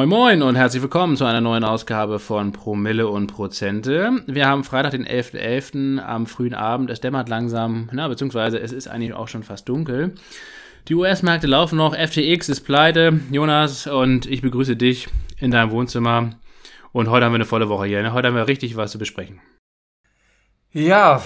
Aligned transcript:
Moin 0.00 0.08
Moin 0.08 0.42
und 0.42 0.56
herzlich 0.56 0.80
willkommen 0.80 1.14
zu 1.14 1.26
einer 1.26 1.42
neuen 1.42 1.62
Ausgabe 1.62 2.20
von 2.20 2.52
Promille 2.52 3.06
und 3.06 3.26
Prozente. 3.26 4.22
Wir 4.26 4.48
haben 4.48 4.64
Freitag, 4.64 4.92
den 4.92 5.06
11.11. 5.06 5.98
.11. 5.98 5.98
am 5.98 6.26
frühen 6.26 6.54
Abend. 6.54 6.88
Es 6.88 7.02
dämmert 7.02 7.28
langsam, 7.28 7.90
na, 7.92 8.08
beziehungsweise 8.08 8.58
es 8.58 8.72
ist 8.72 8.88
eigentlich 8.88 9.12
auch 9.12 9.28
schon 9.28 9.42
fast 9.42 9.68
dunkel. 9.68 10.14
Die 10.88 10.94
US-Märkte 10.94 11.46
laufen 11.46 11.76
noch, 11.76 11.94
FTX 11.94 12.48
ist 12.48 12.62
pleite. 12.62 13.20
Jonas 13.30 13.86
und 13.86 14.24
ich 14.24 14.40
begrüße 14.40 14.74
dich 14.74 15.06
in 15.36 15.50
deinem 15.50 15.70
Wohnzimmer. 15.70 16.30
Und 16.92 17.10
heute 17.10 17.26
haben 17.26 17.32
wir 17.32 17.36
eine 17.36 17.44
volle 17.44 17.68
Woche 17.68 17.84
hier. 17.84 18.02
Ne? 18.02 18.14
Heute 18.14 18.28
haben 18.28 18.36
wir 18.36 18.48
richtig 18.48 18.78
was 18.78 18.92
zu 18.92 18.98
besprechen. 18.98 19.42
Ja, 20.72 21.20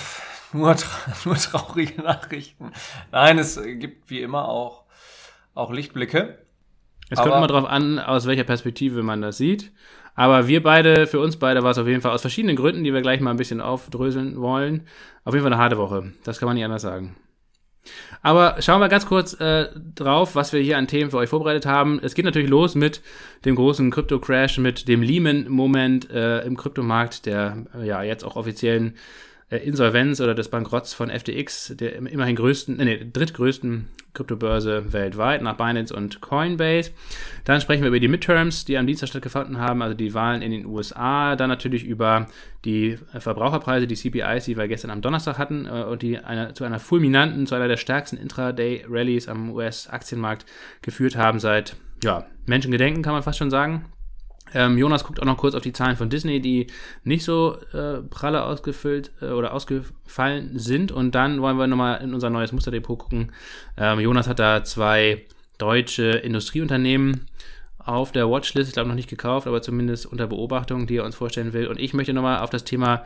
nur, 0.53 0.75
tra 0.75 1.13
nur 1.25 1.37
traurige 1.37 2.03
Nachrichten. 2.03 2.73
Nein, 3.13 3.39
es 3.39 3.57
gibt 3.63 4.11
wie 4.11 4.21
immer 4.21 4.49
auch, 4.49 4.83
auch 5.55 5.71
Lichtblicke. 5.71 6.44
Es 7.15 7.23
kommt 7.23 7.35
immer 7.35 7.47
darauf 7.47 7.69
an, 7.69 7.99
aus 7.99 8.27
welcher 8.27 8.45
Perspektive 8.45 9.03
man 9.03 9.23
das 9.23 9.37
sieht. 9.37 9.73
Aber 10.15 10.47
wir 10.47 10.63
beide, 10.63 11.07
für 11.07 11.21
uns 11.21 11.37
beide 11.37 11.63
war 11.63 11.73
es 11.73 11.79
auf 11.79 11.89
jeden 11.89 12.01
Fall 12.01 12.13
aus 12.13 12.21
verschiedenen 12.21 12.57
Gründen, 12.57 12.85
die 12.85 12.95
wir 12.95 13.03
gleich 13.03 13.21
mal 13.21 13.31
ein 13.31 13.37
bisschen 13.37 13.61
aufdröseln 13.61 14.41
wollen, 14.41 14.87
auf 15.25 15.35
jeden 15.35 15.43
Fall 15.43 15.53
eine 15.53 15.61
harte 15.61 15.79
Woche. 15.79 16.13
Das 16.23 16.39
kann 16.39 16.47
man 16.47 16.55
nicht 16.55 16.65
anders 16.65 16.83
sagen. 16.83 17.17
Aber 18.23 18.57
schauen 18.61 18.81
wir 18.81 18.89
ganz 18.89 19.07
kurz 19.07 19.39
äh, 19.41 19.69
drauf, 19.95 20.35
was 20.35 20.53
wir 20.53 20.61
hier 20.61 20.79
an 20.79 20.87
Themen 20.87 21.11
für 21.11 21.19
euch 21.19 21.29
vorbereitet 21.29 21.67
haben. 21.67 22.01
Es 22.03 22.15
geht 22.15 22.25
natürlich 22.25 22.49
los 22.49 22.75
mit 22.75 23.03
dem 23.45 23.57
großen 23.57 23.91
Krypto-Crash, 23.91 24.59
mit 24.59 24.89
dem 24.89 25.03
Lehman-Moment 25.03 26.11
äh, 26.11 26.41
im 26.43 26.57
Kryptomarkt, 26.57 27.27
der 27.27 27.67
ja 27.83 28.03
jetzt 28.03 28.25
auch 28.25 28.37
offiziellen 28.37 28.95
Insolvenz 29.63 30.21
oder 30.21 30.35
des 30.35 30.49
Bankrotts 30.49 30.95
von 30.95 31.11
FTX, 31.11 31.75
der 31.77 31.97
immerhin 31.97 32.37
größten, 32.37 32.81
äh, 32.81 32.85
nee, 32.85 33.07
drittgrößten 33.13 33.89
Kryptobörse 34.15 34.93
weltweit 34.93 35.43
nach 35.43 35.57
Binance 35.57 35.95
und 35.95 36.21
Coinbase. 36.21 36.93
Dann 37.45 37.61
sprechen 37.61 37.83
wir 37.83 37.89
über 37.89 38.01
die 38.01 38.09
Midterms, 38.09 38.65
die 38.65 38.79
am 38.79 38.87
Dienstag 38.87 39.09
stattgefunden 39.09 39.59
haben, 39.59 39.83
also 39.83 39.95
die 39.95 40.15
Wahlen 40.15 40.41
in 40.43 40.53
den 40.53 40.67
USA. 40.67 41.37
Dann 41.37 41.49
natürlich 41.49 41.85
über 41.85 42.29
die 42.65 42.99
Verbraucherpreise, 43.19 43.87
die 43.87 43.97
CPIs, 43.97 44.45
die 44.45 44.57
wir 44.57 44.69
gestern 44.69 44.91
am 44.91 45.03
Donnerstag 45.03 45.39
hatten 45.39 45.67
äh, 45.67 45.85
und 45.85 46.03
die 46.03 46.19
eine, 46.19 46.55
zu 46.55 46.65
einer 46.65 46.79
fulminanten, 46.79 47.47
zu 47.47 47.55
einer 47.55 47.69
der 47.69 47.77
stärksten 47.77 48.17
Intraday-Rallies 48.17 49.29
am 49.29 49.51
US-Aktienmarkt 49.53 50.47
geführt 50.83 51.17
haben 51.17 51.41
seit 51.41 51.77
ja, 52.03 52.27
Menschengedenken, 52.47 53.03
kann 53.03 53.15
man 53.15 53.23
fast 53.23 53.39
schon 53.39 53.51
sagen. 53.51 53.85
Ähm, 54.53 54.79
Jonas 54.79 55.05
guckt 55.05 55.21
auch 55.21 55.25
noch 55.25 55.39
kurz 55.39 55.55
auf 55.55 55.63
die 55.63 55.73
Zahlen 55.73 55.97
von 55.97 56.11
Disney, 56.11 56.41
die 56.41 56.67
nicht 57.03 57.25
so 57.25 57.57
äh, 57.73 58.03
pralle 58.03 58.45
ausgefüllt 58.45 59.11
äh, 59.21 59.27
oder 59.27 59.53
ausgefallen 59.53 60.59
sind. 60.59 60.93
Und 60.93 61.15
dann 61.15 61.41
wollen 61.41 61.57
wir 61.57 61.67
nochmal 61.67 62.03
in 62.03 62.15
unser 62.15 62.31
neues 62.31 62.53
Musterdepot 62.53 62.99
gucken. 62.99 63.33
Ähm, 63.77 64.01
Jonas 64.01 64.29
hat 64.29 64.39
da 64.39 64.63
zwei 64.65 65.25
deutsche 65.59 66.05
Industrieunternehmen 66.05 67.27
auf 67.79 68.13
der 68.13 68.31
Watchlist, 68.31 68.69
ich 68.69 68.75
glaube 68.75 68.89
noch 68.89 68.97
nicht 68.97 69.11
gekauft, 69.11 69.47
aber 69.47 69.61
zumindest 69.61 70.07
unter 70.07 70.27
Beobachtung, 70.27 70.87
die 70.87 70.97
er 70.97 71.05
uns 71.05 71.15
vorstellen 71.15 71.53
will. 71.53 71.67
Und 71.67 71.79
ich 71.79 71.93
möchte 71.93 72.13
nochmal 72.15 72.41
auf 72.41 72.51
das 72.51 72.65
Thema 72.65 73.05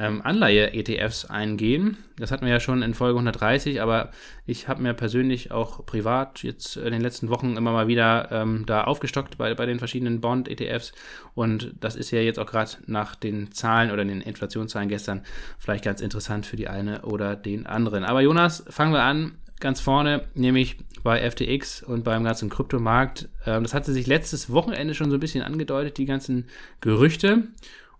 ähm, 0.00 0.22
Anleihe-ETFs 0.22 1.26
eingehen. 1.26 1.98
Das 2.16 2.32
hatten 2.32 2.46
wir 2.46 2.52
ja 2.52 2.60
schon 2.60 2.80
in 2.80 2.94
Folge 2.94 3.18
130, 3.18 3.82
aber 3.82 4.10
ich 4.46 4.66
habe 4.66 4.82
mir 4.82 4.94
persönlich 4.94 5.52
auch 5.52 5.84
privat 5.84 6.42
jetzt 6.42 6.76
in 6.76 6.90
den 6.90 7.02
letzten 7.02 7.28
Wochen 7.28 7.56
immer 7.58 7.72
mal 7.72 7.86
wieder 7.86 8.32
ähm, 8.32 8.64
da 8.66 8.84
aufgestockt 8.84 9.36
bei, 9.36 9.54
bei 9.54 9.66
den 9.66 9.78
verschiedenen 9.78 10.22
Bond-ETFs 10.22 10.92
und 11.34 11.74
das 11.80 11.96
ist 11.96 12.10
ja 12.10 12.20
jetzt 12.20 12.38
auch 12.38 12.46
gerade 12.46 12.70
nach 12.86 13.14
den 13.14 13.52
Zahlen 13.52 13.90
oder 13.90 14.04
den 14.04 14.22
Inflationszahlen 14.22 14.88
gestern 14.88 15.22
vielleicht 15.58 15.84
ganz 15.84 16.00
interessant 16.00 16.46
für 16.46 16.56
die 16.56 16.68
eine 16.68 17.02
oder 17.02 17.36
den 17.36 17.66
anderen. 17.66 18.04
Aber 18.04 18.22
Jonas, 18.22 18.64
fangen 18.70 18.94
wir 18.94 19.02
an 19.02 19.32
ganz 19.60 19.80
vorne, 19.80 20.22
nämlich 20.34 20.78
bei 21.02 21.30
FTX 21.30 21.82
und 21.82 22.04
beim 22.04 22.24
ganzen 22.24 22.48
Kryptomarkt. 22.48 23.28
Ähm, 23.44 23.64
das 23.64 23.74
hatte 23.74 23.92
sich 23.92 24.06
letztes 24.06 24.50
Wochenende 24.50 24.94
schon 24.94 25.10
so 25.10 25.18
ein 25.18 25.20
bisschen 25.20 25.42
angedeutet, 25.42 25.98
die 25.98 26.06
ganzen 26.06 26.46
Gerüchte. 26.80 27.48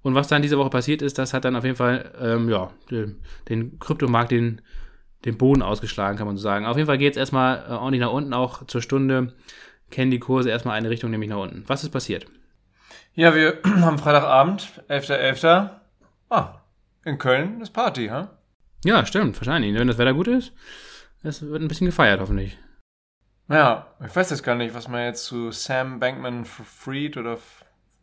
Und 0.02 0.14
was 0.14 0.28
dann 0.28 0.42
diese 0.42 0.58
Woche 0.58 0.70
passiert 0.70 1.02
ist, 1.02 1.18
das 1.18 1.34
hat 1.34 1.44
dann 1.44 1.56
auf 1.56 1.64
jeden 1.64 1.76
Fall 1.76 2.12
ähm, 2.20 2.48
ja, 2.48 2.70
den, 2.90 3.20
den 3.48 3.78
Kryptomarkt 3.78 4.30
den, 4.30 4.62
den 5.24 5.36
Boden 5.36 5.62
ausgeschlagen, 5.62 6.16
kann 6.16 6.26
man 6.26 6.36
so 6.36 6.42
sagen. 6.42 6.64
Auf 6.64 6.76
jeden 6.76 6.86
Fall 6.86 6.98
geht 6.98 7.12
es 7.12 7.18
erstmal 7.18 7.64
äh, 7.68 7.72
ordentlich 7.72 8.00
nach 8.00 8.12
unten, 8.12 8.32
auch 8.32 8.66
zur 8.66 8.80
Stunde 8.80 9.34
kennen 9.90 10.10
die 10.10 10.20
Kurse 10.20 10.50
erstmal 10.50 10.76
eine 10.76 10.88
Richtung, 10.88 11.10
nämlich 11.10 11.30
nach 11.30 11.38
unten. 11.38 11.64
Was 11.66 11.82
ist 11.84 11.90
passiert? 11.90 12.26
Ja, 13.14 13.34
wir 13.34 13.58
haben 13.64 13.98
Freitagabend, 13.98 14.68
11.11. 14.88 15.42
.11. 15.42 15.70
Ah, 16.30 16.60
in 17.04 17.18
Köln 17.18 17.60
ist 17.60 17.70
Party, 17.70 18.06
ha? 18.06 18.22
Huh? 18.22 18.28
Ja, 18.84 19.04
stimmt, 19.04 19.36
wahrscheinlich. 19.38 19.74
Wenn 19.74 19.88
das 19.88 19.98
Wetter 19.98 20.14
gut 20.14 20.28
ist, 20.28 20.52
es 21.22 21.42
wird 21.42 21.60
ein 21.60 21.68
bisschen 21.68 21.86
gefeiert, 21.86 22.20
hoffentlich. 22.20 22.56
Ja, 23.48 23.88
ich 24.06 24.14
weiß 24.14 24.30
jetzt 24.30 24.44
gar 24.44 24.54
nicht, 24.54 24.74
was 24.74 24.88
man 24.88 25.04
jetzt 25.04 25.24
zu 25.24 25.50
Sam 25.50 25.98
Bankman 25.98 26.44
Fried 26.44 27.16
oder 27.16 27.36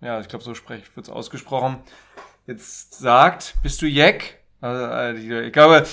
ja, 0.02 0.20
ich 0.20 0.28
glaube, 0.28 0.44
so 0.44 0.52
wird 0.52 0.88
es 0.98 1.10
ausgesprochen, 1.10 1.78
jetzt 2.46 2.96
sagt, 2.96 3.56
bist 3.64 3.82
du 3.82 3.88
Jack? 3.88 4.38
Also, 4.60 5.20
ich 5.20 5.54
glaube, 5.54 5.86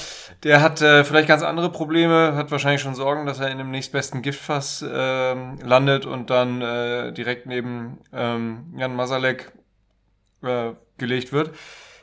der 0.43 0.63
hat 0.63 0.81
äh, 0.81 1.05
vielleicht 1.05 1.29
ganz 1.29 1.43
andere 1.43 1.71
Probleme, 1.71 2.35
hat 2.35 2.51
wahrscheinlich 2.51 2.81
schon 2.81 2.95
Sorgen, 2.95 3.27
dass 3.27 3.39
er 3.39 3.51
in 3.51 3.59
dem 3.59 3.71
nächstbesten 3.71 4.23
Giftfass 4.23 4.81
äh, 4.81 5.35
landet 5.35 6.07
und 6.07 6.31
dann 6.31 6.63
äh, 6.63 7.13
direkt 7.13 7.45
neben 7.45 7.99
ähm, 8.13 8.73
Jan 8.77 8.97
Masalek 8.97 9.53
äh, 10.43 10.73
gelegt 10.97 11.33
wird. 11.33 11.55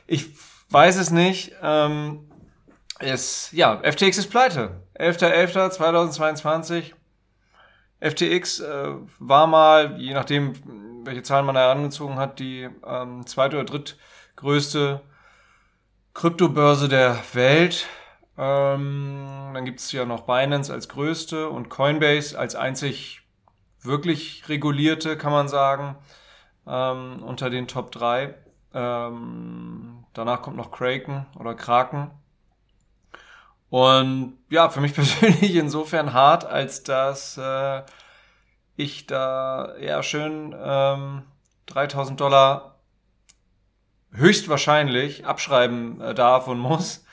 Ich 0.06 0.30
weiß 0.70 0.98
es 0.98 1.10
nicht. 1.10 1.52
Ähm, 1.62 2.30
es, 3.00 3.50
ja, 3.50 3.80
FTX 3.82 4.18
ist 4.18 4.30
pleite. 4.30 4.82
11.11.2022. 4.98 6.92
FTX 8.02 8.60
äh, 8.60 8.94
war 9.20 9.46
mal, 9.46 10.00
je 10.00 10.12
nachdem, 10.12 10.54
welche 11.04 11.22
Zahlen 11.22 11.46
man 11.46 11.56
herangezogen 11.56 12.16
hat, 12.16 12.40
die 12.40 12.68
ähm, 12.84 13.26
zweite 13.26 13.56
oder 13.56 13.64
drittgrößte 13.64 15.00
Kryptobörse 16.12 16.88
der 16.88 17.18
Welt. 17.32 17.86
Ähm, 18.36 19.50
dann 19.54 19.64
gibt 19.64 19.80
es 19.80 19.92
ja 19.92 20.04
noch 20.04 20.22
Binance 20.22 20.72
als 20.72 20.88
größte 20.88 21.48
und 21.48 21.68
Coinbase 21.68 22.38
als 22.38 22.54
einzig 22.54 23.22
wirklich 23.80 24.48
regulierte, 24.48 25.16
kann 25.16 25.32
man 25.32 25.48
sagen, 25.48 25.96
ähm, 26.66 27.22
unter 27.22 27.50
den 27.50 27.68
Top 27.68 27.92
3. 27.92 28.34
Ähm, 28.74 30.04
danach 30.12 30.42
kommt 30.42 30.56
noch 30.56 30.70
Kraken 30.70 31.26
oder 31.38 31.54
Kraken. 31.54 32.10
Und 33.72 34.36
ja, 34.50 34.68
für 34.68 34.82
mich 34.82 34.94
persönlich 34.94 35.54
insofern 35.54 36.12
hart, 36.12 36.44
als 36.44 36.82
dass 36.82 37.38
äh, 37.38 37.80
ich 38.76 39.06
da 39.06 39.74
eher 39.76 40.02
schön 40.02 40.54
ähm, 40.62 41.22
3000 41.66 42.20
Dollar 42.20 42.80
höchstwahrscheinlich 44.12 45.24
abschreiben 45.24 46.02
äh, 46.02 46.14
darf 46.14 46.48
und 46.48 46.58
muss. 46.58 47.06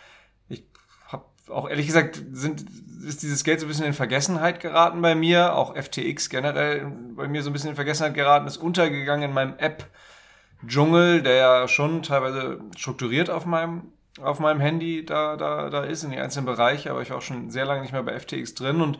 Ich 0.50 0.66
habe 1.08 1.24
auch 1.48 1.70
ehrlich 1.70 1.88
gesagt, 1.88 2.22
sind, 2.34 2.66
ist 3.08 3.24
dieses 3.24 3.46
Geld 3.46 3.62
so 3.62 3.66
ein 3.66 3.70
bisschen 3.70 3.86
in 3.86 3.94
Vergessenheit 3.94 4.60
geraten 4.60 5.02
bei 5.02 5.16
mir. 5.16 5.56
Auch 5.56 5.78
FTX 5.78 6.30
generell 6.30 6.92
bei 7.16 7.30
mir 7.30 7.42
so 7.42 7.52
ein 7.52 7.54
bisschen 7.54 7.70
in 7.70 7.76
Vergessenheit 7.76 8.16
geraten, 8.16 8.48
ist 8.48 8.58
untergegangen 8.58 9.30
in 9.30 9.34
meinem 9.34 9.58
App-Dschungel, 9.60 11.22
der 11.24 11.36
ja 11.36 11.68
schon 11.70 12.04
teilweise 12.04 12.60
strukturiert 12.76 13.30
auf 13.30 13.46
meinem 13.46 13.94
auf 14.24 14.40
meinem 14.40 14.60
Handy 14.60 15.06
da, 15.06 15.36
da, 15.38 15.70
da 15.70 15.84
ist, 15.84 16.04
in 16.04 16.12
die 16.12 16.20
einzelnen 16.20 16.46
Bereiche, 16.46 16.92
aber 16.92 17.02
ich 17.02 17.10
war 17.10 17.18
auch 17.18 17.22
schon 17.22 17.50
sehr 17.50 17.66
lange 17.66 17.82
nicht 17.82 17.94
mehr 17.94 18.04
bei 18.04 18.20
FTX 18.20 18.54
drin 18.56 18.82
und 18.82 19.00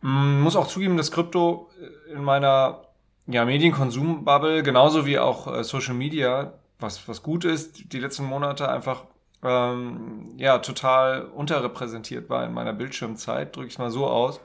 mm, 0.00 0.40
muss 0.40 0.56
auch 0.56 0.66
zugeben, 0.66 0.96
dass 0.96 1.12
Krypto 1.12 1.70
in 2.12 2.22
meiner 2.22 2.82
ja, 3.26 3.44
Medienkonsum-Bubble, 3.44 4.62
genauso 4.62 5.06
wie 5.06 5.18
auch 5.18 5.46
äh, 5.46 5.64
Social 5.64 5.94
Media, 5.94 6.54
was, 6.78 7.06
was 7.08 7.22
gut 7.22 7.44
ist, 7.44 7.92
die 7.92 7.98
letzten 7.98 8.24
Monate 8.24 8.68
einfach 8.68 9.04
ähm, 9.42 10.34
ja, 10.36 10.58
total 10.58 11.22
unterrepräsentiert 11.22 12.30
war 12.30 12.44
in 12.44 12.52
meiner 12.52 12.72
Bildschirmzeit, 12.72 13.54
drücke 13.54 13.68
ich 13.68 13.78
mal 13.78 13.90
so 13.90 14.06
aus. 14.06 14.40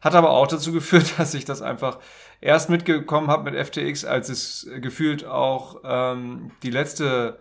Hat 0.00 0.14
aber 0.14 0.30
auch 0.30 0.46
dazu 0.46 0.72
geführt, 0.72 1.14
dass 1.18 1.34
ich 1.34 1.44
das 1.44 1.62
einfach 1.62 1.98
erst 2.40 2.70
mitgekommen 2.70 3.28
habe 3.28 3.50
mit 3.50 3.66
FTX, 3.66 4.04
als 4.04 4.28
es 4.28 4.68
gefühlt 4.80 5.24
auch 5.24 5.80
ähm, 5.84 6.50
die 6.62 6.70
letzte 6.70 7.38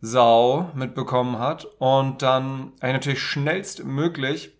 Sau 0.00 0.70
mitbekommen 0.74 1.38
hat 1.38 1.64
und 1.78 2.22
dann 2.22 2.72
eigentlich 2.80 2.92
natürlich 2.92 3.22
schnellstmöglich 3.22 4.52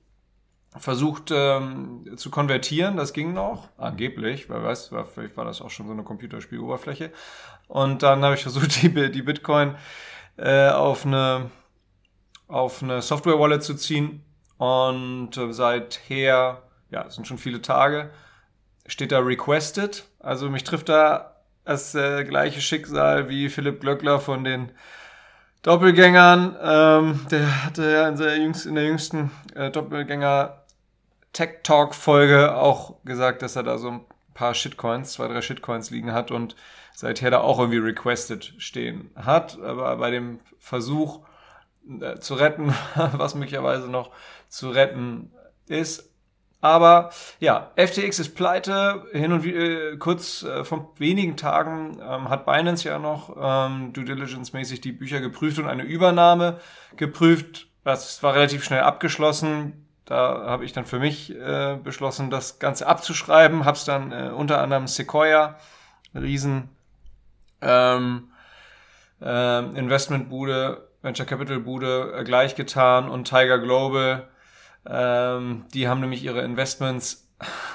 versucht 0.78 1.30
ähm, 1.30 2.16
zu 2.16 2.30
konvertieren. 2.30 2.96
Das 2.96 3.12
ging 3.12 3.32
noch, 3.32 3.68
angeblich, 3.76 4.48
wer 4.48 4.62
weiß, 4.62 4.92
vielleicht 5.14 5.36
war 5.36 5.44
das 5.44 5.60
auch 5.60 5.70
schon 5.70 5.86
so 5.86 5.92
eine 5.92 6.04
Computerspieloberfläche. 6.04 7.12
Und 7.68 8.02
dann 8.02 8.24
habe 8.24 8.34
ich 8.34 8.42
versucht, 8.42 8.82
die, 8.82 9.10
die 9.10 9.22
Bitcoin 9.22 9.76
äh, 10.36 10.68
auf 10.68 11.06
eine, 11.06 11.50
auf 12.48 12.82
eine 12.82 13.02
Software-Wallet 13.02 13.62
zu 13.62 13.74
ziehen. 13.74 14.22
Und 14.58 15.36
äh, 15.36 15.52
seither, 15.52 16.62
ja, 16.90 17.04
es 17.06 17.14
sind 17.14 17.26
schon 17.26 17.38
viele 17.38 17.62
Tage, 17.62 18.10
steht 18.86 19.12
da 19.12 19.18
Requested. 19.18 20.06
Also 20.18 20.48
mich 20.48 20.64
trifft 20.64 20.88
da 20.88 21.36
das 21.64 21.94
äh, 21.94 22.24
gleiche 22.24 22.60
Schicksal 22.60 23.28
wie 23.28 23.48
Philipp 23.48 23.80
Glöckler 23.80 24.20
von 24.20 24.44
den 24.44 24.70
Doppelgängern. 25.66 26.56
Ähm, 26.62 27.26
der 27.28 27.64
hatte 27.64 27.90
ja 27.90 28.08
in, 28.08 28.16
der 28.16 28.36
jüngsten, 28.38 28.68
in 28.68 28.74
der 28.76 28.84
jüngsten 28.84 29.32
äh, 29.56 29.68
Doppelgänger 29.68 30.62
Tech 31.32 31.64
Talk 31.64 31.96
Folge 31.96 32.54
auch 32.54 33.02
gesagt, 33.04 33.42
dass 33.42 33.56
er 33.56 33.64
da 33.64 33.76
so 33.76 33.88
ein 33.88 34.00
paar 34.32 34.54
Shitcoins, 34.54 35.14
zwei, 35.14 35.26
drei 35.26 35.42
Shitcoins 35.42 35.90
liegen 35.90 36.12
hat 36.12 36.30
und 36.30 36.54
seither 36.94 37.32
da 37.32 37.40
auch 37.40 37.58
irgendwie 37.58 37.78
requested 37.78 38.54
stehen 38.58 39.10
hat. 39.16 39.60
Aber 39.60 39.96
bei 39.96 40.12
dem 40.12 40.38
Versuch 40.60 41.26
äh, 42.00 42.20
zu 42.20 42.34
retten, 42.34 42.72
was 42.94 43.34
möglicherweise 43.34 43.88
noch 43.88 44.12
zu 44.48 44.70
retten 44.70 45.32
ist, 45.66 46.08
aber 46.61 47.11
ja, 47.38 47.70
FTX 47.76 48.19
ist 48.19 48.35
pleite. 48.35 49.05
Hin 49.12 49.32
und 49.32 49.44
wieder, 49.44 49.93
äh, 49.93 49.97
kurz 49.99 50.43
äh, 50.43 50.64
vor 50.64 50.94
wenigen 50.99 51.37
Tagen 51.37 51.99
ähm, 52.00 52.29
hat 52.29 52.47
Binance 52.47 52.88
ja 52.88 52.99
noch 52.99 53.37
ähm, 53.38 53.93
Due 53.93 54.05
Diligence-mäßig 54.05 54.81
die 54.81 54.93
Bücher 54.93 55.20
geprüft 55.20 55.58
und 55.58 55.69
eine 55.69 55.82
Übernahme 55.82 56.61
geprüft. 56.97 57.69
Das 57.85 58.23
war 58.23 58.35
relativ 58.35 58.64
schnell 58.64 58.81
abgeschlossen. 58.81 59.87
Da 60.06 60.44
habe 60.47 60.64
ich 60.64 60.73
dann 60.73 60.87
für 60.87 60.99
mich 60.99 61.35
äh, 61.35 61.79
beschlossen, 61.82 62.31
das 62.31 62.58
Ganze 62.58 62.87
abzuschreiben. 62.87 63.64
Hab's 63.64 63.85
dann 63.85 64.12
äh, 64.12 64.31
unter 64.31 64.61
anderem 64.61 64.87
Sequoia, 64.87 65.56
riesen 66.14 66.70
ähm, 67.61 68.31
äh, 69.20 69.79
Investmentbude, 69.79 70.88
Venture 71.03 71.26
Capital 71.26 71.61
Bude 71.61 72.14
äh, 72.17 72.25
gleich 72.25 72.55
getan 72.55 73.08
und 73.08 73.29
Tiger 73.29 73.58
Global 73.58 74.29
ähm, 74.88 75.64
die 75.74 75.88
haben 75.88 76.00
nämlich 76.00 76.22
ihre 76.22 76.42
Investments 76.42 77.28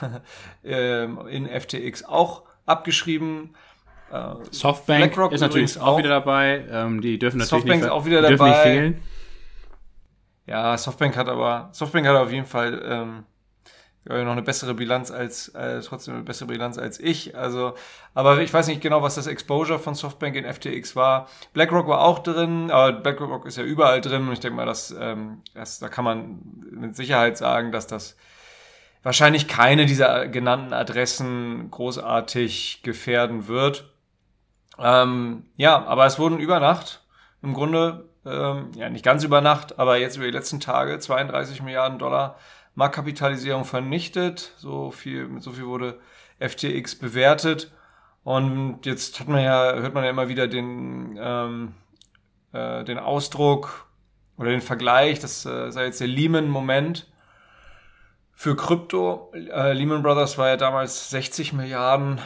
ähm, 0.64 1.20
in 1.28 1.48
FTX 1.48 2.04
auch 2.04 2.44
abgeschrieben. 2.66 3.56
Äh, 4.12 4.36
Softbank 4.52 5.14
BlackRock 5.14 5.32
ist 5.32 5.42
natürlich 5.42 5.80
auch, 5.80 5.98
wieder 5.98 6.10
dabei. 6.10 6.66
Ähm, 6.70 7.02
die 7.02 7.18
dürfen 7.20 7.38
natürlich 7.38 7.50
Softbank 7.50 7.82
nicht, 7.84 7.92
auch 7.92 8.06
wieder 8.06 8.22
dabei. 8.22 8.50
nicht 8.50 8.60
fehlen. 8.60 9.02
Ja, 10.48 10.78
Softbank 10.78 11.16
hat 11.16 11.30
aber 11.30 11.70
Softbank 11.72 12.08
hat 12.08 12.16
auf 12.18 12.32
jeden 12.32 12.46
Fall 12.46 12.82
ähm, 12.84 13.24
noch 14.04 14.32
eine 14.32 14.42
bessere 14.42 14.74
Bilanz 14.74 15.12
als 15.12 15.50
äh, 15.50 15.80
trotzdem 15.82 16.16
eine 16.16 16.24
bessere 16.24 16.48
Bilanz 16.48 16.78
als 16.78 17.00
ich. 17.00 17.38
Also, 17.38 17.76
aber 18.14 18.42
ich 18.42 18.54
weiß 18.54 18.68
nicht 18.68 18.82
genau, 18.82 19.02
was 19.04 19.16
das 19.16 19.28
Exposure 19.28 19.80
von 19.80 19.94
Softbank 19.94 20.36
in 20.36 20.52
FTX 20.52 20.96
war. 20.96 21.30
BlackRock 21.54 21.88
war 21.88 22.02
auch 22.02 22.20
drin, 22.20 22.72
aber 22.72 22.94
BlackRock 22.94 23.46
ist 23.46 23.58
ja 23.58 23.64
überall 23.64 24.02
drin 24.02 24.28
und 24.28 24.34
ich 24.34 24.40
denke 24.40 24.58
mal, 24.58 24.66
dass 24.66 24.94
ähm, 25.00 25.42
das, 25.54 25.80
da 25.80 25.88
kann 25.88 26.04
man 26.04 26.61
mit 26.82 26.96
Sicherheit 26.96 27.38
sagen, 27.38 27.72
dass 27.72 27.88
das 27.88 28.18
wahrscheinlich 29.04 29.48
keine 29.48 29.86
dieser 29.86 30.28
genannten 30.28 30.74
Adressen 30.74 31.72
großartig 31.72 32.82
gefährden 32.84 33.48
wird. 33.48 33.92
Ähm, 34.78 35.46
ja, 35.58 35.86
aber 35.86 36.06
es 36.06 36.20
wurden 36.20 36.40
über 36.40 36.60
Nacht 36.60 37.02
im 37.42 37.54
Grunde 37.54 38.10
ähm, 38.26 38.72
ja 38.76 38.90
nicht 38.90 39.04
ganz 39.04 39.24
über 39.24 39.42
Nacht, 39.42 39.80
aber 39.80 39.98
jetzt 39.98 40.18
über 40.18 40.26
die 40.26 40.32
letzten 40.32 40.60
Tage 40.60 41.00
32 41.00 41.62
Milliarden 41.62 42.00
Dollar 42.00 42.38
Marktkapitalisierung 42.76 43.66
vernichtet. 43.66 44.54
So 44.58 44.92
viel, 44.92 45.28
mit 45.28 45.44
so 45.44 45.52
viel 45.52 45.66
wurde 45.66 46.00
FTX 46.40 46.96
bewertet. 46.96 47.72
Und 48.24 48.86
jetzt 48.86 49.20
hat 49.20 49.28
man 49.28 49.44
ja, 49.44 49.74
hört 49.74 49.94
man 49.94 50.04
ja 50.04 50.10
immer 50.10 50.28
wieder 50.30 50.48
den, 50.48 51.18
ähm, 51.20 51.74
äh, 52.54 52.84
den 52.84 53.00
Ausdruck 53.00 53.88
oder 54.42 54.52
den 54.52 54.62
Vergleich, 54.62 55.20
das 55.20 55.46
äh, 55.46 55.72
sei 55.72 55.86
jetzt 55.86 56.02
der 56.02 56.08
Lehman-Moment 56.08 57.08
für 58.34 58.56
Krypto. 58.56 59.32
Äh, 59.34 59.74
Lehman 59.74 60.02
Brothers 60.02 60.38
war 60.38 60.50
ja 60.50 60.58
damals 60.58 61.10
60 61.12 61.54
Milliarden, 61.54 62.20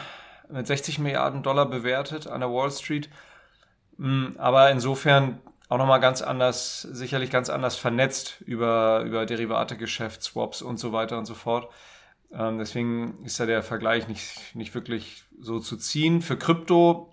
mit 0.48 0.66
60 0.66 0.98
Milliarden 0.98 1.42
Dollar 1.42 1.66
bewertet 1.66 2.26
an 2.26 2.40
der 2.40 2.50
Wall 2.50 2.70
Street. 2.70 3.10
Mm, 3.98 4.28
aber 4.38 4.70
insofern 4.70 5.40
auch 5.68 5.78
nochmal 5.78 6.00
ganz 6.00 6.22
anders, 6.22 6.82
sicherlich 6.82 7.30
ganz 7.30 7.50
anders 7.50 7.76
vernetzt 7.76 8.40
über, 8.40 9.02
über 9.04 9.26
Derivategeschäft, 9.26 10.22
Swaps 10.22 10.62
und 10.62 10.78
so 10.78 10.92
weiter 10.92 11.18
und 11.18 11.26
so 11.26 11.34
fort. 11.34 11.68
Ähm, 12.32 12.58
deswegen 12.58 13.24
ist 13.24 13.38
da 13.38 13.46
der 13.46 13.62
Vergleich 13.62 14.08
nicht, 14.08 14.54
nicht 14.54 14.74
wirklich 14.74 15.24
so 15.40 15.58
zu 15.60 15.76
ziehen. 15.76 16.22
Für 16.22 16.36
Krypto, 16.36 17.12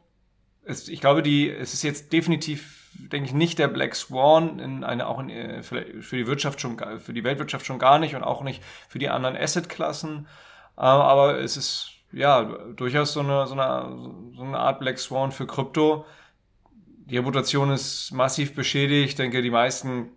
ist, 0.66 0.90
ich 0.90 1.02
glaube, 1.02 1.24
die, 1.24 1.50
es 1.50 1.74
ist 1.74 1.84
jetzt 1.84 2.14
definitiv, 2.14 2.83
denke 2.96 3.28
ich, 3.28 3.34
nicht 3.34 3.60
der 3.60 3.68
Black 3.68 3.96
Swan 3.96 4.60
in 4.60 4.84
eine, 4.84 5.08
auch 5.08 5.20
in, 5.20 5.30
äh, 5.30 5.64
für, 5.64 5.84
die 5.84 6.28
Wirtschaft 6.28 6.62
schon, 6.62 6.78
für 7.00 7.14
die 7.14 7.24
Weltwirtschaft 7.24 7.66
schon 7.66 7.80
gar 7.80 8.00
nicht 8.00 8.16
und 8.16 8.24
auch 8.24 8.42
nicht 8.42 8.64
für 8.88 9.00
die 9.00 9.10
anderen 9.10 9.36
Assetklassen. 9.36 10.12
Ähm, 10.18 10.26
aber 10.78 11.40
es 11.40 11.58
ist, 11.58 11.92
ja, 12.12 12.44
durchaus 12.44 13.14
so 13.14 13.22
eine, 13.22 13.48
so 13.48 13.54
eine, 13.54 14.34
so 14.36 14.44
eine 14.44 14.58
Art 14.58 14.80
Black 14.80 15.00
Swan 15.00 15.32
für 15.32 15.48
Krypto 15.48 16.06
die 17.06 17.18
Reputation 17.18 17.72
ist 17.72 18.12
massiv 18.12 18.56
beschädigt. 18.56 19.10
Ich 19.10 19.16
denke, 19.16 19.42
die 19.42 19.52
meisten 19.52 20.12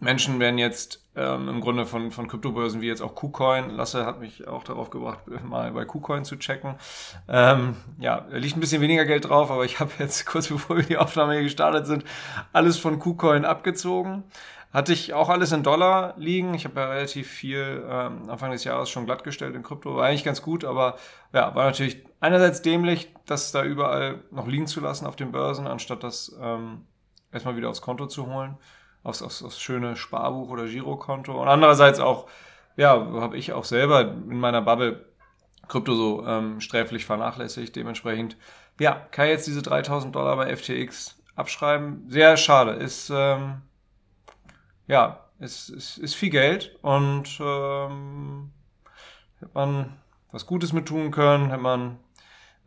Menschen 0.00 0.40
werden 0.40 0.58
jetzt 0.58 1.01
ähm, 1.14 1.48
im 1.48 1.60
Grunde 1.60 1.84
von, 1.84 2.10
von 2.10 2.26
Kryptobörsen 2.26 2.80
wie 2.80 2.86
jetzt 2.86 3.02
auch 3.02 3.14
KuCoin, 3.14 3.70
Lasse 3.70 4.06
hat 4.06 4.20
mich 4.20 4.48
auch 4.48 4.64
darauf 4.64 4.90
gebracht, 4.90 5.20
mal 5.44 5.70
bei 5.72 5.84
KuCoin 5.84 6.24
zu 6.24 6.36
checken. 6.36 6.76
Ähm, 7.28 7.76
ja, 7.98 8.26
liegt 8.30 8.56
ein 8.56 8.60
bisschen 8.60 8.82
weniger 8.82 9.04
Geld 9.04 9.28
drauf, 9.28 9.50
aber 9.50 9.64
ich 9.64 9.80
habe 9.80 9.90
jetzt 9.98 10.24
kurz 10.26 10.48
bevor 10.48 10.76
wir 10.76 10.84
die 10.84 10.96
Aufnahme 10.96 11.34
hier 11.34 11.42
gestartet 11.42 11.86
sind, 11.86 12.04
alles 12.52 12.78
von 12.78 12.98
KuCoin 12.98 13.44
abgezogen. 13.44 14.24
Hatte 14.72 14.94
ich 14.94 15.12
auch 15.12 15.28
alles 15.28 15.52
in 15.52 15.62
Dollar 15.62 16.14
liegen. 16.16 16.54
Ich 16.54 16.64
habe 16.64 16.80
ja 16.80 16.88
relativ 16.88 17.28
viel 17.28 17.84
ähm, 17.86 18.30
Anfang 18.30 18.52
des 18.52 18.64
Jahres 18.64 18.88
schon 18.88 19.04
glattgestellt 19.04 19.54
in 19.54 19.62
Krypto. 19.62 19.96
War 19.96 20.06
eigentlich 20.06 20.24
ganz 20.24 20.40
gut, 20.40 20.64
aber 20.64 20.96
ja, 21.34 21.54
war 21.54 21.66
natürlich 21.66 22.02
einerseits 22.20 22.62
dämlich, 22.62 23.12
das 23.26 23.52
da 23.52 23.64
überall 23.64 24.22
noch 24.30 24.46
liegen 24.46 24.66
zu 24.66 24.80
lassen 24.80 25.04
auf 25.04 25.14
den 25.14 25.30
Börsen, 25.30 25.66
anstatt 25.66 26.02
das 26.02 26.34
ähm, 26.40 26.86
erstmal 27.30 27.56
wieder 27.56 27.68
aufs 27.68 27.82
Konto 27.82 28.06
zu 28.06 28.26
holen, 28.26 28.56
aufs, 29.02 29.22
aufs, 29.22 29.42
aufs 29.42 29.60
schöne 29.60 29.96
Sparbuch 29.96 30.48
oder 30.48 30.66
Girokonto. 30.66 31.40
Und 31.40 31.48
andererseits 31.48 32.00
auch, 32.00 32.28
ja, 32.76 32.94
habe 32.94 33.36
ich 33.36 33.52
auch 33.52 33.64
selber 33.64 34.02
in 34.02 34.38
meiner 34.38 34.62
Bubble 34.62 35.06
Krypto 35.68 35.94
so 35.94 36.26
ähm, 36.26 36.60
sträflich 36.60 37.04
vernachlässigt. 37.04 37.74
Dementsprechend, 37.76 38.36
ja, 38.78 38.94
kann 39.10 39.28
jetzt 39.28 39.46
diese 39.46 39.62
3000 39.62 40.14
Dollar 40.14 40.36
bei 40.36 40.54
FTX 40.54 41.22
abschreiben. 41.34 42.04
Sehr 42.08 42.36
schade. 42.36 42.72
Ist 42.72 43.10
ähm, 43.14 43.62
ja, 44.86 45.24
es, 45.38 45.68
es 45.68 45.98
ist 45.98 46.14
viel 46.14 46.30
Geld 46.30 46.76
und 46.82 47.38
ähm, 47.40 48.50
hätte 49.40 49.50
man 49.54 49.98
was 50.30 50.46
Gutes 50.46 50.72
mit 50.72 50.86
tun 50.86 51.10
können, 51.10 51.50
hätte 51.50 51.62
man 51.62 51.98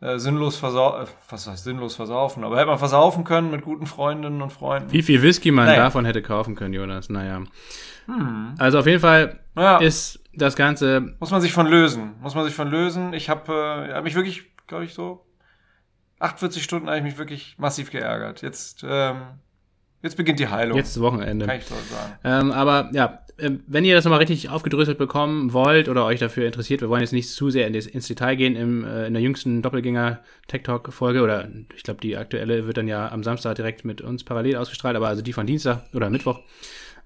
äh, 0.00 0.18
sinnlos 0.18 0.56
versaufen, 0.56 1.04
äh, 1.04 1.08
was 1.28 1.46
heißt 1.46 1.64
sinnlos 1.64 1.96
versaufen, 1.96 2.44
aber 2.44 2.56
hätte 2.56 2.66
man 2.66 2.78
versaufen 2.78 3.24
können 3.24 3.50
mit 3.50 3.62
guten 3.62 3.86
Freundinnen 3.86 4.42
und 4.42 4.52
Freunden. 4.52 4.92
Wie 4.92 5.02
viel 5.02 5.22
Whisky 5.22 5.50
man 5.50 5.66
naja. 5.66 5.84
davon 5.84 6.04
hätte 6.04 6.22
kaufen 6.22 6.54
können, 6.54 6.74
Jonas, 6.74 7.08
naja. 7.08 7.42
Hm. 8.06 8.54
Also 8.58 8.78
auf 8.78 8.86
jeden 8.86 9.00
Fall 9.00 9.40
ja. 9.56 9.78
ist 9.78 10.20
das 10.34 10.54
Ganze... 10.54 11.14
Muss 11.18 11.30
man 11.30 11.40
sich 11.40 11.52
von 11.52 11.66
lösen, 11.66 12.14
muss 12.20 12.34
man 12.34 12.44
sich 12.44 12.54
von 12.54 12.68
lösen. 12.68 13.12
Ich 13.14 13.30
habe 13.30 13.88
äh, 13.88 13.94
hab 13.94 14.04
mich 14.04 14.14
wirklich, 14.14 14.44
glaube 14.66 14.84
ich, 14.84 14.94
so 14.94 15.24
48 16.18 16.62
Stunden 16.62 16.88
habe 16.88 16.98
ich 16.98 17.04
mich 17.04 17.18
wirklich 17.18 17.56
massiv 17.58 17.90
geärgert. 17.90 18.42
Jetzt 18.42 18.84
ähm, 18.88 19.22
Jetzt 20.02 20.16
beginnt 20.16 20.38
die 20.38 20.48
Heilung. 20.48 20.76
Jetzt 20.78 20.90
ist 20.90 21.02
Wochenende. 21.02 21.46
Kann 21.46 21.56
ich 21.56 21.66
so 21.66 21.74
sagen. 21.74 22.18
Ähm, 22.22 22.52
aber 22.52 22.90
ja, 22.92 23.20
wenn 23.38 23.84
ihr 23.84 23.94
das 23.94 24.04
nochmal 24.04 24.20
richtig 24.20 24.48
aufgedröselt 24.48 24.96
bekommen 24.96 25.52
wollt 25.52 25.88
oder 25.88 26.06
euch 26.06 26.18
dafür 26.18 26.46
interessiert, 26.46 26.80
wir 26.80 26.88
wollen 26.88 27.02
jetzt 27.02 27.12
nicht 27.12 27.28
zu 27.28 27.50
sehr 27.50 27.66
in 27.66 27.74
ins 27.74 28.08
Detail 28.08 28.34
gehen 28.36 28.56
im, 28.56 28.84
äh, 28.84 29.06
in 29.06 29.12
der 29.12 29.22
jüngsten 29.22 29.60
Doppelgänger 29.60 30.20
Tech 30.48 30.62
Talk 30.62 30.92
Folge 30.92 31.22
oder 31.22 31.48
ich 31.74 31.82
glaube 31.82 32.00
die 32.00 32.16
aktuelle 32.16 32.66
wird 32.66 32.78
dann 32.78 32.88
ja 32.88 33.10
am 33.10 33.22
Samstag 33.22 33.56
direkt 33.56 33.84
mit 33.84 34.00
uns 34.00 34.24
parallel 34.24 34.56
ausgestrahlt, 34.56 34.96
aber 34.96 35.08
also 35.08 35.22
die 35.22 35.34
von 35.34 35.46
Dienstag 35.46 35.82
oder 35.94 36.08
Mittwoch. 36.08 36.40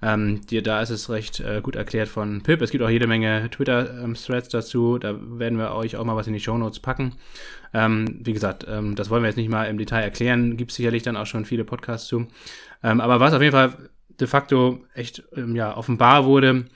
Ähm, 0.03 0.41
die, 0.47 0.63
da 0.63 0.81
ist 0.81 0.91
es 0.91 1.11
recht 1.11 1.41
äh, 1.41 1.61
gut 1.63 1.77
erklärt 1.77 2.09
von 2.09 2.43
Pip. 2.43 2.63
Es 2.63 2.71
gibt 2.71 2.83
auch 2.83 2.89
jede 2.89 3.07
Menge 3.07 3.51
Twitter-Threads 3.51 4.47
ähm, 4.47 4.51
dazu. 4.51 4.99
Da 4.99 5.15
werden 5.21 5.59
wir 5.59 5.75
euch 5.75 5.97
auch 5.97 6.05
mal 6.05 6.17
was 6.17 6.27
in 6.27 6.33
die 6.33 6.41
Show 6.41 6.57
Notes 6.57 6.81
packen. 6.81 7.17
Ähm, 7.75 8.19
wie 8.23 8.33
gesagt, 8.33 8.65
ähm, 8.67 8.95
das 8.95 9.11
wollen 9.11 9.23
wir 9.23 9.29
jetzt 9.29 9.37
nicht 9.37 9.51
mal 9.51 9.65
im 9.65 9.77
Detail 9.77 10.01
erklären. 10.01 10.57
Gibt 10.57 10.73
sicherlich 10.73 11.03
dann 11.03 11.19
auch 11.19 11.27
schon 11.27 11.45
viele 11.45 11.65
Podcasts 11.65 12.09
zu. 12.09 12.29
Ähm, 12.83 13.03
aber 13.03 13.21
was 13.21 13.35
auf 13.35 13.43
jeden 13.43 13.53
Fall 13.53 13.91
de 14.21 14.29
facto 14.29 14.81
echt 14.95 15.23
ähm, 15.37 15.57
ja, 15.57 15.77
offenbar 15.77 16.25
wurde, 16.25 16.67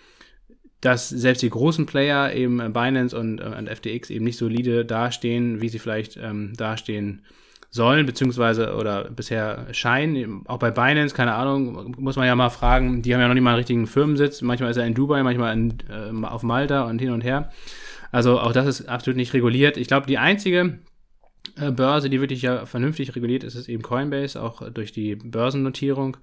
dass 0.80 1.08
selbst 1.08 1.42
die 1.42 1.50
großen 1.50 1.86
Player 1.86 2.32
eben 2.34 2.58
Binance 2.72 3.18
und, 3.18 3.40
äh, 3.40 3.44
und 3.44 3.68
FTX 3.68 4.10
eben 4.10 4.24
nicht 4.24 4.38
solide 4.38 4.84
dastehen, 4.84 5.60
wie 5.60 5.68
sie 5.68 5.78
vielleicht 5.78 6.16
ähm, 6.16 6.52
dastehen 6.56 7.22
sollen, 7.70 8.06
beziehungsweise 8.06 8.76
oder 8.76 9.10
bisher 9.10 9.66
scheinen. 9.72 10.46
Auch 10.46 10.58
bei 10.58 10.70
Binance, 10.70 11.14
keine 11.14 11.34
Ahnung, 11.34 11.96
muss 11.98 12.14
man 12.16 12.26
ja 12.26 12.36
mal 12.36 12.50
fragen, 12.50 13.02
die 13.02 13.12
haben 13.12 13.20
ja 13.20 13.26
noch 13.26 13.34
nicht 13.34 13.42
mal 13.42 13.50
einen 13.50 13.58
richtigen 13.58 13.86
Firmensitz. 13.86 14.42
Manchmal 14.42 14.70
ist 14.70 14.76
er 14.76 14.86
in 14.86 14.94
Dubai, 14.94 15.22
manchmal 15.22 15.54
in, 15.54 15.78
äh, 15.88 16.26
auf 16.26 16.44
Malta 16.44 16.82
und 16.84 17.00
hin 17.00 17.10
und 17.10 17.22
her. 17.22 17.50
Also 18.12 18.38
auch 18.38 18.52
das 18.52 18.66
ist 18.66 18.88
absolut 18.88 19.16
nicht 19.16 19.34
reguliert. 19.34 19.76
Ich 19.76 19.88
glaube, 19.88 20.06
die 20.06 20.18
einzige 20.18 20.78
äh, 21.56 21.72
Börse, 21.72 22.08
die 22.08 22.20
wirklich 22.20 22.42
ja 22.42 22.64
vernünftig 22.66 23.16
reguliert 23.16 23.42
ist, 23.42 23.56
ist 23.56 23.68
eben 23.68 23.82
Coinbase, 23.82 24.40
auch 24.40 24.70
durch 24.70 24.92
die 24.92 25.16
Börsennotierung. 25.16 26.16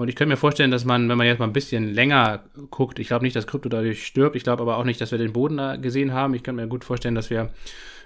Und 0.00 0.08
ich 0.08 0.16
könnte 0.16 0.30
mir 0.30 0.38
vorstellen, 0.38 0.70
dass 0.70 0.86
man, 0.86 1.10
wenn 1.10 1.18
man 1.18 1.26
jetzt 1.26 1.40
mal 1.40 1.44
ein 1.44 1.52
bisschen 1.52 1.92
länger 1.92 2.44
guckt, 2.70 2.98
ich 2.98 3.08
glaube 3.08 3.22
nicht, 3.22 3.36
dass 3.36 3.46
Krypto 3.46 3.68
dadurch 3.68 4.06
stirbt, 4.06 4.34
ich 4.34 4.44
glaube 4.44 4.62
aber 4.62 4.78
auch 4.78 4.84
nicht, 4.84 4.98
dass 4.98 5.10
wir 5.10 5.18
den 5.18 5.34
Boden 5.34 5.58
da 5.58 5.76
gesehen 5.76 6.14
haben. 6.14 6.32
Ich 6.32 6.42
kann 6.42 6.56
mir 6.56 6.66
gut 6.68 6.84
vorstellen, 6.84 7.14
dass 7.14 7.28
wir 7.28 7.50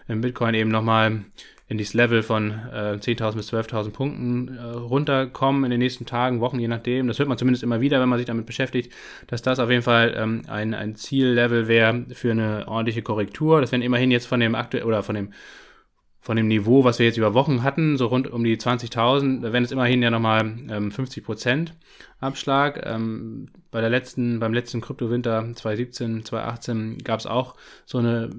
im 0.09 0.21
Bitcoin 0.21 0.55
eben 0.55 0.73
nochmal 0.73 1.21
in 1.69 1.79
dieses 1.79 1.95
Level 1.95 2.25
von 2.25 2.51
äh, 2.51 2.99
10.000 2.99 3.37
bis 3.37 3.53
12.000 3.53 3.91
Punkten 3.91 4.59
äh, 4.59 4.61
runterkommen 4.61 5.63
in 5.63 5.71
den 5.71 5.79
nächsten 5.79 6.05
Tagen, 6.05 6.41
Wochen, 6.41 6.59
je 6.59 6.67
nachdem. 6.67 7.07
Das 7.07 7.21
hört 7.21 7.29
man 7.29 7.39
zumindest 7.39 7.63
immer 7.63 7.81
wieder, 7.81 8.01
wenn 8.01 8.09
man 8.09 8.19
sich 8.19 8.27
damit 8.27 8.47
beschäftigt, 8.47 8.93
dass 9.29 9.43
das 9.43 9.61
auf 9.61 9.71
jeden 9.71 9.83
Fall 9.83 10.15
ähm, 10.17 10.43
ein, 10.49 10.75
ein 10.75 10.97
Ziellevel 10.97 11.69
wäre 11.69 12.07
für 12.13 12.33
eine 12.33 12.67
ordentliche 12.67 13.03
Korrektur. 13.03 13.61
Das 13.61 13.71
wären 13.71 13.83
immerhin 13.83 14.11
jetzt 14.11 14.27
von 14.27 14.41
dem 14.41 14.57
aktuell 14.57 14.83
oder 14.83 15.05
von 15.05 15.15
dem 15.15 15.29
von 16.25 16.39
dem 16.39 16.49
Niveau, 16.49 16.85
was 16.85 16.99
wir 16.99 17.05
jetzt 17.05 17.19
über 17.19 17.35
Wochen 17.35 17.63
hatten, 17.63 17.99
so 17.99 18.07
rund 18.07 18.31
um 18.31 18.43
die 18.43 18.57
20.000, 18.57 19.43
da 19.43 19.53
wären 19.53 19.63
es 19.63 19.73
immerhin 19.73 20.03
ja 20.03 20.11
nochmal 20.11 20.57
ähm, 20.71 20.91
50 20.91 21.23
Prozent 21.23 21.75
Abschlag. 22.19 22.81
Ähm, 22.87 23.51
bei 23.71 23.83
der 23.83 23.91
letzten, 23.91 24.41
beim 24.41 24.55
letzten 24.55 24.81
Kryptowinter 24.81 25.41
2017, 25.55 26.25
2018 26.25 26.99
gab 27.05 27.21
es 27.21 27.27
auch 27.27 27.57
so 27.85 27.99
eine 27.99 28.31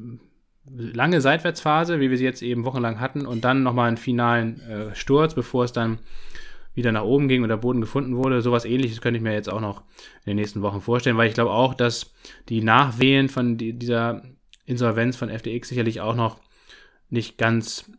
lange 0.67 1.21
Seitwärtsphase, 1.21 1.99
wie 1.99 2.09
wir 2.09 2.17
sie 2.17 2.23
jetzt 2.23 2.41
eben 2.41 2.65
wochenlang 2.65 2.99
hatten, 2.99 3.27
und 3.27 3.45
dann 3.45 3.61
nochmal 3.61 3.89
einen 3.89 3.97
finalen 3.97 4.61
äh, 4.61 4.95
Sturz, 4.95 5.35
bevor 5.35 5.65
es 5.65 5.71
dann 5.71 5.99
wieder 6.73 6.91
nach 6.91 7.03
oben 7.03 7.27
ging 7.27 7.43
und 7.43 7.49
der 7.49 7.57
Boden 7.57 7.81
gefunden 7.81 8.17
wurde. 8.17 8.41
Sowas 8.41 8.65
ähnliches 8.65 8.99
könnte 8.99 9.19
ich 9.19 9.23
mir 9.23 9.33
jetzt 9.33 9.49
auch 9.49 9.61
noch 9.61 9.81
in 10.23 10.31
den 10.31 10.37
nächsten 10.37 10.63
Wochen 10.63 10.81
vorstellen, 10.81 11.17
weil 11.17 11.27
ich 11.27 11.35
glaube 11.35 11.51
auch, 11.51 11.75
dass 11.75 12.15
die 12.49 12.63
Nachwehen 12.63 13.29
von 13.29 13.57
die, 13.57 13.73
dieser 13.73 14.23
Insolvenz 14.65 15.15
von 15.17 15.29
FTX 15.29 15.69
sicherlich 15.69 16.01
auch 16.01 16.15
noch 16.15 16.39
nicht 17.15 17.37
ganz 17.37 17.89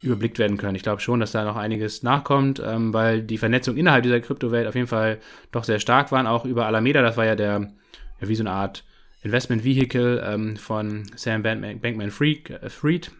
überblickt 0.00 0.38
werden 0.38 0.56
können. 0.56 0.76
Ich 0.76 0.82
glaube 0.82 1.00
schon, 1.00 1.20
dass 1.20 1.32
da 1.32 1.44
noch 1.44 1.56
einiges 1.56 2.02
nachkommt, 2.02 2.62
ähm, 2.64 2.92
weil 2.92 3.22
die 3.22 3.38
Vernetzung 3.38 3.76
innerhalb 3.76 4.02
dieser 4.02 4.20
Kryptowelt 4.20 4.66
auf 4.66 4.74
jeden 4.74 4.86
Fall 4.86 5.18
doch 5.50 5.64
sehr 5.64 5.80
stark 5.80 6.12
waren, 6.12 6.26
auch 6.26 6.44
über 6.44 6.66
Alameda, 6.66 7.02
das 7.02 7.16
war 7.16 7.24
ja 7.24 7.36
der, 7.36 7.72
ja, 8.20 8.28
wie 8.28 8.34
so 8.34 8.42
eine 8.42 8.50
Art 8.50 8.84
Investment 9.22 9.64
Vehicle 9.64 10.22
ähm, 10.26 10.56
von 10.56 11.04
Sam 11.16 11.42
Bankman 11.42 12.10
Fried, 12.10 12.50
äh, 12.50 12.68
Fried 12.68 13.10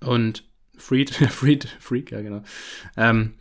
und 0.00 0.44
Fried, 0.76 1.10
Fried, 1.30 1.68
Freak, 1.78 2.10
ja 2.10 2.22
genau. 2.22 2.42
Ähm, 2.96 3.34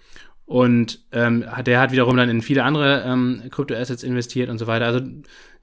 und 0.50 0.98
ähm, 1.12 1.46
der 1.64 1.80
hat 1.80 1.92
wiederum 1.92 2.18
dann 2.18 2.28
in 2.28 2.42
viele 2.42 2.64
andere 2.64 3.04
ähm, 3.06 3.44
Kryptoassets 3.52 4.02
investiert 4.02 4.50
und 4.50 4.58
so 4.58 4.66
weiter. 4.66 4.88
Also 4.88 5.02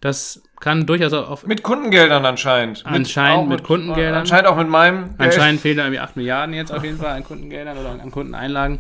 das 0.00 0.44
kann 0.60 0.86
durchaus 0.86 1.12
auch 1.12 1.44
mit 1.44 1.64
Kundengeldern 1.64 2.24
anscheinend. 2.24 2.86
Anscheinend 2.86 3.48
mit, 3.48 3.58
mit, 3.58 3.66
Kundengeldern. 3.66 4.20
Anscheinend 4.20 4.46
auch 4.46 4.56
mit 4.56 4.68
meinem. 4.68 5.06
Geld. 5.06 5.14
Anscheinend 5.18 5.60
fehlen 5.60 5.78
da 5.78 5.86
irgendwie 5.86 5.98
8 5.98 6.14
Milliarden 6.14 6.54
jetzt 6.54 6.72
auf 6.72 6.84
jeden 6.84 6.98
Fall 6.98 7.16
an 7.16 7.24
Kundengeldern 7.24 7.76
oder 7.76 8.00
an 8.00 8.12
Kundeneinlagen. 8.12 8.78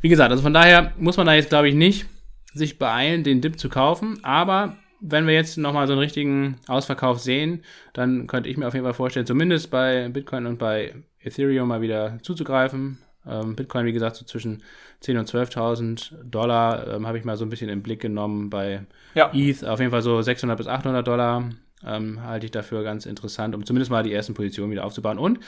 Wie 0.00 0.08
gesagt, 0.08 0.30
also 0.30 0.44
von 0.44 0.54
daher 0.54 0.92
muss 0.96 1.16
man 1.16 1.26
da 1.26 1.34
jetzt, 1.34 1.48
glaube 1.48 1.68
ich, 1.68 1.74
nicht 1.74 2.06
sich 2.54 2.78
beeilen, 2.78 3.24
den 3.24 3.40
Dip 3.40 3.58
zu 3.58 3.68
kaufen. 3.68 4.20
Aber 4.22 4.76
wenn 5.00 5.26
wir 5.26 5.34
jetzt 5.34 5.58
nochmal 5.58 5.88
so 5.88 5.94
einen 5.94 6.00
richtigen 6.00 6.60
Ausverkauf 6.68 7.18
sehen, 7.18 7.64
dann 7.94 8.28
könnte 8.28 8.48
ich 8.48 8.56
mir 8.56 8.68
auf 8.68 8.74
jeden 8.74 8.86
Fall 8.86 8.94
vorstellen, 8.94 9.26
zumindest 9.26 9.72
bei 9.72 10.08
Bitcoin 10.08 10.46
und 10.46 10.60
bei 10.60 10.94
Ethereum 11.18 11.66
mal 11.66 11.80
wieder 11.80 12.20
zuzugreifen. 12.22 12.98
Ähm, 13.28 13.56
Bitcoin, 13.56 13.86
wie 13.86 13.92
gesagt, 13.92 14.16
so 14.16 14.24
zwischen 14.24 14.62
10.000 15.02 15.18
und 15.18 15.28
12.000 15.28 16.24
Dollar 16.24 16.86
ähm, 16.88 17.06
habe 17.06 17.18
ich 17.18 17.24
mal 17.24 17.36
so 17.36 17.44
ein 17.44 17.50
bisschen 17.50 17.68
im 17.68 17.82
Blick 17.82 18.00
genommen. 18.00 18.50
Bei 18.50 18.86
ja. 19.14 19.30
ETH 19.32 19.64
auf 19.64 19.80
jeden 19.80 19.90
Fall 19.90 20.02
so 20.02 20.20
600 20.20 20.56
bis 20.56 20.66
800 20.66 21.06
Dollar 21.06 21.50
ähm, 21.84 22.22
halte 22.22 22.46
ich 22.46 22.52
dafür 22.52 22.82
ganz 22.82 23.06
interessant, 23.06 23.54
um 23.54 23.64
zumindest 23.64 23.90
mal 23.90 24.02
die 24.02 24.12
ersten 24.12 24.34
Positionen 24.34 24.72
wieder 24.72 24.84
aufzubauen. 24.84 25.18
Und 25.18 25.40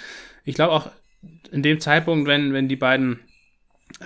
ich 0.44 0.54
glaube 0.54 0.72
auch 0.72 0.90
in 1.50 1.62
dem 1.62 1.80
Zeitpunkt, 1.80 2.28
wenn, 2.28 2.52
wenn 2.52 2.68
die 2.68 2.76
beiden 2.76 3.20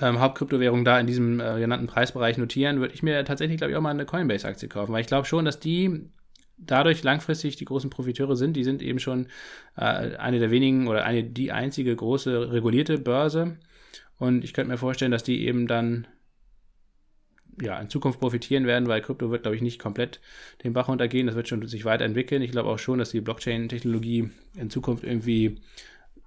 ähm, 0.01 0.21
Hauptkryptowährungen 0.21 0.85
da 0.85 0.99
in 0.99 1.07
diesem 1.07 1.41
äh, 1.41 1.59
genannten 1.59 1.87
Preisbereich 1.87 2.39
notieren, 2.39 2.81
würde 2.81 2.95
ich 2.95 3.03
mir 3.03 3.25
tatsächlich, 3.25 3.59
glaube 3.59 3.71
ich, 3.73 3.77
auch 3.77 3.83
mal 3.83 3.91
eine 3.91 4.07
Coinbase-Aktie 4.07 4.69
kaufen, 4.69 4.93
weil 4.93 5.03
ich 5.03 5.07
glaube 5.07 5.27
schon, 5.27 5.45
dass 5.45 5.61
die 5.61 6.09
dadurch 6.57 7.03
langfristig 7.03 7.57
die 7.57 7.65
großen 7.65 7.91
Profiteure 7.91 8.37
sind. 8.37 8.55
Die 8.55 8.65
sind 8.65 8.83
eben 8.83 8.99
schon 8.99 9.27
äh, 9.77 10.17
eine 10.17 10.39
der 10.39 10.51
wenigen 10.51 10.89
oder 10.89 11.05
eine 11.05 11.25
die 11.25 11.53
einzige 11.53 11.95
große 11.95 12.53
regulierte 12.53 12.99
Börse. 12.99 13.57
Und 14.19 14.45
ich 14.45 14.55
könnte 14.55 14.71
mir 14.71 14.79
vorstellen, 14.79 15.13
dass 15.13 15.25
die 15.25 15.47
eben 15.47 15.67
dann 15.67 16.07
ja, 17.61 17.79
in 17.79 17.89
Zukunft 17.89 18.21
profitieren 18.21 18.67
werden, 18.67 18.89
weil 18.89 19.01
Krypto 19.01 19.31
wird, 19.31 19.43
glaube 19.43 19.57
ich, 19.57 19.63
nicht 19.63 19.79
komplett 19.79 20.21
den 20.65 20.73
Bach 20.73 20.89
runtergehen. 20.89 21.27
Das 21.27 21.37
wird 21.37 21.49
schon 21.49 21.67
sich 21.67 21.85
weiterentwickeln. 21.85 22.43
Ich 22.43 22.51
glaube 22.51 22.69
auch 22.69 22.79
schon, 22.79 22.99
dass 22.99 23.11
die 23.11 23.21
Blockchain-Technologie 23.21 24.31
in 24.57 24.71
Zukunft 24.71 25.05
irgendwie 25.05 25.61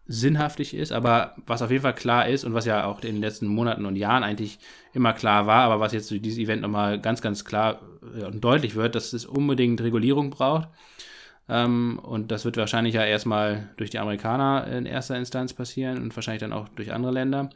sinnhaftig 0.08 0.74
ist, 0.74 0.92
aber 0.92 1.36
was 1.46 1.62
auf 1.62 1.70
jeden 1.70 1.84
Fall 1.84 1.96
klar 1.96 2.28
ist 2.28 2.46
und 2.46 2.54
was 2.54 2.66
ja 2.66 2.86
auch 2.86 3.02
in 3.02 3.16
den 3.16 3.22
letzten 3.22 3.48
Monaten 3.48 3.86
und 3.86 3.98
Jahren 3.98 4.24
eigentlich 4.24 4.58
immer 4.94 5.14
klar 5.14 5.48
war, 5.48 5.64
aber 5.64 5.80
was 5.80 5.92
jetzt 5.92 6.10
durch 6.10 6.22
dieses 6.22 6.40
Event 6.40 6.62
nochmal 6.62 7.00
ganz, 7.00 7.22
ganz 7.22 7.44
klar 7.44 7.82
und 8.02 8.42
deutlich 8.42 8.76
wird, 8.76 8.96
dass 8.96 9.12
es 9.14 9.26
unbedingt 9.26 9.82
Regulierung 9.82 10.30
braucht. 10.30 10.70
Ähm, 11.50 12.00
und 12.02 12.32
das 12.32 12.46
wird 12.46 12.58
wahrscheinlich 12.58 12.96
ja 12.96 13.06
erstmal 13.06 13.70
durch 13.78 13.90
die 13.90 14.00
Amerikaner 14.00 14.68
in 14.68 14.86
erster 14.86 15.18
Instanz 15.18 15.54
passieren 15.54 16.02
und 16.02 16.16
wahrscheinlich 16.16 16.42
dann 16.42 16.54
auch 16.54 16.70
durch 16.70 16.94
andere 16.94 17.12
Länder. 17.12 17.50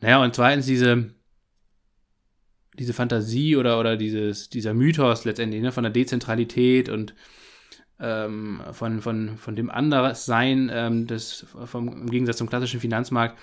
Naja, 0.00 0.22
und 0.22 0.34
zweitens 0.34 0.66
diese, 0.66 1.10
diese 2.78 2.92
Fantasie 2.92 3.56
oder, 3.56 3.78
oder 3.78 3.96
dieses, 3.96 4.48
dieser 4.48 4.74
Mythos 4.74 5.24
letztendlich 5.24 5.62
ne, 5.62 5.72
von 5.72 5.84
der 5.84 5.92
Dezentralität 5.92 6.88
und 6.88 7.14
ähm, 8.00 8.60
von, 8.72 9.00
von, 9.00 9.36
von 9.36 9.56
dem 9.56 9.70
Anderssein 9.70 10.70
ähm, 10.72 11.06
des, 11.06 11.46
vom, 11.64 11.88
im 11.88 12.10
Gegensatz 12.10 12.38
zum 12.38 12.48
klassischen 12.48 12.80
Finanzmarkt, 12.80 13.38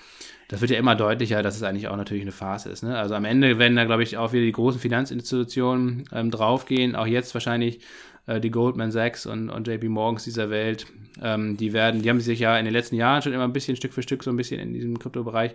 das 0.48 0.60
wird 0.60 0.70
ja 0.70 0.78
immer 0.78 0.94
deutlicher, 0.94 1.42
dass 1.42 1.56
es 1.56 1.62
eigentlich 1.62 1.88
auch 1.88 1.96
natürlich 1.96 2.22
eine 2.22 2.32
Phase 2.32 2.68
ist. 2.68 2.82
Ne? 2.82 2.98
Also 2.98 3.14
am 3.14 3.24
Ende 3.24 3.58
werden 3.58 3.76
da, 3.76 3.84
glaube 3.84 4.02
ich, 4.02 4.18
auch 4.18 4.32
wieder 4.32 4.44
die 4.44 4.52
großen 4.52 4.80
Finanzinstitutionen 4.80 6.04
ähm, 6.12 6.30
draufgehen, 6.30 6.94
auch 6.94 7.06
jetzt 7.06 7.32
wahrscheinlich 7.32 7.80
äh, 8.26 8.40
die 8.40 8.50
Goldman 8.50 8.92
Sachs 8.92 9.24
und, 9.26 9.48
und 9.48 9.66
JP 9.66 9.88
Morgans 9.88 10.24
dieser 10.24 10.50
Welt. 10.50 10.86
Ähm, 11.22 11.56
die 11.56 11.72
werden, 11.72 12.02
die 12.02 12.10
haben 12.10 12.20
sich 12.20 12.38
ja 12.38 12.58
in 12.58 12.64
den 12.64 12.74
letzten 12.74 12.96
Jahren 12.96 13.22
schon 13.22 13.32
immer 13.32 13.44
ein 13.44 13.52
bisschen 13.52 13.76
Stück 13.76 13.92
für 13.92 14.02
Stück 14.02 14.22
so 14.22 14.30
ein 14.30 14.36
bisschen 14.36 14.60
in 14.60 14.74
diesem 14.74 14.98
Kryptobereich 14.98 15.54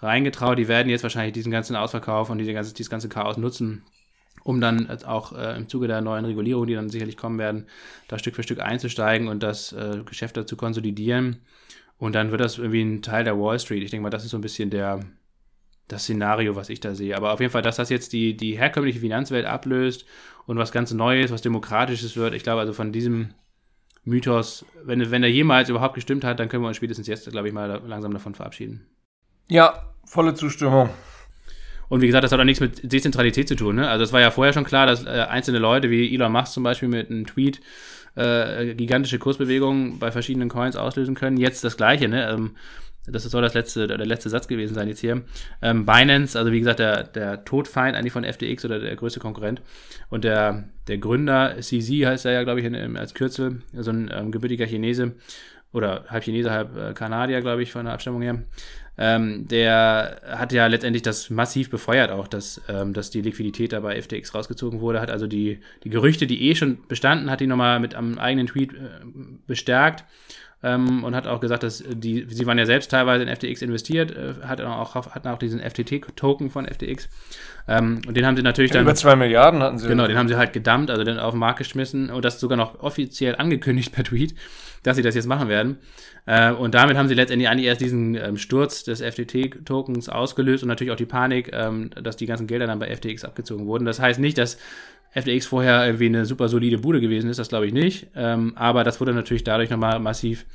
reingetraut. 0.00 0.58
Die 0.58 0.68
werden 0.68 0.88
jetzt 0.88 1.02
wahrscheinlich 1.02 1.34
diesen 1.34 1.52
ganzen 1.52 1.76
Ausverkauf 1.76 2.30
und 2.30 2.38
diese 2.38 2.54
ganze, 2.54 2.72
dieses 2.74 2.90
ganze 2.90 3.08
Chaos 3.08 3.36
nutzen, 3.36 3.82
um 4.42 4.60
dann 4.60 4.90
auch 5.04 5.32
äh, 5.32 5.56
im 5.56 5.68
Zuge 5.68 5.86
der 5.86 6.00
neuen 6.00 6.24
Regulierung, 6.24 6.66
die 6.66 6.74
dann 6.74 6.88
sicherlich 6.88 7.16
kommen 7.16 7.38
werden, 7.38 7.66
da 8.08 8.18
Stück 8.18 8.34
für 8.34 8.42
Stück 8.42 8.60
einzusteigen 8.60 9.28
und 9.28 9.42
das 9.42 9.72
äh, 9.72 10.02
Geschäft 10.04 10.36
dazu 10.36 10.56
konsolidieren. 10.56 11.40
Und 11.98 12.14
dann 12.14 12.30
wird 12.30 12.40
das 12.40 12.58
irgendwie 12.58 12.82
ein 12.82 13.02
Teil 13.02 13.24
der 13.24 13.38
Wall 13.38 13.58
Street. 13.58 13.82
Ich 13.82 13.90
denke 13.90 14.02
mal, 14.02 14.10
das 14.10 14.24
ist 14.24 14.30
so 14.30 14.38
ein 14.38 14.42
bisschen 14.42 14.70
der, 14.70 15.00
das 15.88 16.04
Szenario, 16.04 16.56
was 16.56 16.70
ich 16.70 16.80
da 16.80 16.94
sehe. 16.94 17.16
Aber 17.16 17.32
auf 17.32 17.40
jeden 17.40 17.52
Fall, 17.52 17.62
dass 17.62 17.76
das 17.76 17.90
jetzt 17.90 18.12
die, 18.12 18.36
die 18.36 18.56
herkömmliche 18.56 19.00
Finanzwelt 19.00 19.44
ablöst 19.44 20.06
und 20.46 20.56
was 20.56 20.72
ganz 20.72 20.92
Neues, 20.92 21.30
was 21.30 21.42
Demokratisches 21.42 22.16
wird. 22.16 22.34
Ich 22.34 22.42
glaube 22.42 22.60
also 22.60 22.72
von 22.72 22.92
diesem 22.92 23.34
Mythos, 24.04 24.64
wenn, 24.82 25.10
wenn 25.10 25.22
er 25.22 25.28
jemals 25.28 25.68
überhaupt 25.68 25.94
gestimmt 25.94 26.24
hat, 26.24 26.40
dann 26.40 26.48
können 26.48 26.62
wir 26.62 26.68
uns 26.68 26.78
spätestens 26.78 27.06
jetzt, 27.06 27.30
glaube 27.30 27.48
ich, 27.48 27.54
mal 27.54 27.82
langsam 27.86 28.12
davon 28.12 28.34
verabschieden. 28.34 28.86
Ja, 29.48 29.92
volle 30.04 30.34
Zustimmung. 30.34 30.88
Und 31.90 32.00
wie 32.00 32.06
gesagt, 32.06 32.24
das 32.24 32.32
hat 32.32 32.38
auch 32.40 32.44
nichts 32.44 32.60
mit 32.60 32.90
Dezentralität 32.90 33.48
zu 33.48 33.56
tun. 33.56 33.76
Ne? 33.76 33.88
Also 33.88 34.04
es 34.04 34.12
war 34.12 34.20
ja 34.20 34.30
vorher 34.30 34.54
schon 34.54 34.64
klar, 34.64 34.86
dass 34.86 35.04
äh, 35.04 35.26
einzelne 35.28 35.58
Leute 35.58 35.90
wie 35.90 36.14
Elon 36.14 36.32
Musk 36.32 36.52
zum 36.52 36.62
Beispiel 36.62 36.88
mit 36.88 37.10
einem 37.10 37.26
Tweet 37.26 37.60
äh, 38.14 38.74
gigantische 38.74 39.18
Kursbewegungen 39.18 39.98
bei 39.98 40.12
verschiedenen 40.12 40.48
Coins 40.48 40.76
auslösen 40.76 41.16
können. 41.16 41.36
Jetzt 41.36 41.64
das 41.64 41.76
Gleiche. 41.76 42.08
Ne? 42.08 42.30
Ähm, 42.30 42.52
das 43.06 43.24
soll 43.24 43.42
das 43.42 43.54
letzte, 43.54 43.88
der 43.88 43.98
letzte 43.98 44.30
Satz 44.30 44.46
gewesen 44.46 44.74
sein 44.74 44.86
jetzt 44.86 45.00
hier. 45.00 45.22
Ähm, 45.62 45.84
Binance, 45.84 46.38
also 46.38 46.52
wie 46.52 46.60
gesagt, 46.60 46.78
der, 46.78 47.02
der 47.02 47.44
Todfeind 47.44 47.96
eigentlich 47.96 48.12
von 48.12 48.24
FTX 48.24 48.64
oder 48.64 48.78
der 48.78 48.94
größte 48.94 49.18
Konkurrent. 49.18 49.60
Und 50.10 50.22
der, 50.22 50.68
der 50.86 50.98
Gründer, 50.98 51.56
CZ 51.60 52.06
heißt 52.06 52.24
er 52.26 52.32
ja, 52.32 52.42
glaube 52.44 52.60
ich, 52.60 52.66
in, 52.66 52.96
als 52.96 53.14
Kürzel, 53.14 53.62
so 53.72 53.90
ein 53.90 54.10
ähm, 54.14 54.30
gebürtiger 54.30 54.66
Chinese 54.66 55.16
oder 55.72 56.04
halb 56.08 56.24
Chinese, 56.24 56.50
halb 56.50 56.76
äh, 56.76 56.92
Kanadier, 56.92 57.40
glaube 57.40 57.62
ich, 57.62 57.72
von 57.72 57.84
der 57.84 57.94
Abstammung 57.94 58.22
her 58.22 58.42
ähm, 58.98 59.48
der 59.48 60.20
hat 60.26 60.52
ja 60.52 60.66
letztendlich 60.66 61.02
das 61.02 61.30
massiv 61.30 61.70
befeuert 61.70 62.10
auch, 62.10 62.28
dass, 62.28 62.60
ähm, 62.68 62.92
dass 62.92 63.10
die 63.10 63.22
Liquidität 63.22 63.72
da 63.72 63.80
bei 63.80 64.00
FTX 64.00 64.34
rausgezogen 64.34 64.80
wurde, 64.80 65.00
hat 65.00 65.10
also 65.10 65.26
die, 65.26 65.60
die 65.84 65.90
Gerüchte, 65.90 66.26
die 66.26 66.48
eh 66.48 66.54
schon 66.54 66.78
bestanden, 66.88 67.30
hat 67.30 67.40
die 67.40 67.46
nochmal 67.46 67.80
mit 67.80 67.94
einem 67.94 68.18
eigenen 68.18 68.46
Tweet 68.46 68.72
äh, 68.74 68.76
bestärkt 69.46 70.04
ähm, 70.62 71.04
und 71.04 71.14
hat 71.14 71.26
auch 71.26 71.40
gesagt, 71.40 71.62
dass 71.62 71.82
die, 71.88 72.26
sie 72.28 72.46
waren 72.46 72.58
ja 72.58 72.66
selbst 72.66 72.90
teilweise 72.90 73.24
in 73.24 73.34
FTX 73.34 73.62
investiert, 73.62 74.10
äh, 74.10 74.46
hat 74.46 74.60
auch, 74.60 74.94
hatten 74.94 75.28
auch 75.28 75.38
diesen 75.38 75.60
FTT-Token 75.60 76.50
von 76.50 76.66
FTX 76.66 77.08
ähm, 77.68 78.02
und 78.06 78.16
den 78.16 78.26
haben 78.26 78.36
sie 78.36 78.42
natürlich 78.42 78.70
dann. 78.70 78.82
Über 78.82 78.94
zwei 78.94 79.16
Milliarden 79.16 79.62
hatten 79.62 79.78
sie. 79.78 79.88
Genau, 79.88 80.06
den 80.06 80.18
haben 80.18 80.28
sie 80.28 80.36
halt 80.36 80.52
gedumpt, 80.52 80.90
also 80.90 81.04
dann 81.04 81.18
auf 81.18 81.32
den 81.32 81.40
Markt 81.40 81.58
geschmissen 81.58 82.10
und 82.10 82.24
das 82.24 82.40
sogar 82.40 82.58
noch 82.58 82.80
offiziell 82.80 83.36
angekündigt 83.36 83.92
per 83.92 84.04
Tweet 84.04 84.34
dass 84.82 84.96
sie 84.96 85.02
das 85.02 85.14
jetzt 85.14 85.26
machen 85.26 85.48
werden. 85.48 85.78
Äh, 86.26 86.52
und 86.52 86.74
damit 86.74 86.96
haben 86.96 87.08
sie 87.08 87.14
letztendlich 87.14 87.48
eigentlich 87.48 87.66
erst 87.66 87.80
diesen 87.80 88.14
ähm, 88.14 88.36
Sturz 88.36 88.84
des 88.84 89.00
FTT-Tokens 89.02 90.08
ausgelöst 90.08 90.62
und 90.62 90.68
natürlich 90.68 90.92
auch 90.92 90.96
die 90.96 91.06
Panik, 91.06 91.50
ähm, 91.52 91.90
dass 92.02 92.16
die 92.16 92.26
ganzen 92.26 92.46
Gelder 92.46 92.66
dann 92.66 92.78
bei 92.78 92.94
FTX 92.94 93.24
abgezogen 93.24 93.66
wurden. 93.66 93.84
Das 93.84 94.00
heißt 94.00 94.20
nicht, 94.20 94.38
dass 94.38 94.58
FTX 95.12 95.46
vorher 95.46 95.84
irgendwie 95.86 96.06
eine 96.06 96.24
super 96.24 96.48
solide 96.48 96.78
Bude 96.78 97.00
gewesen 97.00 97.30
ist, 97.30 97.38
das 97.38 97.48
glaube 97.48 97.66
ich 97.66 97.72
nicht. 97.72 98.08
Ähm, 98.14 98.52
aber 98.56 98.84
das 98.84 99.00
wurde 99.00 99.12
natürlich 99.12 99.44
dadurch 99.44 99.70
nochmal 99.70 99.98
massiv 99.98 100.46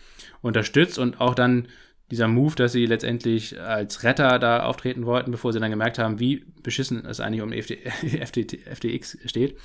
unterstützt 0.42 0.98
und 0.98 1.20
auch 1.20 1.36
dann 1.36 1.68
dieser 2.12 2.28
Move, 2.28 2.56
dass 2.56 2.72
sie 2.72 2.86
letztendlich 2.86 3.60
als 3.60 4.04
Retter 4.04 4.38
da 4.38 4.64
auftreten 4.64 5.06
wollten, 5.06 5.32
bevor 5.32 5.52
sie 5.52 5.60
dann 5.60 5.72
gemerkt 5.72 5.98
haben, 5.98 6.20
wie 6.20 6.46
beschissen 6.62 7.04
es 7.06 7.20
eigentlich 7.20 7.42
um 7.42 7.52
FT, 7.52 7.80
FT, 8.26 8.60
FTX 8.76 9.18
steht 9.26 9.58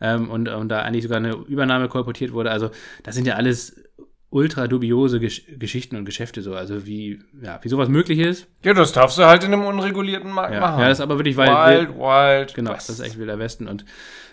ähm, 0.00 0.28
und, 0.28 0.48
und 0.48 0.68
da 0.68 0.80
eigentlich 0.80 1.04
sogar 1.04 1.18
eine 1.18 1.32
Übernahme 1.32 1.88
kolportiert 1.88 2.32
wurde. 2.32 2.50
Also 2.50 2.70
das 3.04 3.14
sind 3.14 3.26
ja 3.26 3.34
alles 3.34 3.85
ultra 4.30 4.66
dubiose 4.66 5.20
Gesch 5.20 5.42
Geschichten 5.58 5.96
und 5.96 6.04
Geschäfte 6.04 6.42
so. 6.42 6.54
Also 6.54 6.86
wie, 6.86 7.20
ja, 7.42 7.58
wie 7.62 7.68
sowas 7.68 7.88
möglich 7.88 8.18
ist. 8.18 8.46
Ja, 8.64 8.74
das 8.74 8.92
darfst 8.92 9.18
du 9.18 9.24
halt 9.24 9.44
in 9.44 9.52
einem 9.52 9.64
unregulierten 9.64 10.30
Markt 10.30 10.54
Ja, 10.54 10.60
machen. 10.60 10.80
ja 10.80 10.88
das 10.88 10.98
ist 10.98 11.02
aber 11.02 11.18
wirklich 11.18 11.36
weil 11.36 11.86
wild, 11.88 11.96
wild. 11.96 12.54
Genau, 12.54 12.72
West. 12.72 12.88
das 12.88 12.98
ist 12.98 13.06
echt 13.06 13.18
Wilder 13.18 13.38
Westen. 13.38 13.68
Und 13.68 13.84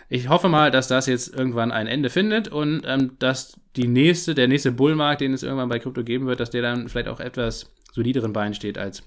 ich 0.09 0.29
hoffe 0.29 0.49
mal, 0.49 0.71
dass 0.71 0.87
das 0.87 1.05
jetzt 1.07 1.33
irgendwann 1.33 1.71
ein 1.71 1.87
Ende 1.87 2.09
findet 2.09 2.47
und 2.47 2.83
ähm, 2.85 3.13
dass 3.19 3.59
die 3.75 3.87
nächste, 3.87 4.35
der 4.35 4.47
nächste 4.47 4.71
Bullmarkt, 4.71 5.21
den 5.21 5.33
es 5.33 5.43
irgendwann 5.43 5.69
bei 5.69 5.79
Krypto 5.79 6.03
geben 6.03 6.25
wird, 6.27 6.39
dass 6.39 6.49
der 6.49 6.61
dann 6.61 6.89
vielleicht 6.89 7.07
auch 7.07 7.19
etwas 7.19 7.71
solideren 7.93 8.33
Beinen 8.33 8.53
steht, 8.53 8.77
als 8.77 9.03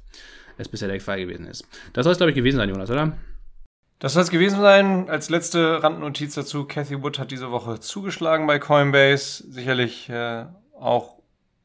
es 0.58 0.68
bisher 0.68 0.88
der 0.88 1.00
Fall 1.00 1.18
gewesen 1.18 1.46
ist. 1.46 1.66
Das 1.92 2.04
soll 2.04 2.12
es, 2.12 2.18
glaube 2.18 2.30
ich, 2.30 2.36
gewesen 2.36 2.56
sein, 2.56 2.68
Jonas, 2.70 2.90
oder? 2.90 3.16
Das 3.98 4.12
soll 4.14 4.22
es 4.22 4.30
gewesen 4.30 4.60
sein. 4.60 5.08
Als 5.08 5.30
letzte 5.30 5.82
Randnotiz 5.82 6.34
dazu, 6.34 6.64
Cathy 6.64 7.02
Wood 7.02 7.18
hat 7.18 7.30
diese 7.30 7.50
Woche 7.50 7.80
zugeschlagen 7.80 8.46
bei 8.46 8.58
Coinbase. 8.58 9.44
Sicherlich 9.50 10.08
äh, 10.08 10.46
auch 10.78 11.18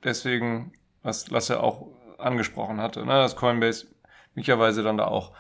deswegen, 0.04 0.74
was 1.04 1.30
Lasse 1.30 1.62
auch 1.62 1.88
angesprochen 2.18 2.82
hatte, 2.82 3.06
ne? 3.06 3.14
dass 3.14 3.36
Coinbase 3.36 3.88
möglicherweise 4.36 4.84
dann 4.84 4.98
da 4.98 5.06
auch 5.06 5.32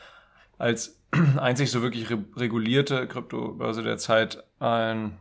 als 0.57 0.99
einzig 1.37 1.71
so 1.71 1.81
wirklich 1.81 2.09
re 2.09 2.19
regulierte 2.35 3.07
Kryptobörse 3.07 3.83
der 3.83 3.97
Zeit 3.97 4.43
ein, 4.59 5.17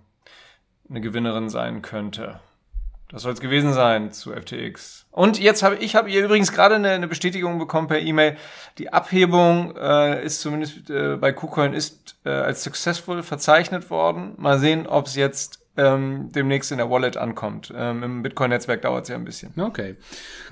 eine 0.89 1.01
Gewinnerin 1.01 1.49
sein 1.49 1.83
könnte. 1.83 2.41
Das 3.09 3.23
soll 3.23 3.33
es 3.33 3.41
gewesen 3.41 3.73
sein 3.73 4.13
zu 4.13 4.33
FTX. 4.33 5.07
Und 5.11 5.41
jetzt 5.41 5.65
habe 5.65 5.77
ich 5.77 5.97
habe 5.97 6.09
hier 6.09 6.25
übrigens 6.25 6.53
gerade 6.53 6.77
eine, 6.77 6.91
eine 6.91 7.09
Bestätigung 7.09 7.59
bekommen 7.59 7.89
per 7.89 7.99
E-Mail. 7.99 8.37
Die 8.79 8.93
Abhebung 8.93 9.77
äh, 9.77 10.25
ist 10.25 10.41
zumindest 10.41 10.91
äh, 10.91 11.17
bei 11.17 11.33
KuCoin 11.33 11.73
ist 11.73 12.17
äh, 12.25 12.31
als 12.31 12.63
successful 12.63 13.25
verzeichnet 13.25 13.91
worden. 13.91 14.35
Mal 14.37 14.61
sehen, 14.61 14.87
ob 14.87 15.07
es 15.07 15.17
jetzt 15.17 15.60
ähm, 15.81 16.29
demnächst 16.35 16.71
in 16.73 16.79
der 16.79 16.91
Wallet 16.91 17.17
ankommt. 17.17 17.73
Ähm, 17.75 18.03
Im 18.03 18.23
Bitcoin-Netzwerk 18.23 18.83
dauert 18.83 19.05
es 19.05 19.09
ja 19.09 19.17
ein 19.17 19.25
bisschen. 19.25 19.53
Okay. 19.59 19.97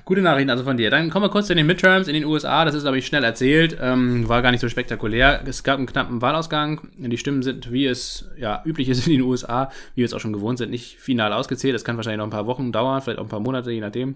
Gute 0.05 0.21
Nachrichten 0.21 0.49
also 0.49 0.63
von 0.63 0.77
dir. 0.77 0.89
Dann 0.89 1.09
kommen 1.09 1.25
wir 1.25 1.29
kurz 1.29 1.47
zu 1.47 1.55
den 1.55 1.67
Midterms 1.67 2.07
in 2.07 2.15
den 2.15 2.25
USA. 2.25 2.65
Das 2.65 2.73
ist, 2.73 2.81
glaube 2.81 2.97
ich, 2.97 3.05
schnell 3.05 3.23
erzählt. 3.23 3.77
Ähm, 3.79 4.27
war 4.27 4.41
gar 4.41 4.51
nicht 4.51 4.61
so 4.61 4.69
spektakulär. 4.69 5.41
Es 5.45 5.63
gab 5.63 5.77
einen 5.77 5.85
knappen 5.85 6.21
Wahlausgang. 6.21 6.81
Die 6.97 7.17
Stimmen 7.17 7.43
sind, 7.43 7.71
wie 7.71 7.85
es 7.85 8.29
ja 8.37 8.63
üblich 8.65 8.89
ist 8.89 9.05
in 9.05 9.13
den 9.13 9.21
USA, 9.21 9.69
wie 9.93 10.01
wir 10.01 10.05
es 10.05 10.13
auch 10.13 10.19
schon 10.19 10.33
gewohnt 10.33 10.57
sind, 10.57 10.71
nicht 10.71 10.99
final 10.99 11.31
ausgezählt. 11.31 11.75
Das 11.75 11.83
kann 11.83 11.95
wahrscheinlich 11.97 12.17
noch 12.17 12.27
ein 12.27 12.31
paar 12.31 12.47
Wochen 12.47 12.71
dauern, 12.71 13.01
vielleicht 13.01 13.19
auch 13.19 13.25
ein 13.25 13.29
paar 13.29 13.39
Monate, 13.39 13.71
je 13.71 13.81
nachdem. 13.81 14.15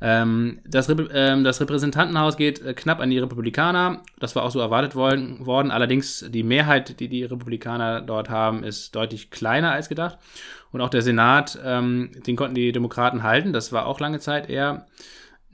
Ähm, 0.00 0.60
das, 0.66 0.88
Rep 0.88 1.10
ähm, 1.12 1.44
das, 1.44 1.60
Repräsentantenhaus 1.60 2.36
geht 2.36 2.60
äh, 2.60 2.74
knapp 2.74 3.00
an 3.00 3.10
die 3.10 3.18
Republikaner. 3.18 4.02
Das 4.18 4.36
war 4.36 4.42
auch 4.44 4.50
so 4.50 4.60
erwartet 4.60 4.94
worden, 4.94 5.46
worden. 5.46 5.70
Allerdings 5.70 6.24
die 6.28 6.42
Mehrheit, 6.42 7.00
die 7.00 7.08
die 7.08 7.24
Republikaner 7.24 8.02
dort 8.02 8.28
haben, 8.28 8.62
ist 8.62 8.94
deutlich 8.94 9.30
kleiner 9.30 9.72
als 9.72 9.88
gedacht. 9.88 10.18
Und 10.72 10.80
auch 10.80 10.90
der 10.90 11.02
Senat, 11.02 11.58
ähm, 11.64 12.10
den 12.26 12.36
konnten 12.36 12.54
die 12.54 12.72
Demokraten 12.72 13.22
halten. 13.22 13.52
Das 13.52 13.72
war 13.72 13.86
auch 13.86 14.00
lange 14.00 14.18
Zeit 14.18 14.50
eher 14.50 14.86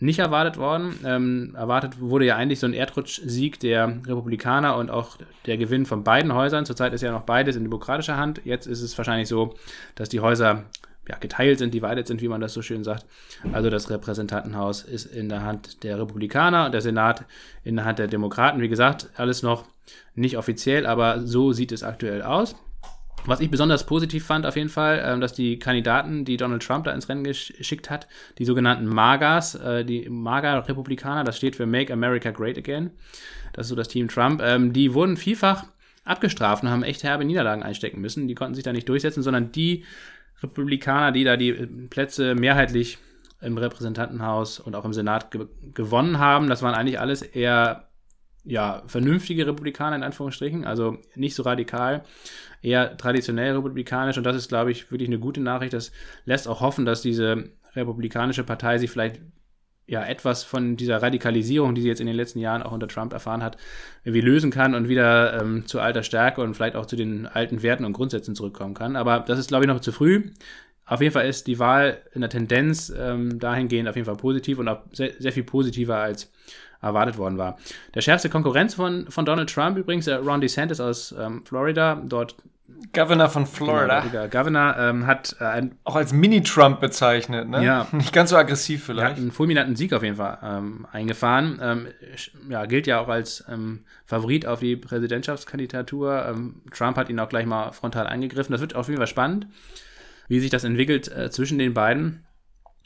nicht 0.02 0.18
erwartet 0.18 0.56
worden. 0.56 0.98
Ähm, 1.04 1.54
erwartet 1.54 2.00
wurde 2.00 2.24
ja 2.24 2.34
eigentlich 2.34 2.58
so 2.58 2.66
ein 2.66 2.74
Erdrutschsieg 2.74 3.60
der 3.60 4.00
Republikaner 4.04 4.76
und 4.76 4.90
auch 4.90 5.16
der 5.46 5.56
Gewinn 5.56 5.86
von 5.86 6.02
beiden 6.02 6.34
Häusern. 6.34 6.66
Zurzeit 6.66 6.92
ist 6.92 7.02
ja 7.02 7.12
noch 7.12 7.22
beides 7.22 7.54
in 7.54 7.62
demokratischer 7.62 8.16
Hand. 8.16 8.40
Jetzt 8.44 8.66
ist 8.66 8.82
es 8.82 8.98
wahrscheinlich 8.98 9.28
so, 9.28 9.54
dass 9.94 10.08
die 10.08 10.18
Häuser 10.18 10.64
ja, 11.08 11.16
geteilt 11.18 11.58
sind, 11.58 11.74
divided 11.74 12.06
sind, 12.06 12.22
wie 12.22 12.28
man 12.28 12.40
das 12.40 12.52
so 12.52 12.62
schön 12.62 12.84
sagt. 12.84 13.06
Also 13.52 13.70
das 13.70 13.90
Repräsentantenhaus 13.90 14.82
ist 14.82 15.06
in 15.06 15.28
der 15.28 15.42
Hand 15.42 15.82
der 15.82 15.98
Republikaner 15.98 16.66
und 16.66 16.72
der 16.72 16.80
Senat 16.80 17.24
in 17.64 17.76
der 17.76 17.84
Hand 17.84 17.98
der 17.98 18.08
Demokraten. 18.08 18.60
Wie 18.60 18.68
gesagt, 18.68 19.08
alles 19.16 19.42
noch 19.42 19.64
nicht 20.14 20.36
offiziell, 20.36 20.86
aber 20.86 21.20
so 21.20 21.52
sieht 21.52 21.72
es 21.72 21.82
aktuell 21.82 22.22
aus. 22.22 22.54
Was 23.24 23.40
ich 23.40 23.50
besonders 23.50 23.86
positiv 23.86 24.26
fand, 24.26 24.46
auf 24.46 24.56
jeden 24.56 24.68
Fall, 24.68 25.00
ähm, 25.04 25.20
dass 25.20 25.32
die 25.32 25.58
Kandidaten, 25.58 26.24
die 26.24 26.36
Donald 26.36 26.62
Trump 26.62 26.84
da 26.84 26.92
ins 26.92 27.08
Rennen 27.08 27.22
geschickt 27.22 27.88
hat, 27.88 28.08
die 28.38 28.44
sogenannten 28.44 28.86
MAGAs, 28.86 29.54
äh, 29.54 29.84
die 29.84 30.08
MAGA-Republikaner, 30.08 31.22
das 31.22 31.36
steht 31.36 31.54
für 31.54 31.66
Make 31.66 31.92
America 31.92 32.32
Great 32.32 32.58
Again, 32.58 32.90
das 33.52 33.66
ist 33.66 33.70
so 33.70 33.76
das 33.76 33.86
Team 33.86 34.08
Trump, 34.08 34.42
ähm, 34.42 34.72
die 34.72 34.92
wurden 34.92 35.16
vielfach 35.16 35.66
abgestraft 36.04 36.64
und 36.64 36.70
haben 36.70 36.82
echt 36.82 37.04
herbe 37.04 37.24
Niederlagen 37.24 37.62
einstecken 37.62 38.00
müssen. 38.00 38.26
Die 38.26 38.34
konnten 38.34 38.54
sich 38.54 38.64
da 38.64 38.72
nicht 38.72 38.88
durchsetzen, 38.88 39.22
sondern 39.22 39.52
die 39.52 39.84
Republikaner, 40.42 41.12
die 41.12 41.24
da 41.24 41.36
die 41.36 41.52
Plätze 41.90 42.34
mehrheitlich 42.34 42.98
im 43.40 43.58
Repräsentantenhaus 43.58 44.60
und 44.60 44.74
auch 44.74 44.84
im 44.84 44.92
Senat 44.92 45.30
ge 45.30 45.46
gewonnen 45.74 46.18
haben, 46.18 46.48
das 46.48 46.62
waren 46.62 46.74
eigentlich 46.74 47.00
alles 47.00 47.22
eher 47.22 47.88
ja, 48.44 48.82
vernünftige 48.86 49.46
Republikaner 49.46 49.96
in 49.96 50.02
Anführungsstrichen, 50.02 50.64
also 50.64 50.98
nicht 51.14 51.34
so 51.34 51.42
radikal, 51.42 52.02
eher 52.60 52.96
traditionell 52.96 53.54
republikanisch 53.54 54.18
und 54.18 54.24
das 54.24 54.36
ist, 54.36 54.48
glaube 54.48 54.70
ich, 54.70 54.90
wirklich 54.90 55.08
eine 55.08 55.18
gute 55.18 55.40
Nachricht. 55.40 55.72
Das 55.72 55.92
lässt 56.24 56.48
auch 56.48 56.60
hoffen, 56.60 56.84
dass 56.84 57.02
diese 57.02 57.50
republikanische 57.74 58.44
Partei 58.44 58.78
sich 58.78 58.90
vielleicht 58.90 59.20
ja 59.86 60.04
etwas 60.04 60.44
von 60.44 60.76
dieser 60.76 61.02
Radikalisierung, 61.02 61.74
die 61.74 61.82
sie 61.82 61.88
jetzt 61.88 62.00
in 62.00 62.06
den 62.06 62.16
letzten 62.16 62.38
Jahren 62.38 62.62
auch 62.62 62.72
unter 62.72 62.88
Trump 62.88 63.12
erfahren 63.12 63.42
hat, 63.42 63.56
irgendwie 64.04 64.20
lösen 64.20 64.50
kann 64.50 64.74
und 64.74 64.88
wieder 64.88 65.40
ähm, 65.40 65.66
zu 65.66 65.80
alter 65.80 66.02
Stärke 66.02 66.40
und 66.40 66.54
vielleicht 66.54 66.76
auch 66.76 66.86
zu 66.86 66.96
den 66.96 67.26
alten 67.26 67.62
Werten 67.62 67.84
und 67.84 67.92
Grundsätzen 67.92 68.34
zurückkommen 68.34 68.74
kann. 68.74 68.96
Aber 68.96 69.20
das 69.20 69.38
ist, 69.38 69.48
glaube 69.48 69.64
ich, 69.64 69.68
noch 69.68 69.80
zu 69.80 69.92
früh. 69.92 70.30
Auf 70.84 71.00
jeden 71.00 71.12
Fall 71.12 71.28
ist 71.28 71.46
die 71.46 71.58
Wahl 71.58 72.02
in 72.12 72.20
der 72.20 72.30
Tendenz 72.30 72.92
ähm, 72.96 73.38
dahingehend 73.38 73.88
auf 73.88 73.96
jeden 73.96 74.06
Fall 74.06 74.16
positiv 74.16 74.58
und 74.58 74.68
auch 74.68 74.82
sehr, 74.92 75.12
sehr 75.18 75.32
viel 75.32 75.44
positiver 75.44 75.96
als 75.96 76.30
erwartet 76.80 77.16
worden 77.16 77.38
war. 77.38 77.58
Der 77.94 78.00
schärfste 78.00 78.28
Konkurrenz 78.28 78.74
von, 78.74 79.06
von 79.08 79.24
Donald 79.24 79.48
Trump 79.48 79.78
übrigens, 79.78 80.06
äh, 80.06 80.14
Ron 80.14 80.40
DeSantis 80.40 80.80
aus 80.80 81.14
ähm, 81.18 81.44
Florida, 81.44 82.02
dort 82.04 82.36
Governor 82.92 83.28
von 83.28 83.46
Florida. 83.46 84.00
Genau, 84.00 84.28
Governor 84.28 84.76
ähm, 84.78 85.06
hat 85.06 85.36
äh, 85.40 85.44
ein, 85.44 85.78
auch 85.84 85.96
als 85.96 86.12
Mini-Trump 86.12 86.80
bezeichnet, 86.80 87.48
ne? 87.48 87.64
Ja. 87.64 87.86
Nicht 87.92 88.12
ganz 88.12 88.30
so 88.30 88.36
aggressiv 88.36 88.80
hat 88.80 88.86
vielleicht. 88.86 89.16
einen 89.18 89.32
fulminanten 89.32 89.76
Sieg 89.76 89.92
auf 89.92 90.02
jeden 90.02 90.16
Fall 90.16 90.38
ähm, 90.42 90.86
eingefahren. 90.90 91.58
Ähm, 91.62 91.88
ja, 92.48 92.66
gilt 92.66 92.86
ja 92.86 93.00
auch 93.00 93.08
als 93.08 93.44
ähm, 93.48 93.84
Favorit 94.04 94.46
auf 94.46 94.60
die 94.60 94.76
Präsidentschaftskandidatur. 94.76 96.26
Ähm, 96.28 96.62
Trump 96.72 96.96
hat 96.96 97.08
ihn 97.08 97.18
auch 97.18 97.28
gleich 97.28 97.46
mal 97.46 97.72
frontal 97.72 98.06
angegriffen. 98.06 98.52
Das 98.52 98.60
wird 98.60 98.74
auf 98.74 98.88
jeden 98.88 98.98
Fall 98.98 99.06
spannend, 99.06 99.46
wie 100.28 100.40
sich 100.40 100.50
das 100.50 100.64
entwickelt 100.64 101.10
äh, 101.14 101.30
zwischen 101.30 101.58
den 101.58 101.74
beiden. 101.74 102.24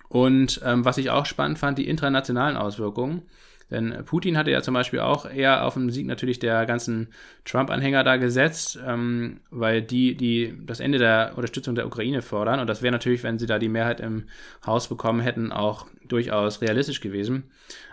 Und 0.09 0.61
ähm, 0.65 0.85
was 0.85 0.99
ich 0.99 1.11
auch 1.11 1.27
spannend 1.27 1.59
fand, 1.59 1.79
die 1.79 1.89
internationalen 1.89 2.57
Auswirkungen. 2.57 3.23
Denn 3.71 4.05
Putin 4.05 4.37
hatte 4.39 4.51
ja 4.51 4.63
zum 4.63 4.75
Beispiel 4.75 5.01
auch 5.01 5.29
eher 5.29 5.65
auf 5.65 5.75
den 5.75 5.91
Sieg 5.91 6.07
natürlich 6.07 6.39
der 6.39 6.67
ganzen 6.67 7.09
Trump-Anhänger 7.45 8.05
da 8.05 8.17
gesetzt, 8.17 8.79
ähm, 8.87 9.41
weil 9.51 9.83
die, 9.83 10.17
die 10.17 10.55
das 10.65 10.81
Ende 10.81 10.99
der 10.99 11.33
Unterstützung 11.35 11.75
der 11.75 11.87
Ukraine 11.87 12.23
fordern. 12.23 12.61
Und 12.61 12.69
das 12.69 12.83
wäre 12.83 12.93
natürlich, 12.93 13.25
wenn 13.25 13.39
sie 13.39 13.47
da 13.47 13.59
die 13.59 13.69
Mehrheit 13.69 14.01
im 14.01 14.25
Haus 14.65 14.89
bekommen 14.89 15.21
hätten, 15.21 15.51
auch 15.51 15.87
durchaus 16.07 16.61
realistisch 16.61 17.01
gewesen. 17.01 17.51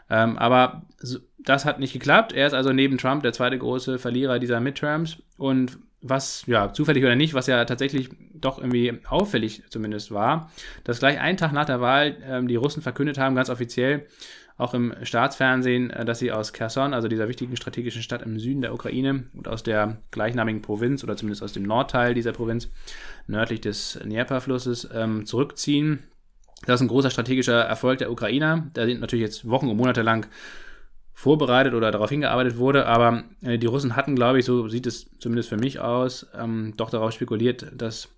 Ähm, 0.09 0.37
aber 0.37 0.83
so, 0.97 1.19
das 1.39 1.65
hat 1.65 1.79
nicht 1.79 1.93
geklappt. 1.93 2.33
Er 2.33 2.47
ist 2.47 2.53
also 2.53 2.71
neben 2.71 2.97
Trump 2.97 3.23
der 3.23 3.33
zweite 3.33 3.57
große 3.57 3.97
Verlierer 3.97 4.39
dieser 4.39 4.59
Midterms. 4.59 5.17
Und 5.37 5.79
was, 6.03 6.43
ja, 6.47 6.73
zufällig 6.73 7.03
oder 7.03 7.15
nicht, 7.15 7.33
was 7.33 7.47
ja 7.47 7.63
tatsächlich 7.65 8.09
doch 8.33 8.59
irgendwie 8.59 8.99
auffällig 9.07 9.63
zumindest 9.69 10.11
war, 10.11 10.51
dass 10.83 10.99
gleich 10.99 11.19
einen 11.19 11.37
Tag 11.37 11.53
nach 11.53 11.65
der 11.65 11.79
Wahl 11.79 12.17
ähm, 12.25 12.47
die 12.47 12.57
Russen 12.57 12.81
verkündet 12.81 13.17
haben, 13.17 13.35
ganz 13.35 13.49
offiziell, 13.49 14.05
auch 14.63 14.73
im 14.73 14.93
Staatsfernsehen, 15.03 15.89
äh, 15.91 16.05
dass 16.05 16.19
sie 16.19 16.31
aus 16.31 16.53
Kherson, 16.53 16.93
also 16.93 17.07
dieser 17.07 17.27
wichtigen 17.27 17.55
strategischen 17.55 18.01
Stadt 18.01 18.21
im 18.21 18.39
Süden 18.39 18.61
der 18.61 18.73
Ukraine 18.73 19.25
und 19.33 19.47
aus 19.47 19.61
der 19.63 19.97
gleichnamigen 20.11 20.61
Provinz 20.61 21.03
oder 21.03 21.15
zumindest 21.17 21.43
aus 21.43 21.53
dem 21.53 21.63
Nordteil 21.63 22.13
dieser 22.13 22.31
Provinz, 22.31 22.69
nördlich 23.27 23.61
des 23.61 23.99
Dnieper-Flusses, 24.03 24.89
ähm, 24.93 25.25
zurückziehen. 25.25 25.99
Das 26.65 26.79
ist 26.79 26.85
ein 26.85 26.87
großer 26.87 27.11
strategischer 27.11 27.61
Erfolg 27.61 27.99
der 27.99 28.11
Ukrainer. 28.11 28.67
Da 28.73 28.85
sind 28.85 29.01
natürlich 29.01 29.23
jetzt 29.23 29.47
Wochen 29.49 29.67
und 29.67 29.77
Monate 29.77 30.01
lang 30.01 30.27
vorbereitet 31.13 31.73
oder 31.73 31.91
darauf 31.91 32.09
hingearbeitet 32.09 32.57
wurde, 32.57 32.85
aber 32.87 33.23
äh, 33.41 33.57
die 33.57 33.67
Russen 33.67 33.95
hatten, 33.95 34.15
glaube 34.15 34.39
ich, 34.39 34.45
so 34.45 34.67
sieht 34.67 34.87
es 34.87 35.09
zumindest 35.19 35.49
für 35.49 35.57
mich 35.57 35.79
aus, 35.79 36.27
ähm, 36.37 36.73
doch 36.77 36.89
darauf 36.89 37.11
spekuliert, 37.11 37.67
dass 37.75 38.09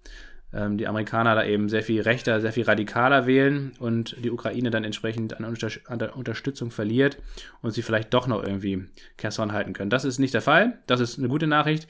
die 0.54 0.88
Amerikaner 0.88 1.36
da 1.36 1.44
eben 1.44 1.68
sehr 1.68 1.84
viel 1.84 2.02
rechter, 2.02 2.40
sehr 2.40 2.54
viel 2.54 2.64
radikaler 2.64 3.28
wählen 3.28 3.74
und 3.80 4.16
die 4.24 4.32
Ukraine 4.32 4.72
dann 4.72 4.86
entsprechend 4.86 5.38
an, 5.38 5.44
Unter 5.44 5.70
an 5.86 6.00
der 6.00 6.16
Unterstützung 6.16 6.72
verliert 6.72 7.18
und 7.62 7.72
sie 7.72 7.82
vielleicht 7.82 8.14
doch 8.14 8.28
noch 8.28 8.42
irgendwie 8.42 8.86
Kherson 9.18 9.52
halten 9.52 9.74
können. 9.74 9.90
Das 9.90 10.06
ist 10.06 10.18
nicht 10.18 10.34
der 10.34 10.42
Fall. 10.42 10.80
Das 10.88 11.02
ist 11.02 11.20
eine 11.20 11.28
gute 11.28 11.48
Nachricht. 11.48 11.88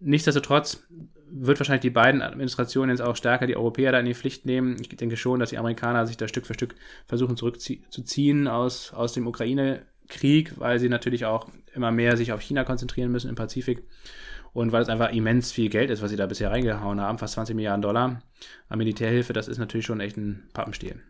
Nichtsdestotrotz 0.00 0.82
wird 1.30 1.60
wahrscheinlich 1.60 1.82
die 1.82 1.90
beiden 1.90 2.22
Administrationen 2.22 2.90
jetzt 2.96 3.06
auch 3.06 3.14
stärker 3.14 3.46
die 3.46 3.56
Europäer 3.56 3.92
da 3.92 4.00
in 4.00 4.06
die 4.06 4.14
Pflicht 4.14 4.44
nehmen. 4.44 4.76
Ich 4.80 4.88
denke 4.88 5.16
schon, 5.16 5.38
dass 5.38 5.50
die 5.50 5.58
Amerikaner 5.58 6.06
sich 6.06 6.16
da 6.16 6.26
Stück 6.26 6.46
für 6.46 6.54
Stück 6.54 6.74
versuchen 7.06 7.36
zurückzuziehen 7.36 8.48
aus, 8.48 8.92
aus 8.92 9.12
dem 9.12 9.26
Ukraine-Krieg, 9.26 10.58
weil 10.58 10.80
sie 10.80 10.88
natürlich 10.88 11.26
auch 11.26 11.48
immer 11.74 11.92
mehr 11.92 12.16
sich 12.16 12.32
auf 12.32 12.40
China 12.40 12.64
konzentrieren 12.64 13.12
müssen 13.12 13.28
im 13.28 13.36
Pazifik 13.36 13.84
und 14.52 14.72
weil 14.72 14.82
es 14.82 14.88
einfach 14.88 15.12
immens 15.12 15.52
viel 15.52 15.68
Geld 15.68 15.90
ist, 15.90 16.02
was 16.02 16.10
sie 16.10 16.16
da 16.16 16.26
bisher 16.26 16.50
reingehauen 16.50 17.00
haben, 17.00 17.18
fast 17.18 17.34
20 17.34 17.54
Milliarden 17.54 17.82
Dollar 17.82 18.22
an 18.68 18.78
Militärhilfe, 18.78 19.32
das 19.32 19.48
ist 19.48 19.58
natürlich 19.58 19.86
schon 19.86 20.00
echt 20.00 20.16
ein 20.16 20.48
Pappenstiel. 20.52 21.00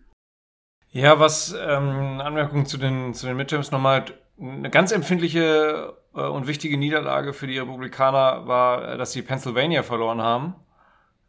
Ja, 0.93 1.21
was 1.21 1.53
ähm, 1.53 2.21
Anmerkung 2.21 2.67
zu 2.67 2.77
den, 2.77 3.15
zu 3.15 3.27
den 3.27 3.37
Midterms 3.37 3.71
nochmal, 3.71 4.07
eine 4.41 4.71
ganz 4.71 4.91
empfindliche 4.91 5.95
äh, 6.15 6.21
und 6.21 6.47
wichtige 6.49 6.77
Niederlage 6.77 7.33
für 7.33 7.47
die 7.47 7.59
Republikaner 7.59 8.47
war, 8.47 8.95
äh, 8.95 8.99
dass 8.99 9.13
sie 9.13 9.23
Pennsylvania 9.23 9.83
verloren 9.85 10.21
haben. 10.21 10.55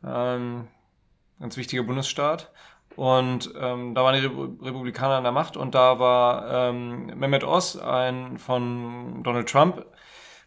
Ähm, 0.03 0.67
ganz 1.39 1.57
wichtiger 1.57 1.83
Bundesstaat. 1.83 2.51
Und 2.95 3.53
ähm, 3.57 3.95
da 3.95 4.03
waren 4.03 4.19
die 4.19 4.65
Republikaner 4.65 5.15
an 5.15 5.23
der 5.23 5.31
Macht 5.31 5.55
und 5.55 5.75
da 5.75 5.99
war 5.99 6.69
ähm, 6.69 7.05
Mehmet 7.17 7.43
Oz, 7.43 7.77
ein 7.77 8.37
von 8.37 9.23
Donald 9.23 9.47
Trump 9.47 9.85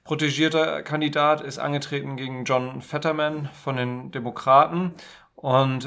protegierter 0.04 0.82
Kandidat, 0.82 1.40
ist 1.40 1.58
angetreten 1.58 2.16
gegen 2.16 2.44
John 2.44 2.82
Fetterman 2.82 3.48
von 3.52 3.76
den 3.76 4.10
Demokraten. 4.10 4.92
Und 5.34 5.86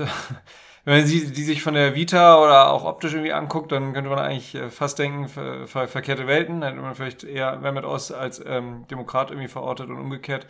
wenn 0.83 0.99
man 0.99 1.05
sie, 1.05 1.31
die 1.31 1.43
sich 1.43 1.61
von 1.61 1.75
der 1.75 1.95
Vita 1.95 2.41
oder 2.41 2.71
auch 2.71 2.83
optisch 2.83 3.13
irgendwie 3.13 3.33
anguckt, 3.33 3.71
dann 3.71 3.93
könnte 3.93 4.09
man 4.09 4.19
eigentlich 4.19 4.55
äh, 4.55 4.69
fast 4.69 4.99
denken, 4.99 5.27
ver, 5.27 5.67
ver, 5.67 5.87
verkehrte 5.87 6.27
Welten. 6.27 6.61
Dann 6.61 6.71
hätte 6.71 6.81
man 6.81 6.95
vielleicht 6.95 7.23
eher 7.23 7.57
Mehmet 7.57 7.85
Oz 7.85 8.11
als 8.11 8.43
ähm, 8.45 8.87
Demokrat 8.89 9.29
irgendwie 9.29 9.49
verortet 9.49 9.89
und 9.89 9.97
umgekehrt. 9.97 10.47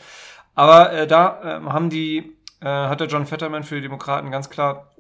Aber 0.56 0.92
äh, 0.94 1.06
da 1.06 1.42
äh, 1.42 1.70
haben 1.70 1.90
die, 1.90 2.38
äh, 2.62 2.66
hat 2.66 3.02
der 3.02 3.08
John 3.08 3.26
Fetterman 3.26 3.64
für 3.64 3.76
die 3.76 3.82
Demokraten 3.82 4.32
ganz 4.32 4.50
klar 4.50 4.92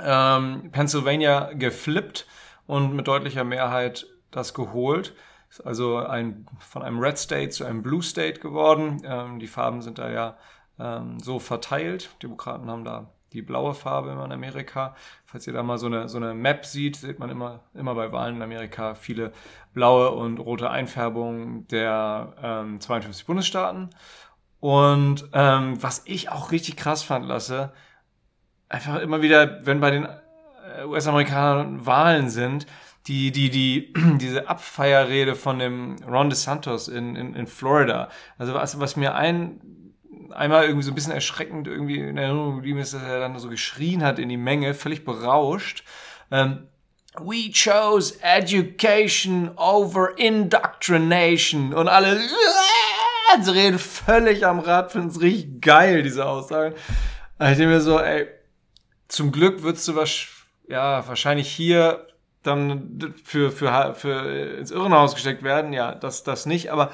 ähm, 0.00 0.70
Pennsylvania 0.72 1.52
geflippt 1.54 2.26
und 2.66 2.94
mit 2.94 3.08
deutlicher 3.08 3.44
Mehrheit 3.44 4.06
das 4.30 4.54
geholt. 4.54 5.14
Ist 5.52 5.60
also 5.66 5.98
ein, 5.98 6.46
von 6.60 6.82
einem 6.82 6.98
Red 6.98 7.18
State 7.18 7.50
zu 7.50 7.66
einem 7.66 7.82
Blue 7.82 8.02
State 8.02 8.40
geworden. 8.40 9.02
Ähm, 9.04 9.38
die 9.38 9.46
Farben 9.46 9.82
sind 9.82 9.98
da 9.98 10.10
ja 10.10 10.38
ähm, 10.78 11.20
so 11.20 11.38
verteilt. 11.38 12.08
Demokraten 12.22 12.70
haben 12.70 12.86
da 12.86 13.10
die 13.34 13.42
blaue 13.42 13.74
Farbe 13.74 14.12
immer 14.12 14.24
in 14.24 14.32
Amerika. 14.32 14.96
Falls 15.26 15.46
ihr 15.46 15.52
da 15.52 15.62
mal 15.62 15.76
so 15.76 15.88
eine, 15.88 16.08
so 16.08 16.16
eine 16.16 16.32
Map 16.32 16.64
sieht, 16.64 16.96
sieht 16.96 17.18
man 17.18 17.28
immer, 17.28 17.60
immer 17.74 17.94
bei 17.94 18.12
Wahlen 18.12 18.36
in 18.36 18.42
Amerika 18.42 18.94
viele 18.94 19.30
blaue 19.74 20.12
und 20.12 20.38
rote 20.38 20.70
Einfärbungen 20.70 21.68
der 21.68 22.32
ähm, 22.42 22.80
52 22.80 23.26
Bundesstaaten. 23.26 23.90
Und 24.58 25.28
ähm, 25.34 25.82
was 25.82 26.00
ich 26.06 26.30
auch 26.30 26.50
richtig 26.50 26.78
krass 26.78 27.02
fand, 27.02 27.26
Lasse, 27.26 27.74
einfach 28.70 29.00
immer 29.00 29.20
wieder, 29.20 29.66
wenn 29.66 29.80
bei 29.80 29.90
den 29.90 30.06
äh, 30.06 30.86
US-Amerikanern 30.86 31.84
Wahlen 31.84 32.30
sind, 32.30 32.66
die, 33.06 33.32
die, 33.32 33.50
die, 33.50 33.92
diese 34.18 34.48
Abfeierrede 34.48 35.34
von 35.34 35.58
dem 35.58 35.96
Ron 36.06 36.30
DeSantos 36.30 36.88
in, 36.88 37.16
in, 37.16 37.34
in 37.34 37.46
Florida. 37.46 38.08
Also 38.38 38.54
was, 38.54 38.78
was 38.78 38.96
mir 38.96 39.14
ein, 39.14 39.60
einmal 40.30 40.64
irgendwie 40.64 40.84
so 40.84 40.92
ein 40.92 40.94
bisschen 40.94 41.12
erschreckend 41.12 41.66
irgendwie 41.66 41.98
in 41.98 42.16
Erinnerung 42.16 42.56
geblieben 42.56 42.78
ist, 42.78 42.94
dass 42.94 43.02
er 43.02 43.20
dann 43.20 43.38
so 43.38 43.48
geschrien 43.48 44.02
hat 44.02 44.18
in 44.18 44.28
die 44.28 44.36
Menge, 44.36 44.74
völlig 44.74 45.04
berauscht. 45.04 45.84
Ähm, 46.30 46.68
We 47.20 47.50
chose 47.52 48.14
education 48.22 49.50
over 49.58 50.16
indoctrination. 50.16 51.74
Und 51.74 51.88
alle 51.88 52.16
äh, 52.16 53.50
reden 53.50 53.78
völlig 53.78 54.46
am 54.46 54.60
Rad, 54.60 54.92
finden 54.92 55.08
es 55.08 55.20
richtig 55.20 55.60
geil, 55.60 56.02
diese 56.02 56.24
Aussagen. 56.24 56.74
Ich 57.38 57.58
denke 57.58 57.66
mir 57.66 57.80
so, 57.82 57.98
ey, 57.98 58.28
zum 59.08 59.30
Glück 59.30 59.62
würdest 59.62 59.86
du 59.88 59.94
was, 59.94 60.26
ja, 60.68 61.06
wahrscheinlich 61.06 61.48
hier 61.48 62.06
dann 62.42 63.14
für, 63.24 63.50
für, 63.50 63.94
für 63.94 64.58
ins 64.58 64.70
Irrenhaus 64.70 65.14
gesteckt 65.14 65.42
werden. 65.42 65.72
Ja, 65.72 65.94
das, 65.94 66.24
das 66.24 66.46
nicht. 66.46 66.70
Aber 66.72 66.90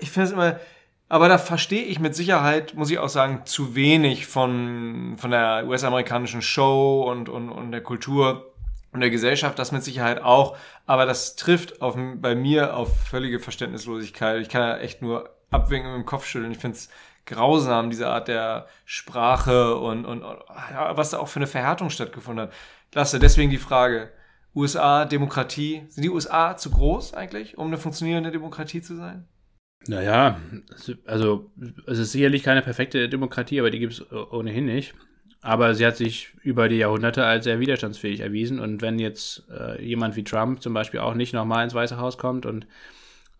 ich 0.00 0.10
finde 0.10 0.26
es 0.26 0.32
immer, 0.32 0.60
aber 1.08 1.28
da 1.28 1.38
verstehe 1.38 1.82
ich 1.82 1.98
mit 1.98 2.14
Sicherheit, 2.14 2.74
muss 2.74 2.90
ich 2.90 2.98
auch 2.98 3.08
sagen, 3.08 3.42
zu 3.44 3.74
wenig 3.74 4.26
von, 4.26 5.16
von 5.16 5.32
der 5.32 5.64
US-amerikanischen 5.66 6.40
Show 6.40 7.02
und, 7.02 7.28
und, 7.28 7.50
und 7.50 7.72
der 7.72 7.82
Kultur 7.82 8.52
und 8.92 9.00
der 9.00 9.10
Gesellschaft, 9.10 9.58
das 9.58 9.72
mit 9.72 9.82
Sicherheit 9.82 10.22
auch. 10.22 10.56
Aber 10.86 11.06
das 11.06 11.36
trifft 11.36 11.82
auf, 11.82 11.96
bei 11.96 12.34
mir 12.34 12.76
auf 12.76 13.06
völlige 13.08 13.40
Verständnislosigkeit. 13.40 14.40
Ich 14.40 14.48
kann 14.48 14.62
ja 14.62 14.76
echt 14.78 15.02
nur 15.02 15.30
abwinken 15.50 15.94
im 15.94 16.06
Kopf 16.06 16.26
schütteln. 16.26 16.52
Ich 16.52 16.58
finde 16.58 16.76
es 16.76 16.88
grausam, 17.26 17.90
diese 17.90 18.08
Art 18.08 18.28
der 18.28 18.66
Sprache 18.84 19.76
und, 19.76 20.04
und, 20.04 20.22
und 20.22 20.38
ja, 20.70 20.96
was 20.96 21.10
da 21.10 21.18
auch 21.18 21.28
für 21.28 21.40
eine 21.40 21.46
Verhärtung 21.46 21.90
stattgefunden 21.90 22.46
hat. 22.46 22.54
Lasse, 22.94 23.18
deswegen 23.18 23.50
die 23.50 23.58
Frage. 23.58 24.12
USA, 24.54 25.04
Demokratie. 25.04 25.82
Sind 25.88 26.04
die 26.04 26.10
USA 26.10 26.56
zu 26.56 26.70
groß 26.70 27.14
eigentlich, 27.14 27.58
um 27.58 27.68
eine 27.68 27.78
funktionierende 27.78 28.30
Demokratie 28.30 28.82
zu 28.82 28.96
sein? 28.96 29.26
Naja, 29.86 30.38
also 31.06 31.50
es 31.86 31.98
ist 31.98 32.12
sicherlich 32.12 32.42
keine 32.42 32.62
perfekte 32.62 33.08
Demokratie, 33.08 33.60
aber 33.60 33.70
die 33.70 33.78
gibt 33.78 33.94
es 33.94 34.12
ohnehin 34.12 34.66
nicht. 34.66 34.94
Aber 35.42 35.74
sie 35.74 35.86
hat 35.86 35.96
sich 35.96 36.34
über 36.42 36.68
die 36.68 36.76
Jahrhunderte 36.76 37.24
als 37.24 37.44
sehr 37.44 37.60
widerstandsfähig 37.60 38.20
erwiesen. 38.20 38.60
Und 38.60 38.82
wenn 38.82 38.98
jetzt 38.98 39.44
äh, 39.50 39.82
jemand 39.82 40.16
wie 40.16 40.24
Trump 40.24 40.60
zum 40.60 40.74
Beispiel 40.74 41.00
auch 41.00 41.14
nicht 41.14 41.32
nochmal 41.32 41.64
ins 41.64 41.72
Weiße 41.72 41.96
Haus 41.96 42.18
kommt 42.18 42.44
und 42.44 42.66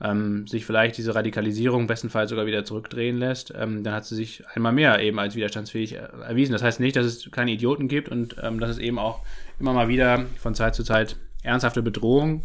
ähm, 0.03 0.47
sich 0.47 0.65
vielleicht 0.65 0.97
diese 0.97 1.15
Radikalisierung 1.15 1.87
bestenfalls 1.87 2.31
sogar 2.31 2.47
wieder 2.47 2.65
zurückdrehen 2.65 3.19
lässt, 3.19 3.53
ähm, 3.55 3.85
dann 3.85 3.93
hat 3.93 4.07
sie 4.07 4.17
sich 4.17 4.43
einmal 4.55 4.73
mehr 4.73 4.99
eben 5.01 5.19
als 5.19 5.35
widerstandsfähig 5.35 5.93
erwiesen. 5.93 6.53
Das 6.53 6.63
heißt 6.63 6.81
nicht, 6.81 6.97
dass 6.97 7.05
es 7.05 7.31
keine 7.31 7.51
Idioten 7.51 7.87
gibt 7.87 8.09
und 8.09 8.37
ähm, 8.43 8.61
dass 8.61 8.71
es 8.71 8.79
eben 8.79 8.99
auch 8.99 9.23
immer 9.61 9.73
mal 9.73 9.89
wieder 9.89 10.27
von 10.39 10.55
Zeit 10.55 10.75
zu 10.75 10.83
Zeit 10.83 11.17
ernsthafte 11.43 11.83
Bedrohungen 11.83 12.43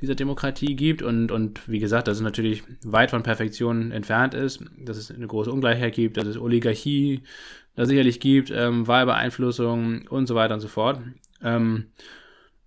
dieser 0.00 0.14
Demokratie 0.14 0.76
gibt 0.76 1.02
und, 1.02 1.32
und 1.32 1.68
wie 1.68 1.78
gesagt, 1.78 2.06
dass 2.06 2.18
es 2.18 2.22
natürlich 2.22 2.62
weit 2.84 3.10
von 3.10 3.22
Perfektion 3.22 3.92
entfernt 3.92 4.34
ist, 4.34 4.62
dass 4.78 4.98
es 4.98 5.10
eine 5.10 5.26
große 5.26 5.50
Ungleichheit 5.50 5.94
gibt, 5.94 6.16
dass 6.16 6.26
es 6.26 6.38
Oligarchie 6.38 7.22
da 7.76 7.86
sicherlich 7.86 8.20
gibt, 8.20 8.50
ähm, 8.50 8.86
Wahlbeeinflussung 8.86 10.06
und 10.08 10.26
so 10.26 10.34
weiter 10.34 10.54
und 10.54 10.60
so 10.60 10.68
fort. 10.68 11.00
Ähm, 11.42 11.86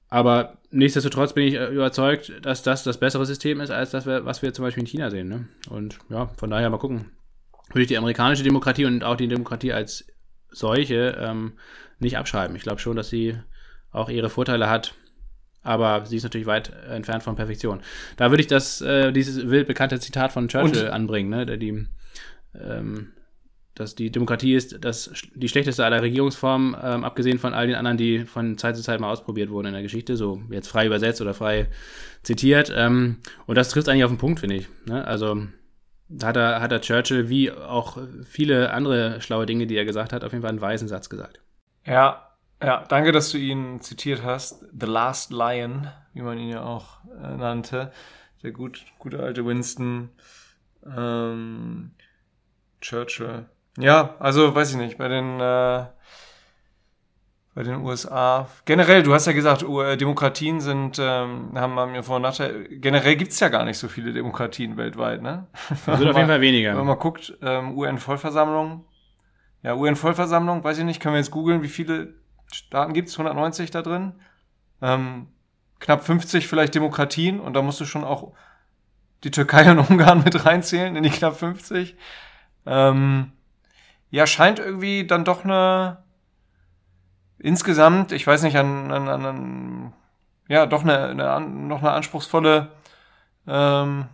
aber 0.10 0.58
nichtsdestotrotz 0.72 1.34
bin 1.34 1.48
ich 1.48 1.54
äh, 1.54 1.68
überzeugt, 1.68 2.34
dass 2.42 2.64
das 2.64 2.84
das 2.84 3.00
bessere 3.00 3.26
System 3.26 3.62
ist, 3.62 3.70
als 3.70 3.92
das, 3.92 4.08
was 4.08 4.42
wir 4.42 4.54
zum 4.54 4.66
Beispiel 4.66 4.82
in 4.82 4.88
China 4.88 5.12
sehen. 5.12 5.28
Ne? 5.28 5.48
Und 5.70 6.00
ja, 6.10 6.28
von 6.38 6.50
daher 6.50 6.70
mal 6.70 6.78
gucken. 6.78 7.12
Würde 7.70 7.82
ich 7.82 7.88
die 7.88 7.98
amerikanische 8.00 8.44
Demokratie 8.44 8.86
und 8.86 9.04
auch 9.04 9.16
die 9.16 9.28
Demokratie 9.28 9.74
als 9.74 10.08
solche 10.50 11.16
ähm, 11.20 11.54
nicht 12.00 12.18
abschreiben. 12.18 12.56
Ich 12.56 12.64
glaube 12.64 12.80
schon, 12.80 12.96
dass 12.96 13.10
sie 13.10 13.36
auch 13.92 14.10
ihre 14.10 14.30
Vorteile 14.30 14.70
hat, 14.70 14.94
aber 15.64 16.06
sie 16.06 16.18
ist 16.18 16.24
natürlich 16.24 16.48
weit 16.48 16.72
entfernt 16.90 17.24
von 17.24 17.36
Perfektion. 17.36 17.82
Da 18.18 18.32
würde 18.32 18.42
ich 18.42 18.48
das, 18.48 18.82
äh, 18.82 19.12
dieses 19.12 19.50
wild 19.50 19.68
bekannte 19.68 20.00
Zitat 20.00 20.32
von 20.32 20.48
Churchill 20.48 20.86
und? 20.86 20.92
anbringen, 20.92 21.30
ne? 21.30 21.46
der 21.46 21.58
die 21.58 21.86
ähm, 22.60 23.14
dass 23.80 23.96
die 23.96 24.12
Demokratie 24.12 24.56
ist 24.56 24.84
das, 24.84 25.10
die 25.36 25.48
schlechteste 25.48 25.86
aller 25.86 26.02
Regierungsformen, 26.02 26.76
ähm, 26.84 27.06
abgesehen 27.06 27.40
von 27.40 27.54
all 27.54 27.68
den 27.68 27.78
anderen, 27.78 27.96
die 27.96 28.26
von 28.26 28.58
Zeit 28.58 28.76
zu 28.76 28.84
Zeit 28.84 29.00
mal 29.00 29.10
ausprobiert 29.10 29.50
wurden 29.50 29.68
in 29.68 29.74
der 29.74 29.82
Geschichte, 29.82 30.18
so 30.18 30.42
jetzt 30.50 30.68
frei 30.68 30.86
übersetzt 30.86 31.22
oder 31.22 31.34
frei 31.34 31.70
zitiert. 32.22 32.74
Ähm, 32.76 33.20
und 33.46 33.56
das 33.56 33.70
trifft 33.70 33.88
eigentlich 33.88 34.04
auf 34.04 34.12
den 34.12 34.18
Punkt, 34.18 34.42
finde 34.42 34.58
ich. 34.58 34.68
Ne? 34.86 35.08
Also 35.08 35.48
hat 36.22 36.36
er, 36.36 36.60
hat 36.60 36.74
er 36.74 36.82
Churchill, 36.82 37.30
wie 37.30 37.54
auch 37.54 37.98
viele 38.26 38.74
andere 38.74 39.22
schlaue 39.22 39.46
Dinge, 39.46 39.66
die 39.66 39.78
er 39.78 39.86
gesagt 39.86 40.12
hat, 40.12 40.26
auf 40.26 40.34
jeden 40.34 40.42
Fall 40.42 40.50
einen 40.50 40.60
weisen 40.62 40.90
Satz 40.90 41.10
gesagt. 41.10 41.40
Ja, 41.86 42.29
ja, 42.62 42.84
danke, 42.88 43.12
dass 43.12 43.32
du 43.32 43.38
ihn 43.38 43.82
zitiert 43.82 44.24
hast. 44.24 44.66
The 44.78 44.86
Last 44.86 45.32
Lion, 45.32 45.88
wie 46.14 46.22
man 46.22 46.38
ihn 46.38 46.50
ja 46.50 46.64
auch 46.64 47.00
äh, 47.24 47.36
nannte. 47.36 47.92
Der 48.44 48.52
gut, 48.52 48.86
gute 49.00 49.20
alte 49.20 49.46
Winston 49.46 50.10
ähm, 50.86 51.92
Churchill. 52.82 53.46
Ja, 53.78 54.16
also 54.20 54.54
weiß 54.54 54.72
ich 54.72 54.78
nicht, 54.78 54.98
bei 54.98 55.08
den, 55.08 55.40
äh, 55.40 55.86
bei 57.56 57.64
den 57.64 57.82
USA. 57.82 58.48
Generell, 58.66 59.04
du 59.04 59.14
hast 59.14 59.28
ja 59.28 59.34
gesagt, 59.34 59.64
äh, 59.64 59.98
Demokratien 59.98 60.60
sind, 60.62 60.98
ähm, 61.00 61.52
haben, 61.56 61.96
ja 61.96 62.02
Vor- 62.02 62.18
und 62.18 62.24
Nachteile. 62.24 62.64
Generell 62.70 63.16
gibt's 63.16 63.40
ja 63.40 63.50
gar 63.50 63.66
nicht 63.66 63.78
so 63.78 63.88
viele 63.88 64.14
Demokratien 64.14 64.78
weltweit, 64.78 65.22
ne? 65.22 65.48
Also 65.86 66.10
auf 66.10 66.16
jeden 66.16 66.28
Fall 66.28 66.42
weniger. 66.42 66.72
Wenn 66.72 66.78
man 66.80 66.88
mal 66.88 66.96
guckt, 66.96 67.38
ähm, 67.42 67.78
UN-Vollversammlung. 67.78 68.86
Ja, 69.62 69.76
UN-Vollversammlung, 69.76 70.64
weiß 70.64 70.78
ich 70.78 70.86
nicht, 70.86 71.02
können 71.02 71.16
wir 71.16 71.20
jetzt 71.20 71.32
googeln, 71.32 71.62
wie 71.62 71.68
viele 71.68 72.19
Staaten 72.52 72.94
gibt's? 72.94 73.14
190 73.14 73.72
da 73.72 73.82
drin? 73.82 74.14
Ähm, 74.82 75.28
knapp 75.80 76.04
50 76.04 76.48
vielleicht 76.48 76.76
Demokratien 76.76 77.40
und 77.40 77.54
da 77.54 77.62
musst 77.62 77.80
du 77.80 77.86
schon 77.86 78.04
auch 78.04 78.34
die 79.24 79.32
Türkei 79.32 79.70
und 79.72 79.80
Ungarn 79.80 80.24
mit 80.24 80.46
reinzählen 80.46 80.96
in 80.96 81.04
die 81.04 81.10
knapp 81.10 81.38
50. 81.38 81.96
Ähm, 82.66 83.32
ja, 84.12 84.26
scheint 84.26 84.60
irgendwie 84.60 85.06
dann 85.06 85.26
doch 85.26 85.44
eine 85.44 86.04
insgesamt, 87.38 88.12
ich 88.12 88.26
weiß 88.26 88.44
nicht, 88.44 88.58
an, 88.58 88.92
an, 88.92 89.08
an 89.08 89.94
ja, 90.48 90.66
doch 90.66 90.84
eine, 90.84 91.08
eine, 91.08 91.48
noch 91.48 91.80
eine 91.80 91.92
anspruchsvolle 91.92 92.72
ähm, 93.48 94.08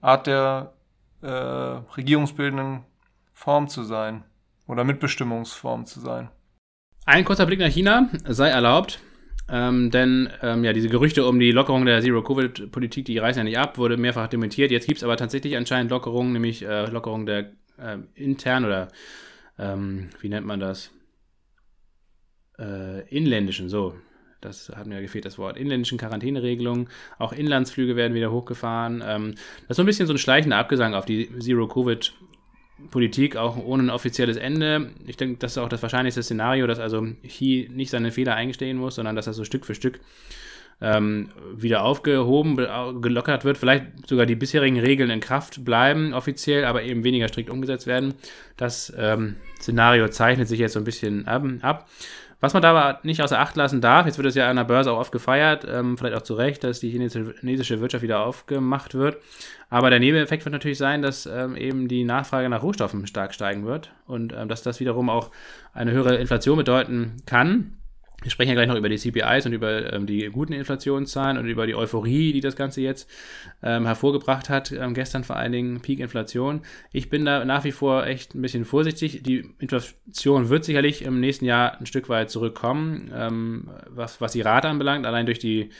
Art 0.00 0.26
der 0.26 0.72
äh, 1.20 1.26
regierungsbildenden 1.26 2.84
Form 3.34 3.68
zu 3.68 3.82
sein 3.82 4.24
oder 4.66 4.84
Mitbestimmungsform 4.84 5.84
zu 5.84 6.00
sein. 6.00 6.30
Ein 7.10 7.24
kurzer 7.24 7.44
Blick 7.44 7.58
nach 7.58 7.66
China 7.66 8.08
sei 8.28 8.50
erlaubt, 8.50 9.00
ähm, 9.48 9.90
denn 9.90 10.30
ähm, 10.42 10.62
ja, 10.62 10.72
diese 10.72 10.88
Gerüchte 10.88 11.26
um 11.26 11.40
die 11.40 11.50
Lockerung 11.50 11.84
der 11.84 12.00
Zero-Covid-Politik, 12.02 13.04
die 13.04 13.18
reißen 13.18 13.40
ja 13.40 13.44
nicht 13.44 13.58
ab, 13.58 13.78
wurde 13.78 13.96
mehrfach 13.96 14.28
dementiert. 14.28 14.70
Jetzt 14.70 14.86
gibt 14.86 14.98
es 14.98 15.02
aber 15.02 15.16
tatsächlich 15.16 15.56
anscheinend 15.56 15.90
Lockerungen, 15.90 16.32
nämlich 16.32 16.62
äh, 16.62 16.88
Lockerung 16.88 17.26
der 17.26 17.50
äh, 17.78 17.98
intern 18.14 18.64
oder 18.64 18.86
ähm, 19.58 20.10
wie 20.20 20.28
nennt 20.28 20.46
man 20.46 20.60
das? 20.60 20.92
Äh, 22.60 23.00
inländischen, 23.08 23.68
so, 23.68 23.96
das 24.40 24.68
hat 24.68 24.86
mir 24.86 25.00
gefehlt, 25.00 25.24
das 25.24 25.36
Wort, 25.36 25.56
inländischen 25.56 25.98
Quarantäneregelungen. 25.98 26.90
Auch 27.18 27.32
Inlandsflüge 27.32 27.96
werden 27.96 28.14
wieder 28.14 28.30
hochgefahren. 28.30 29.02
Ähm, 29.04 29.34
das 29.66 29.70
ist 29.70 29.76
so 29.78 29.82
ein 29.82 29.86
bisschen 29.86 30.06
so 30.06 30.14
ein 30.14 30.18
schleichender 30.18 30.58
Abgesang 30.58 30.94
auf 30.94 31.06
die 31.06 31.28
Zero-Covid- 31.40 32.12
Politik 32.90 33.36
auch 33.36 33.56
ohne 33.56 33.84
ein 33.84 33.90
offizielles 33.90 34.36
Ende. 34.36 34.90
Ich 35.06 35.16
denke, 35.16 35.38
das 35.38 35.52
ist 35.52 35.58
auch 35.58 35.68
das 35.68 35.82
wahrscheinlichste 35.82 36.22
Szenario, 36.22 36.66
dass 36.66 36.78
also 36.78 37.06
Xi 37.26 37.68
nicht 37.72 37.90
seine 37.90 38.12
Fehler 38.12 38.34
eingestehen 38.34 38.78
muss, 38.78 38.96
sondern 38.96 39.16
dass 39.16 39.26
er 39.26 39.32
so 39.32 39.44
Stück 39.44 39.66
für 39.66 39.74
Stück 39.74 40.00
ähm, 40.82 41.28
wieder 41.54 41.84
aufgehoben, 41.84 42.56
gelockert 43.02 43.44
wird, 43.44 43.58
vielleicht 43.58 44.08
sogar 44.08 44.26
die 44.26 44.34
bisherigen 44.34 44.80
Regeln 44.80 45.10
in 45.10 45.20
Kraft 45.20 45.64
bleiben 45.64 46.14
offiziell, 46.14 46.64
aber 46.64 46.82
eben 46.82 47.04
weniger 47.04 47.28
strikt 47.28 47.50
umgesetzt 47.50 47.86
werden. 47.86 48.14
Das 48.56 48.92
ähm, 48.96 49.36
Szenario 49.60 50.08
zeichnet 50.08 50.48
sich 50.48 50.58
jetzt 50.58 50.72
so 50.72 50.78
ein 50.78 50.84
bisschen 50.84 51.28
ab. 51.28 51.88
Was 52.40 52.54
man 52.54 52.62
da 52.62 52.70
aber 52.70 53.00
nicht 53.02 53.22
außer 53.22 53.38
Acht 53.38 53.54
lassen 53.56 53.82
darf, 53.82 54.06
jetzt 54.06 54.16
wird 54.16 54.26
es 54.26 54.34
ja 54.34 54.48
an 54.48 54.56
der 54.56 54.64
Börse 54.64 54.90
auch 54.90 54.98
oft 54.98 55.12
gefeiert, 55.12 55.66
ähm, 55.68 55.98
vielleicht 55.98 56.16
auch 56.16 56.22
zu 56.22 56.34
Recht, 56.34 56.64
dass 56.64 56.80
die 56.80 56.90
chinesische 56.90 57.80
Wirtschaft 57.80 58.02
wieder 58.02 58.24
aufgemacht 58.24 58.94
wird. 58.94 59.18
Aber 59.68 59.90
der 59.90 60.00
Nebeneffekt 60.00 60.44
wird 60.44 60.54
natürlich 60.54 60.78
sein, 60.78 61.02
dass 61.02 61.26
ähm, 61.26 61.54
eben 61.54 61.86
die 61.86 62.04
Nachfrage 62.04 62.48
nach 62.48 62.62
Rohstoffen 62.62 63.06
stark 63.06 63.34
steigen 63.34 63.66
wird 63.66 63.92
und 64.06 64.32
ähm, 64.32 64.48
dass 64.48 64.62
das 64.62 64.80
wiederum 64.80 65.10
auch 65.10 65.30
eine 65.74 65.92
höhere 65.92 66.16
Inflation 66.16 66.56
bedeuten 66.56 67.16
kann. 67.26 67.79
Wir 68.22 68.30
sprechen 68.30 68.50
ja 68.50 68.54
gleich 68.54 68.68
noch 68.68 68.76
über 68.76 68.88
die 68.88 68.98
CPIs 68.98 69.46
und 69.46 69.52
über 69.52 69.92
ähm, 69.92 70.06
die 70.06 70.26
guten 70.26 70.52
Inflationszahlen 70.52 71.38
und 71.38 71.46
über 71.46 71.66
die 71.66 71.74
Euphorie, 71.74 72.32
die 72.32 72.40
das 72.40 72.56
Ganze 72.56 72.80
jetzt 72.80 73.08
ähm, 73.62 73.86
hervorgebracht 73.86 74.48
hat. 74.48 74.72
Ähm, 74.72 74.94
gestern 74.94 75.24
vor 75.24 75.36
allen 75.36 75.52
Dingen 75.52 75.80
Peak-Inflation. 75.80 76.62
Ich 76.92 77.08
bin 77.08 77.24
da 77.24 77.44
nach 77.44 77.64
wie 77.64 77.72
vor 77.72 78.06
echt 78.06 78.34
ein 78.34 78.42
bisschen 78.42 78.64
vorsichtig. 78.64 79.22
Die 79.22 79.54
Inflation 79.58 80.48
wird 80.48 80.64
sicherlich 80.64 81.02
im 81.02 81.20
nächsten 81.20 81.44
Jahr 81.44 81.80
ein 81.80 81.86
Stück 81.86 82.08
weit 82.08 82.30
zurückkommen, 82.30 83.10
ähm, 83.14 83.70
was, 83.88 84.20
was 84.20 84.32
die 84.32 84.42
Rate 84.42 84.68
anbelangt, 84.68 85.06
allein 85.06 85.26
durch 85.26 85.38
die 85.38 85.70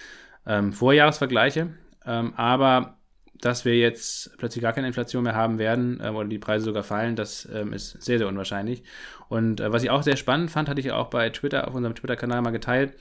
ähm, 0.46 0.72
Vorjahresvergleiche. 0.72 1.74
Ähm, 2.06 2.32
aber 2.36 2.99
dass 3.40 3.64
wir 3.64 3.76
jetzt 3.76 4.36
plötzlich 4.38 4.62
gar 4.62 4.72
keine 4.72 4.86
Inflation 4.86 5.24
mehr 5.24 5.34
haben 5.34 5.58
werden 5.58 6.00
äh, 6.00 6.08
oder 6.08 6.28
die 6.28 6.38
Preise 6.38 6.64
sogar 6.66 6.82
fallen, 6.82 7.16
das 7.16 7.48
ähm, 7.52 7.72
ist 7.72 8.02
sehr, 8.02 8.18
sehr 8.18 8.28
unwahrscheinlich. 8.28 8.82
Und 9.28 9.60
äh, 9.60 9.72
was 9.72 9.82
ich 9.82 9.90
auch 9.90 10.02
sehr 10.02 10.16
spannend 10.16 10.50
fand, 10.50 10.68
hatte 10.68 10.80
ich 10.80 10.92
auch 10.92 11.08
bei 11.08 11.30
Twitter, 11.30 11.68
auf 11.68 11.74
unserem 11.74 11.94
Twitter-Kanal 11.94 12.42
mal 12.42 12.50
geteilt, 12.50 12.94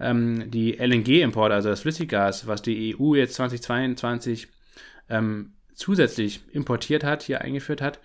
ähm, 0.00 0.50
die 0.50 0.78
LNG-Importe, 0.78 1.54
also 1.54 1.68
das 1.68 1.80
Flüssiggas, 1.80 2.46
was 2.46 2.62
die 2.62 2.96
EU 2.98 3.14
jetzt 3.14 3.34
2022 3.34 4.48
ähm, 5.10 5.52
zusätzlich 5.74 6.42
importiert 6.52 7.04
hat, 7.04 7.22
hier 7.22 7.40
eingeführt 7.40 7.82
hat, 7.82 7.98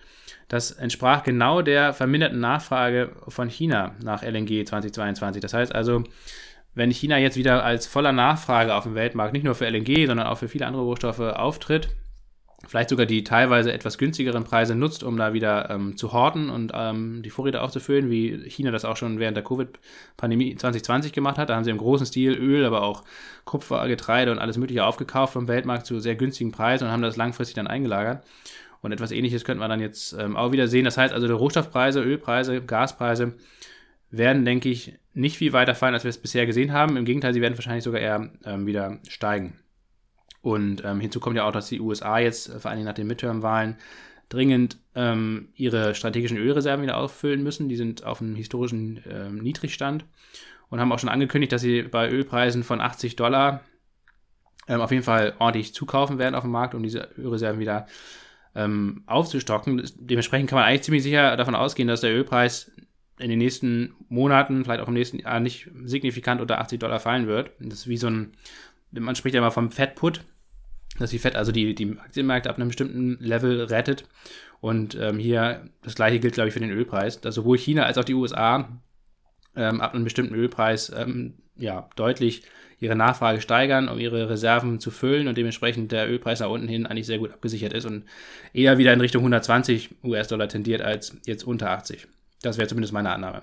das 0.48 0.72
entsprach 0.72 1.22
genau 1.22 1.62
der 1.62 1.92
verminderten 1.92 2.40
Nachfrage 2.40 3.12
von 3.28 3.48
China 3.48 3.94
nach 4.02 4.22
LNG 4.22 4.64
2022. 4.66 5.40
Das 5.40 5.54
heißt 5.54 5.74
also, 5.74 6.04
wenn 6.78 6.92
China 6.92 7.18
jetzt 7.18 7.36
wieder 7.36 7.64
als 7.64 7.88
voller 7.88 8.12
Nachfrage 8.12 8.72
auf 8.72 8.84
dem 8.84 8.94
Weltmarkt 8.94 9.32
nicht 9.32 9.44
nur 9.44 9.56
für 9.56 9.68
LNG, 9.68 10.06
sondern 10.06 10.28
auch 10.28 10.38
für 10.38 10.48
viele 10.48 10.64
andere 10.64 10.84
Rohstoffe 10.84 11.18
auftritt, 11.18 11.88
vielleicht 12.68 12.88
sogar 12.88 13.04
die 13.04 13.24
teilweise 13.24 13.72
etwas 13.72 13.98
günstigeren 13.98 14.44
Preise 14.44 14.76
nutzt, 14.76 15.02
um 15.02 15.16
da 15.16 15.32
wieder 15.32 15.70
ähm, 15.70 15.96
zu 15.96 16.12
horten 16.12 16.50
und 16.50 16.70
ähm, 16.72 17.22
die 17.24 17.30
Vorräte 17.30 17.62
aufzufüllen, 17.62 18.10
wie 18.10 18.48
China 18.48 18.70
das 18.70 18.84
auch 18.84 18.96
schon 18.96 19.18
während 19.18 19.36
der 19.36 19.42
Covid-Pandemie 19.42 20.54
2020 20.54 21.12
gemacht 21.12 21.36
hat. 21.36 21.50
Da 21.50 21.56
haben 21.56 21.64
sie 21.64 21.70
im 21.70 21.78
großen 21.78 22.06
Stil 22.06 22.34
Öl, 22.34 22.64
aber 22.64 22.82
auch 22.82 23.02
Kupfer, 23.44 23.88
Getreide 23.88 24.30
und 24.30 24.38
alles 24.38 24.56
Mögliche 24.56 24.84
aufgekauft 24.84 25.32
vom 25.32 25.48
Weltmarkt 25.48 25.84
zu 25.84 25.98
sehr 25.98 26.14
günstigen 26.14 26.52
Preisen 26.52 26.84
und 26.84 26.92
haben 26.92 27.02
das 27.02 27.16
langfristig 27.16 27.56
dann 27.56 27.66
eingelagert. 27.66 28.24
Und 28.82 28.92
etwas 28.92 29.10
Ähnliches 29.10 29.44
könnte 29.44 29.58
man 29.58 29.70
dann 29.70 29.80
jetzt 29.80 30.12
ähm, 30.12 30.36
auch 30.36 30.52
wieder 30.52 30.68
sehen. 30.68 30.84
Das 30.84 30.96
heißt 30.96 31.12
also, 31.12 31.26
die 31.26 31.32
Rohstoffpreise, 31.32 32.00
Ölpreise, 32.00 32.60
Gaspreise 32.60 33.34
werden, 34.10 34.44
denke 34.44 34.68
ich, 34.68 34.94
nicht 35.14 35.36
viel 35.36 35.52
weiter 35.52 35.74
fallen, 35.74 35.94
als 35.94 36.04
wir 36.04 36.10
es 36.10 36.18
bisher 36.18 36.46
gesehen 36.46 36.72
haben. 36.72 36.96
Im 36.96 37.04
Gegenteil, 37.04 37.34
sie 37.34 37.40
werden 37.40 37.56
wahrscheinlich 37.56 37.84
sogar 37.84 38.00
eher 38.00 38.30
ähm, 38.44 38.66
wieder 38.66 38.98
steigen. 39.08 39.58
Und 40.40 40.82
ähm, 40.84 41.00
hinzu 41.00 41.20
kommt 41.20 41.36
ja 41.36 41.44
auch, 41.44 41.52
dass 41.52 41.68
die 41.68 41.80
USA 41.80 42.18
jetzt, 42.18 42.48
äh, 42.48 42.60
vor 42.60 42.70
allen 42.70 42.78
Dingen 42.78 42.86
nach 42.86 42.94
den 42.94 43.06
Midterm-Wahlen, 43.06 43.76
dringend 44.28 44.78
ähm, 44.94 45.48
ihre 45.54 45.94
strategischen 45.94 46.36
Ölreserven 46.36 46.82
wieder 46.82 46.96
auffüllen 46.96 47.42
müssen. 47.42 47.68
Die 47.68 47.76
sind 47.76 48.04
auf 48.04 48.20
einem 48.20 48.34
historischen 48.34 49.02
ähm, 49.10 49.38
Niedrigstand 49.38 50.04
und 50.68 50.80
haben 50.80 50.92
auch 50.92 50.98
schon 50.98 51.08
angekündigt, 51.08 51.52
dass 51.52 51.62
sie 51.62 51.82
bei 51.82 52.10
Ölpreisen 52.10 52.62
von 52.62 52.80
80 52.80 53.16
Dollar 53.16 53.62
ähm, 54.68 54.80
auf 54.80 54.90
jeden 54.90 55.02
Fall 55.02 55.34
ordentlich 55.38 55.74
zukaufen 55.74 56.18
werden 56.18 56.34
auf 56.34 56.44
dem 56.44 56.50
Markt, 56.50 56.74
um 56.74 56.82
diese 56.82 57.08
Ölreserven 57.16 57.58
wieder 57.58 57.86
ähm, 58.54 59.02
aufzustocken. 59.06 59.82
Dementsprechend 59.96 60.50
kann 60.50 60.58
man 60.58 60.66
eigentlich 60.66 60.82
ziemlich 60.82 61.02
sicher 61.02 61.36
davon 61.36 61.54
ausgehen, 61.54 61.88
dass 61.88 62.02
der 62.02 62.14
Ölpreis 62.14 62.70
in 63.18 63.30
den 63.30 63.38
nächsten 63.38 63.94
Monaten, 64.08 64.64
vielleicht 64.64 64.80
auch 64.80 64.88
im 64.88 64.94
nächsten 64.94 65.18
Jahr, 65.18 65.40
nicht 65.40 65.70
signifikant 65.84 66.40
unter 66.40 66.60
80 66.60 66.78
Dollar 66.78 67.00
fallen 67.00 67.26
wird. 67.26 67.50
Das 67.58 67.80
ist 67.80 67.88
wie 67.88 67.96
so 67.96 68.08
ein, 68.08 68.32
man 68.92 69.16
spricht 69.16 69.34
ja 69.34 69.40
immer 69.40 69.50
vom 69.50 69.70
Fed-Put, 69.70 70.22
dass 70.98 71.10
die 71.10 71.18
Fed 71.18 71.36
also 71.36 71.52
die, 71.52 71.74
die 71.74 71.98
Aktienmärkte 71.98 72.50
ab 72.50 72.56
einem 72.56 72.68
bestimmten 72.68 73.18
Level 73.20 73.64
rettet. 73.64 74.04
Und 74.60 74.96
ähm, 75.00 75.18
hier, 75.18 75.68
das 75.82 75.94
gleiche 75.94 76.18
gilt, 76.18 76.34
glaube 76.34 76.48
ich, 76.48 76.54
für 76.54 76.60
den 76.60 76.70
Ölpreis, 76.70 77.20
dass 77.20 77.34
sowohl 77.34 77.58
China 77.58 77.84
als 77.84 77.98
auch 77.98 78.04
die 78.04 78.14
USA 78.14 78.68
ähm, 79.54 79.80
ab 79.80 79.94
einem 79.94 80.04
bestimmten 80.04 80.34
Ölpreis 80.34 80.92
ähm, 80.96 81.34
ja, 81.56 81.88
deutlich 81.96 82.42
ihre 82.80 82.96
Nachfrage 82.96 83.40
steigern, 83.40 83.88
um 83.88 83.98
ihre 83.98 84.30
Reserven 84.30 84.78
zu 84.78 84.90
füllen 84.90 85.26
und 85.26 85.36
dementsprechend 85.36 85.90
der 85.90 86.08
Ölpreis 86.08 86.40
nach 86.40 86.48
unten 86.48 86.68
hin 86.68 86.86
eigentlich 86.86 87.06
sehr 87.06 87.18
gut 87.18 87.32
abgesichert 87.32 87.72
ist 87.72 87.84
und 87.84 88.04
eher 88.52 88.78
wieder 88.78 88.92
in 88.92 89.00
Richtung 89.00 89.20
120 89.22 89.90
US-Dollar 90.04 90.48
tendiert 90.48 90.80
als 90.80 91.16
jetzt 91.26 91.44
unter 91.44 91.70
80. 91.70 92.06
Das 92.42 92.58
wäre 92.58 92.68
zumindest 92.68 92.92
meine 92.92 93.10
Annahme. 93.10 93.42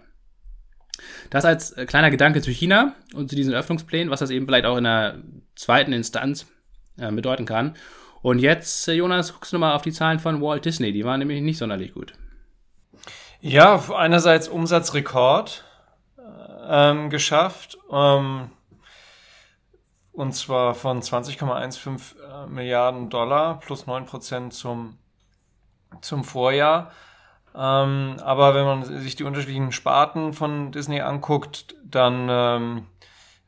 Das 1.30 1.46
als 1.46 1.72
äh, 1.72 1.86
kleiner 1.86 2.10
Gedanke 2.10 2.42
zu 2.42 2.52
China 2.52 2.96
und 3.14 3.30
zu 3.30 3.36
diesen 3.36 3.54
Öffnungsplänen, 3.54 4.10
was 4.10 4.22
das 4.22 4.30
eben 4.30 4.46
vielleicht 4.46 4.66
auch 4.66 4.78
in 4.78 4.86
der 4.86 5.22
zweiten 5.56 5.94
Instanz 5.94 6.48
äh, 6.98 7.12
bedeuten 7.12 7.46
kann. 7.46 7.76
Und 8.22 8.40
jetzt, 8.40 8.88
äh, 8.88 8.94
Jonas, 8.94 9.34
guckst 9.34 9.54
du 9.54 9.60
mal 9.60 9.76
auf 9.76 9.82
die 9.82 9.92
Zahlen 9.92 10.20
von 10.20 10.42
Walt 10.42 10.66
Disney. 10.66 10.92
Die 10.92 11.04
waren 11.04 11.20
nämlich 11.20 11.42
nicht 11.42 11.58
sonderlich 11.58 11.94
gut. 11.94 12.14
Ja, 13.42 13.84
einerseits 13.94 14.48
Umsatzrekord 14.48 15.66
ähm, 16.68 17.10
geschafft. 17.10 17.78
Ähm, 17.92 18.50
und 20.14 20.34
zwar 20.34 20.74
von 20.74 21.02
20,15 21.02 22.46
äh, 22.46 22.48
Milliarden 22.48 23.10
Dollar 23.10 23.60
plus 23.60 23.86
9% 23.86 24.50
zum, 24.52 24.98
zum 26.02 26.24
Vorjahr. 26.24 26.92
Ähm, 27.58 28.18
aber 28.22 28.54
wenn 28.54 28.66
man 28.66 28.84
sich 28.84 29.16
die 29.16 29.24
unterschiedlichen 29.24 29.72
Sparten 29.72 30.34
von 30.34 30.72
Disney 30.72 31.00
anguckt, 31.00 31.76
dann 31.84 32.28
ähm, 32.30 32.88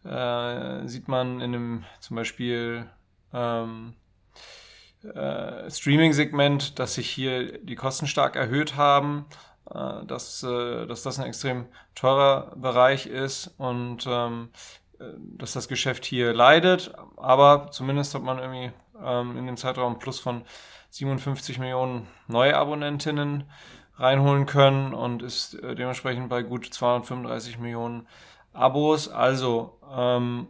äh, 0.06 0.88
sieht 0.88 1.08
man 1.10 1.42
in 1.42 1.52
dem 1.52 1.84
zum 2.00 2.16
Beispiel 2.16 2.90
ähm, 3.34 3.96
äh, 5.04 5.70
Streaming-Segment, 5.70 6.80
dass 6.80 6.96
sich 6.96 7.10
hier 7.10 7.60
die 7.60 7.76
Kosten 7.76 8.08
stark 8.08 8.38
erhöht 8.38 8.78
haben, 8.78 9.26
äh, 9.70 10.06
dass, 10.06 10.42
äh, 10.44 10.86
dass 10.86 11.04
das 11.04 11.20
ein 11.20 11.26
extrem 11.26 11.66
teurer 11.94 12.56
Bereich 12.56 13.08
ist 13.08 13.54
und 13.58 14.06
ähm, 14.08 14.50
äh, 15.00 15.06
dass 15.38 15.52
das 15.52 15.68
Geschäft 15.68 16.06
hier 16.06 16.34
leidet. 16.34 16.94
Aber 17.18 17.72
zumindest 17.72 18.16
hat 18.16 18.24
man 18.24 18.40
irgendwie 18.40 18.72
ähm, 19.04 19.38
in 19.38 19.48
dem 19.48 19.58
Zeitraum 19.58 20.00
plus 20.00 20.20
von 20.20 20.44
57 20.92 21.60
Millionen 21.60 22.08
neue 22.28 22.56
Abonnentinnen 22.56 23.44
reinholen 23.98 24.46
können 24.46 24.94
und 24.94 25.24
ist 25.24 25.56
äh, 25.56 25.76
dementsprechend 25.76 26.30
bei 26.30 26.44
gut 26.44 26.66
235 26.66 27.60
Millionen 27.60 28.08
Abos. 28.54 29.10
Also 29.10 29.78
ähm, 29.96 30.48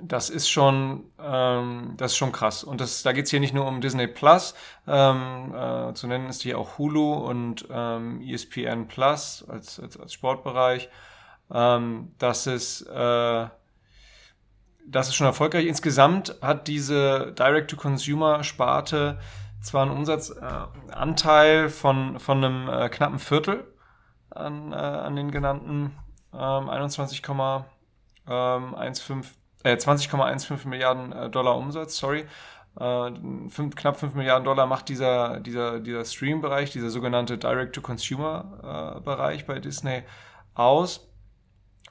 das 0.00 0.30
ist 0.30 0.48
schon, 0.48 1.04
ähm, 1.22 1.94
das 1.96 2.12
ist 2.12 2.18
schon 2.18 2.32
krass. 2.32 2.64
Und 2.64 2.80
das, 2.80 3.02
da 3.02 3.12
geht's 3.12 3.30
hier 3.30 3.40
nicht 3.40 3.54
nur 3.54 3.66
um 3.66 3.80
Disney 3.80 4.06
Plus, 4.06 4.54
ähm, 4.86 5.54
äh, 5.54 5.94
zu 5.94 6.06
nennen 6.06 6.28
ist 6.28 6.42
hier 6.42 6.58
auch 6.58 6.78
Hulu 6.78 7.14
und 7.14 7.66
ähm, 7.70 8.20
ESPN 8.20 8.88
Plus 8.88 9.44
als, 9.48 9.80
als, 9.80 9.98
als 9.98 10.12
Sportbereich. 10.12 10.88
Ähm, 11.52 12.12
das 12.18 12.46
ist, 12.46 12.82
äh, 12.82 13.46
das 14.86 15.08
ist 15.08 15.14
schon 15.14 15.26
erfolgreich. 15.26 15.66
Insgesamt 15.66 16.36
hat 16.42 16.68
diese 16.68 17.32
Direct-to-Consumer-Sparte 17.36 19.18
zwar 19.66 19.82
einen 19.82 19.90
Umsatzanteil 19.90 21.68
von, 21.68 22.18
von 22.18 22.44
einem 22.44 22.68
äh, 22.68 22.88
knappen 22.88 23.18
Viertel 23.18 23.64
an, 24.30 24.72
äh, 24.72 24.76
an 24.76 25.16
den 25.16 25.30
genannten 25.30 25.92
ähm, 26.32 26.70
21,15 26.70 27.64
äh, 29.64 29.74
20,15 29.74 30.68
Milliarden 30.68 31.12
äh, 31.12 31.30
Dollar 31.30 31.56
Umsatz, 31.56 31.96
sorry. 31.96 32.26
Äh, 32.78 33.10
fünf, 33.48 33.74
knapp 33.74 33.98
5 33.98 34.14
Milliarden 34.14 34.44
Dollar 34.44 34.66
macht 34.66 34.88
dieser, 34.88 35.40
dieser, 35.40 35.80
dieser 35.80 36.04
Stream-Bereich, 36.04 36.70
dieser 36.70 36.90
sogenannte 36.90 37.38
Direct-to-Consumer-Bereich 37.38 39.42
äh, 39.42 39.44
bei 39.44 39.58
Disney 39.58 40.02
aus. 40.54 41.08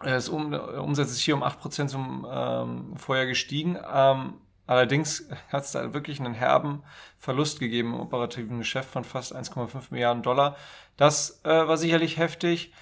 Das 0.04 0.30
um, 0.30 0.54
Umsatz 0.54 1.12
ist 1.12 1.22
hier 1.22 1.36
um 1.36 1.44
8% 1.44 1.88
zum 1.88 2.28
ähm, 2.30 2.98
Vorjahr 2.98 3.26
gestiegen. 3.26 3.78
Ähm, 3.92 4.36
Allerdings 4.68 5.28
hat 5.52 5.64
es 5.64 5.72
da 5.72 5.94
wirklich 5.94 6.20
einen 6.20 6.34
herben 6.34 6.84
Verlust 7.18 7.60
gegeben 7.60 7.94
im 7.94 8.00
operativen 8.00 8.58
Geschäft 8.58 8.90
von 8.90 9.04
fast 9.04 9.36
1,5 9.36 9.86
Milliarden 9.92 10.24
Dollar. 10.24 10.56
Das 10.98 11.42
äh, 11.44 11.50
war 11.50 11.78
sicherlich 11.78 12.18
heftig. 12.18 12.74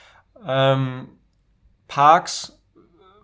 Ähm, 0.45 1.09
Parks 1.87 2.59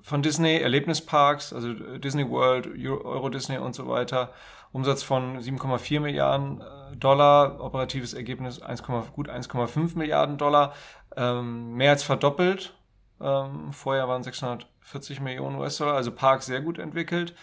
von 0.01 0.21
Disney, 0.21 0.57
Erlebnisparks, 0.57 1.53
also 1.53 1.73
Disney 1.73 2.29
World, 2.29 2.67
Euro 2.87 3.29
Disney 3.29 3.57
und 3.57 3.75
so 3.75 3.87
weiter. 3.87 4.33
Umsatz 4.71 5.03
von 5.03 5.39
7,4 5.39 5.99
Milliarden 5.99 6.61
äh, 6.61 6.95
Dollar, 6.97 7.59
operatives 7.59 8.13
Ergebnis 8.13 8.61
1, 8.61 8.83
gut 8.83 9.29
1,5 9.29 9.97
Milliarden 9.97 10.37
Dollar, 10.37 10.73
ähm, 11.15 11.73
mehr 11.73 11.91
als 11.91 12.03
verdoppelt. 12.03 12.73
Ähm, 13.21 13.71
vorher 13.71 14.07
waren 14.07 14.23
640 14.23 15.21
Millionen 15.21 15.57
US-Dollar, 15.57 15.95
also 15.95 16.11
Park 16.11 16.43
sehr 16.43 16.61
gut 16.61 16.77
entwickelt. 16.79 17.35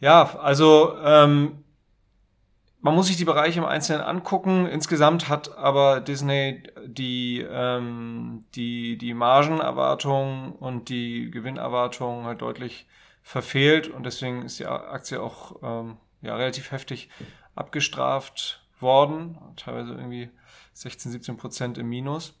Ja, 0.00 0.38
also 0.38 0.96
ähm, 1.02 1.64
man 2.80 2.94
muss 2.94 3.08
sich 3.08 3.16
die 3.16 3.24
Bereiche 3.24 3.58
im 3.58 3.64
Einzelnen 3.64 4.02
angucken. 4.02 4.66
Insgesamt 4.66 5.28
hat 5.28 5.56
aber 5.58 6.00
Disney 6.00 6.62
die, 6.86 7.40
ähm, 7.40 8.44
die, 8.54 8.96
die 8.96 9.14
Margenerwartungen 9.14 10.52
und 10.52 10.88
die 10.88 11.30
Gewinnerwartungen 11.30 12.24
halt 12.24 12.40
deutlich 12.40 12.86
verfehlt 13.22 13.88
und 13.88 14.06
deswegen 14.06 14.42
ist 14.42 14.58
die 14.58 14.66
Aktie 14.66 15.20
auch 15.20 15.56
ähm, 15.62 15.98
ja, 16.22 16.36
relativ 16.36 16.70
heftig 16.70 17.10
abgestraft 17.54 18.64
worden, 18.80 19.36
teilweise 19.56 19.92
irgendwie 19.92 20.30
16, 20.72 21.12
17 21.12 21.36
Prozent 21.36 21.78
im 21.78 21.88
Minus. 21.88 22.38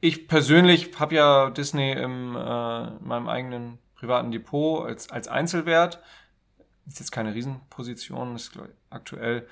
Ich 0.00 0.26
persönlich 0.28 0.98
habe 0.98 1.16
ja 1.16 1.50
Disney 1.50 1.92
im, 1.92 2.36
äh, 2.36 2.86
in 2.86 3.06
meinem 3.06 3.28
eigenen 3.28 3.78
privaten 4.02 4.32
Depot 4.32 4.84
als, 4.84 5.10
als 5.10 5.28
Einzelwert 5.28 6.02
ist 6.88 6.98
jetzt 6.98 7.12
keine 7.12 7.34
Riesenposition, 7.34 8.34
ist 8.34 8.58
aktuell 8.90 9.46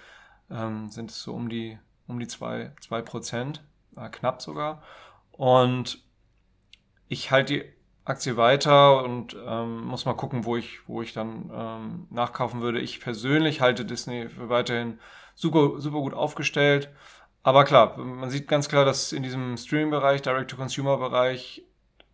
ähm, 0.50 0.88
sind 0.90 1.12
es 1.12 1.22
so 1.22 1.34
um 1.34 1.48
die 1.48 1.78
um 2.08 2.18
die 2.18 2.26
zwei, 2.26 2.72
zwei 2.80 3.00
Prozent, 3.00 3.62
äh, 3.96 4.08
knapp 4.08 4.42
sogar. 4.42 4.82
Und 5.30 6.02
ich 7.06 7.30
halte 7.30 7.54
die 7.54 7.64
Aktie 8.04 8.36
weiter 8.36 9.04
und 9.04 9.36
ähm, 9.46 9.84
muss 9.84 10.04
mal 10.04 10.14
gucken, 10.14 10.44
wo 10.44 10.56
ich, 10.56 10.88
wo 10.88 11.00
ich 11.00 11.12
dann 11.12 11.50
ähm, 11.54 12.06
nachkaufen 12.10 12.60
würde. 12.60 12.80
Ich 12.80 12.98
persönlich 12.98 13.60
halte 13.60 13.84
Disney 13.84 14.28
für 14.28 14.48
weiterhin 14.48 14.98
super, 15.36 15.80
super 15.80 15.98
gut 16.00 16.14
aufgestellt. 16.14 16.90
Aber 17.44 17.64
klar, 17.64 17.96
man 17.96 18.28
sieht 18.28 18.48
ganz 18.48 18.68
klar, 18.68 18.84
dass 18.84 19.12
in 19.12 19.22
diesem 19.22 19.56
Streaming-Bereich, 19.56 20.22
Direct-to-Consumer-Bereich 20.22 21.64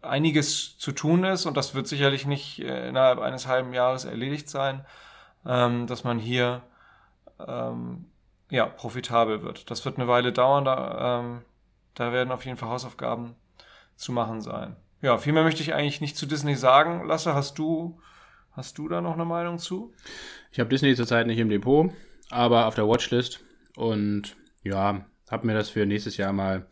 einiges 0.06 0.78
zu 0.78 0.92
tun 0.92 1.24
ist 1.24 1.46
und 1.46 1.56
das 1.56 1.74
wird 1.74 1.86
sicherlich 1.86 2.26
nicht 2.26 2.60
äh, 2.60 2.88
innerhalb 2.88 3.18
eines 3.18 3.46
halben 3.46 3.72
Jahres 3.74 4.04
erledigt 4.04 4.48
sein 4.48 4.84
ähm, 5.46 5.86
dass 5.86 6.04
man 6.04 6.18
hier 6.18 6.62
ähm, 7.46 8.06
ja, 8.50 8.66
profitabel 8.66 9.42
wird. 9.42 9.70
Das 9.70 9.84
wird 9.84 9.96
eine 9.96 10.08
Weile 10.08 10.32
dauern, 10.32 10.64
da, 10.64 11.20
ähm, 11.20 11.42
da 11.94 12.12
werden 12.12 12.32
auf 12.32 12.44
jeden 12.44 12.56
Fall 12.56 12.68
Hausaufgaben 12.68 13.36
zu 13.96 14.12
machen 14.12 14.40
sein. 14.40 14.76
Ja, 15.02 15.18
viel 15.18 15.32
mehr 15.32 15.44
möchte 15.44 15.62
ich 15.62 15.74
eigentlich 15.74 16.00
nicht 16.00 16.16
zu 16.16 16.26
Disney 16.26 16.54
sagen. 16.54 17.06
Lasse, 17.06 17.34
hast 17.34 17.58
du, 17.58 18.00
hast 18.52 18.78
du 18.78 18.88
da 18.88 19.00
noch 19.00 19.14
eine 19.14 19.24
Meinung 19.24 19.58
zu? 19.58 19.92
Ich 20.52 20.58
habe 20.58 20.68
Disney 20.68 20.94
zurzeit 20.94 21.26
nicht 21.26 21.38
im 21.38 21.48
Depot, 21.48 21.92
aber 22.30 22.66
auf 22.66 22.74
der 22.74 22.88
Watchlist 22.88 23.40
und 23.76 24.36
ja, 24.62 25.04
habe 25.30 25.46
mir 25.46 25.54
das 25.54 25.70
für 25.70 25.86
nächstes 25.86 26.16
Jahr 26.16 26.32
mal 26.32 26.66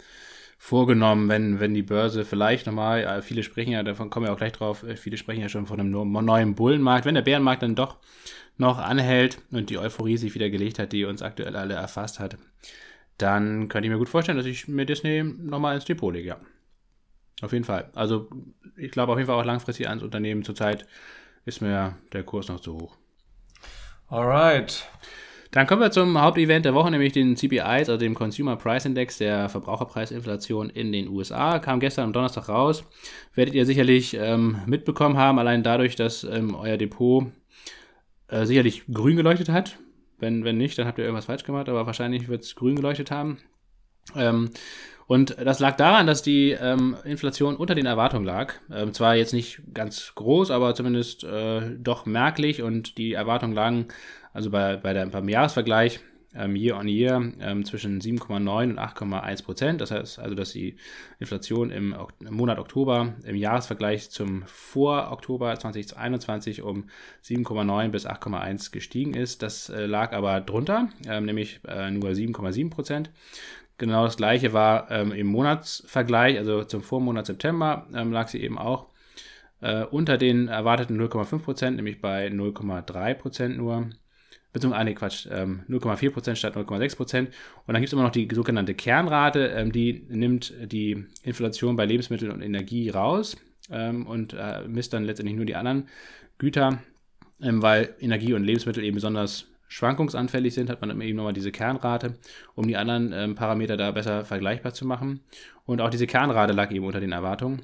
vorgenommen, 0.64 1.28
wenn, 1.28 1.60
wenn 1.60 1.74
die 1.74 1.82
Börse 1.82 2.24
vielleicht 2.24 2.66
nochmal, 2.66 3.04
äh, 3.04 3.20
viele 3.20 3.42
sprechen 3.42 3.72
ja, 3.72 3.82
davon 3.82 4.08
kommen 4.08 4.24
wir 4.24 4.32
auch 4.32 4.38
gleich 4.38 4.52
drauf, 4.52 4.82
äh, 4.82 4.96
viele 4.96 5.18
sprechen 5.18 5.42
ja 5.42 5.50
schon 5.50 5.66
von 5.66 5.78
einem 5.78 5.90
neuen 5.90 6.54
Bullenmarkt, 6.54 7.04
wenn 7.04 7.14
der 7.14 7.20
Bärenmarkt 7.20 7.62
dann 7.62 7.74
doch 7.74 7.98
noch 8.56 8.78
anhält 8.78 9.42
und 9.50 9.68
die 9.68 9.76
Euphorie 9.76 10.16
sich 10.16 10.34
wieder 10.34 10.48
gelegt 10.48 10.78
hat, 10.78 10.92
die 10.92 11.04
uns 11.04 11.20
aktuell 11.20 11.54
alle 11.54 11.74
erfasst 11.74 12.18
hat, 12.18 12.38
dann 13.18 13.68
könnte 13.68 13.88
ich 13.88 13.92
mir 13.92 13.98
gut 13.98 14.08
vorstellen, 14.08 14.38
dass 14.38 14.46
ich 14.46 14.66
mir 14.66 14.86
Disney 14.86 15.22
nochmal 15.22 15.74
ins 15.74 15.84
Depot 15.84 16.14
lege, 16.14 16.28
ja. 16.28 16.40
Auf 17.42 17.52
jeden 17.52 17.66
Fall. 17.66 17.90
Also 17.94 18.30
ich 18.78 18.90
glaube 18.90 19.12
auf 19.12 19.18
jeden 19.18 19.26
Fall 19.26 19.38
auch 19.38 19.44
langfristig 19.44 19.86
ans 19.90 20.02
Unternehmen. 20.02 20.44
Zurzeit 20.44 20.86
ist 21.44 21.60
mir 21.60 21.98
der 22.14 22.22
Kurs 22.22 22.48
noch 22.48 22.60
zu 22.60 22.74
hoch. 22.74 22.96
Alright. 24.08 24.88
Dann 25.54 25.68
kommen 25.68 25.82
wir 25.82 25.92
zum 25.92 26.20
Hauptevent 26.20 26.64
der 26.64 26.74
Woche, 26.74 26.90
nämlich 26.90 27.12
den 27.12 27.36
CPIs, 27.36 27.88
also 27.88 27.96
dem 27.96 28.16
Consumer 28.16 28.56
Price 28.56 28.86
Index 28.86 29.18
der 29.18 29.48
Verbraucherpreisinflation 29.48 30.68
in 30.68 30.90
den 30.90 31.06
USA. 31.06 31.60
Kam 31.60 31.78
gestern 31.78 32.06
am 32.06 32.12
Donnerstag 32.12 32.48
raus. 32.48 32.82
Werdet 33.36 33.54
ihr 33.54 33.64
sicherlich 33.64 34.14
ähm, 34.14 34.58
mitbekommen 34.66 35.16
haben, 35.16 35.38
allein 35.38 35.62
dadurch, 35.62 35.94
dass 35.94 36.24
ähm, 36.24 36.56
euer 36.56 36.76
Depot 36.76 37.26
äh, 38.26 38.46
sicherlich 38.46 38.82
grün 38.92 39.16
geleuchtet 39.16 39.48
hat. 39.48 39.78
Wenn, 40.18 40.42
wenn 40.42 40.56
nicht, 40.56 40.76
dann 40.76 40.88
habt 40.88 40.98
ihr 40.98 41.04
irgendwas 41.04 41.26
falsch 41.26 41.44
gemacht, 41.44 41.68
aber 41.68 41.86
wahrscheinlich 41.86 42.26
wird 42.26 42.42
es 42.42 42.56
grün 42.56 42.74
geleuchtet 42.74 43.12
haben. 43.12 43.38
Ähm, 44.16 44.50
und 45.06 45.36
das 45.38 45.60
lag 45.60 45.76
daran, 45.76 46.06
dass 46.06 46.22
die 46.22 46.52
ähm, 46.52 46.96
Inflation 47.04 47.56
unter 47.56 47.74
den 47.74 47.86
Erwartungen 47.86 48.24
lag. 48.24 48.54
Ähm, 48.72 48.94
zwar 48.94 49.16
jetzt 49.16 49.34
nicht 49.34 49.60
ganz 49.74 50.12
groß, 50.14 50.50
aber 50.50 50.74
zumindest 50.74 51.24
äh, 51.24 51.76
doch 51.78 52.06
merklich 52.06 52.62
und 52.62 52.96
die 52.96 53.12
Erwartungen 53.12 53.54
lagen 53.54 53.88
also 54.32 54.50
bei, 54.50 54.76
bei 54.76 54.92
der, 54.92 55.06
beim 55.06 55.28
Jahresvergleich 55.28 56.00
ähm, 56.34 56.56
Year 56.56 56.76
on 56.76 56.88
Year 56.88 57.32
ähm, 57.40 57.64
zwischen 57.64 58.00
7,9 58.00 58.70
und 58.70 58.78
8,1 58.78 59.44
Prozent. 59.44 59.80
Das 59.80 59.90
heißt 59.90 60.18
also, 60.18 60.34
dass 60.34 60.52
die 60.52 60.76
Inflation 61.18 61.70
im, 61.70 61.94
im, 62.20 62.34
Monat 62.34 62.58
Oktober 62.58 63.14
im 63.24 63.36
Jahresvergleich 63.36 64.10
zum 64.10 64.42
Vor-Oktober 64.46 65.54
2021 65.56 66.62
um 66.62 66.88
7,9 67.22 67.88
bis 67.88 68.06
8,1 68.06 68.72
gestiegen 68.72 69.14
ist. 69.14 69.42
Das 69.42 69.68
äh, 69.68 69.86
lag 69.86 70.12
aber 70.12 70.40
drunter, 70.40 70.88
ähm, 71.06 71.26
nämlich 71.26 71.60
äh, 71.68 71.90
nur 71.90 72.10
7,7 72.10 72.70
Prozent. 72.70 73.10
Genau 73.76 74.04
das 74.04 74.16
gleiche 74.16 74.52
war 74.52 74.90
ähm, 74.90 75.12
im 75.12 75.26
Monatsvergleich, 75.26 76.38
also 76.38 76.64
zum 76.64 76.82
Vormonat 76.82 77.26
September 77.26 77.88
ähm, 77.94 78.12
lag 78.12 78.28
sie 78.28 78.40
eben 78.40 78.56
auch 78.56 78.86
äh, 79.60 79.84
unter 79.84 80.16
den 80.16 80.48
erwarteten 80.48 81.00
0,5 81.00 81.38
Prozent, 81.40 81.76
nämlich 81.76 82.00
bei 82.00 82.28
0,3 82.28 83.14
Prozent 83.14 83.56
nur 83.56 83.90
beziehungsweise, 84.54 84.80
ah, 84.80 84.84
nee, 84.84 84.94
Quatsch, 84.94 85.26
ähm, 85.30 85.64
0,4% 85.68 86.36
statt 86.36 86.56
0,6%. 86.56 87.18
Und 87.18 87.30
dann 87.66 87.76
gibt 87.76 87.88
es 87.88 87.92
immer 87.92 88.04
noch 88.04 88.12
die 88.12 88.28
sogenannte 88.32 88.74
Kernrate, 88.74 89.48
ähm, 89.48 89.72
die 89.72 90.06
nimmt 90.08 90.54
die 90.62 91.04
Inflation 91.22 91.76
bei 91.76 91.84
Lebensmitteln 91.84 92.30
und 92.30 92.40
Energie 92.40 92.88
raus 92.88 93.36
ähm, 93.70 94.06
und 94.06 94.32
äh, 94.32 94.62
misst 94.66 94.92
dann 94.92 95.04
letztendlich 95.04 95.36
nur 95.36 95.44
die 95.44 95.56
anderen 95.56 95.88
Güter, 96.38 96.78
ähm, 97.42 97.62
weil 97.62 97.94
Energie 98.00 98.32
und 98.32 98.44
Lebensmittel 98.44 98.84
eben 98.84 98.94
besonders 98.94 99.48
schwankungsanfällig 99.68 100.54
sind, 100.54 100.70
hat 100.70 100.80
man 100.80 101.00
eben 101.00 101.16
nochmal 101.16 101.32
diese 101.32 101.52
Kernrate, 101.52 102.14
um 102.54 102.66
die 102.66 102.76
anderen 102.76 103.12
ähm, 103.12 103.34
Parameter 103.34 103.76
da 103.76 103.90
besser 103.90 104.24
vergleichbar 104.24 104.74
zu 104.74 104.86
machen. 104.86 105.20
Und 105.66 105.80
auch 105.80 105.90
diese 105.90 106.06
Kernrate 106.06 106.52
lag 106.52 106.70
eben 106.70 106.84
unter 106.84 107.00
den 107.00 107.12
Erwartungen. 107.12 107.62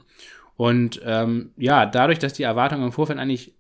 Und 0.56 1.00
ähm, 1.04 1.52
ja, 1.56 1.86
dadurch, 1.86 2.18
dass 2.18 2.32
die 2.32 2.42
Erwartungen 2.42 2.84
im 2.84 2.92
Vorfeld 2.92 3.18
eigentlich 3.18 3.54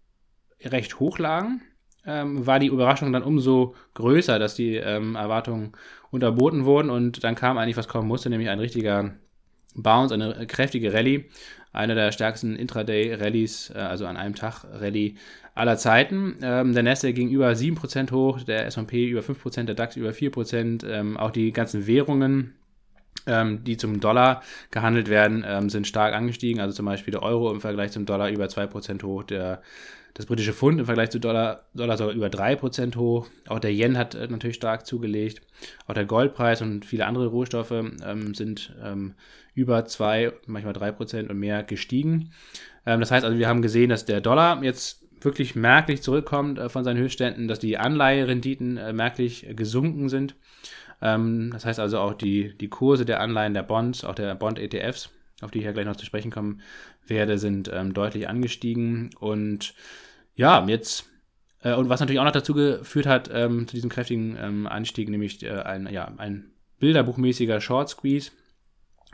recht 0.64 1.00
hoch 1.00 1.18
lagen, 1.18 1.62
ähm, 2.04 2.46
war 2.46 2.58
die 2.58 2.66
Überraschung 2.66 3.12
dann 3.12 3.22
umso 3.22 3.74
größer, 3.94 4.38
dass 4.38 4.54
die 4.54 4.76
ähm, 4.76 5.16
Erwartungen 5.16 5.72
unterboten 6.10 6.64
wurden 6.64 6.90
und 6.90 7.22
dann 7.24 7.34
kam 7.34 7.58
eigentlich, 7.58 7.76
was 7.76 7.88
kommen 7.88 8.08
musste, 8.08 8.30
nämlich 8.30 8.48
ein 8.48 8.58
richtiger 8.58 9.14
Bounce, 9.74 10.14
eine 10.14 10.46
kräftige 10.46 10.92
Rallye, 10.92 11.30
eine 11.72 11.94
der 11.94 12.12
stärksten 12.12 12.56
Intraday-Rallies, 12.56 13.70
äh, 13.74 13.78
also 13.78 14.06
an 14.06 14.16
einem 14.16 14.34
Tag 14.34 14.64
Rallye 14.72 15.16
aller 15.54 15.76
Zeiten. 15.76 16.36
Ähm, 16.42 16.72
der 16.72 16.82
Nasdaq 16.82 17.14
ging 17.14 17.30
über 17.30 17.50
7% 17.50 18.10
hoch, 18.12 18.42
der 18.42 18.66
S&P 18.66 19.08
über 19.08 19.20
5%, 19.20 19.64
der 19.64 19.74
DAX 19.74 19.96
über 19.96 20.10
4%, 20.10 20.84
ähm, 20.86 21.16
auch 21.16 21.30
die 21.30 21.52
ganzen 21.52 21.86
Währungen 21.86 22.54
ähm, 23.26 23.64
die 23.64 23.76
zum 23.76 24.00
Dollar 24.00 24.42
gehandelt 24.70 25.08
werden, 25.08 25.44
ähm, 25.46 25.68
sind 25.68 25.86
stark 25.86 26.14
angestiegen. 26.14 26.60
Also 26.60 26.74
zum 26.74 26.86
Beispiel 26.86 27.12
der 27.12 27.22
Euro 27.22 27.52
im 27.52 27.60
Vergleich 27.60 27.92
zum 27.92 28.06
Dollar 28.06 28.30
über 28.30 28.46
2% 28.46 29.02
hoch, 29.02 29.24
der 29.24 29.62
das 30.14 30.26
britische 30.26 30.52
Pfund 30.52 30.80
im 30.80 30.86
Vergleich 30.86 31.10
zu 31.10 31.20
Dollar, 31.20 31.62
Dollar 31.74 31.96
sogar 31.96 32.14
über 32.14 32.26
3% 32.26 32.96
hoch. 32.96 33.28
Auch 33.46 33.60
der 33.60 33.72
Yen 33.72 33.96
hat 33.96 34.14
äh, 34.14 34.26
natürlich 34.26 34.56
stark 34.56 34.86
zugelegt. 34.86 35.42
Auch 35.86 35.94
der 35.94 36.04
Goldpreis 36.04 36.62
und 36.62 36.84
viele 36.84 37.06
andere 37.06 37.26
Rohstoffe 37.26 37.70
ähm, 37.70 38.34
sind 38.34 38.74
ähm, 38.82 39.14
über 39.60 39.84
2, 39.84 40.32
manchmal 40.46 40.74
3% 40.74 41.28
und 41.28 41.38
mehr 41.38 41.62
gestiegen. 41.62 42.32
Ähm, 42.86 43.00
das 43.00 43.10
heißt 43.10 43.24
also, 43.24 43.38
wir 43.38 43.48
haben 43.48 43.62
gesehen, 43.62 43.90
dass 43.90 44.06
der 44.06 44.20
Dollar 44.20 44.62
jetzt 44.64 45.06
wirklich 45.20 45.54
merklich 45.54 46.02
zurückkommt 46.02 46.58
äh, 46.58 46.68
von 46.68 46.82
seinen 46.82 46.98
Höchstständen, 46.98 47.46
dass 47.46 47.58
die 47.58 47.78
Anleiherenditen 47.78 48.78
äh, 48.78 48.92
merklich 48.92 49.46
gesunken 49.54 50.08
sind. 50.08 50.34
Ähm, 51.02 51.50
das 51.52 51.64
heißt 51.64 51.78
also 51.78 51.98
auch 51.98 52.14
die, 52.14 52.56
die 52.56 52.68
Kurse 52.68 53.04
der 53.04 53.20
Anleihen 53.20 53.54
der 53.54 53.62
Bonds, 53.62 54.04
auch 54.04 54.14
der 54.14 54.34
Bond-ETFs, 54.34 55.10
auf 55.42 55.50
die 55.50 55.58
ich 55.58 55.64
ja 55.64 55.72
gleich 55.72 55.86
noch 55.86 55.96
zu 55.96 56.06
sprechen 56.06 56.30
kommen 56.30 56.62
werde, 57.06 57.38
sind 57.38 57.70
ähm, 57.72 57.94
deutlich 57.94 58.28
angestiegen. 58.28 59.10
Und 59.18 59.74
ja, 60.34 60.66
jetzt, 60.66 61.10
äh, 61.62 61.74
und 61.74 61.88
was 61.88 62.00
natürlich 62.00 62.20
auch 62.20 62.24
noch 62.24 62.32
dazu 62.32 62.54
geführt 62.54 63.06
hat, 63.06 63.30
ähm, 63.32 63.66
zu 63.66 63.74
diesem 63.74 63.90
kräftigen 63.90 64.36
ähm, 64.40 64.66
Anstieg, 64.66 65.08
nämlich 65.08 65.42
äh, 65.42 65.50
ein, 65.50 65.86
ja, 65.90 66.12
ein 66.16 66.50
bilderbuchmäßiger 66.78 67.60
Short 67.60 67.90
Squeeze. 67.90 68.32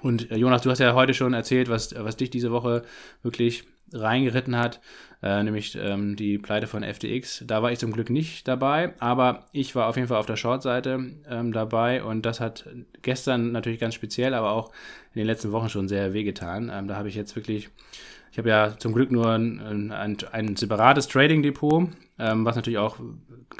Und 0.06 0.30
äh, 0.30 0.36
Jonas, 0.36 0.62
du 0.62 0.70
hast 0.70 0.78
ja 0.78 0.94
heute 0.94 1.14
schon 1.14 1.34
erzählt, 1.34 1.68
was, 1.68 1.92
was 1.98 2.16
dich 2.16 2.30
diese 2.30 2.52
Woche 2.52 2.82
wirklich 3.22 3.64
reingeritten 3.92 4.56
hat, 4.56 4.80
äh, 5.20 5.42
nämlich 5.42 5.76
ähm, 5.80 6.14
die 6.14 6.38
Pleite 6.38 6.68
von 6.68 6.84
FTX. 6.84 7.42
Da 7.44 7.60
war 7.60 7.72
ich 7.72 7.80
zum 7.80 7.92
Glück 7.92 8.08
nicht 8.08 8.46
dabei, 8.46 8.94
aber 9.00 9.46
ich 9.52 9.74
war 9.74 9.88
auf 9.88 9.96
jeden 9.96 10.06
Fall 10.06 10.18
auf 10.18 10.26
der 10.26 10.36
Short-Seite 10.36 11.10
ähm, 11.28 11.52
dabei 11.52 12.04
und 12.04 12.24
das 12.24 12.38
hat 12.38 12.68
gestern 13.02 13.50
natürlich 13.50 13.80
ganz 13.80 13.94
speziell, 13.94 14.34
aber 14.34 14.52
auch 14.52 14.70
in 15.12 15.18
den 15.18 15.26
letzten 15.26 15.50
Wochen 15.50 15.68
schon 15.68 15.88
sehr 15.88 16.14
wehgetan. 16.14 16.70
Ähm, 16.72 16.86
da 16.86 16.94
habe 16.96 17.08
ich 17.08 17.16
jetzt 17.16 17.34
wirklich, 17.34 17.70
Ich 18.30 18.38
habe 18.38 18.48
ja 18.48 18.78
zum 18.78 18.92
Glück 18.92 19.10
nur 19.10 19.30
ein, 19.30 19.92
ein, 19.92 20.16
ein 20.30 20.54
separates 20.54 21.08
Trading-Depot, 21.08 21.88
ähm, 22.20 22.44
was 22.44 22.54
natürlich 22.54 22.78
auch 22.78 22.98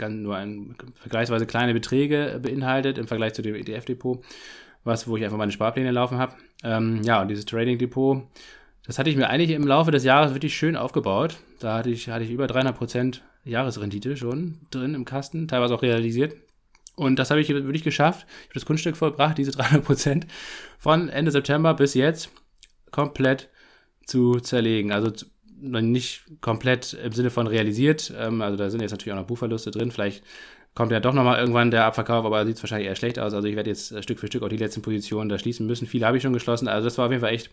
nur 0.09 0.37
ein, 0.37 0.77
vergleichsweise 0.95 1.47
kleine 1.47 1.75
Beträge 1.75 2.39
beinhaltet 2.41 2.99
im 2.99 3.09
Vergleich 3.09 3.35
zu 3.35 3.43
dem 3.43 3.57
ETF-Depot, 3.57 4.23
was, 4.87 5.09
wo 5.09 5.17
ich 5.17 5.25
einfach 5.25 5.37
meine 5.37 5.53
Sparpläne 5.53 5.91
laufen 5.91 6.19
habe. 6.19 6.35
Ähm, 6.63 7.03
ja, 7.03 7.21
und 7.21 7.29
dieses 7.29 7.45
Trading-Depot, 7.45 8.23
das 8.87 8.99
hatte 8.99 9.11
ich 9.11 9.17
mir 9.17 9.29
eigentlich 9.29 9.51
im 9.51 9.67
Laufe 9.67 9.91
des 9.91 10.05
Jahres 10.05 10.33
wirklich 10.33 10.57
schön 10.57 10.77
aufgebaut. 10.77 11.37
Da 11.59 11.79
hatte 11.79 11.91
ich, 11.91 12.09
hatte 12.09 12.25
ich 12.25 12.31
über 12.31 12.47
300 12.47 12.77
Prozent 12.77 13.23
Jahresrendite 13.45 14.17
schon 14.17 14.59
drin 14.71 14.95
im 14.95 15.05
Kasten, 15.05 15.49
teilweise 15.49 15.75
auch 15.75 15.83
realisiert. 15.83 16.37
Und 16.95 17.19
das 17.19 17.31
habe 17.31 17.41
ich 17.41 17.49
wirklich 17.49 17.85
geschafft. 17.85 18.27
Ich 18.29 18.49
habe 18.49 18.55
das 18.55 18.65
Kunststück 18.65 18.97
vollbracht, 18.97 19.37
diese 19.37 19.51
300 19.51 19.85
Prozent 19.85 20.27
von 20.79 21.09
Ende 21.09 21.31
September 21.31 21.75
bis 21.75 21.95
jetzt 21.95 22.31
komplett 22.91 23.51
zu 24.07 24.41
zerlegen. 24.41 24.93
Also 24.93 25.13
nicht 25.59 26.25
komplett 26.41 26.95
im 26.95 27.13
Sinne 27.13 27.31
von 27.31 27.47
realisiert. 27.47 28.13
Ähm, 28.17 28.41
also 28.41 28.57
da 28.57 28.71
sind 28.71 28.81
jetzt 28.81 28.93
natürlich 28.93 29.13
auch 29.13 29.21
noch 29.21 29.27
Buchverluste 29.27 29.71
drin. 29.71 29.91
Vielleicht 29.91 30.23
kommt 30.77 30.93
ja 30.93 31.01
doch 31.01 31.13
nochmal 31.13 31.41
irgendwann 31.41 31.73
der 31.73 31.87
Abverkauf, 31.87 32.25
aber 32.25 32.47
sieht 32.47 32.57
es 32.57 32.63
wahrscheinlich 32.63 32.87
eher 32.87 32.95
schlecht 32.95 33.19
aus. 33.19 33.35
Also 33.35 33.49
ich 33.49 33.57
werde 33.57 33.71
jetzt 33.71 33.91
äh, 33.91 34.03
Stück 34.03 34.21
für 34.21 34.29
Stück 34.29 34.45
auch 34.45 34.49
die 34.49 34.57
letzten 34.57 34.83
Positionen 34.83 35.29
da 35.29 35.39
schließen 35.39 35.67
müssen. 35.67 35.89
Viele 35.89 36.07
habe 36.07 36.19
ich 36.19 36.23
schon 36.23 36.33
geschlossen. 36.33 36.69
Also 36.69 36.85
das 36.85 36.99
war 36.99 37.07
auf 37.07 37.11
jeden 37.11 37.23
Fall 37.23 37.33
echt 37.33 37.51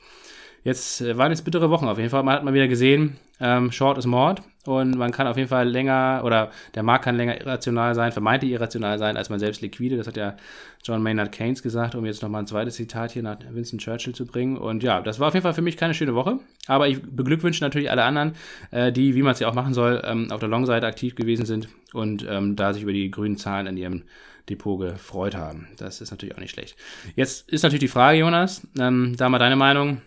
Jetzt 0.63 1.01
äh, 1.01 1.17
waren 1.17 1.32
jetzt 1.32 1.43
bittere 1.43 1.69
Wochen 1.69 1.88
auf 1.88 1.97
jeden 1.97 2.09
Fall. 2.09 2.24
Man 2.24 2.36
hat 2.36 2.43
mal 2.43 2.53
wieder 2.53 2.67
gesehen, 2.67 3.17
ähm, 3.39 3.71
Short 3.71 3.97
ist 3.97 4.05
Mord 4.05 4.41
und 4.66 4.95
man 4.95 5.11
kann 5.11 5.28
auf 5.28 5.36
jeden 5.36 5.49
Fall 5.49 5.68
länger 5.68 6.22
oder 6.24 6.51
der 6.74 6.84
Markt 6.84 7.05
kann 7.05 7.18
länger 7.18 7.39
irrational 7.39 7.95
sein, 7.95 8.11
vermeintlich 8.11 8.51
irrational 8.51 8.97
sein, 8.97 9.18
als 9.18 9.30
man 9.30 9.39
selbst 9.39 9.61
liquide. 9.61 9.97
Das 9.97 10.07
hat 10.07 10.16
ja 10.16 10.38
John 10.84 11.03
Maynard 11.03 11.32
Keynes 11.32 11.61
gesagt, 11.61 11.95
um 11.95 12.05
jetzt 12.05 12.22
nochmal 12.22 12.43
ein 12.43 12.47
zweites 12.47 12.76
Zitat 12.76 13.11
hier 13.11 13.24
nach 13.24 13.38
Winston 13.51 13.80
Churchill 13.80 14.16
zu 14.16 14.26
bringen. 14.26 14.57
Und 14.57 14.82
ja, 14.82 15.01
das 15.01 15.20
war 15.20 15.28
auf 15.28 15.34
jeden 15.34 15.43
Fall 15.43 15.53
für 15.53 15.61
mich 15.61 15.76
keine 15.76 15.93
schöne 15.93 16.16
Woche. 16.16 16.39
Aber 16.68 16.88
ich 16.88 17.01
beglückwünsche 17.01 17.64
natürlich 17.64 17.91
alle 17.91 18.03
anderen, 18.03 18.34
äh, 18.72 18.91
die, 18.91 19.16
wie 19.16 19.22
man 19.22 19.34
es 19.34 19.39
ja 19.39 19.49
auch 19.49 19.53
machen 19.53 19.74
soll, 19.74 20.01
ähm, 20.05 20.32
auf 20.32 20.39
der 20.39 20.49
Long-Seite 20.49 20.88
aktiv 20.88 21.16
gewesen 21.16 21.45
sind 21.45 21.68
und 21.91 22.26
ähm, 22.30 22.55
da 22.55 22.74
sich 22.74 22.84
über 22.84 22.93
die 22.93 23.11
grünen 23.11 23.38
Zahlen 23.38 23.68
in 23.68 23.78
ihrem 23.78 24.03
Depot 24.49 24.80
gefreut 24.80 25.36
haben. 25.36 25.68
Das 25.78 26.01
ist 26.01 26.11
natürlich 26.11 26.36
auch 26.36 26.39
nicht 26.39 26.51
schlecht. 26.51 26.78
Jetzt 27.16 27.49
ist 27.49 27.64
natürlich 27.64 27.82
die 27.82 27.88
Frage, 27.88 28.20
Jonas, 28.20 28.66
ähm, 28.80 29.16
da 29.18 29.30
mal 29.30 29.39
deine 29.39 29.55
Meinung 29.55 30.01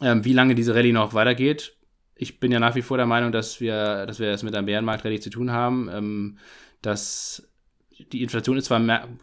ähm, 0.00 0.24
wie 0.24 0.32
lange 0.32 0.54
diese 0.54 0.74
Rallye 0.74 0.92
noch 0.92 1.14
weitergeht. 1.14 1.74
Ich 2.16 2.40
bin 2.40 2.52
ja 2.52 2.60
nach 2.60 2.74
wie 2.74 2.82
vor 2.82 2.96
der 2.96 3.06
Meinung, 3.06 3.32
dass 3.32 3.60
wir, 3.60 4.06
dass 4.06 4.20
wir 4.20 4.28
es 4.28 4.42
mit 4.42 4.54
einem 4.54 4.66
Bärenmarkt-Rallye 4.66 5.20
zu 5.20 5.30
tun 5.30 5.50
haben. 5.50 5.88
Ähm, 5.92 6.38
dass 6.82 7.48
die 8.12 8.22
Inflation 8.22 8.56
ist 8.56 8.66
zwar 8.66 8.78
ein 8.78 9.18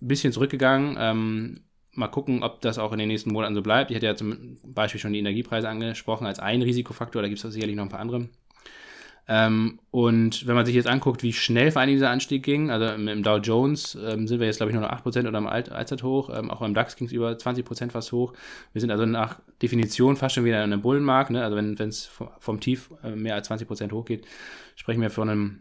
bisschen 0.00 0.32
zurückgegangen. 0.32 0.96
Ähm, 0.98 1.60
mal 1.92 2.08
gucken, 2.08 2.42
ob 2.42 2.60
das 2.60 2.78
auch 2.78 2.92
in 2.92 2.98
den 2.98 3.08
nächsten 3.08 3.32
Monaten 3.32 3.54
so 3.54 3.62
bleibt. 3.62 3.90
Ich 3.90 3.96
hatte 3.96 4.06
ja 4.06 4.14
zum 4.14 4.56
Beispiel 4.64 5.00
schon 5.00 5.12
die 5.12 5.18
Energiepreise 5.18 5.68
angesprochen 5.68 6.26
als 6.26 6.38
einen 6.38 6.62
Risikofaktor. 6.62 7.22
Da 7.22 7.28
gibt 7.28 7.42
es 7.42 7.52
sicherlich 7.52 7.76
noch 7.76 7.84
ein 7.84 7.90
paar 7.90 8.00
andere. 8.00 8.28
Ähm, 9.30 9.78
und 9.90 10.46
wenn 10.46 10.54
man 10.54 10.64
sich 10.64 10.74
jetzt 10.74 10.88
anguckt, 10.88 11.22
wie 11.22 11.34
schnell 11.34 11.70
vor 11.70 11.82
allem 11.82 11.90
dieser 11.90 12.08
Anstieg 12.08 12.42
ging, 12.42 12.70
also 12.70 12.86
im, 12.86 13.08
im 13.08 13.22
Dow 13.22 13.36
Jones 13.36 13.94
ähm, 13.94 14.26
sind 14.26 14.40
wir 14.40 14.46
jetzt, 14.46 14.56
glaube 14.56 14.70
ich, 14.70 14.78
nur 14.78 14.88
noch 14.88 14.90
8% 14.90 15.28
oder 15.28 15.36
im 15.36 15.46
Allzeit 15.46 16.02
hoch, 16.02 16.30
ähm, 16.34 16.50
auch 16.50 16.60
beim 16.60 16.72
DAX 16.72 16.96
ging 16.96 17.06
es 17.06 17.12
über 17.12 17.30
20% 17.30 17.90
fast 17.90 18.10
hoch. 18.12 18.32
Wir 18.72 18.80
sind 18.80 18.90
also 18.90 19.04
nach 19.04 19.38
Definition 19.60 20.16
fast 20.16 20.34
schon 20.34 20.46
wieder 20.46 20.64
in 20.64 20.72
einem 20.72 20.80
Bullenmarkt, 20.80 21.30
ne? 21.30 21.44
also 21.44 21.56
wenn 21.56 21.74
es 21.78 22.10
vom 22.38 22.60
Tief 22.60 22.90
äh, 23.04 23.10
mehr 23.10 23.34
als 23.34 23.50
20% 23.50 23.92
hochgeht, 23.92 24.26
sprechen 24.76 25.02
wir 25.02 25.10
von 25.10 25.28
einem 25.28 25.60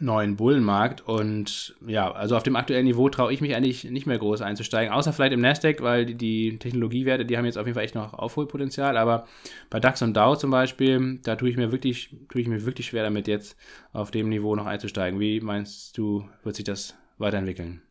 neuen 0.00 0.36
Bullenmarkt. 0.36 1.02
Und 1.02 1.74
ja, 1.86 2.10
also 2.10 2.36
auf 2.36 2.42
dem 2.42 2.56
aktuellen 2.56 2.84
Niveau 2.84 3.08
traue 3.08 3.32
ich 3.32 3.40
mich 3.40 3.54
eigentlich 3.54 3.84
nicht 3.84 4.06
mehr 4.06 4.18
groß 4.18 4.40
einzusteigen, 4.40 4.92
außer 4.92 5.12
vielleicht 5.12 5.32
im 5.32 5.40
Nasdaq, 5.40 5.82
weil 5.82 6.06
die, 6.06 6.14
die, 6.14 6.58
Technologiewerte, 6.58 7.24
die 7.24 7.36
haben 7.36 7.44
jetzt 7.44 7.58
auf 7.58 7.66
jeden 7.66 7.74
Fall 7.74 7.84
echt 7.84 7.94
noch 7.94 8.14
Aufholpotenzial. 8.14 8.96
Aber 8.96 9.26
bei 9.70 9.80
DAX 9.80 10.02
und 10.02 10.14
DAO 10.14 10.36
zum 10.36 10.50
Beispiel, 10.50 11.20
da 11.22 11.36
tue 11.36 11.50
ich 11.50 11.56
mir 11.56 11.72
wirklich, 11.72 12.16
tue 12.28 12.40
ich 12.40 12.48
mir 12.48 12.64
wirklich 12.64 12.86
schwer 12.86 13.02
damit, 13.02 13.28
jetzt 13.28 13.56
auf 13.92 14.10
dem 14.10 14.28
Niveau 14.28 14.56
noch 14.56 14.66
einzusteigen. 14.66 15.20
Wie 15.20 15.40
meinst 15.40 15.96
du, 15.98 16.28
wird 16.42 16.56
sich 16.56 16.64
das 16.64 16.96
weiterentwickeln? 17.18 17.82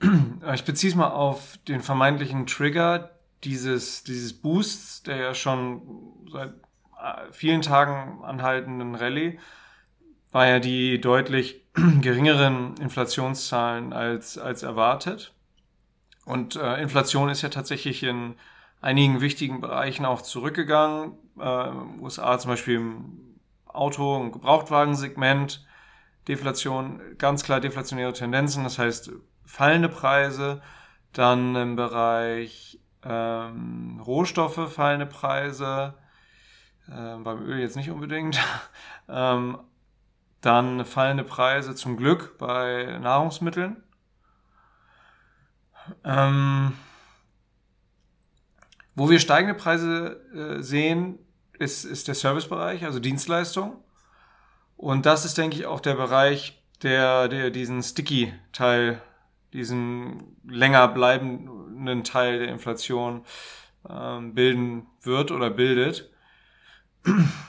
Ich 0.54 0.64
beziehe 0.64 0.90
es 0.90 0.96
mal 0.96 1.10
auf 1.10 1.58
den 1.66 1.80
vermeintlichen 1.80 2.46
Trigger 2.46 3.10
dieses, 3.42 4.04
dieses 4.04 4.32
Boosts, 4.32 5.02
der 5.02 5.16
ja 5.16 5.34
schon 5.34 5.82
seit 6.30 6.50
äh, 6.50 7.32
vielen 7.32 7.62
Tagen 7.62 8.22
anhaltenden 8.22 8.94
Rallye 8.94 9.38
war 10.36 10.46
ja 10.46 10.58
die 10.58 11.00
deutlich 11.00 11.62
geringeren 12.02 12.76
Inflationszahlen 12.76 13.94
als, 13.94 14.36
als 14.36 14.62
erwartet. 14.62 15.32
Und 16.26 16.56
äh, 16.56 16.82
Inflation 16.82 17.30
ist 17.30 17.40
ja 17.40 17.48
tatsächlich 17.48 18.02
in 18.02 18.34
einigen 18.82 19.22
wichtigen 19.22 19.62
Bereichen 19.62 20.04
auch 20.04 20.20
zurückgegangen. 20.20 21.12
Äh, 21.40 21.70
USA 22.02 22.38
zum 22.38 22.50
Beispiel 22.50 22.74
im 22.74 23.38
Auto- 23.64 24.16
und 24.16 24.32
Gebrauchtwagensegment. 24.32 25.66
Deflation, 26.28 27.00
ganz 27.16 27.42
klar 27.42 27.60
deflationäre 27.60 28.12
Tendenzen, 28.12 28.62
das 28.62 28.78
heißt 28.78 29.12
fallende 29.46 29.88
Preise. 29.88 30.60
Dann 31.14 31.56
im 31.56 31.76
Bereich 31.76 32.78
ähm, 33.02 34.02
Rohstoffe 34.04 34.70
fallende 34.70 35.06
Preise. 35.06 35.94
Äh, 36.88 37.16
beim 37.24 37.42
Öl 37.42 37.58
jetzt 37.58 37.76
nicht 37.76 37.90
unbedingt. 37.90 38.38
ähm, 39.08 39.56
dann 40.40 40.84
fallende 40.84 41.24
Preise 41.24 41.74
zum 41.74 41.96
Glück 41.96 42.38
bei 42.38 42.98
Nahrungsmitteln. 43.00 43.82
Ähm, 46.04 46.72
wo 48.94 49.10
wir 49.10 49.20
steigende 49.20 49.54
Preise 49.54 50.20
äh, 50.34 50.62
sehen, 50.62 51.18
ist, 51.58 51.84
ist 51.84 52.08
der 52.08 52.14
Servicebereich, 52.14 52.84
also 52.84 52.98
Dienstleistung. 52.98 53.82
Und 54.76 55.06
das 55.06 55.24
ist, 55.24 55.38
denke 55.38 55.56
ich, 55.56 55.66
auch 55.66 55.80
der 55.80 55.94
Bereich, 55.94 56.62
der, 56.82 57.28
der 57.28 57.50
diesen 57.50 57.82
Sticky-Teil, 57.82 59.00
diesen 59.52 60.36
länger 60.46 60.88
bleibenden 60.88 62.04
Teil 62.04 62.40
der 62.40 62.48
Inflation 62.48 63.24
ähm, 63.88 64.34
bilden 64.34 64.86
wird 65.02 65.30
oder 65.30 65.50
bildet 65.50 66.10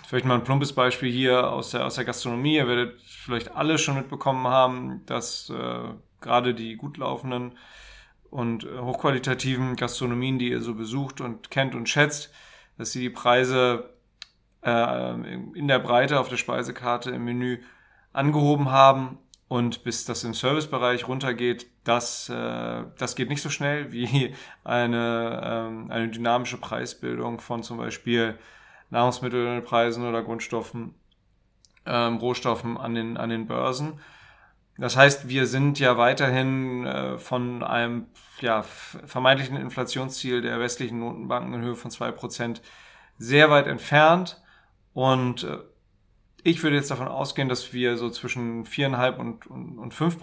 vielleicht 0.07 0.25
mal 0.25 0.35
ein 0.35 0.43
plumpes 0.43 0.73
Beispiel 0.73 1.11
hier 1.11 1.51
aus 1.51 1.71
der, 1.71 1.85
aus 1.85 1.95
der 1.95 2.05
Gastronomie. 2.05 2.55
Ihr 2.55 2.67
werdet 2.67 3.01
vielleicht 3.01 3.55
alle 3.55 3.77
schon 3.77 3.95
mitbekommen 3.95 4.47
haben, 4.47 5.05
dass 5.05 5.49
äh, 5.49 5.89
gerade 6.21 6.53
die 6.53 6.75
gut 6.75 6.97
laufenden 6.97 7.57
und 8.29 8.63
äh, 8.63 8.79
hochqualitativen 8.79 9.75
Gastronomien, 9.75 10.39
die 10.39 10.49
ihr 10.49 10.61
so 10.61 10.75
besucht 10.75 11.21
und 11.21 11.51
kennt 11.51 11.75
und 11.75 11.89
schätzt, 11.89 12.31
dass 12.77 12.91
sie 12.91 13.01
die 13.01 13.09
Preise 13.09 13.93
äh, 14.63 15.33
in 15.33 15.67
der 15.67 15.79
Breite 15.79 16.19
auf 16.19 16.29
der 16.29 16.37
Speisekarte 16.37 17.11
im 17.11 17.25
Menü 17.25 17.59
angehoben 18.13 18.71
haben 18.71 19.17
und 19.47 19.83
bis 19.83 20.05
das 20.05 20.23
im 20.23 20.33
Servicebereich 20.33 21.07
runtergeht, 21.07 21.67
das, 21.83 22.29
äh, 22.29 22.83
das 22.97 23.15
geht 23.15 23.29
nicht 23.29 23.41
so 23.41 23.49
schnell 23.49 23.91
wie 23.91 24.35
eine, 24.63 25.41
ähm, 25.43 25.91
eine 25.91 26.09
dynamische 26.09 26.57
Preisbildung 26.57 27.39
von 27.39 27.63
zum 27.63 27.77
Beispiel 27.77 28.37
Nahrungsmittelpreisen 28.89 30.07
oder 30.07 30.23
Grundstoffen, 30.23 30.95
ähm, 31.85 32.17
Rohstoffen 32.17 32.77
an 32.77 32.95
den, 32.95 33.17
an 33.17 33.29
den 33.29 33.47
Börsen. 33.47 33.99
Das 34.77 34.95
heißt, 34.95 35.27
wir 35.27 35.47
sind 35.47 35.79
ja 35.79 35.97
weiterhin 35.97 36.85
äh, 36.85 37.17
von 37.17 37.63
einem 37.63 38.07
ja, 38.41 38.61
vermeintlichen 38.61 39.57
Inflationsziel 39.57 40.41
der 40.41 40.59
westlichen 40.59 40.99
Notenbanken 40.99 41.55
in 41.55 41.61
Höhe 41.61 41.75
von 41.75 41.89
2% 41.89 42.61
sehr 43.17 43.49
weit 43.49 43.65
entfernt. 43.65 44.41
Und 44.93 45.43
äh, 45.43 45.57
ich 46.43 46.61
würde 46.61 46.75
jetzt 46.75 46.91
davon 46.91 47.07
ausgehen, 47.07 47.49
dass 47.49 47.73
wir 47.73 47.97
so 47.97 48.09
zwischen 48.09 48.65
4,5 48.65 49.17
und, 49.17 49.47
und, 49.47 49.79
und 49.79 49.93
5 49.93 50.17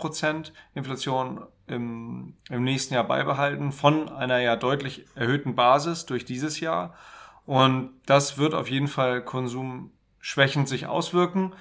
Inflation 0.75 1.43
im, 1.67 2.37
im 2.49 2.65
nächsten 2.65 2.95
Jahr 2.95 3.05
beibehalten, 3.05 3.73
von 3.73 4.09
einer 4.09 4.39
ja 4.39 4.55
deutlich 4.55 5.07
erhöhten 5.17 5.55
Basis 5.57 6.07
durch 6.07 6.25
dieses 6.25 6.61
Jahr. 6.61 6.95
Und 7.47 7.91
das 8.07 8.39
wird 8.39 8.55
auf 8.55 8.71
jeden 8.71 8.89
Fall 8.89 9.23
konsumschwächend 9.23 10.69
sich 10.69 10.87
auswirken. 10.87 11.53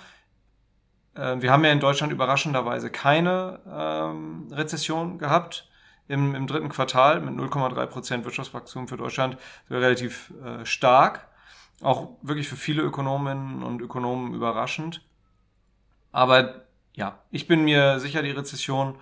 Äh, 1.16 1.42
wir 1.42 1.52
haben 1.52 1.64
ja 1.66 1.72
in 1.72 1.80
Deutschland 1.80 2.14
überraschenderweise 2.14 2.90
keine 2.90 3.60
ähm, 3.70 4.48
Rezession 4.52 5.18
gehabt 5.18 5.70
im, 6.08 6.36
im 6.36 6.48
dritten 6.48 6.70
Quartal 6.70 7.22
mit 7.22 7.34
0,3 7.34 7.86
Prozent 7.88 8.26
Wirtschaftswachstum 8.26 8.88
für 8.88 8.98
Deutschland 8.98 9.38
relativ 9.70 10.34
äh, 10.44 10.66
stark. 10.66 11.28
Auch 11.82 12.12
wirklich 12.22 12.48
für 12.48 12.56
viele 12.56 12.82
Ökonominnen 12.82 13.64
und 13.64 13.82
Ökonomen 13.82 14.34
überraschend. 14.34 15.06
Aber 16.12 16.66
ja, 16.94 17.20
ich 17.32 17.48
bin 17.48 17.66
mir 17.66 18.00
sicher, 18.00 18.22
die 18.22 18.32
Rezession 18.32 19.00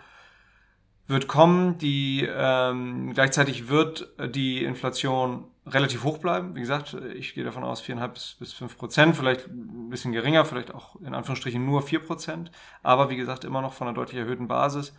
wird 1.08 1.28
kommen. 1.28 1.78
Die 1.78 2.28
ähm, 2.28 3.14
gleichzeitig 3.14 3.68
wird 3.68 4.10
die 4.34 4.64
Inflation 4.64 5.51
relativ 5.66 6.04
hoch 6.04 6.18
bleiben. 6.18 6.56
Wie 6.56 6.62
gesagt, 6.62 6.96
ich 7.16 7.34
gehe 7.34 7.44
davon 7.44 7.64
aus, 7.64 7.84
4,5 7.84 8.08
bis, 8.08 8.36
bis 8.40 8.54
5 8.54 8.78
Prozent, 8.78 9.16
vielleicht 9.16 9.48
ein 9.48 9.90
bisschen 9.90 10.12
geringer, 10.12 10.46
vielleicht 10.46 10.74
auch 10.74 10.96
in 11.02 11.14
Anführungsstrichen 11.14 11.64
nur 11.64 11.82
4 11.82 12.00
Prozent, 12.00 12.52
aber 12.82 13.10
wie 13.10 13.16
gesagt, 13.16 13.44
immer 13.44 13.62
noch 13.62 13.74
von 13.74 13.88
einer 13.88 13.96
deutlich 13.96 14.20
erhöhten 14.20 14.48
Basis. 14.48 14.94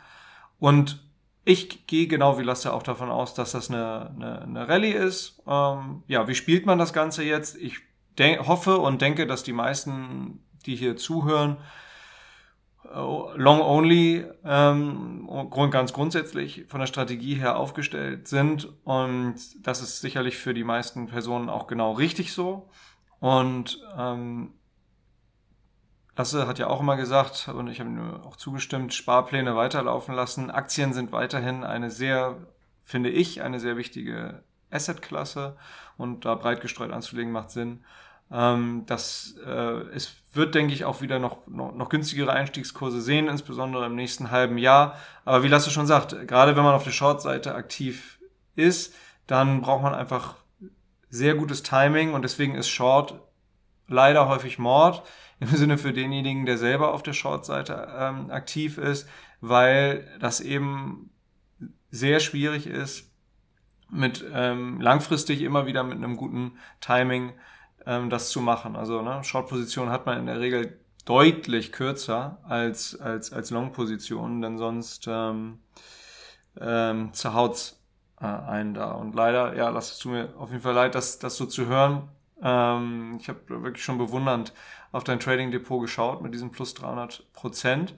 Und 0.59 1.03
ich 1.45 1.87
gehe 1.87 2.07
genau 2.07 2.39
wie 2.39 2.45
Lasse 2.45 2.73
auch 2.73 2.85
davon 2.85 3.11
aus, 3.11 3.35
dass 3.35 3.53
das 3.53 3.71
eine, 3.71 4.11
eine, 4.15 4.43
eine 4.43 4.69
Rallye 4.69 4.93
ist. 4.93 5.43
Ähm, 5.47 6.05
ja, 6.07 6.29
wie 6.29 6.37
spielt 6.37 6.67
man 6.67 6.79
das 6.79 6.93
Ganze 6.93 7.25
jetzt? 7.25 7.57
Ich 7.57 7.81
hoffe 8.21 8.79
und 8.79 9.03
denke, 9.03 9.27
dass 9.27 9.43
die 9.43 9.53
meisten, 9.53 10.45
die 10.67 10.77
hier 10.77 10.97
zuhören, 10.97 11.57
äh, 12.85 13.37
long 13.37 13.61
only 13.61 14.27
ähm, 14.45 15.29
ganz 15.71 15.93
grundsätzlich 15.93 16.65
von 16.69 16.81
der 16.81 16.87
Strategie 16.87 17.35
her 17.35 17.57
aufgestellt 17.57 18.29
sind 18.29 18.69
und 18.85 19.37
das 19.67 19.83
ist 19.83 20.01
sicherlich 20.01 20.37
für 20.37 20.55
die 20.55 20.65
meisten 20.65 21.07
Personen 21.07 21.49
auch 21.49 21.67
genau 21.67 21.93
richtig 21.93 22.33
so 22.33 22.69
und 23.21 23.81
ähm, 23.97 24.55
Lasse 26.23 26.47
hat 26.47 26.61
ja 26.61 26.69
auch 26.69 26.81
immer 26.81 26.97
gesagt, 26.97 27.49
und 27.49 27.67
ich 27.67 27.81
habe 27.81 27.91
ihm 27.91 28.21
auch 28.23 28.37
zugestimmt, 28.37 28.95
Sparpläne 28.95 29.57
weiterlaufen 29.57 30.15
lassen. 30.15 30.51
Aktien 30.51 30.93
sind 30.93 31.11
weiterhin 31.11 31.65
eine 31.65 31.91
sehr, 31.91 32.37
finde 32.85 33.11
ich, 33.11 33.43
eine 33.43 33.59
sehr 33.59 33.77
wichtige 33.77 34.45
Assetklasse 34.71 35.57
und 35.97 36.25
da 36.25 36.37
breit 36.37 36.61
gestreut 36.61 36.93
anzulegen 36.93 37.33
macht 37.33 37.51
Sinn. 37.51 37.85
Ähm, 38.33 38.85
das, 38.87 39.37
äh, 39.47 39.51
es 39.95 40.15
wird, 40.33 40.55
denke 40.55 40.73
ich, 40.73 40.85
auch 40.85 41.03
wieder 41.03 41.19
noch, 41.19 41.47
noch, 41.47 41.75
noch 41.75 41.89
günstigere 41.91 42.33
Einstiegskurse 42.33 43.03
sehen, 43.03 43.29
insbesondere 43.29 43.87
im 43.87 43.95
nächsten 43.95 44.31
halben 44.31 44.57
Jahr. 44.57 44.97
Aber 45.25 45.43
wie 45.43 45.49
Lasse 45.49 45.71
schon 45.71 45.87
sagt, 45.87 46.27
gerade 46.27 46.57
wenn 46.57 46.65
man 46.65 46.75
auf 46.75 46.85
der 46.85 46.93
Short-Seite 46.93 47.55
aktiv 47.55 48.19
ist, 48.57 48.95
dann 49.27 49.61
braucht 49.61 49.83
man 49.83 49.95
einfach 49.95 50.37
sehr 51.11 51.35
gutes 51.35 51.63
Timing 51.63 52.15
und 52.15 52.23
deswegen 52.23 52.55
ist 52.55 52.71
Short 52.71 53.21
leider 53.87 54.29
häufig 54.29 54.59
Mord 54.59 55.03
im 55.41 55.49
Sinne 55.49 55.77
für 55.77 55.93
denjenigen, 55.93 56.47
der 56.47 56.57
selber 56.57 56.95
auf 56.95 57.03
der 57.03 57.13
Short-Seite 57.13 57.89
ähm, 57.99 58.31
aktiv 58.31 58.79
ist, 58.79 59.09
weil 59.41 60.09
das 60.21 60.41
eben 60.41 61.11
sehr 61.91 62.21
schwierig 62.21 62.67
ist, 62.67 63.11
mit 63.91 64.25
ähm, 64.33 64.81
langfristig 64.81 65.43
immer 65.43 65.67
wieder 65.67 65.83
mit 65.83 65.99
einem 65.99 66.17
guten 66.17 66.57
Timing 66.81 67.33
ähm, 67.87 68.11
das 68.11 68.31
zu 68.31 68.41
machen. 68.41 68.77
Also 68.77 69.03
ne, 69.03 69.23
Short-Position 69.23 69.91
hat 69.91 70.07
man 70.07 70.19
in 70.19 70.27
der 70.27 70.41
Regel 70.41 70.79
deutlich 71.05 71.73
kürzer 71.73 72.39
als, 72.45 73.01
als, 73.01 73.33
als 73.33 73.51
Long-Position, 73.51 74.41
denn 74.41 74.59
sonst 74.59 75.07
ähm, 75.09 75.59
ähm, 76.61 77.13
zerhaut's 77.13 77.81
äh, 78.21 78.27
einen 78.27 78.75
da. 78.75 78.93
Und 78.93 79.15
leider, 79.15 79.57
ja, 79.57 79.77
es 79.77 79.99
tut 79.99 80.13
mir 80.13 80.29
auf 80.39 80.51
jeden 80.51 80.63
Fall 80.63 80.75
leid, 80.75 80.95
das, 80.95 81.19
das 81.19 81.37
so 81.37 81.47
zu 81.47 81.67
hören. 81.67 82.09
Ähm, 82.43 83.19
ich 83.21 83.29
habe 83.29 83.41
wirklich 83.63 83.85
schon 83.85 83.99
bewundernd 83.99 84.53
auf 84.93 85.05
dein 85.05 85.21
Trading 85.21 85.51
Depot 85.51 85.81
geschaut 85.81 86.23
mit 86.23 86.35
diesen 86.35 86.51
plus 86.51 86.75
300 86.75 87.33
Prozent. 87.33 87.95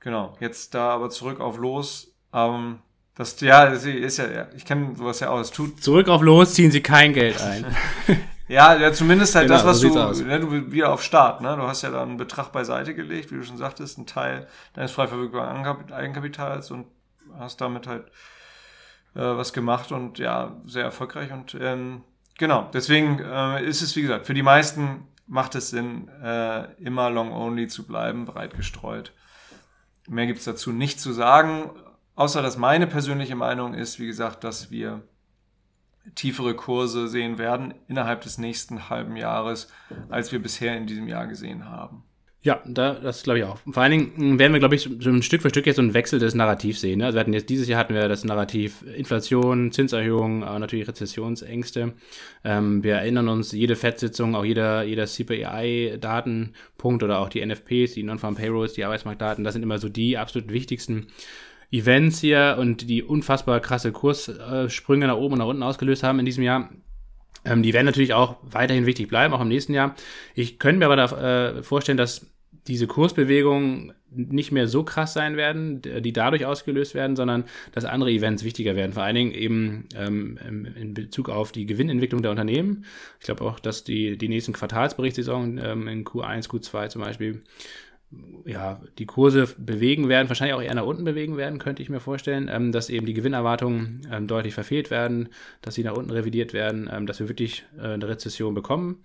Genau, 0.00 0.36
jetzt 0.40 0.74
da 0.74 0.90
aber 0.90 1.10
zurück 1.10 1.40
auf 1.40 1.58
los. 1.58 2.14
Ähm, 2.32 2.78
das, 3.16 3.40
ja, 3.40 3.64
ist 3.64 4.18
ja, 4.18 4.46
ich 4.56 4.64
kenne 4.64 4.96
sowas 4.96 5.20
ja 5.20 5.30
auch. 5.30 5.40
Es 5.40 5.50
tut 5.50 5.82
zurück 5.82 6.08
auf 6.08 6.22
los 6.22 6.54
ziehen 6.54 6.70
sie 6.70 6.82
kein 6.82 7.12
Geld 7.12 7.40
ein. 7.40 7.66
ja, 8.50 8.74
ja, 8.76 8.92
zumindest 8.92 9.34
halt 9.34 9.46
genau, 9.46 9.56
das, 9.56 9.66
was 9.66 9.80
so 9.80 9.88
du, 9.88 10.24
ne, 10.24 10.40
du 10.40 10.72
wieder 10.72 10.92
auf 10.92 11.02
Start, 11.02 11.40
ne? 11.40 11.56
Du 11.56 11.62
hast 11.62 11.82
ja 11.82 11.90
da 11.90 12.02
einen 12.02 12.16
Betrag 12.16 12.52
beiseite 12.52 12.94
gelegt, 12.94 13.30
wie 13.30 13.36
du 13.36 13.44
schon 13.44 13.58
sagtest, 13.58 13.98
einen 13.98 14.06
Teil 14.06 14.46
deines 14.74 14.92
frei 14.92 15.06
verfügbaren 15.06 15.64
Eigenkapitals 15.92 16.70
und 16.70 16.86
hast 17.38 17.60
damit 17.60 17.86
halt 17.86 18.06
äh, 19.14 19.20
was 19.20 19.52
gemacht 19.52 19.92
und 19.92 20.18
ja, 20.18 20.56
sehr 20.66 20.84
erfolgreich 20.84 21.32
und 21.32 21.56
ähm, 21.60 22.02
Genau, 22.40 22.70
deswegen 22.72 23.18
äh, 23.18 23.62
ist 23.62 23.82
es, 23.82 23.94
wie 23.96 24.00
gesagt, 24.00 24.24
für 24.24 24.32
die 24.32 24.42
meisten 24.42 25.06
macht 25.26 25.54
es 25.54 25.68
Sinn, 25.68 26.08
äh, 26.24 26.72
immer 26.82 27.10
long-only 27.10 27.68
zu 27.68 27.86
bleiben, 27.86 28.24
breit 28.24 28.56
gestreut. 28.56 29.12
Mehr 30.08 30.26
gibt's 30.26 30.46
dazu 30.46 30.72
nicht 30.72 30.98
zu 31.00 31.12
sagen, 31.12 31.68
außer 32.14 32.40
dass 32.40 32.56
meine 32.56 32.86
persönliche 32.86 33.36
Meinung 33.36 33.74
ist, 33.74 34.00
wie 34.00 34.06
gesagt, 34.06 34.42
dass 34.42 34.70
wir 34.70 35.02
tiefere 36.14 36.54
Kurse 36.54 37.08
sehen 37.08 37.38
werden 37.38 37.74
innerhalb 37.88 38.22
des 38.22 38.38
nächsten 38.38 38.88
halben 38.88 39.16
Jahres, 39.16 39.72
als 40.08 40.32
wir 40.32 40.40
bisher 40.40 40.76
in 40.76 40.86
diesem 40.86 41.08
Jahr 41.08 41.26
gesehen 41.26 41.68
haben. 41.68 42.04
Ja, 42.42 42.62
da, 42.64 42.94
das 42.94 43.22
glaube 43.22 43.40
ich 43.40 43.44
auch. 43.44 43.58
Vor 43.70 43.82
allen 43.82 43.90
Dingen 43.90 44.38
werden 44.38 44.54
wir, 44.54 44.60
glaube 44.60 44.74
ich, 44.74 44.88
so 44.98 45.10
ein 45.10 45.22
Stück 45.22 45.42
für 45.42 45.50
Stück 45.50 45.66
jetzt 45.66 45.76
so 45.76 45.82
einen 45.82 45.92
Wechsel 45.92 46.18
des 46.18 46.34
Narrativs 46.34 46.80
sehen. 46.80 47.00
Ne? 47.00 47.04
Also 47.04 47.16
wir 47.16 47.20
hatten 47.20 47.34
jetzt 47.34 47.50
dieses 47.50 47.68
Jahr 47.68 47.78
hatten 47.78 47.92
wir 47.92 48.08
das 48.08 48.24
Narrativ 48.24 48.82
Inflation, 48.96 49.72
Zinserhöhung, 49.72 50.42
aber 50.42 50.58
natürlich 50.58 50.88
Rezessionsängste. 50.88 51.92
Ähm, 52.42 52.82
wir 52.82 52.94
erinnern 52.94 53.28
uns, 53.28 53.52
jede 53.52 53.76
FED-Sitzung, 53.76 54.34
auch 54.34 54.46
jeder, 54.46 54.84
jeder 54.84 55.04
CPI-Datenpunkt 55.04 57.02
oder 57.02 57.18
auch 57.18 57.28
die 57.28 57.44
NFPs, 57.44 57.92
die 57.92 58.04
Non-Farm 58.04 58.36
Payrolls, 58.36 58.72
die 58.72 58.86
Arbeitsmarktdaten, 58.86 59.44
das 59.44 59.52
sind 59.52 59.62
immer 59.62 59.78
so 59.78 59.90
die 59.90 60.16
absolut 60.16 60.50
wichtigsten 60.50 61.08
Events 61.70 62.20
hier 62.20 62.56
und 62.58 62.88
die 62.88 63.02
unfassbar 63.02 63.60
krasse 63.60 63.92
Kurssprünge 63.92 65.06
nach 65.06 65.16
oben 65.16 65.34
und 65.34 65.38
nach 65.38 65.46
unten 65.46 65.62
ausgelöst 65.62 66.02
haben 66.02 66.18
in 66.18 66.26
diesem 66.26 66.42
Jahr. 66.42 66.70
Ähm, 67.44 67.62
die 67.62 67.72
werden 67.72 67.86
natürlich 67.86 68.12
auch 68.12 68.36
weiterhin 68.42 68.86
wichtig 68.86 69.08
bleiben, 69.08 69.32
auch 69.32 69.40
im 69.40 69.48
nächsten 69.48 69.72
Jahr. 69.72 69.94
Ich 70.34 70.58
könnte 70.58 70.78
mir 70.78 70.86
aber 70.86 70.96
da, 70.96 71.58
äh, 71.58 71.62
vorstellen, 71.62 71.98
dass 71.98 72.26
diese 72.66 72.86
Kursbewegungen 72.86 73.92
nicht 74.10 74.50
mehr 74.50 74.66
so 74.66 74.82
krass 74.82 75.12
sein 75.12 75.36
werden, 75.36 75.82
die 75.82 76.12
dadurch 76.12 76.44
ausgelöst 76.44 76.94
werden, 76.94 77.14
sondern 77.14 77.44
dass 77.72 77.84
andere 77.84 78.10
Events 78.10 78.44
wichtiger 78.44 78.74
werden. 78.74 78.92
Vor 78.92 79.04
allen 79.04 79.14
Dingen 79.14 79.32
eben 79.32 79.88
ähm, 79.96 80.38
in 80.74 80.94
Bezug 80.94 81.28
auf 81.28 81.52
die 81.52 81.64
Gewinnentwicklung 81.64 82.20
der 82.20 82.32
Unternehmen. 82.32 82.84
Ich 83.20 83.26
glaube 83.26 83.44
auch, 83.44 83.60
dass 83.60 83.84
die, 83.84 84.18
die 84.18 84.28
nächsten 84.28 84.52
Quartalsberichtssaison 84.52 85.58
ähm, 85.58 85.88
in 85.88 86.04
Q1, 86.04 86.48
Q2 86.48 86.88
zum 86.88 87.02
Beispiel 87.02 87.42
ja, 88.44 88.80
die 88.98 89.06
Kurse 89.06 89.48
bewegen 89.56 90.08
werden, 90.08 90.28
wahrscheinlich 90.28 90.54
auch 90.54 90.62
eher 90.62 90.74
nach 90.74 90.84
unten 90.84 91.04
bewegen 91.04 91.36
werden, 91.36 91.58
könnte 91.58 91.82
ich 91.82 91.88
mir 91.88 92.00
vorstellen, 92.00 92.48
ähm, 92.52 92.72
dass 92.72 92.90
eben 92.90 93.06
die 93.06 93.14
Gewinnerwartungen 93.14 94.06
ähm, 94.10 94.26
deutlich 94.26 94.54
verfehlt 94.54 94.90
werden, 94.90 95.28
dass 95.62 95.74
sie 95.74 95.84
nach 95.84 95.94
unten 95.94 96.10
revidiert 96.10 96.52
werden, 96.52 96.90
ähm, 96.92 97.06
dass 97.06 97.20
wir 97.20 97.28
wirklich 97.28 97.64
äh, 97.78 97.82
eine 97.82 98.08
Rezession 98.08 98.54
bekommen, 98.54 99.04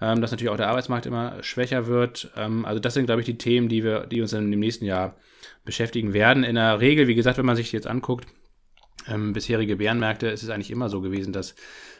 ähm, 0.00 0.20
dass 0.20 0.30
natürlich 0.30 0.50
auch 0.50 0.56
der 0.56 0.68
Arbeitsmarkt 0.68 1.06
immer 1.06 1.42
schwächer 1.42 1.86
wird. 1.88 2.30
Ähm, 2.36 2.64
also 2.64 2.78
das 2.78 2.94
sind, 2.94 3.06
glaube 3.06 3.22
ich, 3.22 3.26
die 3.26 3.38
Themen, 3.38 3.68
die 3.68 3.82
wir, 3.82 4.06
die 4.06 4.20
uns 4.20 4.30
dann 4.30 4.52
im 4.52 4.60
nächsten 4.60 4.84
Jahr 4.84 5.16
beschäftigen 5.64 6.12
werden. 6.12 6.44
In 6.44 6.54
der 6.54 6.78
Regel, 6.80 7.08
wie 7.08 7.16
gesagt, 7.16 7.38
wenn 7.38 7.46
man 7.46 7.56
sich 7.56 7.72
jetzt 7.72 7.88
anguckt, 7.88 8.28
ähm, 9.08 9.32
bisherige 9.32 9.76
Bärenmärkte, 9.76 10.28
ist 10.28 10.44
es 10.44 10.50
eigentlich 10.50 10.70
immer 10.70 10.88
so 10.88 11.00
gewesen, 11.00 11.32
dass 11.32 11.54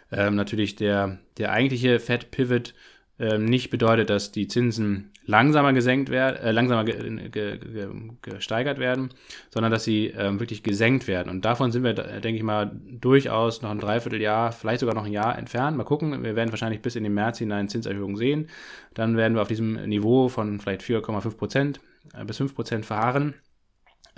natürlich 0.09 0.77
der, 0.77 1.19
der 1.37 1.51
eigentliche 1.51 1.99
Fed 1.99 2.31
Pivot 2.31 2.75
nicht 3.19 3.71
bedeutet, 3.71 4.11
dass 4.11 4.31
die 4.31 4.47
Zinsen 4.47 5.11
langsamer 5.27 5.73
gesenkt 5.73 6.11
werden, 6.11 6.37
äh, 6.43 6.53
langsamer 6.53 6.85
ge 6.85 7.29
ge 7.31 7.59
ge 7.59 7.89
gesteigert 8.23 8.79
werden, 8.79 9.11
sondern 9.51 9.73
dass 9.73 9.85
sie 9.85 10.07
ähm, 10.07 10.41
wirklich 10.41 10.63
gesenkt 10.63 11.09
werden. 11.09 11.31
Und 11.31 11.45
davon 11.45 11.73
sind 11.73 11.83
wir, 11.83 11.95
denke 11.95 12.37
ich 12.37 12.43
mal, 12.43 12.71
durchaus 13.01 13.63
noch 13.63 13.71
ein 13.71 13.81
Dreivierteljahr, 13.81 14.53
vielleicht 14.53 14.81
sogar 14.81 14.95
noch 14.95 15.05
ein 15.05 15.13
Jahr 15.13 15.37
entfernt. 15.37 15.77
Mal 15.77 15.85
gucken, 15.85 16.23
wir 16.23 16.37
werden 16.37 16.51
wahrscheinlich 16.51 16.81
bis 16.81 16.97
in 16.97 17.05
den 17.05 17.15
März 17.15 17.39
hinein 17.39 17.69
Zinserhöhungen 17.69 18.17
sehen. 18.17 18.49
Dann 18.95 19.17
werden 19.17 19.35
wir 19.35 19.43
auf 19.43 19.49
diesem 19.49 19.75
Niveau 19.89 20.29
von 20.29 20.61
vielleicht 20.61 20.83
4,5 20.83 21.37
Prozent 21.37 21.81
äh, 22.15 22.25
bis 22.25 22.37
5 22.37 22.55
Prozent 22.55 22.87
verharren. 22.87 23.35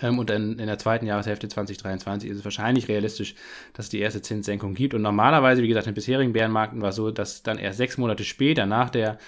Ähm, 0.01 0.18
und 0.18 0.30
in, 0.30 0.59
in 0.59 0.66
der 0.66 0.78
zweiten 0.78 1.07
Jahreshälfte 1.07 1.49
2023 1.49 2.30
ist 2.30 2.38
es 2.38 2.44
wahrscheinlich 2.44 2.88
realistisch, 2.88 3.34
dass 3.74 3.86
es 3.86 3.90
die 3.90 4.01
erste 4.01 4.22
Zinssenkung 4.22 4.74
gibt. 4.74 4.94
Und 4.94 5.03
normalerweise, 5.03 5.62
wie 5.62 5.68
gesagt, 5.68 5.86
in 5.86 5.92
den 5.92 5.96
bisherigen 5.96 6.32
Bärenmarkten 6.32 6.80
war 6.80 6.90
es 6.90 6.96
so, 6.96 7.11
dass 7.11 7.42
dann 7.42 7.59
erst 7.59 7.78
sechs 7.78 7.99
Monate 7.99 8.24
später 8.24 8.66
nach 8.66 8.90
der 8.90 9.18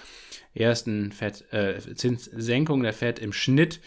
ersten 0.54 1.12
Fed, 1.12 1.44
äh, 1.52 1.78
Zinssenkung 1.94 2.82
der 2.82 2.92
Fed 2.92 3.18
im 3.18 3.32
Schnitt 3.32 3.80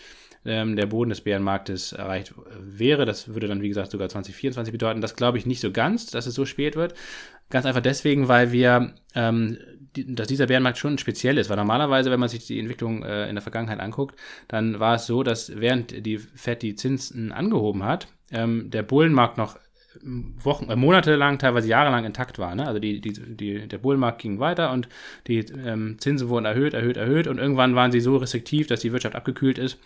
ähm, 0.46 0.76
der 0.76 0.86
Boden 0.88 1.10
des 1.10 1.22
Bärenmarktes 1.22 1.94
erreicht 1.94 2.34
wäre. 2.60 3.06
Das 3.06 3.30
würde 3.30 3.48
dann, 3.48 3.62
wie 3.62 3.70
gesagt, 3.70 3.92
sogar 3.92 4.10
2024 4.10 4.72
bedeuten. 4.72 5.02
Das 5.02 5.16
glaube 5.16 5.38
ich 5.38 5.46
nicht 5.46 5.62
so 5.62 5.72
ganz, 5.72 6.08
dass 6.08 6.26
es 6.26 6.36
so 6.36 6.46
spät 6.46 6.76
wird. 6.76 6.94
Ganz 7.50 7.66
einfach 7.66 7.82
deswegen, 7.82 8.28
weil 8.28 8.52
wir, 8.52 8.94
ähm, 9.16 9.58
dass 9.94 10.28
dieser 10.28 10.48
Bärenmarkt 10.48 10.78
schon 10.78 10.98
speziell 10.98 11.38
ist. 11.38 11.50
Weil 11.50 11.58
normalerweise, 11.58 12.12
wenn 12.12 12.20
man 12.20 12.30
sich 12.30 12.46
die 12.46 12.60
Entwicklung 12.60 13.04
äh, 13.04 13.30
in 13.30 13.36
der 13.36 13.42
Vergangenheit 13.42 13.80
anguckt, 13.80 14.20
dann 14.48 14.80
war 14.80 14.96
es 14.96 15.06
so, 15.06 15.24
dass 15.24 15.60
während 15.60 16.06
die 16.06 16.18
Fed 16.18 16.62
die 16.62 16.76
Zinsen 16.76 17.32
angehoben 17.32 17.84
hat, 17.84 18.08
ähm, 18.32 18.70
der 18.72 18.84
Bullenmarkt 18.84 19.38
noch 19.38 19.58
Wochen, 20.02 20.70
äh, 20.70 20.76
Monate 20.76 21.16
lang, 21.16 21.38
teilweise 21.38 21.68
jahrelang 21.68 22.06
intakt 22.06 22.40
war. 22.40 22.56
Ne? 22.56 22.66
Also 22.66 22.80
die, 22.80 23.00
die, 23.00 23.14
die, 23.14 23.68
der 23.68 23.78
Bullmarkt 23.78 24.22
ging 24.22 24.40
weiter 24.40 24.72
und 24.72 24.90
die 25.28 25.40
ähm, 25.40 25.98
Zinsen 26.00 26.30
wurden 26.30 26.46
erhöht, 26.46 26.74
erhöht, 26.74 26.98
erhöht 26.98 27.28
und 27.28 27.38
irgendwann 27.38 27.76
waren 27.76 27.92
sie 27.92 28.00
so 28.00 28.18
restriktiv, 28.18 28.68
dass 28.68 28.82
die 28.82 28.92
Wirtschaft 28.92 29.16
abgekühlt 29.16 29.58
ist. 29.58 29.80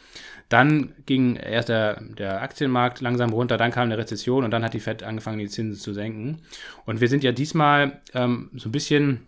Dann 0.49 0.93
ging 1.05 1.35
erst 1.35 1.69
der, 1.69 2.01
der 2.01 2.41
Aktienmarkt 2.41 3.01
langsam 3.01 3.33
runter, 3.33 3.57
dann 3.57 3.71
kam 3.71 3.83
eine 3.83 3.97
Rezession 3.97 4.43
und 4.43 4.51
dann 4.51 4.63
hat 4.63 4.73
die 4.73 4.79
Fed 4.79 5.03
angefangen, 5.03 5.39
die 5.39 5.47
Zinsen 5.47 5.79
zu 5.79 5.93
senken. 5.93 6.39
Und 6.85 7.01
wir 7.01 7.09
sind 7.09 7.23
ja 7.23 7.31
diesmal 7.33 8.01
ähm, 8.13 8.49
so 8.55 8.69
ein 8.69 8.71
bisschen 8.71 9.21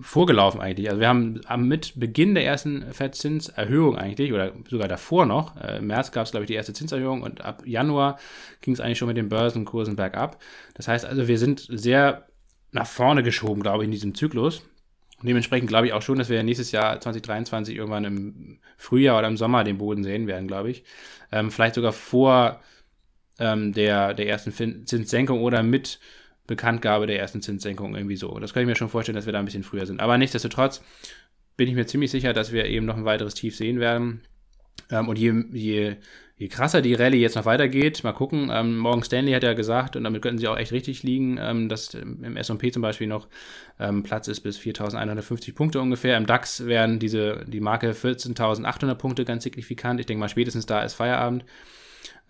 vorgelaufen 0.00 0.60
eigentlich. 0.60 0.88
Also 0.88 1.00
wir 1.00 1.08
haben 1.08 1.40
mit 1.68 1.98
Beginn 1.98 2.34
der 2.34 2.44
ersten 2.44 2.92
Fettzinserhöhung 2.92 3.96
eigentlich, 3.96 4.32
oder 4.32 4.52
sogar 4.68 4.88
davor 4.88 5.26
noch, 5.26 5.56
äh, 5.56 5.78
im 5.78 5.86
März 5.86 6.12
gab 6.12 6.24
es, 6.24 6.30
glaube 6.30 6.44
ich, 6.44 6.48
die 6.48 6.54
erste 6.54 6.72
Zinserhöhung 6.72 7.22
und 7.22 7.40
ab 7.40 7.62
Januar 7.66 8.18
ging 8.60 8.74
es 8.74 8.80
eigentlich 8.80 8.98
schon 8.98 9.08
mit 9.08 9.16
den 9.16 9.28
Börsenkursen 9.28 9.96
bergab. 9.96 10.40
Das 10.74 10.88
heißt 10.88 11.04
also, 11.04 11.28
wir 11.28 11.38
sind 11.38 11.66
sehr 11.68 12.26
nach 12.70 12.86
vorne 12.86 13.22
geschoben, 13.22 13.62
glaube 13.62 13.82
ich, 13.82 13.86
in 13.86 13.92
diesem 13.92 14.14
Zyklus. 14.14 14.62
Und 15.20 15.26
dementsprechend 15.26 15.68
glaube 15.68 15.88
ich 15.88 15.92
auch 15.92 16.02
schon, 16.02 16.18
dass 16.18 16.28
wir 16.28 16.42
nächstes 16.42 16.70
Jahr 16.70 17.00
2023 17.00 17.74
irgendwann 17.74 18.04
im 18.04 18.58
Frühjahr 18.76 19.18
oder 19.18 19.26
im 19.26 19.36
Sommer 19.36 19.64
den 19.64 19.78
Boden 19.78 20.04
sehen 20.04 20.28
werden, 20.28 20.46
glaube 20.46 20.70
ich. 20.70 20.84
Ähm, 21.32 21.50
vielleicht 21.50 21.74
sogar 21.74 21.92
vor 21.92 22.60
ähm, 23.40 23.72
der, 23.72 24.14
der 24.14 24.28
ersten 24.28 24.52
Zinssenkung 24.52 25.42
oder 25.42 25.62
mit 25.62 25.98
Bekanntgabe 26.48 27.06
der 27.06 27.20
ersten 27.20 27.42
Zinssenkung 27.42 27.94
irgendwie 27.94 28.16
so. 28.16 28.36
Das 28.40 28.52
kann 28.52 28.62
ich 28.62 28.66
mir 28.66 28.74
schon 28.74 28.88
vorstellen, 28.88 29.14
dass 29.14 29.26
wir 29.26 29.32
da 29.32 29.38
ein 29.38 29.44
bisschen 29.44 29.62
früher 29.62 29.86
sind. 29.86 30.00
Aber 30.00 30.18
nichtsdestotrotz 30.18 30.82
bin 31.56 31.68
ich 31.68 31.74
mir 31.74 31.86
ziemlich 31.86 32.10
sicher, 32.10 32.32
dass 32.32 32.50
wir 32.50 32.64
eben 32.64 32.86
noch 32.86 32.96
ein 32.96 33.04
weiteres 33.04 33.34
Tief 33.34 33.54
sehen 33.54 33.78
werden. 33.78 34.22
Ähm, 34.90 35.08
und 35.08 35.18
je, 35.18 35.44
je, 35.52 35.96
je 36.38 36.48
krasser 36.48 36.80
die 36.80 36.94
Rallye 36.94 37.20
jetzt 37.20 37.36
noch 37.36 37.44
weitergeht, 37.44 38.02
mal 38.02 38.12
gucken. 38.12 38.50
Ähm, 38.50 38.78
Morgan 38.78 39.02
Stanley 39.02 39.32
hat 39.32 39.42
ja 39.42 39.52
gesagt, 39.52 39.94
und 39.94 40.04
damit 40.04 40.22
könnten 40.22 40.38
sie 40.38 40.48
auch 40.48 40.56
echt 40.56 40.72
richtig 40.72 41.02
liegen, 41.02 41.38
ähm, 41.38 41.68
dass 41.68 41.92
im 41.92 42.36
S&P 42.36 42.70
zum 42.70 42.80
Beispiel 42.80 43.08
noch 43.08 43.28
ähm, 43.78 44.02
Platz 44.02 44.26
ist 44.26 44.40
bis 44.40 44.58
4.150 44.58 45.54
Punkte 45.54 45.80
ungefähr. 45.80 46.16
Im 46.16 46.26
DAX 46.26 46.64
wären 46.64 46.98
diese, 46.98 47.44
die 47.46 47.60
Marke 47.60 47.92
14.800 47.92 48.94
Punkte 48.94 49.26
ganz 49.26 49.42
signifikant. 49.44 50.00
Ich 50.00 50.06
denke 50.06 50.20
mal, 50.20 50.28
spätestens 50.28 50.64
da 50.64 50.80
ist 50.80 50.94
Feierabend. 50.94 51.44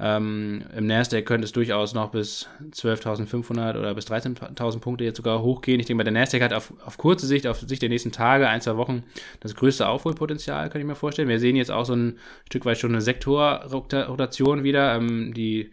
Ähm, 0.01 0.65
Im 0.77 0.87
Nasdaq 0.87 1.27
könnte 1.27 1.45
es 1.45 1.53
durchaus 1.53 1.95
noch 1.95 2.11
bis 2.11 2.49
12.500 2.71 3.79
oder 3.79 3.95
bis 3.95 4.07
13.000 4.07 4.79
Punkte 4.81 5.05
jetzt 5.05 5.17
sogar 5.17 5.43
hochgehen. 5.43 5.81
Ich 5.81 5.87
denke 5.87 5.99
mal, 5.99 6.05
der 6.05 6.13
Nasdaq 6.13 6.43
hat 6.43 6.53
auf, 6.53 6.73
auf 6.85 6.99
kurze 6.99 7.27
Sicht, 7.27 7.47
auf 7.47 7.61
Sicht 7.61 7.83
der 7.83 7.89
nächsten 7.89 8.13
Tage, 8.13 8.49
ein, 8.49 8.61
zwei 8.61 8.77
Wochen, 8.77 9.03
das 9.41 9.55
größte 9.55 9.89
Aufholpotenzial, 9.89 10.71
kann 10.71 10.81
ich 10.81 10.87
mir 10.87 10.95
vorstellen. 10.95 11.29
Wir 11.29 11.41
sehen 11.41 11.57
jetzt 11.57 11.71
auch 11.71 11.85
so 11.85 11.95
ein 11.95 12.19
Stück 12.47 12.65
weit 12.65 12.79
schon 12.79 12.93
eine 12.93 13.01
Sektorrotation 13.01 14.63
wieder. 14.63 14.95
Ähm, 14.95 15.35
die 15.35 15.71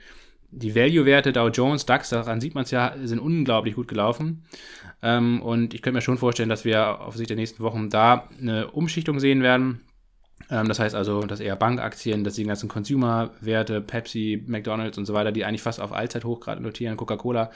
die 0.55 0.73
Value-Werte 0.73 1.33
Dow 1.33 1.49
Jones, 1.49 1.85
DAX, 1.85 2.09
daran 2.09 2.39
sieht 2.39 2.55
man 2.55 2.63
es 2.63 2.71
ja, 2.71 2.95
sind 3.03 3.19
unglaublich 3.19 3.75
gut 3.75 3.87
gelaufen. 3.87 4.43
Ähm, 5.01 5.41
und 5.41 5.73
ich 5.73 5.81
könnte 5.81 5.95
mir 5.95 6.01
schon 6.01 6.17
vorstellen, 6.17 6.49
dass 6.49 6.65
wir 6.65 7.01
auf 7.01 7.15
Sicht 7.17 7.29
der 7.29 7.37
nächsten 7.37 7.61
Wochen 7.61 7.89
da 7.89 8.29
eine 8.39 8.71
Umschichtung 8.71 9.19
sehen 9.19 9.43
werden. 9.43 9.81
Ähm, 10.49 10.67
das 10.67 10.79
heißt 10.79 10.93
also, 10.93 11.21
dass 11.21 11.39
eher 11.39 11.55
Bankaktien, 11.55 12.23
dass 12.23 12.35
die 12.35 12.43
ganzen 12.43 12.69
Consumer-Werte, 12.69 13.81
Pepsi, 13.81 14.43
McDonalds 14.45 14.97
und 14.97 15.05
so 15.05 15.13
weiter, 15.13 15.31
die 15.31 15.43
eigentlich 15.43 15.63
fast 15.63 15.81
auf 15.81 15.91
Allzeithoch 15.91 16.39
gerade 16.39 16.61
notieren, 16.61 16.97
Coca-Cola, 16.97 17.51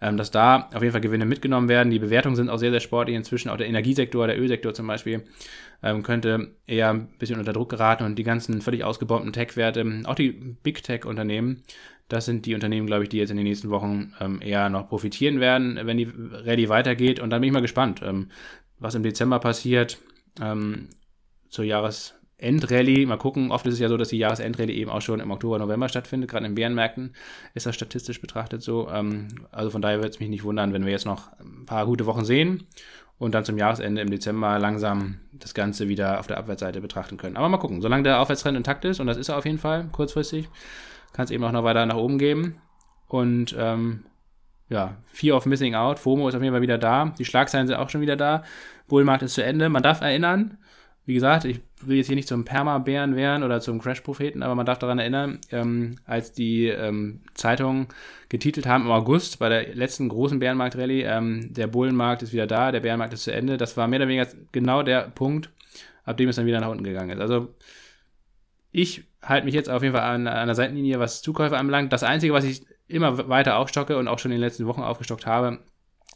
ähm, 0.00 0.16
dass 0.16 0.30
da 0.30 0.70
auf 0.72 0.80
jeden 0.80 0.92
Fall 0.92 1.00
Gewinne 1.00 1.26
mitgenommen 1.26 1.68
werden. 1.68 1.90
Die 1.90 1.98
Bewertungen 1.98 2.36
sind 2.36 2.48
auch 2.48 2.58
sehr, 2.58 2.70
sehr 2.70 2.80
sportlich 2.80 3.16
inzwischen. 3.16 3.50
Auch 3.50 3.58
der 3.58 3.68
Energiesektor, 3.68 4.26
der 4.26 4.40
Ölsektor 4.40 4.72
zum 4.72 4.86
Beispiel, 4.86 5.24
ähm, 5.82 6.02
könnte 6.02 6.54
eher 6.66 6.90
ein 6.90 7.08
bisschen 7.18 7.38
unter 7.38 7.52
Druck 7.52 7.68
geraten 7.68 8.04
und 8.04 8.16
die 8.16 8.22
ganzen 8.22 8.62
völlig 8.62 8.84
ausgebombten 8.84 9.32
Tech-Werte, 9.32 10.02
auch 10.04 10.14
die 10.14 10.30
Big 10.30 10.82
Tech-Unternehmen, 10.82 11.62
das 12.08 12.24
sind 12.24 12.46
die 12.46 12.54
Unternehmen, 12.54 12.86
glaube 12.86 13.04
ich, 13.04 13.08
die 13.08 13.18
jetzt 13.18 13.30
in 13.30 13.36
den 13.36 13.46
nächsten 13.46 13.70
Wochen 13.70 14.12
eher 14.40 14.68
noch 14.68 14.88
profitieren 14.88 15.38
werden, 15.38 15.78
wenn 15.84 15.96
die 15.96 16.10
Rallye 16.12 16.68
weitergeht. 16.68 17.20
Und 17.20 17.30
dann 17.30 17.40
bin 17.40 17.46
ich 17.46 17.52
mal 17.52 17.60
gespannt, 17.60 18.02
was 18.80 18.96
im 18.96 19.04
Dezember 19.04 19.38
passiert 19.38 19.98
zur 20.34 21.64
Jahres- 21.64 22.19
Endrallye, 22.40 23.06
mal 23.06 23.18
gucken, 23.18 23.50
oft 23.50 23.66
ist 23.66 23.74
es 23.74 23.80
ja 23.80 23.88
so, 23.88 23.96
dass 23.96 24.08
die 24.08 24.18
Jahresendrallye 24.18 24.72
eben 24.72 24.90
auch 24.90 25.02
schon 25.02 25.20
im 25.20 25.30
Oktober, 25.30 25.58
November 25.58 25.88
stattfindet, 25.88 26.30
gerade 26.30 26.46
in 26.46 26.54
Bärenmärkten 26.54 27.14
ist 27.54 27.66
das 27.66 27.74
statistisch 27.74 28.20
betrachtet 28.20 28.62
so. 28.62 28.88
Ähm, 28.90 29.28
also 29.52 29.70
von 29.70 29.82
daher 29.82 29.98
würde 29.98 30.10
es 30.10 30.20
mich 30.20 30.28
nicht 30.28 30.44
wundern, 30.44 30.72
wenn 30.72 30.84
wir 30.84 30.92
jetzt 30.92 31.06
noch 31.06 31.30
ein 31.38 31.66
paar 31.66 31.86
gute 31.86 32.06
Wochen 32.06 32.24
sehen 32.24 32.66
und 33.18 33.34
dann 33.34 33.44
zum 33.44 33.58
Jahresende 33.58 34.00
im 34.00 34.10
Dezember 34.10 34.58
langsam 34.58 35.20
das 35.32 35.52
Ganze 35.52 35.88
wieder 35.88 36.18
auf 36.18 36.26
der 36.26 36.38
Abwärtsseite 36.38 36.80
betrachten 36.80 37.18
können. 37.18 37.36
Aber 37.36 37.48
mal 37.48 37.58
gucken, 37.58 37.82
solange 37.82 38.02
der 38.02 38.20
Aufwärtstrend 38.20 38.56
intakt 38.56 38.84
ist, 38.86 38.98
und 38.98 39.06
das 39.06 39.18
ist 39.18 39.28
er 39.28 39.36
auf 39.36 39.44
jeden 39.44 39.58
Fall 39.58 39.88
kurzfristig, 39.92 40.48
kann 41.12 41.26
es 41.26 41.30
eben 41.30 41.44
auch 41.44 41.52
noch 41.52 41.64
weiter 41.64 41.84
nach 41.84 41.96
oben 41.96 42.18
geben. 42.18 42.56
Und 43.08 43.54
ähm, 43.58 44.04
ja, 44.70 44.96
Fear 45.04 45.36
of 45.36 45.44
Missing 45.44 45.74
Out, 45.74 45.98
FOMO 45.98 46.28
ist 46.28 46.34
auf 46.34 46.42
jeden 46.42 46.54
Fall 46.54 46.62
wieder 46.62 46.78
da, 46.78 47.12
die 47.18 47.24
Schlagzeilen 47.26 47.66
sind 47.66 47.76
auch 47.76 47.90
schon 47.90 48.00
wieder 48.00 48.16
da, 48.16 48.44
Bullmarkt 48.88 49.22
ist 49.22 49.34
zu 49.34 49.44
Ende. 49.44 49.68
Man 49.68 49.82
darf 49.82 50.00
erinnern, 50.00 50.56
wie 51.10 51.14
gesagt, 51.14 51.44
ich 51.44 51.60
will 51.82 51.96
jetzt 51.96 52.06
hier 52.06 52.14
nicht 52.14 52.28
zum 52.28 52.44
Perma-Bären 52.44 53.16
werden 53.16 53.42
oder 53.42 53.60
zum 53.60 53.80
Crash-Propheten, 53.80 54.44
aber 54.44 54.54
man 54.54 54.64
darf 54.64 54.78
daran 54.78 55.00
erinnern, 55.00 55.40
ähm, 55.50 55.96
als 56.06 56.32
die 56.32 56.68
ähm, 56.68 57.22
Zeitungen 57.34 57.88
getitelt 58.28 58.64
haben 58.64 58.84
im 58.84 58.92
August 58.92 59.40
bei 59.40 59.48
der 59.48 59.74
letzten 59.74 60.08
großen 60.08 60.38
Bärenmarkt-Rallye, 60.38 61.02
ähm, 61.02 61.52
der 61.52 61.66
Bullenmarkt 61.66 62.22
ist 62.22 62.32
wieder 62.32 62.46
da, 62.46 62.70
der 62.70 62.78
Bärenmarkt 62.78 63.12
ist 63.12 63.24
zu 63.24 63.32
Ende. 63.32 63.56
Das 63.56 63.76
war 63.76 63.88
mehr 63.88 63.98
oder 63.98 64.06
weniger 64.06 64.28
genau 64.52 64.84
der 64.84 65.10
Punkt, 65.10 65.50
ab 66.04 66.16
dem 66.16 66.28
es 66.28 66.36
dann 66.36 66.46
wieder 66.46 66.60
nach 66.60 66.70
unten 66.70 66.84
gegangen 66.84 67.10
ist. 67.10 67.20
Also 67.20 67.52
ich 68.70 69.02
halte 69.20 69.46
mich 69.46 69.54
jetzt 69.54 69.68
auf 69.68 69.82
jeden 69.82 69.96
Fall 69.96 70.04
an, 70.04 70.28
an 70.28 70.46
der 70.46 70.54
Seitenlinie, 70.54 71.00
was 71.00 71.22
Zukäufe 71.22 71.58
anbelangt. 71.58 71.92
Das 71.92 72.04
Einzige, 72.04 72.34
was 72.34 72.44
ich 72.44 72.64
immer 72.86 73.28
weiter 73.28 73.56
aufstocke 73.56 73.96
und 73.96 74.06
auch 74.06 74.20
schon 74.20 74.30
in 74.30 74.36
den 74.36 74.46
letzten 74.46 74.66
Wochen 74.66 74.82
aufgestockt 74.82 75.26
habe, 75.26 75.58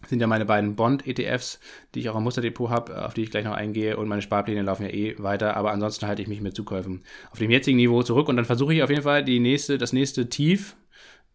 sind 0.08 0.20
ja 0.20 0.26
meine 0.26 0.44
beiden 0.44 0.76
Bond-ETFs, 0.76 1.60
die 1.94 2.00
ich 2.00 2.08
auch 2.10 2.16
im 2.16 2.24
Musterdepot 2.24 2.70
habe, 2.70 3.04
auf 3.04 3.14
die 3.14 3.22
ich 3.22 3.30
gleich 3.30 3.44
noch 3.44 3.54
eingehe. 3.54 3.96
Und 3.96 4.08
meine 4.08 4.22
Sparpläne 4.22 4.62
laufen 4.62 4.84
ja 4.84 4.90
eh 4.90 5.16
weiter. 5.18 5.56
Aber 5.56 5.72
ansonsten 5.72 6.06
halte 6.06 6.22
ich 6.22 6.28
mich 6.28 6.40
mit 6.40 6.54
Zukäufen 6.54 7.02
auf 7.30 7.38
dem 7.38 7.50
jetzigen 7.50 7.76
Niveau 7.76 8.02
zurück. 8.02 8.28
Und 8.28 8.36
dann 8.36 8.44
versuche 8.44 8.74
ich 8.74 8.82
auf 8.82 8.90
jeden 8.90 9.02
Fall 9.02 9.24
die 9.24 9.40
nächste, 9.40 9.78
das 9.78 9.92
nächste 9.92 10.28
Tief, 10.28 10.76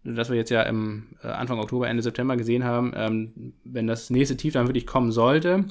das 0.04 0.30
wir 0.30 0.38
jetzt 0.38 0.52
ja 0.52 0.62
im 0.64 1.08
äh, 1.24 1.28
Anfang 1.28 1.60
Oktober, 1.60 1.90
Ende 1.90 2.04
September 2.04 2.38
gesehen 2.38 2.64
haben, 2.64 2.94
ähm, 2.96 3.54
wenn 3.64 3.88
das 3.88 4.10
nächste 4.10 4.38
Tief 4.38 4.54
dann 4.54 4.68
wirklich 4.68 4.86
kommen 4.86 5.12
sollte, 5.12 5.66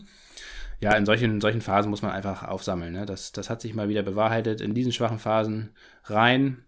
ja, 0.81 0.93
in 0.93 1.07
solchen, 1.07 1.33
in 1.33 1.41
solchen 1.41 1.61
Phasen 1.61 1.91
muss 1.91 2.03
man 2.03 2.13
einfach 2.13 2.45
aufsammeln. 2.45 2.93
Ne? 2.93 3.05
Das, 3.05 3.33
das 3.33 3.51
hat 3.51 3.61
sich 3.61 3.75
mal 3.75 3.89
wieder 3.89 4.03
bewahrheitet. 4.03 4.61
In 4.61 4.75
diesen 4.75 4.93
schwachen 4.93 5.19
Phasen 5.19 5.71
rein. 6.05 6.59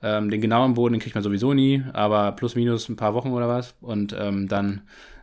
Ähm, 0.00 0.30
den 0.30 0.40
genauen 0.40 0.74
Boden, 0.74 0.94
den 0.94 1.00
kriegt 1.00 1.14
man 1.14 1.22
sowieso 1.22 1.54
nie, 1.54 1.84
aber 1.92 2.32
plus 2.32 2.56
minus 2.56 2.88
ein 2.88 2.96
paar 2.96 3.14
Wochen 3.14 3.30
oder 3.30 3.48
was. 3.48 3.74
Und 3.80 4.14
ähm, 4.18 4.48
dann 4.48 4.82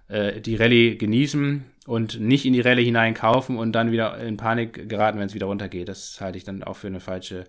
äh, 0.10 0.42
die 0.42 0.56
Rallye 0.56 0.98
genießen 0.98 1.64
und 1.88 2.20
nicht 2.20 2.46
in 2.46 2.54
die 2.54 2.62
Rallye 2.62 2.84
hinein 2.84 3.14
kaufen 3.14 3.58
und 3.58 3.72
dann 3.72 3.92
wieder 3.92 4.18
in 4.20 4.38
Panik 4.38 4.90
geraten, 4.90 5.20
wenn 5.20 5.28
es 5.28 5.34
wieder 5.34 5.48
runtergeht. 5.48 5.88
Das 5.88 6.20
halte 6.20 6.38
ich 6.38 6.44
dann 6.44 6.64
auch 6.64 6.76
für 6.76 6.88
eine 6.88 7.00
falsche 7.00 7.46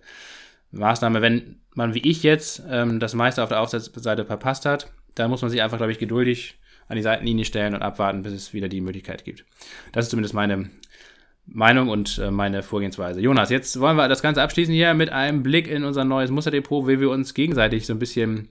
Maßnahme. 0.71 1.21
Wenn 1.21 1.59
man 1.73 1.93
wie 1.93 2.07
ich 2.07 2.23
jetzt 2.23 2.63
ähm, 2.69 2.99
das 2.99 3.13
meiste 3.13 3.43
auf 3.43 3.49
der 3.49 3.61
Aufsatzseite 3.61 4.25
verpasst 4.25 4.65
hat, 4.65 4.91
dann 5.15 5.29
muss 5.29 5.41
man 5.41 5.51
sich 5.51 5.61
einfach, 5.61 5.77
glaube 5.77 5.91
ich, 5.91 5.99
geduldig 5.99 6.55
an 6.87 6.95
die 6.95 7.01
Seitenlinie 7.01 7.45
stellen 7.45 7.73
und 7.73 7.81
abwarten, 7.81 8.23
bis 8.23 8.33
es 8.33 8.53
wieder 8.53 8.69
die 8.69 8.81
Möglichkeit 8.81 9.23
gibt. 9.23 9.45
Das 9.91 10.05
ist 10.05 10.11
zumindest 10.11 10.33
meine 10.33 10.69
Meinung 11.45 11.89
und 11.89 12.17
äh, 12.17 12.31
meine 12.31 12.63
Vorgehensweise. 12.63 13.21
Jonas, 13.21 13.49
jetzt 13.49 13.79
wollen 13.79 13.97
wir 13.97 14.07
das 14.07 14.21
Ganze 14.21 14.41
abschließen 14.41 14.73
hier 14.73 14.93
mit 14.93 15.09
einem 15.09 15.43
Blick 15.43 15.67
in 15.67 15.83
unser 15.83 16.05
neues 16.05 16.31
Musterdepot, 16.31 16.87
wie 16.87 16.99
wir 16.99 17.09
uns 17.09 17.33
gegenseitig 17.33 17.85
so 17.85 17.93
ein 17.93 17.99
bisschen 17.99 18.49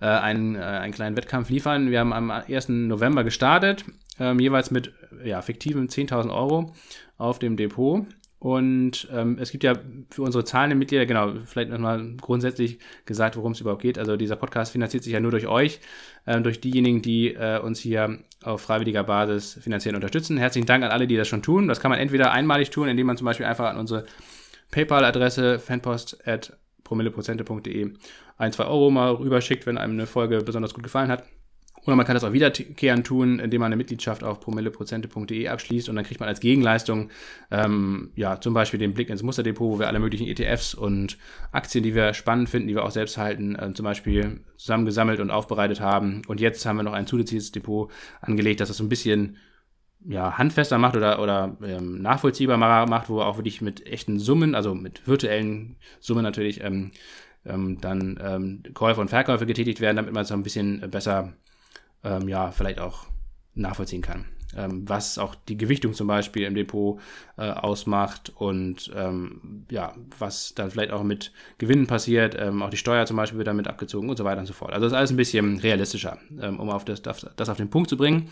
äh, 0.00 0.06
einen, 0.06 0.56
äh, 0.56 0.60
einen 0.60 0.92
kleinen 0.92 1.16
Wettkampf 1.16 1.50
liefern. 1.50 1.90
Wir 1.90 2.00
haben 2.00 2.12
am 2.12 2.30
1. 2.30 2.68
November 2.68 3.24
gestartet, 3.24 3.84
ähm, 4.18 4.40
jeweils 4.40 4.70
mit 4.70 4.92
ja, 5.24 5.42
fiktiven 5.42 5.88
10.000 5.88 6.34
Euro 6.34 6.72
auf 7.18 7.38
dem 7.38 7.56
Depot. 7.56 8.06
Und 8.40 9.06
ähm, 9.12 9.36
es 9.38 9.50
gibt 9.50 9.64
ja 9.64 9.74
für 10.08 10.22
unsere 10.22 10.46
zahlenden 10.46 10.78
Mitglieder, 10.78 11.04
genau, 11.04 11.34
vielleicht 11.44 11.70
nochmal 11.70 12.14
grundsätzlich 12.18 12.78
gesagt, 13.04 13.36
worum 13.36 13.52
es 13.52 13.60
überhaupt 13.60 13.82
geht. 13.82 13.98
Also 13.98 14.16
dieser 14.16 14.36
Podcast 14.36 14.72
finanziert 14.72 15.04
sich 15.04 15.12
ja 15.12 15.20
nur 15.20 15.30
durch 15.30 15.46
euch, 15.46 15.80
äh, 16.24 16.40
durch 16.40 16.58
diejenigen, 16.58 17.02
die 17.02 17.34
äh, 17.34 17.60
uns 17.60 17.80
hier 17.80 18.18
auf 18.42 18.62
freiwilliger 18.62 19.04
Basis 19.04 19.58
finanziell 19.60 19.94
unterstützen. 19.94 20.38
Herzlichen 20.38 20.66
Dank 20.66 20.82
an 20.84 20.90
alle, 20.90 21.06
die 21.06 21.16
das 21.16 21.28
schon 21.28 21.42
tun. 21.42 21.68
Das 21.68 21.80
kann 21.80 21.90
man 21.90 22.00
entweder 22.00 22.32
einmalig 22.32 22.70
tun, 22.70 22.88
indem 22.88 23.08
man 23.08 23.18
zum 23.18 23.26
Beispiel 23.26 23.44
einfach 23.44 23.68
an 23.68 23.76
unsere 23.76 24.06
PayPal-Adresse 24.70 25.58
fanpost 25.58 26.26
at 26.26 26.56
promilleprozente.de 26.84 27.92
ein, 28.40 28.52
zwei 28.52 28.64
Euro 28.64 28.90
mal 28.90 29.12
rüberschickt, 29.12 29.66
wenn 29.66 29.78
einem 29.78 29.92
eine 29.92 30.06
Folge 30.06 30.38
besonders 30.38 30.74
gut 30.74 30.82
gefallen 30.82 31.10
hat. 31.10 31.24
Oder 31.86 31.96
man 31.96 32.04
kann 32.04 32.14
das 32.14 32.24
auch 32.24 32.32
wiederkehren 32.32 33.04
tun, 33.04 33.38
indem 33.38 33.60
man 33.60 33.66
eine 33.66 33.76
Mitgliedschaft 33.76 34.22
auf 34.22 34.40
promilleprozente.de 34.40 35.48
abschließt 35.48 35.88
und 35.88 35.96
dann 35.96 36.04
kriegt 36.04 36.20
man 36.20 36.28
als 36.28 36.40
Gegenleistung 36.40 37.10
ähm, 37.50 38.10
ja 38.16 38.38
zum 38.38 38.52
Beispiel 38.52 38.78
den 38.78 38.92
Blick 38.92 39.08
ins 39.08 39.22
Musterdepot, 39.22 39.72
wo 39.72 39.78
wir 39.78 39.88
alle 39.88 39.98
möglichen 39.98 40.26
ETFs 40.26 40.74
und 40.74 41.16
Aktien, 41.52 41.82
die 41.82 41.94
wir 41.94 42.12
spannend 42.12 42.50
finden, 42.50 42.68
die 42.68 42.74
wir 42.74 42.84
auch 42.84 42.90
selbst 42.90 43.16
halten, 43.16 43.56
äh, 43.56 43.72
zum 43.72 43.84
Beispiel 43.84 44.40
zusammengesammelt 44.58 45.20
und 45.20 45.30
aufbereitet 45.30 45.80
haben. 45.80 46.20
Und 46.28 46.38
jetzt 46.38 46.66
haben 46.66 46.76
wir 46.76 46.82
noch 46.82 46.92
ein 46.92 47.06
zusätzliches 47.06 47.50
Depot 47.50 47.90
angelegt, 48.20 48.60
das 48.60 48.68
das 48.68 48.76
so 48.76 48.84
ein 48.84 48.90
bisschen 48.90 49.38
ja, 50.06 50.38
handfester 50.38 50.78
macht 50.78 50.96
oder, 50.96 51.20
oder 51.20 51.56
ähm, 51.62 52.00
nachvollziehbarer 52.02 52.86
macht, 52.86 53.08
wo 53.08 53.20
auch 53.20 53.36
wirklich 53.36 53.60
mit 53.60 53.86
echten 53.86 54.18
Summen, 54.18 54.54
also 54.54 54.74
mit 54.74 55.06
virtuellen 55.06 55.76
Summen 56.00 56.22
natürlich, 56.22 56.62
ähm, 56.62 56.90
ähm, 57.44 57.80
dann 57.80 58.18
ähm, 58.22 58.62
Käufe 58.74 59.00
und 59.00 59.08
Verkäufe 59.08 59.46
getätigt 59.46 59.80
werden, 59.80 59.96
damit 59.96 60.12
man 60.12 60.22
es 60.22 60.32
ein 60.32 60.42
bisschen 60.42 60.90
besser, 60.90 61.32
ähm, 62.04 62.28
ja, 62.28 62.50
vielleicht 62.50 62.80
auch 62.80 63.06
nachvollziehen 63.54 64.02
kann. 64.02 64.26
Ähm, 64.56 64.88
was 64.88 65.18
auch 65.18 65.36
die 65.36 65.56
Gewichtung 65.56 65.94
zum 65.94 66.08
Beispiel 66.08 66.44
im 66.44 66.56
Depot 66.56 67.00
äh, 67.36 67.50
ausmacht 67.50 68.32
und 68.34 68.90
ähm, 68.96 69.64
ja, 69.70 69.94
was 70.18 70.54
dann 70.54 70.72
vielleicht 70.72 70.90
auch 70.90 71.04
mit 71.04 71.32
Gewinnen 71.58 71.86
passiert, 71.86 72.36
ähm, 72.36 72.62
auch 72.62 72.70
die 72.70 72.76
Steuer 72.76 73.06
zum 73.06 73.16
Beispiel 73.16 73.38
wird 73.38 73.46
damit 73.46 73.68
abgezogen 73.68 74.10
und 74.10 74.16
so 74.16 74.24
weiter 74.24 74.40
und 74.40 74.46
so 74.46 74.52
fort. 74.52 74.72
Also 74.72 74.86
das 74.86 74.92
ist 74.92 74.98
alles 74.98 75.10
ein 75.12 75.16
bisschen 75.16 75.58
realistischer, 75.58 76.18
um 76.40 76.68
auf 76.68 76.84
das, 76.84 77.00
das 77.02 77.48
auf 77.48 77.56
den 77.58 77.70
Punkt 77.70 77.90
zu 77.90 77.96
bringen. 77.96 78.28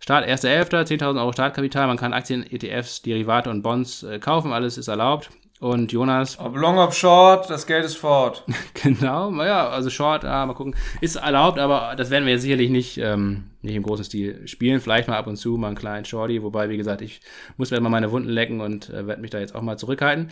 Start 0.00 0.26
1.11., 0.26 0.70
10.000 0.70 1.20
Euro 1.20 1.32
Startkapital, 1.32 1.86
man 1.86 1.98
kann 1.98 2.14
Aktien, 2.14 2.44
ETFs, 2.50 3.02
Derivate 3.02 3.50
und 3.50 3.62
Bonds 3.62 4.02
äh, 4.02 4.18
kaufen, 4.18 4.50
alles 4.52 4.78
ist 4.78 4.88
erlaubt. 4.88 5.30
Und 5.60 5.92
Jonas. 5.92 6.38
Ob 6.40 6.56
long, 6.56 6.78
ob 6.78 6.94
short, 6.94 7.50
das 7.50 7.66
Geld 7.66 7.84
ist 7.84 7.96
fort. 7.96 8.44
genau, 8.82 9.30
naja, 9.30 9.68
also 9.68 9.90
short, 9.90 10.24
ah, 10.24 10.46
mal 10.46 10.54
gucken. 10.54 10.74
Ist 11.02 11.16
erlaubt, 11.16 11.58
aber 11.58 11.94
das 11.96 12.08
werden 12.08 12.24
wir 12.24 12.32
jetzt 12.32 12.42
sicherlich 12.42 12.70
nicht, 12.70 12.96
ähm, 12.96 13.50
nicht 13.60 13.74
im 13.74 13.82
großen 13.82 14.06
Stil 14.06 14.48
spielen. 14.48 14.80
Vielleicht 14.80 15.06
mal 15.06 15.18
ab 15.18 15.26
und 15.26 15.36
zu 15.36 15.58
mal 15.58 15.66
einen 15.66 15.76
kleinen 15.76 16.06
Shorty, 16.06 16.42
wobei, 16.42 16.70
wie 16.70 16.78
gesagt, 16.78 17.02
ich 17.02 17.20
muss 17.58 17.70
mir 17.70 17.80
mal 17.82 17.90
meine 17.90 18.10
Wunden 18.10 18.30
lecken 18.30 18.62
und 18.62 18.88
äh, 18.88 19.06
werde 19.06 19.20
mich 19.20 19.30
da 19.30 19.38
jetzt 19.38 19.54
auch 19.54 19.60
mal 19.60 19.76
zurückhalten. 19.76 20.30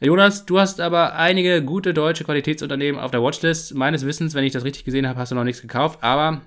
Jonas, 0.00 0.46
du 0.46 0.58
hast 0.58 0.80
aber 0.80 1.16
einige 1.16 1.62
gute 1.62 1.92
deutsche 1.92 2.24
Qualitätsunternehmen 2.24 2.98
auf 2.98 3.10
der 3.10 3.22
Watchlist. 3.22 3.74
Meines 3.74 4.06
Wissens, 4.06 4.32
wenn 4.32 4.44
ich 4.44 4.52
das 4.52 4.64
richtig 4.64 4.86
gesehen 4.86 5.06
habe, 5.06 5.18
hast 5.18 5.32
du 5.32 5.34
noch 5.34 5.44
nichts 5.44 5.60
gekauft, 5.60 5.98
aber 6.02 6.40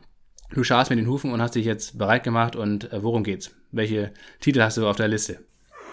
Du 0.55 0.63
schaust 0.63 0.89
mit 0.89 0.97
den 0.97 1.07
Hufen 1.07 1.33
und 1.33 1.41
hast 1.41 1.55
dich 1.55 1.65
jetzt 1.65 1.97
bereit 1.97 2.23
gemacht. 2.23 2.55
Und 2.55 2.91
äh, 2.93 3.03
worum 3.03 3.25
geht's? 3.25 3.53
Welche 3.71 4.13
Titel 4.39 4.61
hast 4.61 4.77
du 4.77 4.87
auf 4.87 4.95
der 4.95 5.09
Liste? 5.09 5.39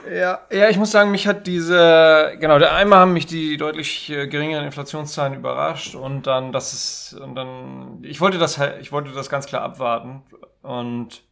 Ja, 0.09 0.47
ja, 0.53 0.69
ich 0.69 0.77
muss 0.77 0.93
sagen, 0.93 1.11
mich 1.11 1.27
hat 1.27 1.49
diese, 1.49 2.37
genau, 2.39 2.55
einmal 2.55 3.01
haben 3.01 3.13
mich 3.13 3.27
die 3.27 3.57
deutlich 3.57 4.09
äh, 4.11 4.29
geringeren 4.29 4.65
Inflationszahlen 4.65 5.35
überrascht 5.35 5.95
und 5.97 6.27
dann, 6.27 6.53
das 6.53 6.73
ist, 6.73 7.21
und 7.21 7.35
dann, 7.35 7.99
ich 8.03 8.21
wollte 8.21 8.39
das 8.39 8.59
halt, 8.59 8.81
ich 8.81 8.91
wollte 8.91 9.13
das 9.13 9.29
ganz 9.29 9.47
klar 9.47 9.63
abwarten 9.63 10.23
und 10.63 11.23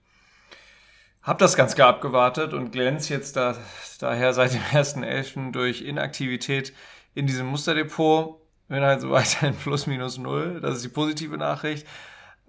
habe 1.23 1.39
das 1.39 1.57
ganz 1.57 1.75
klar 1.75 1.89
abgewartet 1.89 2.53
und 2.53 2.71
glänze 2.73 3.13
jetzt 3.13 3.37
da, 3.37 3.57
daher 4.01 4.33
seit 4.33 4.55
dem 4.55 4.63
1.11. 4.73 5.53
durch 5.53 5.83
Inaktivität 5.83 6.73
in 7.15 7.27
diesem 7.27 7.47
Musterdepot. 7.47 8.41
Bin 8.69 8.83
halt 8.83 9.01
so 9.01 9.11
weiterhin 9.11 9.55
plus 9.57 9.87
minus 9.87 10.19
null. 10.19 10.61
Das 10.61 10.77
ist 10.77 10.85
die 10.85 10.89
positive 10.89 11.37
Nachricht. 11.37 11.87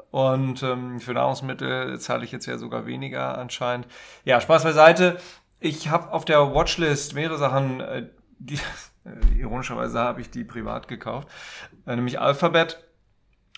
Und 0.10 0.64
ähm, 0.64 0.99
für 0.99 1.14
Nahrungsmittel 1.14 1.99
zahle 1.99 2.26
ich 2.26 2.32
jetzt 2.32 2.45
ja 2.45 2.58
sogar 2.58 2.86
weniger 2.86 3.38
anscheinend. 3.38 3.88
Ja, 4.26 4.41
Spaß 4.41 4.64
beiseite. 4.64 5.18
Ich 5.60 5.89
habe 5.89 6.12
auf 6.12 6.26
der 6.26 6.54
Watchlist 6.54 7.14
mehrere 7.14 7.38
Sachen, 7.38 7.80
äh, 7.82 8.10
die, 8.39 8.60
äh, 9.06 9.38
ironischerweise 9.39 9.99
habe 9.99 10.22
ich 10.22 10.30
die 10.30 10.43
privat 10.43 10.88
gekauft, 10.88 11.28
äh, 11.86 11.95
nämlich 11.95 12.20
Alphabet, 12.20 12.84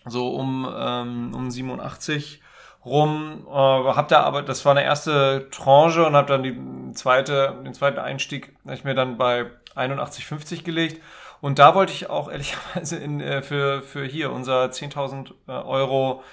so 0.05 0.35
um, 0.35 0.67
ähm, 0.77 1.33
um 1.33 1.49
87 1.49 2.41
rum, 2.85 3.47
äh, 3.47 3.51
hab 3.51 4.09
da 4.09 4.21
aber, 4.23 4.43
das 4.43 4.65
war 4.65 4.73
eine 4.73 4.83
erste 4.83 5.47
Tranche 5.49 6.05
und 6.05 6.15
habe 6.15 6.27
dann 6.27 6.43
die 6.43 6.93
zweite, 6.93 7.61
den 7.65 7.73
zweiten 7.73 7.99
Einstieg, 7.99 8.53
habe 8.65 8.75
ich 8.75 8.83
mir 8.83 8.95
dann 8.95 9.17
bei 9.17 9.45
81,50 9.75 10.63
gelegt. 10.63 11.01
Und 11.43 11.59
da 11.59 11.75
wollte 11.75 11.91
ich 11.91 12.09
auch 12.09 12.31
ehrlicherweise 12.31 12.95
in, 12.95 13.19
äh, 13.19 13.41
für, 13.41 13.81
für 13.81 14.05
hier 14.05 14.31
unser 14.31 14.63
10.000 14.63 15.33
äh, 15.49 15.51
Euro 15.51 16.23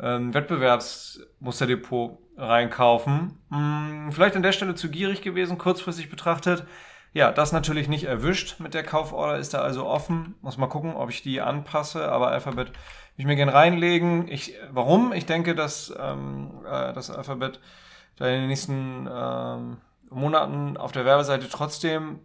ähm, 0.00 0.34
Wettbewerbsmusterdepot 0.34 2.18
reinkaufen. 2.36 3.38
Hm, 3.52 4.10
vielleicht 4.10 4.34
an 4.34 4.42
der 4.42 4.50
Stelle 4.50 4.74
zu 4.74 4.90
gierig 4.90 5.22
gewesen, 5.22 5.58
kurzfristig 5.58 6.10
betrachtet. 6.10 6.64
Ja, 7.12 7.30
das 7.30 7.52
natürlich 7.52 7.86
nicht 7.86 8.02
erwischt 8.02 8.58
mit 8.58 8.74
der 8.74 8.82
Kauforder, 8.82 9.38
ist 9.38 9.54
da 9.54 9.60
also 9.60 9.86
offen. 9.86 10.34
Muss 10.42 10.58
mal 10.58 10.66
gucken, 10.66 10.94
ob 10.96 11.08
ich 11.08 11.22
die 11.22 11.40
anpasse, 11.40 12.10
aber 12.10 12.32
Alphabet 12.32 12.72
ich 13.16 13.26
mir 13.26 13.36
gerne 13.36 13.54
reinlegen. 13.54 14.26
Ich, 14.26 14.54
warum? 14.72 15.12
Ich 15.12 15.24
denke, 15.26 15.54
dass 15.54 15.94
ähm, 16.00 16.50
äh, 16.66 16.92
das 16.92 17.10
Alphabet 17.10 17.60
da 18.16 18.26
in 18.26 18.40
den 18.40 18.48
nächsten 18.48 19.08
ähm, 19.08 19.76
Monaten 20.10 20.76
auf 20.76 20.90
der 20.90 21.04
Werbeseite 21.04 21.48
trotzdem 21.48 22.18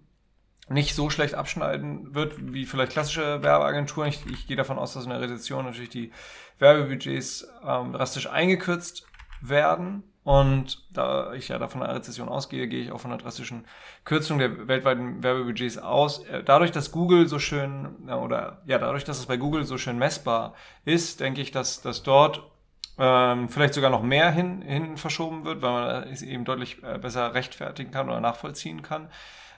nicht 0.69 0.95
so 0.95 1.09
schlecht 1.09 1.35
abschneiden 1.35 2.15
wird 2.15 2.35
wie 2.53 2.65
vielleicht 2.65 2.93
klassische 2.93 3.43
Werbeagenturen. 3.43 4.09
Ich, 4.09 4.25
ich 4.25 4.47
gehe 4.47 4.55
davon 4.55 4.77
aus, 4.79 4.93
dass 4.93 5.03
in 5.03 5.09
der 5.09 5.21
Rezession 5.21 5.65
natürlich 5.65 5.89
die 5.89 6.11
Werbebudgets 6.59 7.47
ähm, 7.67 7.93
drastisch 7.93 8.29
eingekürzt 8.29 9.05
werden. 9.41 10.03
Und 10.23 10.87
da 10.93 11.33
ich 11.33 11.49
ja 11.49 11.59
davon 11.59 11.83
einer 11.83 11.95
Rezession 11.95 12.29
ausgehe, 12.29 12.69
gehe 12.69 12.81
ich 12.81 12.93
auch 12.93 13.01
von 13.01 13.11
einer 13.11 13.21
drastischen 13.21 13.65
Kürzung 14.05 14.39
der 14.39 14.69
weltweiten 14.69 15.21
Werbebudgets 15.21 15.77
aus. 15.77 16.23
Äh, 16.25 16.43
dadurch, 16.43 16.71
dass 16.71 16.91
Google 16.91 17.27
so 17.27 17.39
schön, 17.39 18.09
oder 18.09 18.61
ja, 18.65 18.77
dadurch, 18.77 19.03
dass 19.03 19.19
es 19.19 19.25
bei 19.25 19.35
Google 19.35 19.65
so 19.65 19.77
schön 19.77 19.97
messbar 19.97 20.53
ist, 20.85 21.19
denke 21.19 21.41
ich, 21.41 21.51
dass, 21.51 21.81
dass 21.81 22.03
dort 22.03 22.49
ähm, 22.97 23.49
vielleicht 23.49 23.73
sogar 23.73 23.89
noch 23.89 24.03
mehr 24.03 24.31
hin, 24.31 24.61
hin 24.61 24.95
verschoben 24.95 25.43
wird, 25.43 25.61
weil 25.61 25.71
man 25.71 26.03
es 26.03 26.21
eben 26.21 26.45
deutlich 26.45 26.81
äh, 26.83 26.97
besser 26.99 27.33
rechtfertigen 27.33 27.91
kann 27.91 28.07
oder 28.07 28.21
nachvollziehen 28.21 28.81
kann, 28.81 29.09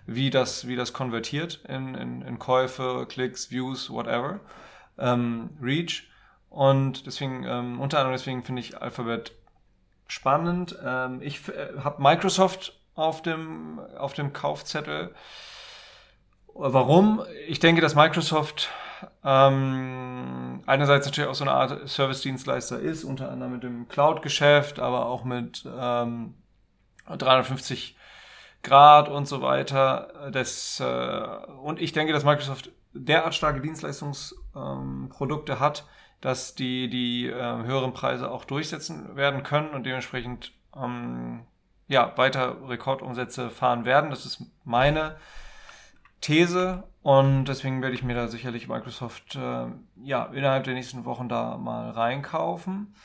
wie 0.07 0.29
das, 0.29 0.67
wie 0.67 0.75
das 0.75 0.93
konvertiert 0.93 1.61
in, 1.67 1.95
in, 1.95 2.21
in 2.21 2.39
Käufe, 2.39 3.05
Klicks, 3.07 3.51
Views, 3.51 3.89
whatever, 3.89 4.39
ähm, 4.97 5.49
Reach. 5.61 6.09
Und 6.49 7.05
deswegen, 7.05 7.43
ähm, 7.43 7.81
unter 7.81 7.97
anderem 7.97 8.15
deswegen 8.15 8.43
finde 8.43 8.61
ich 8.61 8.81
Alphabet 8.81 9.33
spannend. 10.07 10.77
Ähm, 10.83 11.21
ich 11.21 11.47
äh, 11.49 11.79
habe 11.83 12.01
Microsoft 12.01 12.79
auf 12.95 13.21
dem, 13.21 13.79
auf 13.97 14.13
dem 14.13 14.31
Kaufzettel. 14.31 15.13
Warum? 16.53 17.21
Ich 17.47 17.59
denke, 17.59 17.81
dass 17.81 17.95
Microsoft 17.95 18.69
ähm, 19.23 20.63
einerseits 20.65 21.05
natürlich 21.05 21.29
auch 21.29 21.35
so 21.35 21.43
eine 21.43 21.51
Art 21.51 21.89
Service-Dienstleister 21.89 22.79
ist, 22.79 23.03
unter 23.03 23.29
anderem 23.29 23.53
mit 23.53 23.63
dem 23.63 23.89
Cloud-Geschäft, 23.89 24.79
aber 24.79 25.07
auch 25.07 25.25
mit 25.25 25.67
ähm, 25.77 26.35
350 27.07 27.97
Grad 28.65 29.07
und 29.07 29.27
so 29.27 29.41
weiter. 29.41 30.29
Das, 30.31 30.79
äh, 30.79 31.27
und 31.63 31.79
ich 31.79 31.93
denke, 31.93 32.11
dass 32.11 32.25
Microsoft 32.25 32.71
derart 32.93 33.35
starke 33.35 33.61
Dienstleistungsprodukte 33.61 35.53
ähm, 35.53 35.59
hat, 35.59 35.85
dass 36.21 36.55
die 36.55 36.89
die 36.89 37.27
äh, 37.27 37.63
höheren 37.63 37.93
Preise 37.93 38.29
auch 38.31 38.45
durchsetzen 38.45 39.15
werden 39.15 39.43
können 39.43 39.69
und 39.69 39.85
dementsprechend 39.85 40.53
ähm, 40.75 41.45
ja, 41.87 42.17
weiter 42.17 42.67
Rekordumsätze 42.67 43.49
fahren 43.49 43.85
werden. 43.85 44.09
Das 44.09 44.25
ist 44.25 44.43
meine 44.63 45.17
These 46.21 46.83
und 47.03 47.45
deswegen 47.45 47.81
werde 47.83 47.95
ich 47.95 48.03
mir 48.03 48.15
da 48.15 48.27
sicherlich 48.27 48.67
Microsoft 48.67 49.35
äh, 49.35 49.67
ja, 50.03 50.25
innerhalb 50.33 50.63
der 50.63 50.73
nächsten 50.73 51.05
Wochen 51.05 51.29
da 51.29 51.57
mal 51.57 51.91
reinkaufen. 51.91 52.95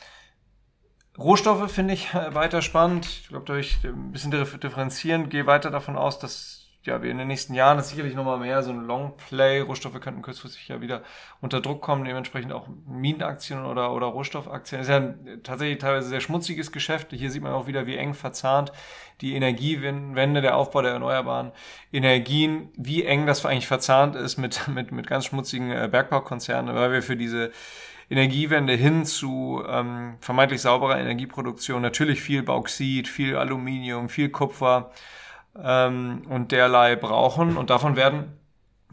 Rohstoffe 1.18 1.70
finde 1.70 1.94
ich 1.94 2.14
äh, 2.14 2.34
weiter 2.34 2.62
spannend. 2.62 3.06
Ich 3.06 3.28
glaube, 3.28 3.44
da 3.46 3.56
ich 3.56 3.84
ein 3.84 4.12
bisschen 4.12 4.30
differenzieren, 4.30 5.28
gehe 5.28 5.46
weiter 5.46 5.70
davon 5.70 5.96
aus, 5.96 6.18
dass 6.18 6.60
ja, 6.82 7.02
wir 7.02 7.10
in 7.10 7.18
den 7.18 7.28
nächsten 7.28 7.52
Jahren 7.52 7.78
ist 7.78 7.90
sicherlich 7.90 8.14
nochmal 8.14 8.38
mehr 8.38 8.62
so 8.62 8.70
ein 8.70 8.86
Longplay. 8.86 9.60
Rohstoffe 9.60 10.00
könnten 10.00 10.22
kurzfristig 10.22 10.68
ja 10.68 10.80
wieder 10.80 11.02
unter 11.42 11.60
Druck 11.60 11.82
kommen, 11.82 12.04
dementsprechend 12.04 12.52
auch 12.52 12.68
Minenaktien 12.86 13.66
oder, 13.66 13.92
oder 13.92 14.06
Rohstoffaktien. 14.06 14.80
Das 14.80 14.88
ist 14.88 14.90
ja 14.90 14.96
ein 14.96 15.40
tatsächlich 15.42 15.78
teilweise 15.78 16.08
sehr 16.08 16.20
schmutziges 16.20 16.72
Geschäft. 16.72 17.08
Hier 17.10 17.30
sieht 17.30 17.42
man 17.42 17.52
auch 17.52 17.66
wieder, 17.66 17.86
wie 17.86 17.96
eng 17.96 18.14
verzahnt 18.14 18.72
die 19.20 19.34
Energiewende, 19.34 20.40
der 20.40 20.56
Aufbau 20.56 20.80
der 20.80 20.92
erneuerbaren 20.92 21.52
Energien, 21.92 22.70
wie 22.76 23.04
eng 23.04 23.26
das 23.26 23.44
eigentlich 23.44 23.66
verzahnt 23.66 24.16
ist 24.16 24.38
mit, 24.38 24.66
mit, 24.68 24.90
mit 24.90 25.06
ganz 25.06 25.26
schmutzigen 25.26 25.70
äh, 25.70 25.88
Bergbaukonzernen, 25.90 26.74
weil 26.74 26.92
wir 26.92 27.02
für 27.02 27.16
diese 27.16 27.52
Energiewende 28.10 28.74
hin 28.74 29.06
zu 29.06 29.62
ähm, 29.66 30.16
vermeintlich 30.20 30.60
sauberer 30.60 30.98
Energieproduktion 30.98 31.80
natürlich 31.80 32.20
viel 32.20 32.42
Bauxit, 32.42 33.06
viel 33.08 33.36
Aluminium, 33.36 34.08
viel 34.08 34.30
Kupfer, 34.30 34.90
ähm, 35.56 36.22
und 36.28 36.52
derlei 36.52 36.96
brauchen. 36.96 37.56
Und 37.56 37.70
davon 37.70 37.96
werden 37.96 38.32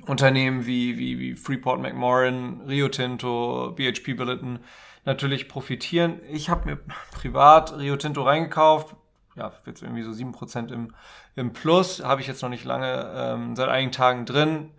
Unternehmen 0.06 0.66
wie, 0.66 0.98
wie, 0.98 1.20
wie 1.20 1.36
Freeport 1.36 1.82
McMoran, 1.82 2.62
Rio 2.68 2.88
Tinto, 2.88 3.74
BHP 3.76 4.14
Billiton 4.16 4.60
natürlich 5.06 5.48
profitieren. 5.48 6.20
Ich 6.30 6.50
habe 6.50 6.70
mir 6.70 6.80
privat 7.12 7.78
Rio 7.78 7.96
Tinto 7.96 8.24
reingekauft. 8.24 8.96
Ja, 9.36 9.52
jetzt 9.66 9.84
irgendwie 9.84 10.04
so 10.04 10.14
sieben 10.14 10.32
Prozent 10.32 10.72
im, 10.72 10.94
im 11.36 11.54
Plus. 11.54 12.04
Habe 12.04 12.22
ich 12.22 12.28
jetzt 12.28 12.42
noch 12.42 12.50
nicht 12.50 12.66
lange, 12.66 13.12
ähm, 13.16 13.56
seit 13.56 13.70
einigen 13.70 13.92
Tagen 13.92 14.26
drin. 14.26 14.72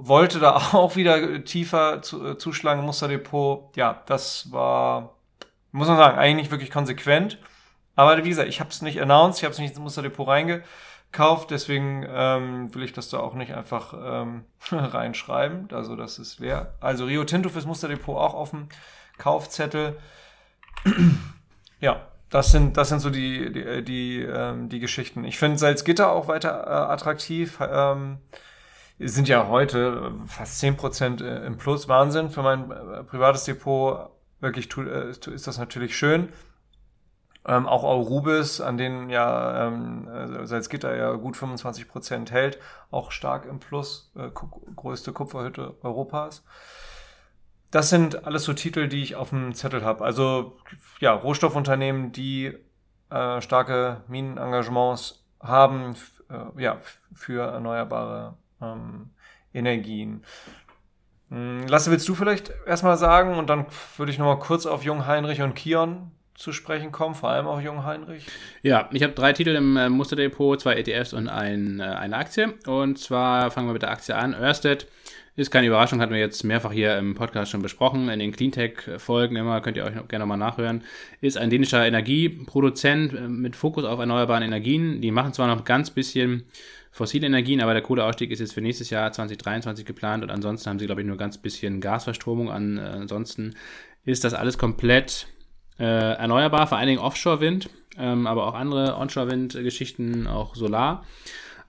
Wollte 0.00 0.38
da 0.38 0.56
auch 0.72 0.94
wieder 0.94 1.44
tiefer 1.44 2.02
zu, 2.02 2.24
äh, 2.24 2.38
zuschlagen, 2.38 2.84
Musterdepot. 2.84 3.76
Ja, 3.76 4.02
das 4.06 4.52
war, 4.52 5.16
muss 5.72 5.88
man 5.88 5.96
sagen, 5.96 6.16
eigentlich 6.16 6.52
wirklich 6.52 6.70
konsequent. 6.70 7.38
Aber 7.96 8.16
wie 8.24 8.28
gesagt, 8.28 8.48
ich 8.48 8.60
habe 8.60 8.70
es 8.70 8.80
nicht 8.80 9.02
announced, 9.02 9.40
ich 9.40 9.44
habe 9.44 9.52
es 9.52 9.58
nicht 9.58 9.70
ins 9.70 9.80
Musterdepot 9.80 10.28
reinge 10.28 10.62
kauft. 11.10 11.50
Deswegen 11.50 12.06
ähm, 12.08 12.72
will 12.72 12.84
ich 12.84 12.92
das 12.92 13.08
da 13.08 13.18
auch 13.18 13.34
nicht 13.34 13.52
einfach 13.54 13.92
ähm, 14.00 14.44
reinschreiben. 14.70 15.68
Also 15.72 15.96
das 15.96 16.20
ist 16.20 16.38
leer. 16.38 16.74
Also 16.80 17.06
Rio 17.06 17.24
Tinto 17.24 17.48
fürs 17.48 17.66
Musterdepot 17.66 18.16
auch 18.16 18.34
auf 18.34 18.50
dem 18.50 18.68
Kaufzettel. 19.18 19.98
ja, 21.80 22.06
das 22.30 22.52
sind, 22.52 22.76
das 22.76 22.90
sind 22.90 23.00
so 23.00 23.10
die, 23.10 23.52
die, 23.52 23.84
die, 23.84 24.22
ähm, 24.22 24.68
die 24.68 24.78
Geschichten. 24.78 25.24
Ich 25.24 25.38
finde 25.38 25.58
Salzgitter 25.58 26.12
auch 26.12 26.28
weiter 26.28 26.66
äh, 26.66 26.92
attraktiv. 26.92 27.58
Ähm, 27.60 28.18
sind 28.98 29.28
ja 29.28 29.48
heute 29.48 30.12
fast 30.26 30.62
10% 30.62 31.22
äh, 31.22 31.46
im 31.46 31.56
Plus. 31.56 31.88
Wahnsinn. 31.88 32.30
Für 32.30 32.42
mein 32.42 32.70
äh, 32.70 33.04
privates 33.04 33.44
Depot 33.44 34.10
wirklich 34.40 34.68
äh, 34.76 35.10
ist 35.10 35.46
das 35.46 35.58
natürlich 35.58 35.96
schön. 35.96 36.28
Ähm, 37.46 37.66
auch 37.66 37.84
Aurubis, 37.84 38.60
an 38.60 38.76
denen 38.76 39.08
ja 39.08 39.68
ähm, 39.68 40.08
äh, 40.08 40.46
Salzgitter 40.46 40.94
ja 40.96 41.12
gut 41.12 41.36
25 41.36 41.88
Prozent 41.88 42.30
hält, 42.30 42.58
auch 42.90 43.10
stark 43.10 43.46
im 43.46 43.58
Plus, 43.60 44.12
äh, 44.16 44.28
größte 44.76 45.12
Kupferhütte 45.12 45.76
Europas. 45.82 46.44
Das 47.70 47.90
sind 47.90 48.26
alles 48.26 48.44
so 48.44 48.52
Titel, 48.52 48.88
die 48.88 49.02
ich 49.02 49.16
auf 49.16 49.30
dem 49.30 49.54
Zettel 49.54 49.84
habe. 49.84 50.04
Also 50.04 50.58
ja, 51.00 51.12
Rohstoffunternehmen, 51.12 52.12
die 52.12 52.54
äh, 53.10 53.40
starke 53.40 54.02
Minenengagements 54.08 55.24
haben, 55.40 55.94
äh, 56.28 56.62
ja, 56.62 56.78
für 57.14 57.42
erneuerbare 57.42 58.36
ähm, 58.62 59.10
Energien. 59.52 60.22
Hm, 61.30 61.66
Lasse, 61.66 61.90
willst 61.90 62.08
du 62.08 62.14
vielleicht 62.14 62.52
erstmal 62.66 62.96
sagen 62.96 63.34
und 63.36 63.50
dann 63.50 63.66
würde 63.96 64.12
ich 64.12 64.18
nochmal 64.18 64.38
kurz 64.38 64.66
auf 64.66 64.84
Jung 64.84 65.06
Heinrich 65.06 65.42
und 65.42 65.54
Kion 65.54 66.10
zu 66.34 66.52
sprechen 66.52 66.92
kommen, 66.92 67.14
vor 67.14 67.30
allem 67.30 67.46
auch 67.46 67.60
Jung 67.60 67.84
Heinrich? 67.84 68.26
Ja, 68.62 68.88
ich 68.92 69.02
habe 69.02 69.12
drei 69.12 69.32
Titel 69.32 69.50
im 69.50 69.76
äh, 69.76 69.88
Musterdepot, 69.88 70.60
zwei 70.60 70.74
ETFs 70.74 71.12
und 71.12 71.28
ein, 71.28 71.80
äh, 71.80 71.82
eine 71.82 72.16
Aktie. 72.16 72.54
Und 72.66 72.98
zwar 72.98 73.50
fangen 73.50 73.68
wir 73.68 73.72
mit 73.72 73.82
der 73.82 73.90
Aktie 73.90 74.14
an. 74.14 74.34
Ørsted 74.34 74.86
ist 75.34 75.50
keine 75.50 75.66
Überraschung, 75.66 76.00
hatten 76.00 76.12
wir 76.12 76.20
jetzt 76.20 76.42
mehrfach 76.44 76.72
hier 76.72 76.96
im 76.96 77.14
Podcast 77.14 77.50
schon 77.50 77.62
besprochen. 77.62 78.08
In 78.08 78.18
den 78.18 78.32
Cleantech-Folgen 78.32 79.36
immer, 79.36 79.60
könnt 79.60 79.76
ihr 79.76 79.84
euch 79.84 79.94
gerne 80.08 80.26
mal 80.26 80.36
nachhören. 80.36 80.82
Ist 81.20 81.36
ein 81.38 81.50
dänischer 81.50 81.86
Energieproduzent 81.86 83.14
äh, 83.14 83.28
mit 83.28 83.56
Fokus 83.56 83.84
auf 83.84 83.98
erneuerbaren 83.98 84.42
Energien. 84.42 85.00
Die 85.00 85.10
machen 85.10 85.32
zwar 85.32 85.48
noch 85.48 85.64
ganz 85.64 85.90
bisschen 85.90 86.44
fossile 86.90 87.26
Energien, 87.26 87.60
aber 87.60 87.72
der 87.72 87.82
Kohleausstieg 87.82 88.30
ist 88.30 88.40
jetzt 88.40 88.54
für 88.54 88.60
nächstes 88.60 88.90
Jahr 88.90 89.12
2023 89.12 89.84
geplant 89.84 90.22
und 90.22 90.30
ansonsten 90.30 90.70
haben 90.70 90.78
sie, 90.78 90.86
glaube 90.86 91.02
ich, 91.02 91.06
nur 91.06 91.16
ganz 91.16 91.38
bisschen 91.38 91.80
Gasverstromung. 91.80 92.50
Ansonsten 92.50 93.54
ist 94.04 94.24
das 94.24 94.34
alles 94.34 94.58
komplett 94.58 95.26
äh, 95.78 95.84
erneuerbar, 95.84 96.66
vor 96.66 96.78
allen 96.78 96.88
Dingen 96.88 97.00
Offshore-Wind, 97.00 97.70
ähm, 97.98 98.26
aber 98.26 98.46
auch 98.46 98.54
andere 98.54 98.96
Onshore-Wind-Geschichten, 98.96 100.26
auch 100.26 100.54
Solar. 100.54 101.04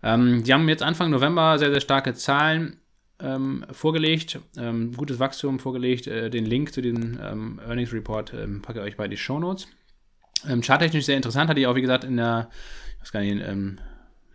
Ähm, 0.01 0.43
die 0.43 0.53
haben 0.53 0.67
jetzt 0.69 0.83
Anfang 0.83 1.11
November 1.11 1.59
sehr, 1.59 1.71
sehr 1.71 1.81
starke 1.81 2.13
Zahlen 2.13 2.77
ähm, 3.21 3.65
vorgelegt, 3.71 4.39
ähm, 4.57 4.93
gutes 4.95 5.19
Wachstum 5.19 5.59
vorgelegt. 5.59 6.07
Äh, 6.07 6.29
den 6.29 6.45
Link 6.45 6.73
zu 6.73 6.81
diesem 6.81 7.19
ähm, 7.21 7.59
Earnings 7.67 7.93
Report 7.93 8.33
ähm, 8.33 8.61
packe 8.61 8.79
ich 8.79 8.85
euch 8.85 8.97
bei 8.97 9.07
die 9.07 9.17
Show 9.17 9.39
Notes. 9.39 9.67
Charttechnisch 10.61 11.03
sehr 11.03 11.17
interessant, 11.17 11.49
hatte 11.49 11.59
ich 11.59 11.67
auch, 11.67 11.75
wie 11.75 11.81
gesagt, 11.81 12.05
in 12.05 12.15
der, 12.15 12.49
ich 12.95 13.01
weiß 13.01 13.11
gar 13.11 13.19
nicht, 13.19 13.43
ähm, 13.45 13.77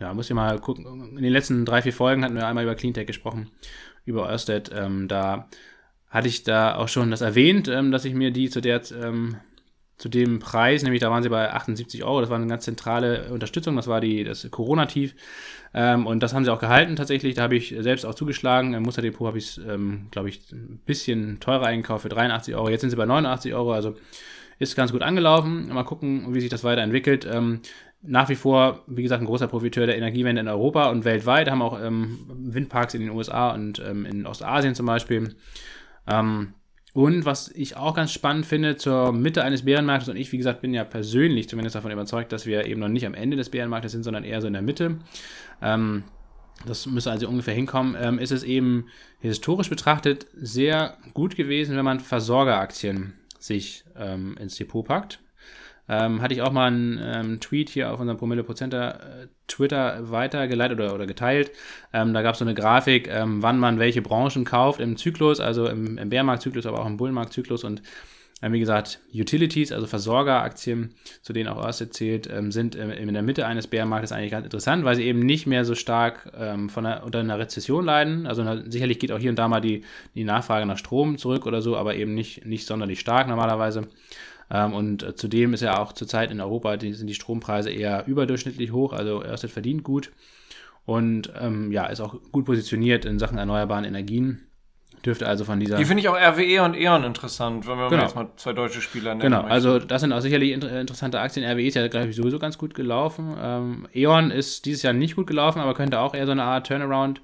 ja, 0.01 0.12
muss 0.14 0.28
ich 0.28 0.34
mal 0.34 0.59
gucken, 0.59 1.16
in 1.16 1.22
den 1.22 1.32
letzten 1.32 1.64
drei, 1.64 1.82
vier 1.82 1.92
Folgen 1.92 2.24
hatten 2.24 2.34
wir 2.34 2.47
einmal 2.47 2.64
über 2.64 2.74
Cleantech 2.74 3.07
gesprochen, 3.07 3.51
über 4.05 4.28
Ørsted. 4.28 4.70
da 5.09 5.49
hatte 6.11 6.28
ich 6.28 6.45
da 6.45 6.76
auch 6.76 6.88
schon 6.88 7.11
das 7.11 7.20
erwähnt, 7.20 7.68
dass 7.68 8.05
ich 8.05 8.14
mir 8.14 8.30
die 8.30 8.51
zu 8.51 8.61
der 8.61 8.82
zu 9.97 10.09
dem 10.09 10.40
Preis, 10.40 10.82
nämlich 10.82 11.01
da 11.01 11.11
waren 11.11 11.22
sie 11.22 11.28
bei 11.28 11.53
78 11.53 12.03
Euro, 12.05 12.20
das 12.20 12.28
war 12.30 12.36
eine 12.36 12.49
ganz 12.49 12.64
zentrale 12.64 13.30
Unterstützung, 13.30 13.76
das 13.76 13.86
war 13.86 14.01
die, 14.01 14.24
das 14.24 14.49
Corona-Tief. 14.51 15.14
Ähm, 15.72 16.07
und 16.07 16.20
das 16.20 16.34
haben 16.34 16.45
sie 16.45 16.53
auch 16.53 16.59
gehalten 16.59 16.97
tatsächlich, 16.97 17.34
da 17.34 17.42
habe 17.42 17.57
ich 17.57 17.74
selbst 17.78 18.05
auch 18.05 18.14
zugeschlagen, 18.14 18.74
im 18.74 18.82
Musterdepot 18.82 19.28
habe 19.28 19.38
ich 19.38 19.45
es, 19.45 19.59
ähm, 19.59 20.09
glaube 20.11 20.28
ich, 20.28 20.51
ein 20.53 20.80
bisschen 20.84 21.38
teurer 21.40 21.66
eingekauft 21.66 22.03
für 22.03 22.09
83 22.09 22.55
Euro, 22.55 22.70
jetzt 22.70 22.80
sind 22.80 22.90
sie 22.90 22.97
bei 22.97 23.07
89 23.07 23.55
Euro, 23.55 23.72
also 23.72 23.95
ist 24.59 24.76
ganz 24.76 24.92
gut 24.92 25.03
angelaufen, 25.03 25.68
mal 25.72 25.84
gucken, 25.84 26.34
wie 26.34 26.40
sich 26.40 26.51
das 26.51 26.64
weiterentwickelt. 26.64 27.26
Ähm, 27.30 27.61
nach 28.07 28.28
wie 28.28 28.34
vor, 28.34 28.82
wie 28.86 29.02
gesagt, 29.02 29.22
ein 29.22 29.26
großer 29.26 29.48
Profiteur 29.48 29.86
der 29.86 29.96
Energiewende 29.96 30.40
in 30.40 30.48
Europa 30.48 30.90
und 30.90 31.05
weltweit, 31.05 31.50
haben 31.50 31.62
auch 31.62 31.80
ähm, 31.80 32.18
Windparks 32.28 32.94
in 32.94 33.00
den 33.00 33.11
USA 33.11 33.52
und 33.52 33.82
ähm, 33.84 34.05
in 34.05 34.26
Ostasien 34.26 34.74
zum 34.74 34.86
Beispiel. 34.86 35.34
Ähm, 36.07 36.55
und 36.92 37.24
was 37.24 37.48
ich 37.48 37.76
auch 37.76 37.94
ganz 37.94 38.12
spannend 38.12 38.46
finde, 38.46 38.76
zur 38.76 39.12
Mitte 39.12 39.42
eines 39.42 39.64
Bärenmarktes, 39.64 40.09
und 40.09 40.16
ich, 40.16 40.30
wie 40.30 40.38
gesagt, 40.38 40.61
bin 40.61 40.72
ja 40.72 40.84
persönlich 40.84 41.48
zumindest 41.48 41.74
davon 41.74 41.90
überzeugt, 41.90 42.30
dass 42.30 42.46
wir 42.46 42.66
eben 42.66 42.80
noch 42.80 42.88
nicht 42.88 43.05
am 43.05 43.14
Ende 43.14 43.36
des 43.36 43.50
Bärenmarktes 43.50 43.92
sind, 43.92 44.05
sondern 44.05 44.22
eher 44.22 44.40
so 44.40 44.46
in 44.46 44.52
der 44.52 44.62
Mitte. 44.62 44.98
Ähm, 45.61 46.05
das 46.66 46.86
müsste 46.86 47.11
also 47.11 47.28
ungefähr 47.28 47.55
hinkommen, 47.55 47.96
ähm, 48.00 48.18
ist 48.18 48.30
es 48.30 48.44
eben 48.44 48.86
historisch 49.18 49.70
betrachtet 49.70 50.26
sehr 50.34 50.96
gut 51.14 51.36
gewesen, 51.36 51.76
wenn 51.76 51.84
man 51.84 52.00
Versorgeraktien 52.00 53.14
sich 53.40 53.84
ähm, 53.96 54.36
ins 54.38 54.57
Depot 54.57 54.86
packt. 54.86 55.20
Ähm, 55.89 56.22
hatte 56.22 56.35
ich 56.35 56.41
auch 56.41 56.53
mal 56.53 56.68
einen 56.68 56.99
ähm, 57.03 57.41
Tweet 57.41 57.68
hier 57.68 57.93
auf 57.93 58.01
unserem 58.01 58.16
Promille 58.18 58.43
Prozenter 58.43 58.95
äh, 58.95 59.26
Twitter 59.47 60.11
weitergeleitet 60.11 60.80
oder, 60.80 60.95
oder 60.95 61.07
geteilt. 61.07 61.51
Ähm, 61.93 62.14
da 62.14 62.22
gab 62.22 62.32
es 62.32 62.39
so 62.39 62.45
eine 62.45 62.55
Grafik, 62.55 63.09
ähm, 63.09 63.43
wann 63.43 63.59
man 63.59 63.78
welche 63.78 64.01
Branchen 64.01 64.45
kauft 64.45 64.80
im 64.80 64.97
Zyklus, 64.97 65.41
also 65.41 65.68
im, 65.68 65.99
im 65.99 66.09
Bärmarktzyklus, 66.09 66.64
aber 66.64 66.80
auch 66.80 66.87
im 66.87 66.97
Bullenmarktzyklus 66.97 67.64
und 67.64 67.82
ähm, 68.41 68.55
wie 68.55 68.61
gesagt, 68.61 69.01
Utilities, 69.14 69.72
also 69.72 69.87
Versorgeraktien, 69.87 70.95
zu 71.20 71.35
denen 71.35 71.51
auch 71.51 71.62
Ørsted 71.62 71.93
zählt, 71.93 72.30
ähm, 72.32 72.51
sind 72.51 72.74
in 72.74 73.12
der 73.12 73.22
Mitte 73.22 73.47
eines 73.47 73.66
Bärmarktes 73.66 74.11
eigentlich 74.11 74.30
ganz 74.30 74.45
interessant, 74.45 74.85
weil 74.85 74.97
sie 74.97 75.05
eben 75.05 75.20
nicht 75.20 75.47
mehr 75.47 75.66
so 75.66 75.74
stark 75.74 76.32
von 76.68 76.87
einer, 76.87 77.05
unter 77.05 77.20
einer 77.20 77.39
Rezession 77.39 77.85
leiden. 77.85 78.26
Also 78.26 78.45
sicherlich 78.68 78.99
geht 78.99 79.12
auch 79.12 79.18
hier 79.18 79.30
und 79.30 79.39
da 79.39 79.49
mal 79.49 79.61
die, 79.61 79.85
die 80.14 80.24
Nachfrage 80.24 80.66
nach 80.66 80.78
Strom 80.78 81.16
zurück 81.16 81.47
oder 81.47 81.62
so, 81.62 81.76
aber 81.76 81.95
eben 81.95 82.14
nicht, 82.14 82.45
nicht 82.45 82.66
sonderlich 82.66 83.01
stark 83.01 83.28
normalerweise. 83.28 83.87
Ähm, 84.51 84.74
und 84.74 85.03
äh, 85.03 85.14
zudem 85.14 85.55
ist 85.55 85.62
ja 85.62 85.78
auch 85.80 85.92
zurzeit 85.92 86.30
in 86.30 86.40
Europa 86.40 86.76
die, 86.76 86.92
sind 86.92 87.07
die 87.07 87.14
Strompreise 87.14 87.70
eher 87.70 88.07
überdurchschnittlich 88.07 88.72
hoch, 88.72 88.92
also 88.92 89.24
Ørsted 89.24 89.51
verdient 89.51 89.82
gut 89.82 90.11
und 90.86 91.32
ähm, 91.40 91.72
ja, 91.72 91.86
ist 91.86 92.01
auch 92.01 92.16
gut 92.30 92.45
positioniert 92.45 93.05
in 93.05 93.18
Sachen 93.18 93.38
erneuerbaren 93.38 93.84
Energien. 93.84 94.47
Dürfte 95.05 95.26
also 95.26 95.45
von 95.45 95.61
dieser. 95.61 95.76
Die 95.76 95.84
finde 95.84 96.01
ich 96.01 96.09
auch 96.09 96.16
RWE 96.16 96.62
und 96.62 96.74
E.ON 96.74 97.05
interessant, 97.05 97.66
wenn 97.66 97.76
wir 97.76 97.90
genau. 97.90 98.03
jetzt 98.05 98.14
mal 98.14 98.28
zwei 98.36 98.55
deutsche 98.55 98.80
Spieler 98.80 99.11
nennen. 99.11 99.20
Genau, 99.20 99.42
also 99.42 99.78
das 99.78 100.01
sind 100.01 100.14
auch 100.14 100.20
sicherlich 100.20 100.53
inter 100.53 100.80
interessante 100.80 101.20
Aktien. 101.20 101.45
RWE 101.45 101.66
ist 101.66 101.74
ja, 101.74 101.86
glaube 101.88 102.09
ich, 102.09 102.16
sowieso 102.16 102.38
ganz 102.38 102.57
gut 102.57 102.74
gelaufen. 102.74 103.36
Ähm, 103.38 103.88
E.ON 103.92 104.30
ist 104.30 104.64
dieses 104.64 104.82
Jahr 104.82 104.95
nicht 104.95 105.16
gut 105.16 105.26
gelaufen, 105.26 105.61
aber 105.61 105.74
könnte 105.74 106.01
auch 106.01 106.14
eher 106.14 106.24
so 106.24 106.32
eine 106.32 106.45
Art 106.45 106.66
Turnaround 106.68 107.20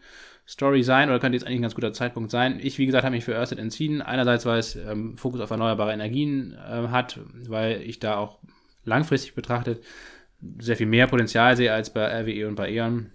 Story 0.50 0.82
sein 0.82 1.08
oder 1.08 1.20
könnte 1.20 1.36
jetzt 1.36 1.46
eigentlich 1.46 1.60
ein 1.60 1.62
ganz 1.62 1.76
guter 1.76 1.92
Zeitpunkt 1.92 2.32
sein. 2.32 2.58
Ich, 2.60 2.76
wie 2.78 2.86
gesagt, 2.86 3.04
habe 3.04 3.14
mich 3.14 3.24
für 3.24 3.34
Ørsted 3.34 3.60
entschieden. 3.60 4.02
Einerseits, 4.02 4.44
weil 4.46 4.58
es 4.58 4.74
ähm, 4.74 5.16
Fokus 5.16 5.40
auf 5.40 5.50
erneuerbare 5.50 5.92
Energien 5.92 6.54
äh, 6.54 6.88
hat, 6.88 7.20
weil 7.46 7.80
ich 7.82 8.00
da 8.00 8.16
auch 8.16 8.38
langfristig 8.84 9.34
betrachtet 9.34 9.80
sehr 10.58 10.76
viel 10.76 10.86
mehr 10.86 11.06
Potenzial 11.06 11.56
sehe 11.56 11.72
als 11.72 11.92
bei 11.92 12.04
RWE 12.04 12.48
und 12.48 12.56
bei 12.56 12.70
E.ON. 12.72 13.10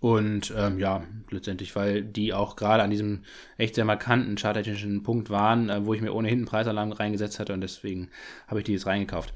Und 0.00 0.54
ähm, 0.56 0.78
ja, 0.78 1.02
letztendlich, 1.30 1.74
weil 1.76 2.02
die 2.02 2.32
auch 2.32 2.56
gerade 2.56 2.82
an 2.82 2.90
diesem 2.90 3.24
echt 3.58 3.74
sehr 3.74 3.84
markanten 3.84 4.36
charttechnischen 4.36 5.02
Punkt 5.02 5.30
waren, 5.30 5.68
äh, 5.68 5.84
wo 5.84 5.92
ich 5.92 6.00
mir 6.00 6.14
ohnehin 6.14 6.38
einen 6.38 6.46
Preisalarm 6.46 6.92
reingesetzt 6.92 7.38
hatte 7.40 7.52
und 7.52 7.60
deswegen 7.60 8.08
habe 8.46 8.60
ich 8.60 8.64
die 8.64 8.72
jetzt 8.72 8.86
reingekauft. 8.86 9.32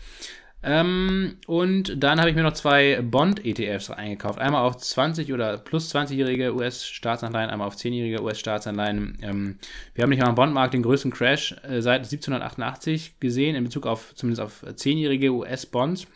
Ähm, 0.60 1.36
und 1.46 2.02
dann 2.02 2.18
habe 2.18 2.30
ich 2.30 2.36
mir 2.36 2.42
noch 2.42 2.52
zwei 2.52 3.00
Bond-ETFs 3.00 3.90
eingekauft. 3.90 4.40
Einmal 4.40 4.62
auf 4.62 4.76
20 4.76 5.32
oder 5.32 5.56
plus 5.56 5.94
20-jährige 5.94 6.52
US-Staatsanleihen, 6.54 7.50
einmal 7.50 7.68
auf 7.68 7.76
10-jährige 7.76 8.22
US-Staatsanleihen. 8.22 9.18
Ähm, 9.22 9.58
wir 9.94 10.02
haben 10.02 10.10
nicht 10.10 10.20
mal 10.20 10.28
am 10.28 10.34
Bondmarkt 10.34 10.74
den 10.74 10.82
größten 10.82 11.12
Crash 11.12 11.54
äh, 11.62 11.80
seit 11.80 12.00
1788 12.00 13.20
gesehen, 13.20 13.54
in 13.54 13.64
Bezug 13.64 13.86
auf 13.86 14.14
zumindest 14.16 14.42
auf 14.42 14.64
10-jährige 14.64 15.32
US-Bonds. 15.32 16.06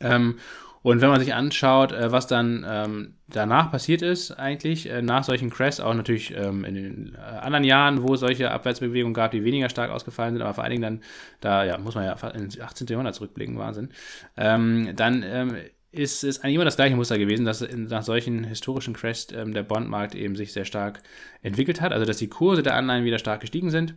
Ähm, 0.00 0.38
und 0.82 1.02
wenn 1.02 1.10
man 1.10 1.20
sich 1.20 1.34
anschaut, 1.34 1.92
äh, 1.92 2.10
was 2.10 2.26
dann 2.26 2.64
ähm, 2.66 3.14
danach 3.28 3.70
passiert 3.70 4.00
ist, 4.00 4.32
eigentlich, 4.32 4.88
äh, 4.88 5.02
nach 5.02 5.24
solchen 5.24 5.50
Crashs, 5.50 5.78
auch 5.78 5.92
natürlich 5.94 6.34
ähm, 6.34 6.64
in 6.64 6.74
den 6.74 7.14
äh, 7.14 7.18
anderen 7.18 7.64
Jahren, 7.64 8.02
wo 8.02 8.14
es 8.14 8.20
solche 8.20 8.50
Abwärtsbewegungen 8.50 9.12
gab, 9.12 9.30
die 9.32 9.44
weniger 9.44 9.68
stark 9.68 9.90
ausgefallen 9.90 10.34
sind, 10.34 10.42
aber 10.42 10.54
vor 10.54 10.64
allen 10.64 10.70
Dingen 10.70 10.82
dann, 10.82 11.00
da 11.40 11.64
ja, 11.64 11.76
muss 11.76 11.94
man 11.94 12.04
ja 12.04 12.14
ins 12.30 12.58
18. 12.58 12.86
Jahrhundert 12.86 13.14
zurückblicken, 13.14 13.58
Wahnsinn, 13.58 13.90
ähm, 14.38 14.92
dann 14.96 15.22
ähm, 15.22 15.56
ist 15.92 16.24
es 16.24 16.42
eigentlich 16.42 16.54
immer 16.54 16.64
das 16.64 16.76
gleiche 16.76 16.96
Muster 16.96 17.18
gewesen, 17.18 17.44
dass 17.44 17.66
nach 17.74 18.02
solchen 18.02 18.44
historischen 18.44 18.94
Crashs 18.94 19.28
ähm, 19.32 19.52
der 19.52 19.64
Bondmarkt 19.64 20.14
eben 20.14 20.36
sich 20.36 20.52
sehr 20.52 20.64
stark 20.64 21.02
entwickelt 21.42 21.80
hat, 21.80 21.92
also 21.92 22.06
dass 22.06 22.18
die 22.18 22.28
Kurse 22.28 22.62
der 22.62 22.76
Anleihen 22.76 23.04
wieder 23.04 23.18
stark 23.18 23.40
gestiegen 23.40 23.70
sind 23.70 23.94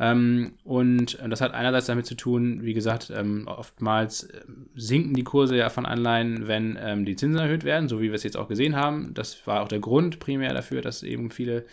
ähm, 0.00 0.52
und 0.62 1.18
das 1.28 1.40
hat 1.40 1.54
einerseits 1.54 1.86
damit 1.86 2.06
zu 2.06 2.14
tun, 2.14 2.62
wie 2.62 2.74
gesagt, 2.74 3.10
ähm, 3.14 3.48
oftmals 3.48 4.24
äh, 4.24 4.42
sinken 4.76 5.14
die 5.14 5.24
Kurse 5.24 5.56
ja 5.56 5.70
von 5.70 5.86
Anleihen, 5.86 6.46
wenn 6.46 6.78
ähm, 6.80 7.04
die 7.04 7.16
Zinsen 7.16 7.40
erhöht 7.40 7.64
werden, 7.64 7.88
so 7.88 8.00
wie 8.00 8.08
wir 8.08 8.14
es 8.14 8.22
jetzt 8.22 8.36
auch 8.36 8.48
gesehen 8.48 8.76
haben. 8.76 9.12
Das 9.14 9.44
war 9.46 9.62
auch 9.62 9.68
der 9.68 9.80
Grund 9.80 10.20
primär 10.20 10.54
dafür, 10.54 10.82
dass 10.82 11.02
eben 11.02 11.30
viele 11.30 11.66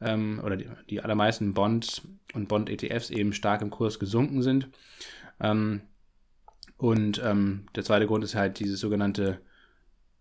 ähm, 0.00 0.40
oder 0.42 0.56
die, 0.56 0.68
die, 0.88 1.02
allermeisten 1.02 1.52
Bonds 1.52 2.02
und 2.32 2.48
Bond-ETFs 2.48 3.10
eben 3.10 3.32
stark 3.32 3.60
im 3.60 3.70
Kurs 3.70 3.98
gesunken 3.98 4.42
sind. 4.42 4.68
Ähm, 5.40 5.82
und 6.78 7.20
ähm, 7.24 7.66
der 7.74 7.84
zweite 7.84 8.06
Grund 8.06 8.24
ist 8.24 8.34
halt 8.34 8.58
dieses 8.58 8.80
sogenannte 8.80 9.40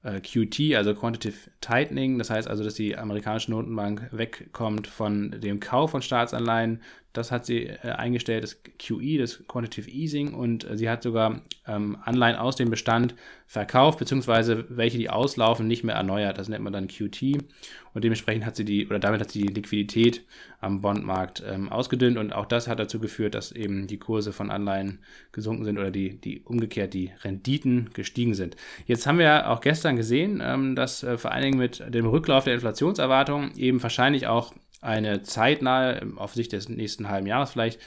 äh, 0.03 0.19
QT, 0.19 0.75
also 0.75 0.93
Quantitative 0.93 1.51
Tightening. 1.61 2.17
Das 2.17 2.29
heißt 2.29 2.49
also, 2.49 2.63
dass 2.63 2.75
die 2.75 2.97
amerikanische 2.97 3.51
Notenbank 3.51 4.09
wegkommt 4.11 4.87
von 4.87 5.31
dem 5.31 5.59
Kauf 5.59 5.91
von 5.91 6.01
Staatsanleihen 6.01 6.81
das 7.17 7.31
hat 7.31 7.45
sie 7.45 7.67
äh, 7.67 7.89
eingestellt, 7.91 8.43
das 8.43 8.57
QE, 8.79 9.17
das 9.17 9.43
Quantitative 9.47 9.89
Easing, 9.89 10.33
und 10.33 10.69
äh, 10.69 10.77
sie 10.77 10.89
hat 10.89 11.03
sogar 11.03 11.41
ähm, 11.67 11.97
Anleihen 12.03 12.35
aus 12.35 12.55
dem 12.55 12.69
Bestand 12.69 13.15
verkauft, 13.47 13.99
beziehungsweise 13.99 14.65
welche, 14.69 14.97
die 14.97 15.09
auslaufen, 15.09 15.67
nicht 15.67 15.83
mehr 15.83 15.95
erneuert. 15.95 16.37
Das 16.37 16.49
nennt 16.49 16.63
man 16.63 16.73
dann 16.73 16.87
QT. 16.87 17.21
Und 17.93 18.03
dementsprechend 18.03 18.45
hat 18.45 18.55
sie 18.55 18.65
die, 18.65 18.87
oder 18.87 18.99
damit 18.99 19.21
hat 19.21 19.31
sie 19.31 19.43
die 19.43 19.53
Liquidität 19.53 20.23
am 20.59 20.81
Bondmarkt 20.81 21.43
ähm, 21.47 21.69
ausgedünnt. 21.69 22.17
Und 22.17 22.33
auch 22.33 22.45
das 22.45 22.67
hat 22.67 22.79
dazu 22.79 22.99
geführt, 22.99 23.35
dass 23.35 23.51
eben 23.51 23.87
die 23.87 23.99
Kurse 23.99 24.33
von 24.33 24.51
Anleihen 24.51 24.99
gesunken 25.31 25.63
sind 25.63 25.77
oder 25.77 25.91
die, 25.91 26.19
die 26.19 26.41
umgekehrt 26.41 26.93
die 26.93 27.11
Renditen 27.23 27.91
gestiegen 27.93 28.33
sind. 28.33 28.57
Jetzt 28.85 29.07
haben 29.07 29.19
wir 29.19 29.49
auch 29.49 29.61
gestern 29.61 29.95
gesehen, 29.95 30.41
ähm, 30.43 30.75
dass 30.75 31.03
äh, 31.03 31.17
vor 31.17 31.31
allen 31.31 31.43
Dingen 31.43 31.59
mit 31.59 31.83
dem 31.93 32.05
Rücklauf 32.05 32.43
der 32.43 32.55
Inflationserwartungen 32.55 33.55
eben 33.57 33.81
wahrscheinlich 33.81 34.27
auch 34.27 34.53
eine 34.85 35.23
zeitnahe, 35.23 36.01
auf 36.15 36.33
Sicht 36.33 36.53
des 36.53 36.69
nächsten 36.69 37.09
halben 37.09 37.27
Jahres 37.27 37.51
vielleicht, 37.51 37.79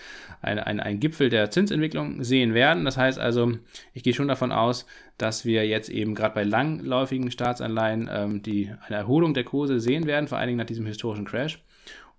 ein, 0.43 0.59
ein, 0.59 0.81
ein 0.81 1.01
Gipfel 1.01 1.31
der 1.31 1.51
Zinsentwicklung 1.51 2.23
sehen 2.23 2.55
werden. 2.55 2.85
Das 2.85 2.97
heißt 2.97 3.19
also, 3.19 3.53
ich 3.95 4.03
gehe 4.03 4.15
schon 4.15 4.29
davon 4.29 4.53
aus, 4.53 4.87
dass 5.17 5.45
wir 5.45 5.67
jetzt 5.67 5.89
eben 5.89 6.15
gerade 6.15 6.35
bei 6.35 6.45
langläufigen 6.45 7.31
Staatsanleihen 7.31 8.09
ähm, 8.13 8.43
die, 8.43 8.73
eine 8.87 8.97
Erholung 8.97 9.35
der 9.35 9.45
Kurse 9.45 9.81
sehen 9.81 10.07
werden, 10.07 10.29
vor 10.29 10.39
allen 10.39 10.49
Dingen 10.49 10.59
nach 10.59 10.67
diesem 10.67 10.87
historischen 10.87 11.25
Crash. 11.25 11.61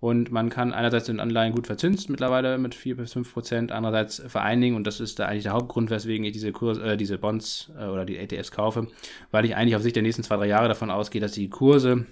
Und 0.01 0.31
man 0.31 0.49
kann 0.49 0.73
einerseits 0.73 1.07
den 1.07 1.19
Anleihen 1.19 1.53
gut 1.53 1.67
verzinst, 1.67 2.09
mittlerweile 2.09 2.57
mit 2.57 2.73
4 2.73 2.95
bis 2.95 3.11
5 3.11 3.33
Prozent, 3.33 3.71
andererseits 3.73 4.23
vereinigen, 4.27 4.77
und 4.77 4.87
das 4.87 5.01
ist 5.01 5.19
da 5.19 5.25
eigentlich 5.25 5.43
der 5.43 5.51
Hauptgrund, 5.51 5.89
weswegen 5.89 6.25
ich 6.25 6.31
diese, 6.31 6.53
Kurs, 6.53 6.77
äh, 6.77 6.95
diese 6.95 7.17
Bonds 7.17 7.69
äh, 7.77 7.85
oder 7.85 8.05
die 8.05 8.15
ETFs 8.15 8.51
kaufe, 8.51 8.87
weil 9.31 9.43
ich 9.43 9.57
eigentlich 9.57 9.75
auf 9.75 9.81
Sicht 9.81 9.97
der 9.97 10.03
nächsten 10.03 10.23
zwei, 10.23 10.37
drei 10.37 10.47
Jahre 10.47 10.69
davon 10.69 10.89
ausgehe, 10.89 11.19
dass 11.19 11.33
die 11.33 11.49
Kurse 11.49 12.05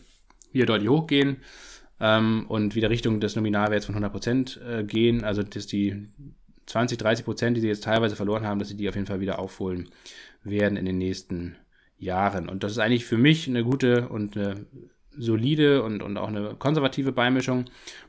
wieder 0.51 0.65
deutlich 0.65 0.89
hochgehen 0.89 1.37
ähm, 1.99 2.45
und 2.47 2.75
wieder 2.75 2.89
Richtung 2.89 3.19
des 3.19 3.35
Nominalwerts 3.35 3.85
von 3.85 3.95
100 3.95 4.11
Prozent 4.11 4.61
äh, 4.67 4.83
gehen, 4.83 5.23
also 5.23 5.43
dass 5.43 5.67
die 5.67 6.07
20, 6.67 6.97
30 6.97 7.25
Prozent, 7.25 7.57
die 7.57 7.61
sie 7.61 7.67
jetzt 7.67 7.83
teilweise 7.83 8.15
verloren 8.15 8.45
haben, 8.45 8.59
dass 8.59 8.67
sie 8.69 8.77
die 8.77 8.89
auf 8.89 8.95
jeden 8.95 9.07
Fall 9.07 9.21
wieder 9.21 9.39
aufholen 9.39 9.89
werden 10.43 10.77
in 10.77 10.85
den 10.85 10.97
nächsten 10.97 11.55
Jahren. 11.97 12.49
Und 12.49 12.63
das 12.63 12.73
ist 12.73 12.79
eigentlich 12.79 13.05
für 13.05 13.17
mich 13.17 13.47
eine 13.47 13.63
gute 13.63 14.09
und 14.09 14.37
eine 14.37 14.65
solide 15.17 15.83
und, 15.83 16.01
und 16.01 16.17
auch 16.17 16.27
eine 16.27 16.55
konservative 16.57 17.11
Beimischung. 17.11 17.65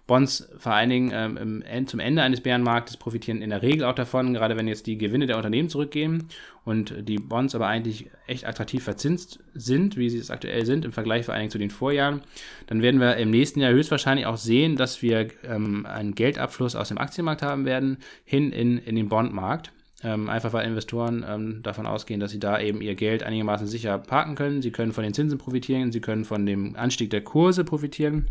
Bonds 0.07 0.49
vor 0.59 0.73
allen 0.73 0.91
Dingen 0.91 1.13
ähm, 1.15 1.63
im, 1.63 1.87
zum 1.87 2.01
Ende 2.01 2.23
eines 2.23 2.41
Bärenmarktes 2.41 2.97
profitieren 2.97 3.43
in 3.43 3.51
der 3.51 3.63
Regel 3.63 3.85
auch 3.85 3.95
davon, 3.95 4.33
gerade 4.33 4.57
wenn 4.57 4.67
jetzt 4.67 4.87
die 4.87 4.97
Gewinne 4.97 5.27
der 5.27 5.37
Unternehmen 5.37 5.69
zurückgehen 5.69 6.29
und 6.65 6.95
die 7.07 7.19
Bonds 7.19 7.55
aber 7.55 7.67
eigentlich 7.67 8.11
echt 8.27 8.47
attraktiv 8.47 8.83
verzinst 8.83 9.41
sind, 9.55 9.97
wie 9.97 10.09
sie 10.09 10.19
es 10.19 10.31
aktuell 10.31 10.65
sind, 10.65 10.85
im 10.85 10.93
Vergleich 10.93 11.27
vor 11.27 11.35
allen 11.35 11.43
Dingen 11.43 11.51
zu 11.51 11.59
den 11.59 11.71
Vorjahren, 11.71 12.23
dann 12.67 12.81
werden 12.83 13.01
wir 13.01 13.17
im 13.17 13.31
nächsten 13.31 13.61
Jahr 13.61 13.73
höchstwahrscheinlich 13.73 14.27
auch 14.27 14.39
sehen, 14.39 14.77
dass 14.77 15.03
wir 15.03 15.29
ähm, 15.45 15.85
einen 15.87 16.15
Geldabfluss 16.15 16.75
aus 16.75 16.89
dem 16.89 16.99
Aktienmarkt 16.99 17.43
haben 17.43 17.67
werden, 17.67 17.99
hin 18.25 18.51
in, 18.53 18.79
in 18.79 18.97
den 18.97 19.09
Bondmarkt. 19.09 19.73
Ähm, 20.05 20.29
einfach 20.29 20.53
weil 20.53 20.67
Investoren 20.67 21.25
ähm, 21.29 21.63
davon 21.63 21.87
ausgehen, 21.87 22.21
dass 22.21 22.31
sie 22.31 22.39
da 22.39 22.61
eben 22.61 22.81
ihr 22.81 22.95
Geld 22.95 23.25
einigermaßen 23.25 23.67
sicher 23.67 23.99
parken 23.99 24.37
können. 24.37 24.63
Sie 24.63 24.71
können 24.71 24.93
von 24.93 25.03
den 25.03 25.13
Zinsen 25.13 25.39
profitieren, 25.39 25.91
sie 25.91 26.01
können 26.01 26.25
von 26.25 26.47
dem 26.47 26.77
Anstieg 26.77 27.11
der 27.11 27.23
Kurse 27.23 27.65
profitieren. 27.65 28.29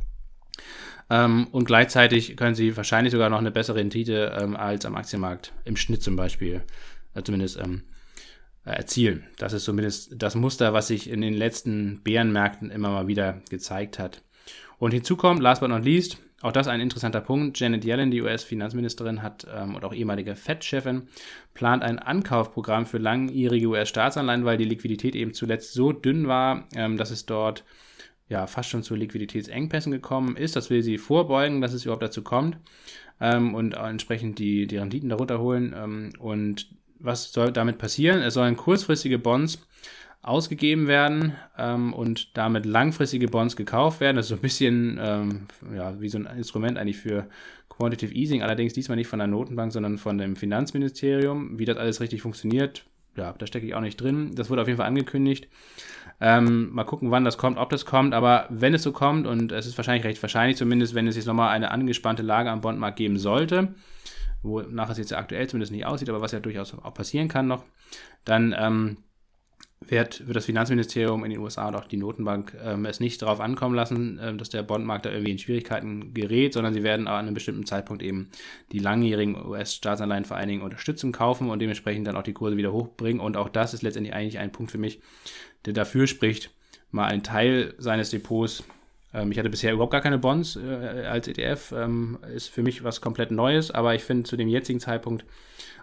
Ähm, 1.09 1.47
und 1.51 1.65
gleichzeitig 1.65 2.38
können 2.38 2.55
sie 2.55 2.76
wahrscheinlich 2.78 3.11
sogar 3.11 3.30
noch 3.30 3.39
eine 3.39 3.51
bessere 3.51 3.78
Rendite 3.78 4.38
ähm, 4.39 4.55
als 4.55 4.86
am 4.86 4.95
Aktienmarkt 4.95 5.53
im 5.65 5.76
Schnitt 5.76 6.03
zum 6.03 6.15
Beispiel, 6.15 6.61
äh, 7.15 7.24
zumindest 7.24 7.57
ähm, 7.57 7.84
äh, 8.65 8.72
erzielen. 8.72 9.26
Das 9.38 9.53
ist 9.53 9.63
zumindest 9.63 10.13
das 10.18 10.36
Muster, 10.36 10.74
was 10.74 10.88
sich 10.88 11.09
in 11.09 11.22
den 11.22 11.34
letzten 11.34 12.01
Bärenmärkten 12.03 12.72
immer 12.72 12.89
mal 12.89 13.07
wieder 13.07 13.41
gezeigt 13.49 13.99
hat. 13.99 14.22
Und 14.80 14.91
hinzu 14.91 15.15
kommt, 15.18 15.41
last 15.41 15.61
but 15.61 15.70
not 15.70 15.84
least, 15.84 16.18
auch 16.47 16.51
das 16.51 16.67
ein 16.67 16.79
interessanter 16.79 17.21
Punkt. 17.21 17.59
Janet 17.59 17.83
Yellen, 17.85 18.11
die 18.11 18.21
US-Finanzministerin, 18.21 19.21
hat 19.21 19.45
ähm, 19.53 19.75
und 19.75 19.83
auch 19.83 19.93
ehemalige 19.93 20.35
Fed-Chefin, 20.35 21.07
plant 21.53 21.83
ein 21.83 21.99
Ankaufprogramm 21.99 22.85
für 22.85 22.97
langjährige 22.97 23.67
US-Staatsanleihen, 23.67 24.45
weil 24.45 24.57
die 24.57 24.65
Liquidität 24.65 25.15
eben 25.15 25.33
zuletzt 25.33 25.73
so 25.73 25.91
dünn 25.91 26.27
war, 26.27 26.67
ähm, 26.73 26.97
dass 26.97 27.11
es 27.11 27.25
dort 27.25 27.63
ja 28.29 28.47
fast 28.47 28.69
schon 28.69 28.83
zu 28.83 28.95
Liquiditätsengpässen 28.95 29.91
gekommen 29.91 30.35
ist. 30.35 30.55
Das 30.55 30.69
will 30.69 30.83
sie 30.83 30.97
vorbeugen, 30.97 31.61
dass 31.61 31.73
es 31.73 31.85
überhaupt 31.85 32.03
dazu 32.03 32.23
kommt 32.23 32.57
ähm, 33.19 33.53
und 33.53 33.73
entsprechend 33.73 34.39
die, 34.39 34.67
die 34.67 34.77
Renditen 34.77 35.09
darunter 35.09 35.39
holen. 35.39 35.75
Ähm, 35.77 36.13
und 36.19 36.69
was 36.99 37.31
soll 37.31 37.51
damit 37.51 37.77
passieren? 37.77 38.21
Es 38.21 38.33
sollen 38.33 38.57
kurzfristige 38.57 39.19
Bonds 39.19 39.66
ausgegeben 40.28 40.88
werden 40.88 41.36
ähm, 41.57 41.93
und 41.93 42.38
damit 42.38 42.65
langfristige 42.65 43.28
Bonds 43.28 43.55
gekauft 43.55 43.99
werden. 43.99 44.17
Das 44.17 44.25
ist 44.25 44.30
so 44.30 44.36
ein 44.36 44.41
bisschen 44.41 44.99
ähm, 45.01 45.47
ja, 45.75 45.99
wie 45.99 46.09
so 46.09 46.17
ein 46.17 46.25
Instrument 46.38 46.78
eigentlich 46.78 46.97
für 46.97 47.28
Quantitative 47.69 48.13
Easing, 48.13 48.41
allerdings 48.41 48.73
diesmal 48.73 48.95
nicht 48.95 49.07
von 49.07 49.19
der 49.19 49.28
Notenbank, 49.28 49.71
sondern 49.71 49.97
von 49.97 50.17
dem 50.17 50.36
Finanzministerium. 50.36 51.59
Wie 51.59 51.65
das 51.65 51.78
alles 51.78 52.01
richtig 52.01 52.21
funktioniert, 52.21 52.86
ja, 53.15 53.34
da 53.38 53.47
stecke 53.47 53.65
ich 53.65 53.75
auch 53.75 53.82
nicht 53.82 53.99
drin. 54.01 54.34
Das 54.36 54.49
wurde 54.49 54.61
auf 54.61 54.67
jeden 54.67 54.78
Fall 54.78 54.88
angekündigt. 54.88 55.47
Ähm, 56.19 56.71
mal 56.73 56.84
gucken, 56.84 57.11
wann 57.11 57.23
das 57.23 57.38
kommt, 57.38 57.57
ob 57.57 57.69
das 57.69 57.86
kommt. 57.86 58.13
Aber 58.13 58.47
wenn 58.49 58.73
es 58.73 58.84
so 58.84 58.91
kommt, 58.91 59.28
und 59.28 59.51
es 59.51 59.67
ist 59.67 59.78
wahrscheinlich 59.78 60.05
recht 60.05 60.21
wahrscheinlich, 60.21 60.57
zumindest 60.57 60.95
wenn 60.95 61.07
es 61.07 61.15
jetzt 61.15 61.25
nochmal 61.25 61.49
eine 61.49 61.71
angespannte 61.71 62.23
Lage 62.23 62.49
am 62.49 62.61
Bondmarkt 62.61 62.97
geben 62.97 63.17
sollte, 63.17 63.75
wonach 64.41 64.89
es 64.89 64.97
jetzt 64.97 65.13
aktuell 65.13 65.47
zumindest 65.47 65.71
nicht 65.71 65.86
aussieht, 65.86 66.09
aber 66.09 66.21
was 66.21 66.32
ja 66.32 66.39
durchaus 66.39 66.73
auch 66.73 66.93
passieren 66.93 67.28
kann 67.28 67.47
noch, 67.47 67.63
dann 68.25 68.55
ähm, 68.57 68.97
wird, 69.82 70.25
wird 70.25 70.36
das 70.36 70.45
Finanzministerium 70.45 71.23
in 71.23 71.32
den 71.32 71.39
USA 71.39 71.67
und 71.67 71.75
auch 71.75 71.86
die 71.86 71.97
Notenbank 71.97 72.55
ähm, 72.63 72.86
es 72.86 72.99
nicht 72.99 73.21
darauf 73.21 73.39
ankommen 73.39 73.75
lassen, 73.75 74.19
ähm, 74.21 74.38
dass 74.38 74.49
der 74.49 74.63
Bondmarkt 74.63 75.05
da 75.05 75.11
irgendwie 75.11 75.32
in 75.32 75.38
Schwierigkeiten 75.38 76.13
gerät, 76.13 76.53
sondern 76.53 76.73
sie 76.73 76.84
werden 76.84 77.07
an 77.07 77.25
einem 77.25 77.34
bestimmten 77.34 77.65
Zeitpunkt 77.65 78.01
eben 78.01 78.30
die 78.71 78.80
langjährigen 78.80 79.45
US-Staatsanleihen 79.45 80.25
vor 80.25 80.38
allen 80.38 80.49
Dingen 80.49 80.61
Unterstützung 80.63 81.11
kaufen 81.11 81.49
und 81.49 81.59
dementsprechend 81.59 82.07
dann 82.07 82.17
auch 82.17 82.23
die 82.23 82.34
Kurse 82.34 82.57
wieder 82.57 82.73
hochbringen. 82.73 83.21
Und 83.21 83.38
auch 83.38 83.49
das 83.49 83.73
ist 83.73 83.84
letztendlich 83.84 84.15
eigentlich 84.15 84.39
ein 84.39 84.51
Punkt 84.51 84.71
für 84.71 84.78
mich, 84.78 84.99
der 85.65 85.73
dafür 85.73 86.07
spricht, 86.07 86.51
mal 86.91 87.05
einen 87.05 87.23
Teil 87.23 87.75
seines 87.78 88.09
Depots 88.09 88.63
ähm, 89.13 89.32
ich 89.32 89.39
hatte 89.39 89.49
bisher 89.49 89.71
überhaupt 89.71 89.93
gar 89.93 90.01
keine 90.01 90.17
Bonds 90.17 90.57
äh, 90.57 91.05
als 91.07 91.28
ETF. 91.28 91.71
Ähm, 91.71 92.17
ist 92.36 92.49
für 92.49 92.61
mich 92.61 92.84
was 92.84 92.99
komplett 92.99 93.32
Neues, 93.32 93.71
aber 93.71 93.95
ich 93.95 94.03
finde 94.03 94.23
zu 94.23 94.36
dem 94.36 94.49
jetzigen 94.49 94.80
Zeitpunkt, 94.80 95.25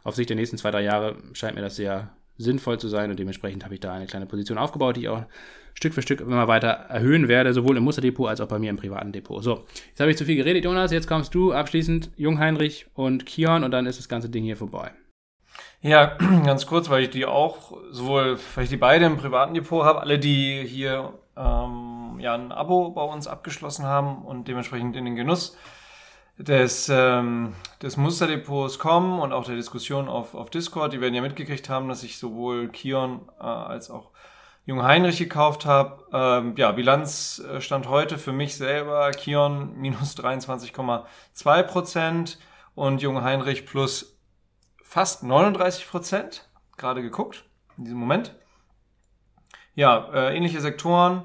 auf 0.03 0.15
Sicht 0.15 0.29
der 0.29 0.37
nächsten 0.37 0.59
zwei, 0.59 0.71
drei 0.71 0.83
Jahre, 0.83 1.17
scheint 1.33 1.55
mir 1.55 1.63
das 1.63 1.77
sehr 1.77 2.11
sinnvoll 2.37 2.79
zu 2.79 2.89
sein 2.89 3.11
und 3.11 3.19
dementsprechend 3.19 3.65
habe 3.65 3.75
ich 3.75 3.81
da 3.81 3.93
eine 3.93 4.07
kleine 4.07 4.27
Position 4.27 4.59
aufgebaut, 4.59 4.97
die 4.97 5.03
ich 5.03 5.09
auch 5.09 5.25
Stück 5.75 5.93
für 5.93 6.03
Stück 6.03 6.21
immer 6.21 6.49
weiter 6.49 6.69
erhöhen 6.69 7.29
werde, 7.29 7.53
sowohl 7.53 7.77
im 7.77 7.85
Musterdepot 7.85 8.29
als 8.29 8.41
auch 8.41 8.49
bei 8.49 8.59
mir 8.59 8.71
im 8.71 8.77
privaten 8.77 9.13
Depot. 9.13 9.43
So, 9.43 9.65
jetzt 9.89 10.01
habe 10.01 10.11
ich 10.11 10.17
zu 10.17 10.25
viel 10.25 10.37
geredet, 10.37 10.65
Jonas. 10.65 10.93
Jetzt 10.93 11.09
kommst 11.09 11.35
du 11.35 11.53
abschließend, 11.53 12.11
Jungheinrich 12.17 12.87
und 12.95 13.27
Kion 13.27 13.65
und 13.65 13.73
dann 13.73 13.87
ist 13.87 13.99
das 13.99 14.09
ganze 14.09 14.29
Ding 14.29 14.45
hier 14.45 14.57
vorbei. 14.57 14.93
Ja, 15.83 16.17
ganz 16.45 16.67
kurz, 16.67 16.89
weil 16.91 17.05
ich 17.05 17.11
die 17.11 17.27
auch 17.27 17.77
sowohl, 17.91 18.39
weil 18.55 18.65
ich 18.65 18.71
die 18.71 18.77
beide 18.77 19.05
im 19.05 19.17
privaten 19.17 19.55
Depot 19.55 19.85
habe, 19.85 20.01
alle, 20.01 20.19
die 20.19 20.65
hier 20.65 21.13
ähm, 21.37 22.19
ja 22.21 22.35
ein 22.35 22.53
Abo 22.53 22.91
bei 22.91 23.03
uns 23.03 23.27
abgeschlossen 23.27 23.85
haben 23.85 24.25
und 24.25 24.49
dementsprechend 24.49 24.97
in 24.97 25.05
den 25.05 25.17
Genuss 25.17 25.57
des, 26.39 26.89
ähm, 26.89 27.55
des 27.81 27.97
Musterdepots 27.97 28.79
kommen 28.79 29.21
und 29.21 29.33
auch 29.33 29.45
der 29.45 29.57
Diskussion 29.57 30.09
auf, 30.09 30.35
auf 30.35 30.51
Discord. 30.51 30.93
Die 30.93 31.01
werden 31.01 31.15
ja 31.15 31.23
mitgekriegt 31.23 31.69
haben, 31.69 31.89
dass 31.89 32.03
ich 32.03 32.19
sowohl 32.19 32.69
Kion 32.69 33.29
äh, 33.39 33.45
als 33.45 33.91
auch 33.91 34.11
Jung 34.67 34.83
Heinrich 34.83 35.19
gekauft 35.19 35.67
habe. 35.67 36.05
Ähm, 36.13 36.55
ja, 36.57 36.73
Bilanzstand 36.73 37.89
heute 37.89 38.19
für 38.19 38.33
mich 38.33 38.57
selber 38.57 39.11
Kion 39.13 39.75
minus 39.77 40.17
23,2 40.17 41.63
Prozent 41.63 42.39
und 42.75 43.03
Jung 43.03 43.23
Heinrich 43.23 43.67
plus 43.67 44.19
fast 44.83 45.23
39 45.23 45.89
Prozent. 45.89 46.49
Gerade 46.77 47.03
geguckt 47.03 47.45
in 47.77 47.85
diesem 47.85 47.99
Moment. 47.99 48.35
Ja, 49.77 50.09
äh, 50.13 50.37
ähnliche 50.37 50.61
Sektoren. 50.61 51.25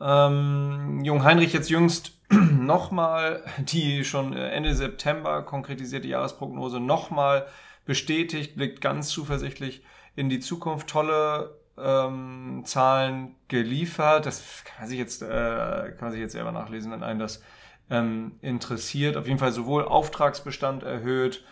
Ähm, 0.00 1.00
Jung 1.02 1.24
Heinrich 1.24 1.52
jetzt 1.52 1.70
jüngst 1.70 2.15
nochmal 2.30 3.44
die 3.58 4.04
schon 4.04 4.32
äh, 4.32 4.48
Ende 4.50 4.74
September 4.74 5.42
konkretisierte 5.42 6.08
Jahresprognose 6.08 6.80
nochmal 6.80 7.46
bestätigt, 7.84 8.56
blickt 8.56 8.80
ganz 8.80 9.08
zuversichtlich 9.08 9.82
in 10.16 10.28
die 10.28 10.40
Zukunft. 10.40 10.88
Tolle 10.88 11.56
ähm, 11.78 12.62
Zahlen 12.64 13.36
geliefert. 13.48 14.26
Das 14.26 14.64
kann 14.64 14.80
man 14.80 14.88
sich 14.88 14.98
jetzt, 14.98 15.22
äh, 15.22 15.26
kann 15.26 16.00
man 16.00 16.12
sich 16.12 16.20
jetzt 16.20 16.32
selber 16.32 16.52
nachlesen, 16.52 16.90
wenn 16.90 17.02
einen 17.02 17.20
das 17.20 17.42
ähm, 17.90 18.32
interessiert. 18.40 19.16
Auf 19.16 19.26
jeden 19.26 19.38
Fall 19.38 19.52
sowohl 19.52 19.84
Auftragsbestand 19.84 20.82
erhöht, 20.82 21.44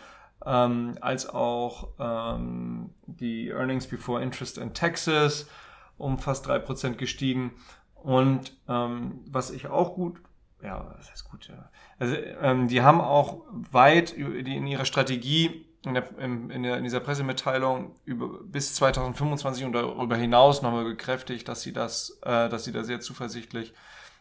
ähm, 0.44 0.96
als 1.00 1.28
auch 1.28 1.88
ähm, 1.98 2.90
die 3.06 3.50
Earnings 3.50 3.86
Before 3.86 4.22
Interest 4.22 4.58
and 4.58 4.76
Taxes 4.76 5.48
um 5.96 6.18
fast 6.18 6.46
drei 6.46 6.58
Prozent 6.58 6.98
gestiegen. 6.98 7.52
Und 7.94 8.56
ähm, 8.68 9.20
was 9.26 9.50
ich 9.50 9.68
auch 9.68 9.94
gut 9.94 10.16
ja, 10.64 10.94
das 10.96 11.10
heißt 11.10 11.30
gut, 11.30 11.48
ja. 11.48 11.70
Also 11.98 12.16
ähm, 12.40 12.68
die 12.68 12.82
haben 12.82 13.00
auch 13.00 13.42
weit 13.50 14.12
in 14.12 14.66
ihrer 14.66 14.84
Strategie 14.84 15.66
in, 15.84 15.94
der, 15.94 16.18
in, 16.18 16.62
der, 16.62 16.78
in 16.78 16.84
dieser 16.84 17.00
Pressemitteilung 17.00 17.94
über, 18.04 18.42
bis 18.44 18.74
2025 18.74 19.64
und 19.66 19.72
darüber 19.72 20.16
hinaus 20.16 20.62
nochmal 20.62 20.84
gekräftigt, 20.84 21.46
dass 21.48 21.62
sie 21.62 21.72
das, 21.72 22.18
äh, 22.22 22.48
dass 22.48 22.64
sie 22.64 22.72
da 22.72 22.84
sehr 22.84 23.00
zuversichtlich 23.00 23.74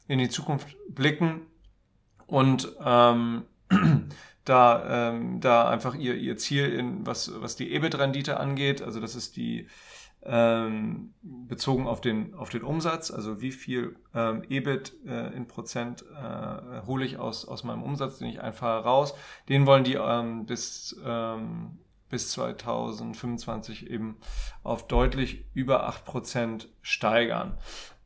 in 0.07 0.19
die 0.19 0.29
Zukunft 0.29 0.75
blicken 0.89 1.47
und 2.27 2.75
ähm, 2.83 3.43
da, 4.45 5.11
ähm, 5.11 5.39
da 5.39 5.69
einfach 5.69 5.95
ihr, 5.95 6.15
ihr 6.15 6.37
Ziel 6.37 6.73
in 6.73 7.05
was, 7.05 7.31
was 7.41 7.55
die 7.55 7.73
EBIT-Rendite 7.73 8.37
angeht, 8.37 8.81
also 8.81 8.99
das 8.99 9.15
ist 9.15 9.37
die 9.37 9.67
ähm, 10.25 11.13
bezogen 11.21 11.87
auf 11.87 12.01
den, 12.01 12.33
auf 12.33 12.49
den 12.49 12.63
Umsatz, 12.63 13.11
also 13.11 13.41
wie 13.41 13.51
viel 13.51 13.95
ähm, 14.15 14.43
EBIT 14.47 14.93
äh, 15.05 15.35
in 15.35 15.47
Prozent 15.47 16.03
äh, 16.03 16.85
hole 16.85 17.05
ich 17.05 17.17
aus, 17.17 17.45
aus 17.47 17.63
meinem 17.63 17.83
Umsatz, 17.83 18.19
den 18.19 18.29
ich 18.29 18.41
einfahre 18.41 18.83
raus. 18.83 19.13
Den 19.49 19.65
wollen 19.65 19.83
die 19.83 19.95
ähm, 19.95 20.45
bis, 20.45 20.95
ähm, 21.05 21.79
bis 22.09 22.31
2025 22.31 23.89
eben 23.89 24.17
auf 24.63 24.87
deutlich 24.87 25.45
über 25.53 25.89
8% 25.89 26.67
steigern. 26.81 27.57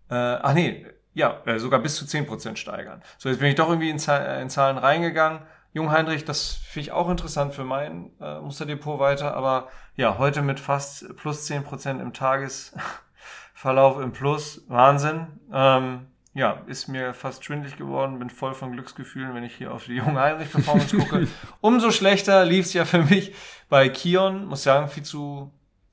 Äh, 0.09 0.15
ach 0.15 0.53
nee, 0.53 0.86
ja, 1.13 1.41
äh, 1.45 1.59
sogar 1.59 1.80
bis 1.80 1.95
zu 1.95 2.05
10% 2.05 2.57
steigern. 2.57 3.01
So, 3.18 3.30
jetzt 3.30 3.39
bin 3.39 3.49
ich 3.49 3.55
doch 3.55 3.70
irgendwie 3.70 3.89
in, 3.89 3.97
in 3.97 4.49
Zahlen 4.49 4.78
reingegangen. 4.78 5.41
Jung 5.78 5.91
Heinrich, 5.91 6.25
das 6.25 6.53
finde 6.53 6.88
ich 6.88 6.91
auch 6.91 7.07
interessant 7.07 7.53
für 7.53 7.63
mein 7.63 8.09
äh, 8.19 8.39
Musterdepot 8.39 8.99
weiter, 8.99 9.36
aber 9.36 9.67
ja, 9.95 10.17
heute 10.17 10.41
mit 10.41 10.59
fast 10.59 11.15
plus 11.17 11.45
zehn 11.45 11.63
Prozent 11.63 12.01
im 12.01 12.13
Tagesverlauf 12.13 13.99
im 14.01 14.11
Plus, 14.11 14.63
Wahnsinn. 14.67 15.28
Ähm, 15.53 16.07
ja, 16.34 16.63
ist 16.65 16.88
mir 16.88 17.13
fast 17.13 17.45
schwindlig 17.45 17.78
geworden, 17.78 18.17
bin 18.17 18.32
voll 18.32 18.55
von 18.55 18.71
Glücksgefühlen, 18.71 19.36
wenn 19.36 19.43
ich 19.43 19.55
hier 19.55 19.71
auf 19.71 19.86
die 19.86 19.97
junge 19.97 20.19
Heinrich-Performance 20.19 20.97
gucke. 20.97 21.28
Umso 21.61 21.91
schlechter 21.91 22.43
lief 22.43 22.65
es 22.65 22.73
ja 22.73 22.84
für 22.84 23.03
mich 23.03 23.36
bei 23.69 23.88
Kion, 23.88 24.47
muss 24.47 24.63
sagen, 24.63 24.88
viel 24.88 25.03
zu 25.03 25.51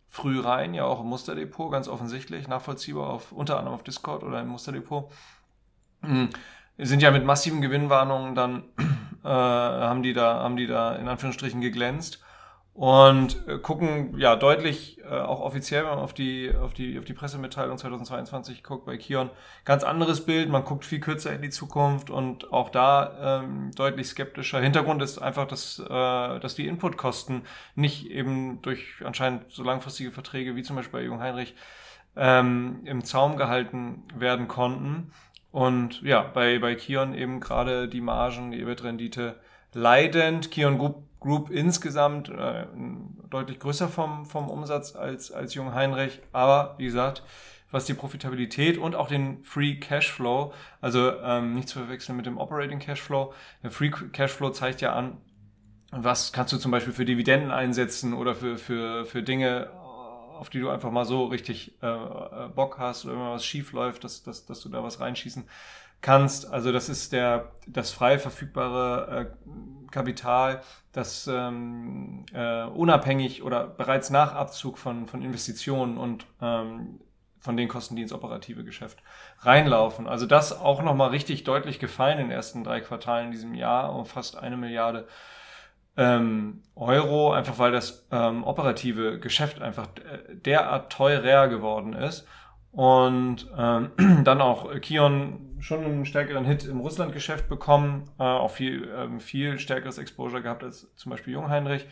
früh 0.08 0.40
rein, 0.40 0.72
ja 0.72 0.84
auch 0.84 1.00
im 1.00 1.08
Musterdepot, 1.08 1.70
ganz 1.70 1.88
offensichtlich, 1.88 2.48
nachvollziehbar, 2.48 3.10
auf, 3.10 3.32
unter 3.32 3.58
anderem 3.58 3.74
auf 3.74 3.82
Discord 3.84 4.22
oder 4.22 4.40
im 4.40 4.48
Musterdepot. 4.48 5.10
Mhm. 6.00 6.30
Sind 6.78 7.02
ja 7.02 7.10
mit 7.10 7.26
massiven 7.26 7.60
Gewinnwarnungen 7.60 8.34
dann, 8.34 8.64
äh, 9.24 9.28
haben 9.28 10.02
die 10.02 10.12
da, 10.12 10.40
haben 10.40 10.56
die 10.56 10.66
da 10.66 10.94
in 10.96 11.08
Anführungsstrichen 11.08 11.60
geglänzt 11.60 12.24
und 12.74 13.46
äh, 13.46 13.58
gucken 13.58 14.18
ja 14.18 14.34
deutlich 14.34 15.00
äh, 15.04 15.06
auch 15.06 15.40
offiziell, 15.40 15.84
wenn 15.84 15.90
man 15.90 16.00
auf 16.00 16.12
die 16.12 16.52
auf 16.60 16.74
die 16.74 16.98
auf 16.98 17.04
die 17.04 17.12
Pressemitteilung 17.12 17.78
2022 17.78 18.64
guckt 18.64 18.84
bei 18.84 18.96
Kion, 18.96 19.30
ganz 19.64 19.84
anderes 19.84 20.26
Bild. 20.26 20.48
Man 20.48 20.64
guckt 20.64 20.84
viel 20.84 20.98
kürzer 20.98 21.32
in 21.32 21.40
die 21.40 21.50
Zukunft 21.50 22.10
und 22.10 22.52
auch 22.52 22.70
da 22.70 23.42
ähm, 23.42 23.70
deutlich 23.76 24.08
skeptischer. 24.08 24.60
Hintergrund 24.60 25.02
ist 25.02 25.18
einfach, 25.18 25.46
dass 25.46 25.78
äh, 25.78 25.88
dass 26.40 26.56
die 26.56 26.66
Inputkosten 26.66 27.42
nicht 27.76 28.10
eben 28.10 28.60
durch 28.62 28.96
anscheinend 29.04 29.52
so 29.52 29.62
langfristige 29.62 30.10
Verträge 30.10 30.56
wie 30.56 30.64
zum 30.64 30.74
Beispiel 30.74 30.98
bei 30.98 31.06
Jung 31.06 31.20
Heinrich 31.20 31.54
ähm, 32.16 32.80
im 32.86 33.04
Zaum 33.04 33.36
gehalten 33.36 34.02
werden 34.16 34.48
konnten. 34.48 35.12
Und 35.54 36.02
ja, 36.02 36.20
bei 36.22 36.58
bei 36.58 36.74
Kion 36.74 37.14
eben 37.14 37.38
gerade 37.38 37.86
die 37.86 38.00
Margen, 38.00 38.50
die 38.50 38.60
EBIT-Rendite 38.60 39.36
leidend. 39.72 40.50
Kion 40.50 40.78
Group 40.78 41.04
Group 41.20 41.48
insgesamt 41.48 42.28
äh, 42.28 42.66
deutlich 43.30 43.60
größer 43.60 43.88
vom, 43.88 44.26
vom 44.26 44.50
Umsatz 44.50 44.96
als, 44.96 45.30
als 45.30 45.54
Jung 45.54 45.72
Heinrich. 45.72 46.20
Aber 46.32 46.74
wie 46.78 46.86
gesagt, 46.86 47.22
was 47.70 47.84
die 47.84 47.94
Profitabilität 47.94 48.78
und 48.78 48.96
auch 48.96 49.06
den 49.06 49.44
Free 49.44 49.76
Cashflow, 49.76 50.52
also 50.80 51.12
ähm, 51.20 51.54
nicht 51.54 51.68
zu 51.68 51.78
verwechseln 51.78 52.16
mit 52.16 52.26
dem 52.26 52.36
Operating 52.36 52.80
Cashflow. 52.80 53.32
Der 53.62 53.70
Free 53.70 53.90
Cashflow 53.90 54.50
zeigt 54.50 54.80
ja 54.80 54.92
an, 54.92 55.18
was 55.92 56.32
kannst 56.32 56.52
du 56.52 56.56
zum 56.56 56.72
Beispiel 56.72 56.92
für 56.92 57.04
Dividenden 57.04 57.52
einsetzen 57.52 58.12
oder 58.12 58.34
für, 58.34 58.58
für, 58.58 59.06
für 59.06 59.22
Dinge, 59.22 59.70
auf 60.38 60.50
die 60.50 60.60
du 60.60 60.70
einfach 60.70 60.90
mal 60.90 61.04
so 61.04 61.26
richtig 61.26 61.80
äh, 61.82 61.86
äh 61.86 62.48
Bock 62.54 62.78
hast 62.78 63.04
oder 63.04 63.14
wenn 63.14 63.30
was 63.30 63.44
schief 63.44 63.72
läuft, 63.72 64.04
dass, 64.04 64.22
dass, 64.22 64.46
dass 64.46 64.60
du 64.60 64.68
da 64.68 64.82
was 64.82 65.00
reinschießen 65.00 65.44
kannst. 66.00 66.50
Also 66.50 66.70
das 66.70 66.88
ist 66.88 67.12
der, 67.12 67.52
das 67.66 67.90
frei 67.90 68.18
verfügbare 68.18 69.30
äh, 69.30 69.90
Kapital, 69.90 70.60
das 70.92 71.26
ähm, 71.26 72.26
äh, 72.34 72.64
unabhängig 72.64 73.42
oder 73.42 73.66
bereits 73.66 74.10
nach 74.10 74.34
Abzug 74.34 74.76
von, 74.78 75.06
von 75.06 75.22
Investitionen 75.22 75.96
und 75.96 76.26
ähm, 76.42 77.00
von 77.38 77.56
den 77.56 77.68
Kosten, 77.68 77.94
die 77.96 78.02
ins 78.02 78.12
operative 78.12 78.64
Geschäft 78.64 79.02
reinlaufen. 79.40 80.06
Also 80.06 80.26
das 80.26 80.58
auch 80.58 80.82
nochmal 80.82 81.10
richtig 81.10 81.44
deutlich 81.44 81.78
gefallen 81.78 82.18
in 82.18 82.28
den 82.28 82.36
ersten 82.36 82.64
drei 82.64 82.80
Quartalen 82.80 83.26
in 83.26 83.32
diesem 83.32 83.54
Jahr, 83.54 83.94
um 83.94 84.06
fast 84.06 84.36
eine 84.36 84.56
Milliarde 84.56 85.06
ähm, 85.96 86.62
Euro, 86.74 87.32
einfach 87.32 87.58
weil 87.58 87.72
das 87.72 88.06
ähm, 88.10 88.44
operative 88.44 89.18
Geschäft 89.20 89.62
einfach 89.62 89.88
äh, 89.98 90.34
derart 90.34 90.92
teurer 90.92 91.48
geworden 91.48 91.92
ist. 91.92 92.26
Und 92.72 93.48
ähm, 93.56 93.90
dann 94.24 94.40
auch 94.40 94.68
Kion 94.80 95.56
schon 95.60 95.84
einen 95.84 96.04
stärkeren 96.04 96.44
Hit 96.44 96.64
im 96.66 96.80
Russland-Geschäft 96.80 97.48
bekommen, 97.48 98.10
äh, 98.18 98.24
auch 98.24 98.50
viel, 98.50 98.90
ähm, 98.96 99.20
viel 99.20 99.58
stärkeres 99.58 99.98
Exposure 99.98 100.42
gehabt 100.42 100.64
als 100.64 100.92
zum 100.96 101.10
Beispiel 101.10 101.34
Jungheinrich. 101.34 101.86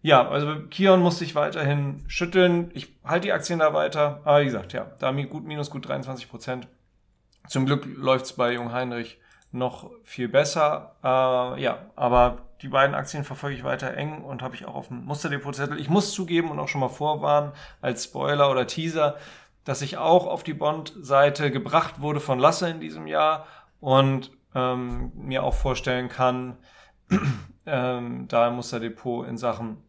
Ja, 0.00 0.28
also 0.28 0.66
Kion 0.70 1.00
muss 1.00 1.18
sich 1.18 1.34
weiterhin 1.34 2.04
schütteln. 2.06 2.70
Ich 2.74 2.94
halte 3.04 3.26
die 3.26 3.32
Aktien 3.32 3.58
da 3.58 3.72
weiter. 3.72 4.20
Aber 4.24 4.40
wie 4.42 4.44
gesagt, 4.44 4.72
ja, 4.72 4.92
da 5.00 5.12
gut 5.12 5.44
minus 5.44 5.70
gut 5.70 5.88
23 5.88 6.28
Prozent. 6.28 6.68
Zum 7.48 7.66
Glück 7.66 7.86
läuft's 7.96 8.34
bei 8.34 8.52
Jungheinrich 8.52 9.18
noch 9.50 9.90
viel 10.02 10.28
besser. 10.28 10.96
Äh, 11.02 11.62
ja, 11.62 11.90
aber 11.96 12.42
die 12.64 12.68
beiden 12.68 12.96
Aktien 12.96 13.22
verfolge 13.22 13.54
ich 13.56 13.62
weiter 13.62 13.94
eng 13.94 14.22
und 14.22 14.42
habe 14.42 14.56
ich 14.56 14.64
auch 14.64 14.74
auf 14.74 14.88
dem 14.88 15.04
Musterdepotzettel. 15.04 15.78
Ich 15.78 15.88
muss 15.88 16.12
zugeben 16.12 16.50
und 16.50 16.58
auch 16.58 16.66
schon 16.66 16.80
mal 16.80 16.88
vorwarnen 16.88 17.52
als 17.80 18.04
Spoiler 18.04 18.50
oder 18.50 18.66
Teaser 18.66 19.16
dass 19.64 19.82
ich 19.82 19.96
auch 19.96 20.26
auf 20.26 20.42
die 20.42 20.54
Bond-Seite 20.54 21.50
gebracht 21.50 22.00
wurde 22.00 22.20
von 22.20 22.38
Lasse 22.38 22.68
in 22.68 22.80
diesem 22.80 23.06
Jahr 23.06 23.46
und 23.80 24.30
ähm, 24.54 25.12
mir 25.14 25.42
auch 25.42 25.54
vorstellen 25.54 26.08
kann, 26.08 26.58
ähm, 27.66 28.28
da 28.28 28.48
im 28.48 28.56
Musterdepot 28.56 29.26
in 29.26 29.38
Sachen 29.38 29.82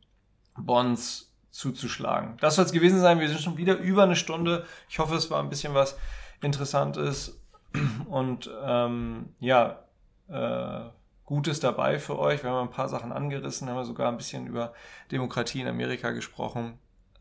Bonds 0.58 1.34
zuzuschlagen. 1.52 2.38
Das 2.40 2.56
soll 2.56 2.66
es 2.66 2.72
gewesen 2.72 3.00
sein. 3.00 3.20
Wir 3.20 3.28
sind 3.28 3.42
schon 3.42 3.58
wieder 3.58 3.78
über 3.78 4.04
eine 4.04 4.16
Stunde. 4.16 4.66
Ich 4.90 5.00
hoffe, 5.00 5.16
es 5.16 5.30
war 5.30 5.42
ein 5.42 5.50
bisschen 5.50 5.74
was 5.74 5.98
Interessantes 6.42 7.42
und 8.10 8.50
ähm, 8.64 9.36
ja, 9.40 9.84
äh, 10.30 10.90
Gutes 11.26 11.60
dabei 11.60 11.98
für 11.98 12.20
euch. 12.20 12.44
Wir 12.44 12.52
haben 12.52 12.68
ein 12.68 12.74
paar 12.74 12.90
Sachen 12.90 13.12
angerissen, 13.12 13.68
haben 13.68 13.78
wir 13.78 13.86
sogar 13.86 14.10
ein 14.10 14.18
bisschen 14.18 14.48
über 14.48 14.74
Demokratie 15.12 15.62
in 15.62 15.68
Amerika 15.68 16.12
gesprochen. 16.12 16.74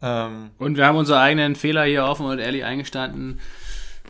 Ähm, 0.02 0.50
und 0.58 0.76
wir 0.76 0.86
haben 0.86 0.96
unsere 0.96 1.20
eigenen 1.20 1.56
Fehler 1.56 1.84
hier 1.84 2.04
offen 2.04 2.26
und 2.26 2.38
ehrlich 2.38 2.64
eingestanden. 2.64 3.40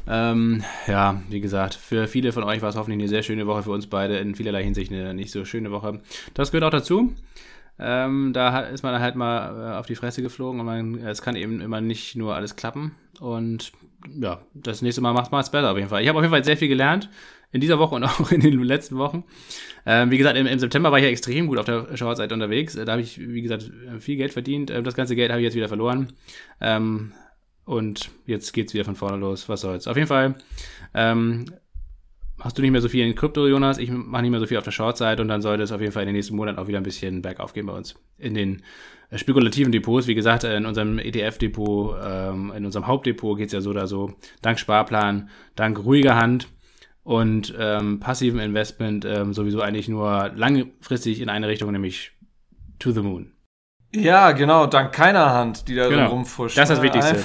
Ähm, 0.09 0.65
ja, 0.87 1.23
wie 1.29 1.41
gesagt, 1.41 1.75
für 1.75 2.09
viele 2.09 2.33
von 2.33 2.43
euch 2.43 2.61
war 2.61 2.69
es 2.69 2.77
hoffentlich 2.77 3.01
eine 3.01 3.09
sehr 3.09 3.23
schöne 3.23 3.47
Woche, 3.47 3.63
für 3.63 3.71
uns 3.71 3.87
beide 3.87 4.19
in 4.19 4.35
vielerlei 4.35 4.65
Hinsicht 4.65 4.93
eine 4.93 5.15
nicht 5.15 5.31
so 5.31 5.45
schöne 5.45 5.71
Woche. 5.71 6.01
Das 6.35 6.51
gehört 6.51 6.65
auch 6.65 6.77
dazu. 6.77 7.15
Ähm, 7.79 8.33
da 8.33 8.61
ist 8.61 8.83
man 8.83 9.01
halt 9.01 9.17
mal 9.17 9.73
äh, 9.73 9.79
auf 9.79 9.87
die 9.87 9.97
Fresse 9.97 10.23
geflogen 10.23 10.61
und 10.61 10.67
man, 10.67 10.95
es 11.07 11.23
kann 11.23 11.37
eben 11.37 11.61
immer 11.61 11.81
nicht 11.81 12.17
nur 12.17 12.35
alles 12.35 12.57
klappen. 12.57 12.97
Und 13.21 13.73
ja, 14.21 14.43
das 14.53 14.83
nächste 14.83 15.01
Mal 15.01 15.13
macht 15.13 15.33
man 15.33 15.41
es 15.41 15.51
besser 15.51 15.71
auf 15.71 15.77
jeden 15.77 15.89
Fall. 15.89 16.03
Ich 16.03 16.09
habe 16.09 16.19
auf 16.19 16.23
jeden 16.23 16.33
Fall 16.33 16.45
sehr 16.45 16.57
viel 16.57 16.69
gelernt 16.69 17.09
in 17.55 17.61
dieser 17.61 17.79
Woche 17.79 17.95
und 17.95 18.05
auch 18.05 18.31
in 18.31 18.41
den 18.41 18.63
letzten 18.63 18.99
Wochen. 18.99 19.25
Ähm, 19.87 20.11
wie 20.11 20.19
gesagt, 20.19 20.37
im, 20.37 20.47
im, 20.47 20.59
September 20.59 20.91
war 20.91 20.99
ich 20.99 21.05
ja 21.05 21.11
extrem 21.11 21.47
gut 21.47 21.59
auf 21.59 21.65
der 21.65 21.97
Shortseite 21.97 22.35
unterwegs. 22.35 22.75
Da 22.75 22.93
habe 22.93 23.01
ich, 23.01 23.19
wie 23.19 23.43
gesagt, 23.43 23.71
viel 24.01 24.17
Geld 24.17 24.33
verdient. 24.33 24.71
Ähm, 24.71 24.85
das 24.85 24.95
ganze 24.95 25.15
Geld 25.15 25.31
habe 25.31 25.41
ich 25.41 25.45
jetzt 25.45 25.55
wieder 25.55 25.69
verloren. 25.69 26.13
Ähm, 26.61 27.13
und 27.65 28.11
jetzt 28.27 28.53
geht 28.53 28.69
es 28.69 28.75
wieder 28.75 28.85
von 28.85 28.97
vorne 28.97 29.17
los. 29.17 29.49
Was 29.49 29.61
soll's. 29.63 29.87
Auf 29.87 29.97
jeden 29.97 30.09
Fall 30.09 30.35
ähm, 30.95 31.47
hast 32.41 32.59
du 32.59 32.63
nicht 32.63 32.73
mehr 32.73 32.81
so 32.81 32.89
viel 32.89 33.07
in 33.07 33.15
Krypto, 33.15 33.47
Jonas. 33.47 33.79
Ich 33.79 33.91
mache 33.91 34.23
nicht 34.23 34.33
mehr 34.33 34.41
so 34.41 34.47
viel 34.47 34.59
auf 34.59 34.65
der 34.65 34.73
Shortseite 34.73 35.23
und 35.23 35.29
dann 35.29 35.41
sollte 35.41 35.63
es 35.63 35.71
auf 35.71 35.81
jeden 35.81 35.93
Fall 35.93 36.03
in 36.03 36.09
den 36.09 36.17
nächsten 36.17 36.35
Monaten 36.35 36.59
auch 36.59 36.67
wieder 36.67 36.79
ein 36.79 36.85
bisschen 36.85 37.23
bergauf 37.23 37.53
gehen 37.53 37.67
bei 37.67 37.73
uns. 37.73 37.95
In 38.19 38.35
den 38.35 38.63
äh, 39.11 39.19
spekulativen 39.19 39.71
Depots, 39.71 40.09
wie 40.09 40.17
gesagt, 40.17 40.43
in 40.43 40.67
unserem 40.67 40.99
ETF-Depot, 40.99 41.97
ähm, 42.05 42.53
in 42.57 42.65
unserem 42.65 42.89
Hauptdepot 42.89 43.39
geht 43.39 43.47
es 43.47 43.53
ja 43.53 43.61
so 43.61 43.71
oder 43.71 43.87
so. 43.87 44.15
Dank 44.43 44.59
Sparplan, 44.59 45.31
dank 45.55 45.85
ruhiger 45.85 46.17
Hand 46.17 46.49
und 47.05 47.55
ähm, 47.59 48.01
passiven 48.01 48.41
Investment 48.41 49.05
ähm, 49.05 49.33
sowieso 49.33 49.61
eigentlich 49.61 49.89
nur 49.89 50.33
langfristig 50.35 51.21
in 51.21 51.29
eine 51.29 51.47
Richtung, 51.49 51.71
nämlich 51.71 52.13
to 52.79 52.91
the 52.91 53.01
moon. 53.01 53.31
Ja, 53.95 54.33
genau, 54.33 54.67
dank 54.67 54.93
keiner 54.93 55.33
Hand, 55.33 55.69
die 55.69 55.77
da 55.77 55.89
genau. 55.89 56.09
rumfuscht. 56.09 56.59
Das 56.59 56.69
ist 56.69 56.77
das 56.77 56.79
ne? 56.79 56.85
Wichtigste. 56.85 57.17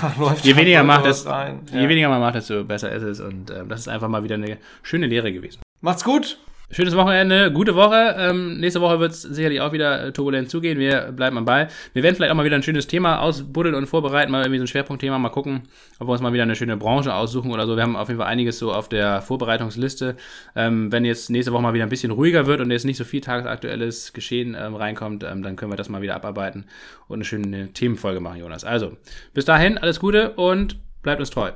je 0.44 0.56
weniger, 0.56 0.84
macht 0.84 1.06
es, 1.06 1.24
ja. 1.24 1.56
je 1.74 1.90
weniger 1.90 2.10
man 2.10 2.20
macht, 2.20 2.36
desto 2.36 2.64
besser 2.64 2.92
ist 2.92 3.02
es. 3.02 3.20
Und 3.20 3.50
ähm, 3.50 3.70
das 3.70 3.80
ist 3.82 3.88
einfach 3.88 4.08
mal 4.08 4.24
wieder 4.24 4.36
eine 4.36 4.58
schöne 4.84 5.08
Lehre 5.08 5.34
gewesen. 5.34 5.62
Macht's 5.82 6.04
gut! 6.04 6.38
Schönes 6.72 6.96
Wochenende, 6.96 7.52
gute 7.52 7.74
Woche. 7.74 8.16
Ähm, 8.20 8.60
nächste 8.60 8.80
Woche 8.80 9.00
wird 9.00 9.14
es 9.14 9.24
sicherlich 9.24 9.60
auch 9.60 9.72
wieder 9.72 10.06
äh, 10.06 10.12
turbulent 10.12 10.52
zugehen. 10.52 10.78
Wir 10.78 11.12
bleiben 11.12 11.36
am 11.36 11.46
Ball. 11.46 11.68
Wir 11.94 12.04
werden 12.04 12.16
vielleicht 12.16 12.32
auch 12.32 12.36
mal 12.36 12.46
wieder 12.46 12.58
ein 12.58 12.62
schönes 12.62 12.86
Thema 12.86 13.22
ausbuddeln 13.22 13.74
und 13.74 13.88
vorbereiten, 13.88 14.32
mal 14.32 14.44
irgendwie 14.44 14.60
so 14.60 14.66
ein 14.66 14.68
Schwerpunktthema. 14.68 15.18
Mal 15.18 15.30
gucken, 15.30 15.64
ob 15.98 16.08
wir 16.08 16.12
uns 16.12 16.22
mal 16.22 16.32
wieder 16.32 16.44
eine 16.44 16.56
schöne 16.56 16.78
Branche 16.78 17.12
aussuchen 17.12 17.50
oder 17.50 17.66
so. 17.66 17.76
Wir 17.76 17.82
haben 17.82 17.96
auf 17.96 18.08
jeden 18.08 18.20
Fall 18.20 18.30
einiges 18.30 18.60
so 18.60 18.72
auf 18.72 18.88
der 18.88 19.24
Vorbereitungsliste. 19.24 20.16
Ähm, 20.56 20.92
wenn 20.92 21.06
jetzt 21.06 21.32
nächste 21.32 21.54
Woche 21.54 21.64
mal 21.64 21.74
wieder 21.74 21.86
ein 21.86 21.90
bisschen 21.90 22.12
ruhiger 22.12 22.46
wird 22.46 22.62
und 22.62 22.70
jetzt 22.70 22.86
nicht 22.86 22.98
so 22.98 23.04
viel 23.04 23.22
tagesaktuelles 23.22 24.14
Geschehen 24.14 24.56
ähm, 24.60 24.76
reinkommt, 24.76 25.24
ähm, 25.24 25.42
dann 25.42 25.56
können 25.56 25.72
wir 25.72 25.78
das 25.78 25.90
mal 25.90 26.04
wieder 26.04 26.16
abarbeiten 26.16 26.66
und 27.08 27.16
eine 27.16 27.26
schöne 27.26 27.74
Themenfolge 27.74 28.20
machen, 28.20 28.42
Jonas. 28.42 28.64
Also, 28.64 28.96
bis 29.34 29.46
dahin, 29.46 29.80
alles 29.80 30.00
Gute 30.00 30.34
und 30.34 30.78
bleibt 31.02 31.20
uns 31.20 31.32
treu. 31.32 31.52